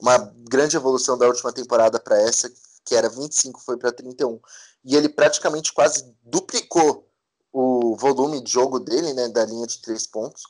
uma 0.00 0.18
grande 0.48 0.76
evolução 0.76 1.16
da 1.16 1.26
última 1.26 1.52
temporada 1.52 1.98
para 2.00 2.20
essa, 2.20 2.50
que 2.84 2.94
era 2.94 3.08
25%, 3.08 3.58
foi 3.64 3.76
para 3.76 3.92
31%, 3.92 4.40
e 4.84 4.96
ele 4.96 5.08
praticamente 5.08 5.72
quase 5.72 6.12
duplicou 6.22 7.06
o 7.52 7.96
volume 7.96 8.42
de 8.42 8.50
jogo 8.50 8.78
dele, 8.78 9.12
né, 9.12 9.28
da 9.28 9.44
linha 9.44 9.66
de 9.66 9.80
três 9.80 10.06
pontos. 10.06 10.42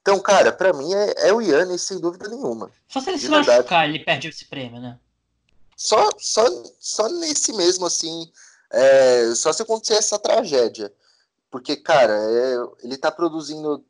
Então, 0.00 0.18
cara, 0.20 0.50
para 0.50 0.72
mim 0.72 0.92
é, 0.94 1.28
é, 1.28 1.32
o 1.32 1.40
Yannis, 1.40 1.82
sem 1.82 2.00
dúvida 2.00 2.28
nenhuma. 2.28 2.70
Só 2.88 3.00
se 3.00 3.10
ele 3.10 3.18
se 3.18 3.28
machucar, 3.28 3.88
ele 3.88 3.98
perde 3.98 4.28
esse 4.28 4.46
prêmio, 4.46 4.80
né? 4.80 4.98
Só, 5.78 6.10
só, 6.18 6.44
só 6.80 7.08
nesse 7.08 7.52
mesmo, 7.52 7.86
assim, 7.86 8.28
é, 8.72 9.32
só 9.36 9.52
se 9.52 9.62
acontecer 9.62 9.94
essa 9.94 10.18
tragédia. 10.18 10.92
Porque, 11.48 11.76
cara, 11.76 12.12
é, 12.12 12.56
ele 12.82 12.98
tá 12.98 13.12
produzindo 13.12 13.84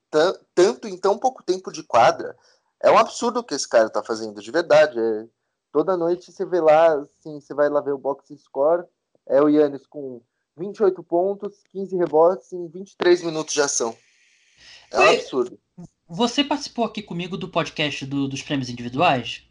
tanto 0.54 0.86
em 0.86 0.98
tão 0.98 1.18
pouco 1.18 1.42
tempo 1.42 1.72
de 1.72 1.82
quadra. 1.82 2.36
É 2.78 2.90
um 2.90 2.98
absurdo 2.98 3.40
o 3.40 3.42
que 3.42 3.54
esse 3.54 3.66
cara 3.66 3.88
tá 3.88 4.02
fazendo, 4.02 4.42
de 4.42 4.50
verdade. 4.50 5.00
É, 5.00 5.26
toda 5.72 5.96
noite 5.96 6.30
você 6.30 6.44
vê 6.44 6.60
lá, 6.60 6.92
assim, 7.18 7.40
você 7.40 7.54
vai 7.54 7.70
lá 7.70 7.80
ver 7.80 7.92
o 7.92 7.98
box 7.98 8.36
score, 8.36 8.84
é 9.26 9.40
o 9.40 9.48
Yannis 9.48 9.86
com 9.86 10.20
28 10.58 11.02
pontos, 11.02 11.54
15 11.72 11.96
rebotes 11.96 12.52
em 12.52 12.68
23 12.68 13.22
minutos 13.22 13.54
de 13.54 13.62
ação. 13.62 13.96
É 14.90 15.00
um 15.00 15.08
absurdo. 15.08 15.58
Você 16.06 16.44
participou 16.44 16.84
aqui 16.84 17.02
comigo 17.02 17.38
do 17.38 17.48
podcast 17.48 18.04
do, 18.04 18.28
dos 18.28 18.42
prêmios 18.42 18.68
individuais? 18.68 19.42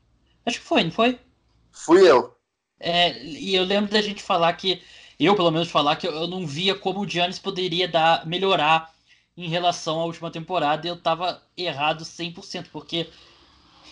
Acho 0.45 0.59
que 0.59 0.65
foi, 0.65 0.83
não 0.83 0.91
foi? 0.91 1.19
Fui 1.85 2.09
eu. 2.09 2.35
É, 2.79 3.23
e 3.23 3.55
eu 3.55 3.63
lembro 3.63 3.91
da 3.91 4.01
gente 4.01 4.21
falar 4.21 4.53
que, 4.53 4.81
eu 5.19 5.35
pelo 5.35 5.51
menos 5.51 5.69
falar 5.69 5.95
que 5.95 6.07
eu 6.07 6.27
não 6.27 6.45
via 6.45 6.75
como 6.75 7.01
o 7.01 7.07
Giannis 7.07 7.39
poderia 7.39 7.87
dar, 7.87 8.25
melhorar 8.25 8.93
em 9.35 9.47
relação 9.47 9.99
à 9.99 10.05
última 10.05 10.31
temporada 10.31 10.85
e 10.85 10.89
eu 10.89 10.99
tava 10.99 11.41
errado 11.55 12.03
100%, 12.03 12.67
porque 12.71 13.09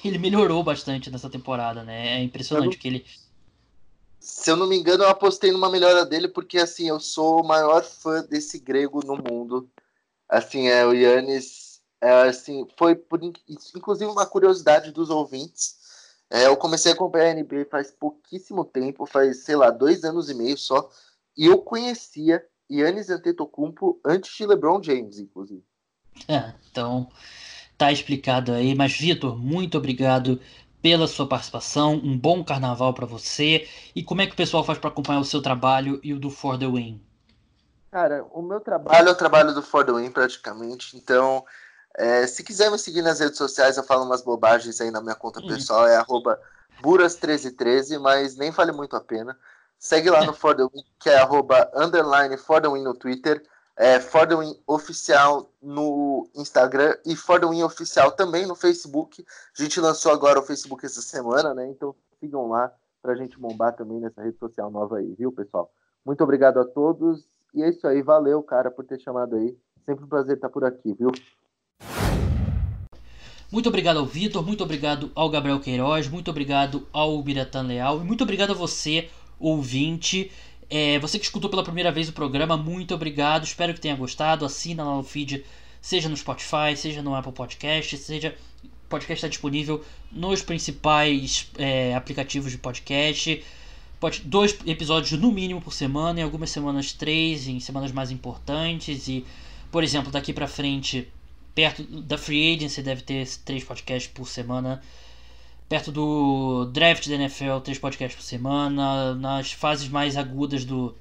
ele 0.04 0.18
melhorou 0.18 0.64
bastante 0.64 1.10
nessa 1.10 1.30
temporada, 1.30 1.84
né? 1.84 2.20
É 2.20 2.24
impressionante 2.24 2.74
não... 2.74 2.80
que 2.80 2.88
ele. 2.88 3.06
Se 4.20 4.50
eu 4.50 4.56
não 4.56 4.68
me 4.68 4.76
engano, 4.76 5.04
eu 5.04 5.10
apostei 5.10 5.52
numa 5.52 5.70
melhora 5.70 6.06
dele, 6.06 6.28
porque 6.28 6.58
assim, 6.58 6.90
eu 6.90 7.00
sou 7.00 7.42
o 7.42 7.48
maior 7.48 7.84
fã 7.84 8.24
desse 8.24 8.60
grego 8.60 9.06
no 9.06 9.18
mundo. 9.18 9.70
Assim, 10.28 10.68
é 10.68 10.86
o 10.86 10.94
Yannis. 10.94 11.82
É, 12.02 12.12
assim, 12.24 12.68
foi 12.78 12.96
por, 12.96 13.20
inclusive 13.24 14.10
uma 14.10 14.26
curiosidade 14.26 14.92
dos 14.92 15.10
ouvintes 15.10 15.85
é, 16.36 16.48
eu 16.48 16.58
comecei 16.58 16.92
a 16.92 16.96
acompanhar 16.96 17.32
a 17.32 17.34
NBA 17.34 17.66
faz 17.72 17.92
pouquíssimo 17.92 18.66
tempo, 18.66 19.06
faz, 19.06 19.46
sei 19.46 19.56
lá, 19.56 19.70
dois 19.70 20.04
anos 20.04 20.30
e 20.30 20.34
meio 20.34 20.58
só, 20.58 20.90
e 21.38 21.46
eu 21.46 21.60
conhecia 21.60 22.46
Yannis 22.70 23.10
Antetokounmpo 23.10 24.02
antes 24.06 24.36
de 24.36 24.46
LeBron 24.46 24.84
James, 24.84 25.18
inclusive. 25.18 25.64
É, 26.28 26.54
então 26.70 27.10
tá 27.78 27.90
explicado 27.90 28.52
aí, 28.52 28.76
mas 28.76 28.98
Vitor, 28.98 29.38
muito 29.38 29.78
obrigado 29.78 30.42
pela 30.82 31.08
sua 31.08 31.26
participação, 31.26 31.94
um 31.94 32.18
bom 32.18 32.44
carnaval 32.44 32.94
para 32.94 33.06
você, 33.06 33.66
e 33.96 34.04
como 34.04 34.22
é 34.22 34.28
que 34.28 34.34
o 34.34 34.38
pessoal 34.38 34.62
faz 34.62 34.78
para 34.78 34.90
acompanhar 34.90 35.22
o 35.22 35.26
seu 35.26 35.42
trabalho 35.42 36.02
e 36.04 36.14
o 36.14 36.20
do 36.20 36.30
For 36.30 36.60
The 36.60 36.68
Win? 36.68 37.02
Cara, 37.92 38.26
o 38.34 38.42
meu 38.42 38.60
trabalho 38.60 39.08
é 39.08 39.12
o 39.12 39.16
trabalho 39.16 39.54
do 39.54 39.62
For 39.62 39.86
The 39.86 39.94
Win 39.94 40.12
praticamente, 40.12 40.98
então 40.98 41.46
é, 41.98 42.28
se 42.28 42.44
quiser 42.44 42.70
me 42.70 42.78
seguir 42.78 43.02
nas 43.02 43.20
redes 43.20 43.38
sociais, 43.38 43.78
eu 43.78 43.84
falo 43.84 44.04
umas 44.04 44.22
bobagens 44.22 44.82
aí 44.82 44.92
na 44.92 45.02
minha 45.02 45.16
conta 45.16 45.40
uhum. 45.40 45.48
pessoal, 45.48 45.88
é 45.88 45.96
arroba 45.96 46.40
buras1313, 46.82 48.00
mas 48.00 48.36
nem 48.36 48.52
vale 48.52 48.72
muito 48.72 48.96
a 48.96 49.02
pena. 49.02 49.38
Segue 49.80 50.10
lá 50.10 50.26
no 50.26 50.34
For 50.36 50.56
que 51.00 51.10
é 51.10 51.18
arroba 51.18 51.72
underline 51.74 52.36
For 52.38 52.62
no 52.62 52.94
Twitter. 52.94 53.42
é, 53.78 54.00
For 54.00 54.28
Oficial 54.68 55.50
no 55.62 56.30
Instagram 56.36 56.98
e 57.06 57.16
For 57.16 57.44
Oficial 57.64 58.12
também 58.12 58.46
no 58.46 58.56
Facebook. 58.56 59.26
A 59.58 59.62
gente 59.62 59.80
lançou 59.80 60.12
agora 60.12 60.40
o 60.40 60.44
Facebook 60.44 60.86
essa 60.86 61.02
semana, 61.02 61.54
né? 61.54 61.68
Então 61.68 61.96
sigam 62.20 62.50
lá 62.50 62.72
para 63.02 63.14
a 63.14 63.16
gente 63.16 63.40
bombar 63.40 63.74
também 63.76 64.00
nessa 64.00 64.22
rede 64.22 64.38
social 64.38 64.70
nova 64.72 64.98
aí, 64.98 65.14
viu, 65.14 65.32
pessoal? 65.32 65.72
Muito 66.04 66.24
obrigado 66.24 66.60
a 66.60 66.66
todos. 66.66 67.24
E 67.54 67.64
é 67.64 67.70
isso 67.70 67.88
aí, 67.88 68.02
valeu, 68.02 68.44
cara, 68.44 68.70
por 68.70 68.84
ter 68.84 69.00
chamado 69.00 69.36
aí. 69.36 69.58
Sempre 69.86 70.04
um 70.04 70.10
prazer 70.10 70.36
estar 70.36 70.50
por 70.50 70.66
aqui, 70.66 70.94
viu? 70.94 71.12
Muito 73.56 73.70
obrigado 73.70 74.00
ao 74.00 74.06
Vitor, 74.06 74.46
muito 74.46 74.62
obrigado 74.66 75.10
ao 75.16 75.30
Gabriel 75.30 75.62
Queiroz, 75.62 76.10
muito 76.10 76.30
obrigado 76.30 76.86
ao 76.92 77.24
Biratan 77.24 77.62
Leal 77.62 78.02
e 78.02 78.04
muito 78.04 78.22
obrigado 78.22 78.52
a 78.52 78.54
você, 78.54 79.08
ouvinte. 79.40 80.30
É, 80.70 81.00
você 81.00 81.18
que 81.18 81.24
escutou 81.24 81.50
pela 81.50 81.64
primeira 81.64 81.90
vez 81.90 82.10
o 82.10 82.12
programa, 82.12 82.58
muito 82.58 82.94
obrigado. 82.94 83.46
Espero 83.46 83.74
que 83.74 83.80
tenha 83.80 83.96
gostado. 83.96 84.44
Assina 84.44 84.84
lá 84.84 84.98
no 84.98 85.04
feed, 85.04 85.46
seja 85.80 86.10
no 86.10 86.18
Spotify, 86.18 86.76
seja 86.76 87.02
no 87.02 87.16
Apple 87.16 87.32
Podcast, 87.32 87.96
seja. 87.96 88.36
O 88.62 88.90
podcast 88.90 89.14
está 89.14 89.30
disponível 89.30 89.82
nos 90.12 90.42
principais 90.42 91.50
é, 91.58 91.96
aplicativos 91.96 92.52
de 92.52 92.58
podcast. 92.58 93.42
Dois 94.26 94.54
episódios 94.66 95.18
no 95.18 95.32
mínimo 95.32 95.62
por 95.62 95.72
semana, 95.72 96.20
em 96.20 96.24
algumas 96.24 96.50
semanas 96.50 96.92
três, 96.92 97.48
em 97.48 97.62
semanas 97.62 97.94
mais 97.94 98.12
importantes. 98.12 99.08
E, 99.08 99.26
por 99.72 99.82
exemplo, 99.82 100.12
daqui 100.12 100.34
para 100.34 100.46
frente, 100.46 101.08
perto 101.56 101.84
da 102.02 102.18
Free 102.18 102.56
Agency, 102.56 102.84
deve 102.84 103.02
ter 103.02 103.26
três 103.46 103.64
podcasts 103.64 104.12
por 104.14 104.28
semana 104.28 104.82
perto 105.68 105.92
do 105.92 106.66
draft 106.66 107.08
da 107.08 107.16
NFL, 107.16 107.60
três 107.64 107.80
podcasts 107.80 108.16
por 108.16 108.24
semana, 108.24 109.16
nas 109.16 109.52
fases 109.52 109.90
mais 109.90 110.16
agudas 110.16 110.64
do, 110.64 110.96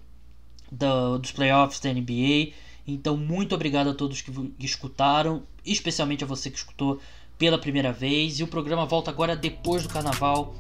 do, 0.71 1.19
dos 1.19 1.33
playoffs 1.33 1.81
da 1.81 1.93
NBA. 1.93 2.53
Então, 2.87 3.17
muito 3.17 3.55
obrigado 3.55 3.91
a 3.91 3.95
todos 3.95 4.21
que, 4.21 4.33
escutaram, 4.59 5.43
especialmente 5.65 6.25
a 6.25 6.27
você 6.27 6.51
que 6.51 6.59
escutou 6.59 7.01
pela 7.39 7.59
primeira 7.59 7.93
vez. 7.93 8.41
E 8.41 8.43
o 8.43 8.49
programa 8.49 8.87
volta 8.87 9.11
agora 9.11 9.35
depois 9.37 9.83
do 9.83 9.89
carnaval, 9.89 10.55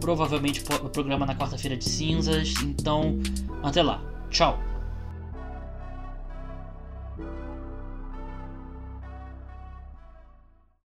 provavelmente 0.00 0.62
o 0.82 0.88
programa 0.88 1.26
na 1.26 1.34
quarta-feira 1.34 1.76
de 1.76 1.84
cinzas. 1.84 2.54
Então, 2.62 3.18
até 3.62 3.82
lá. 3.82 4.02
Tchau. 4.30 4.67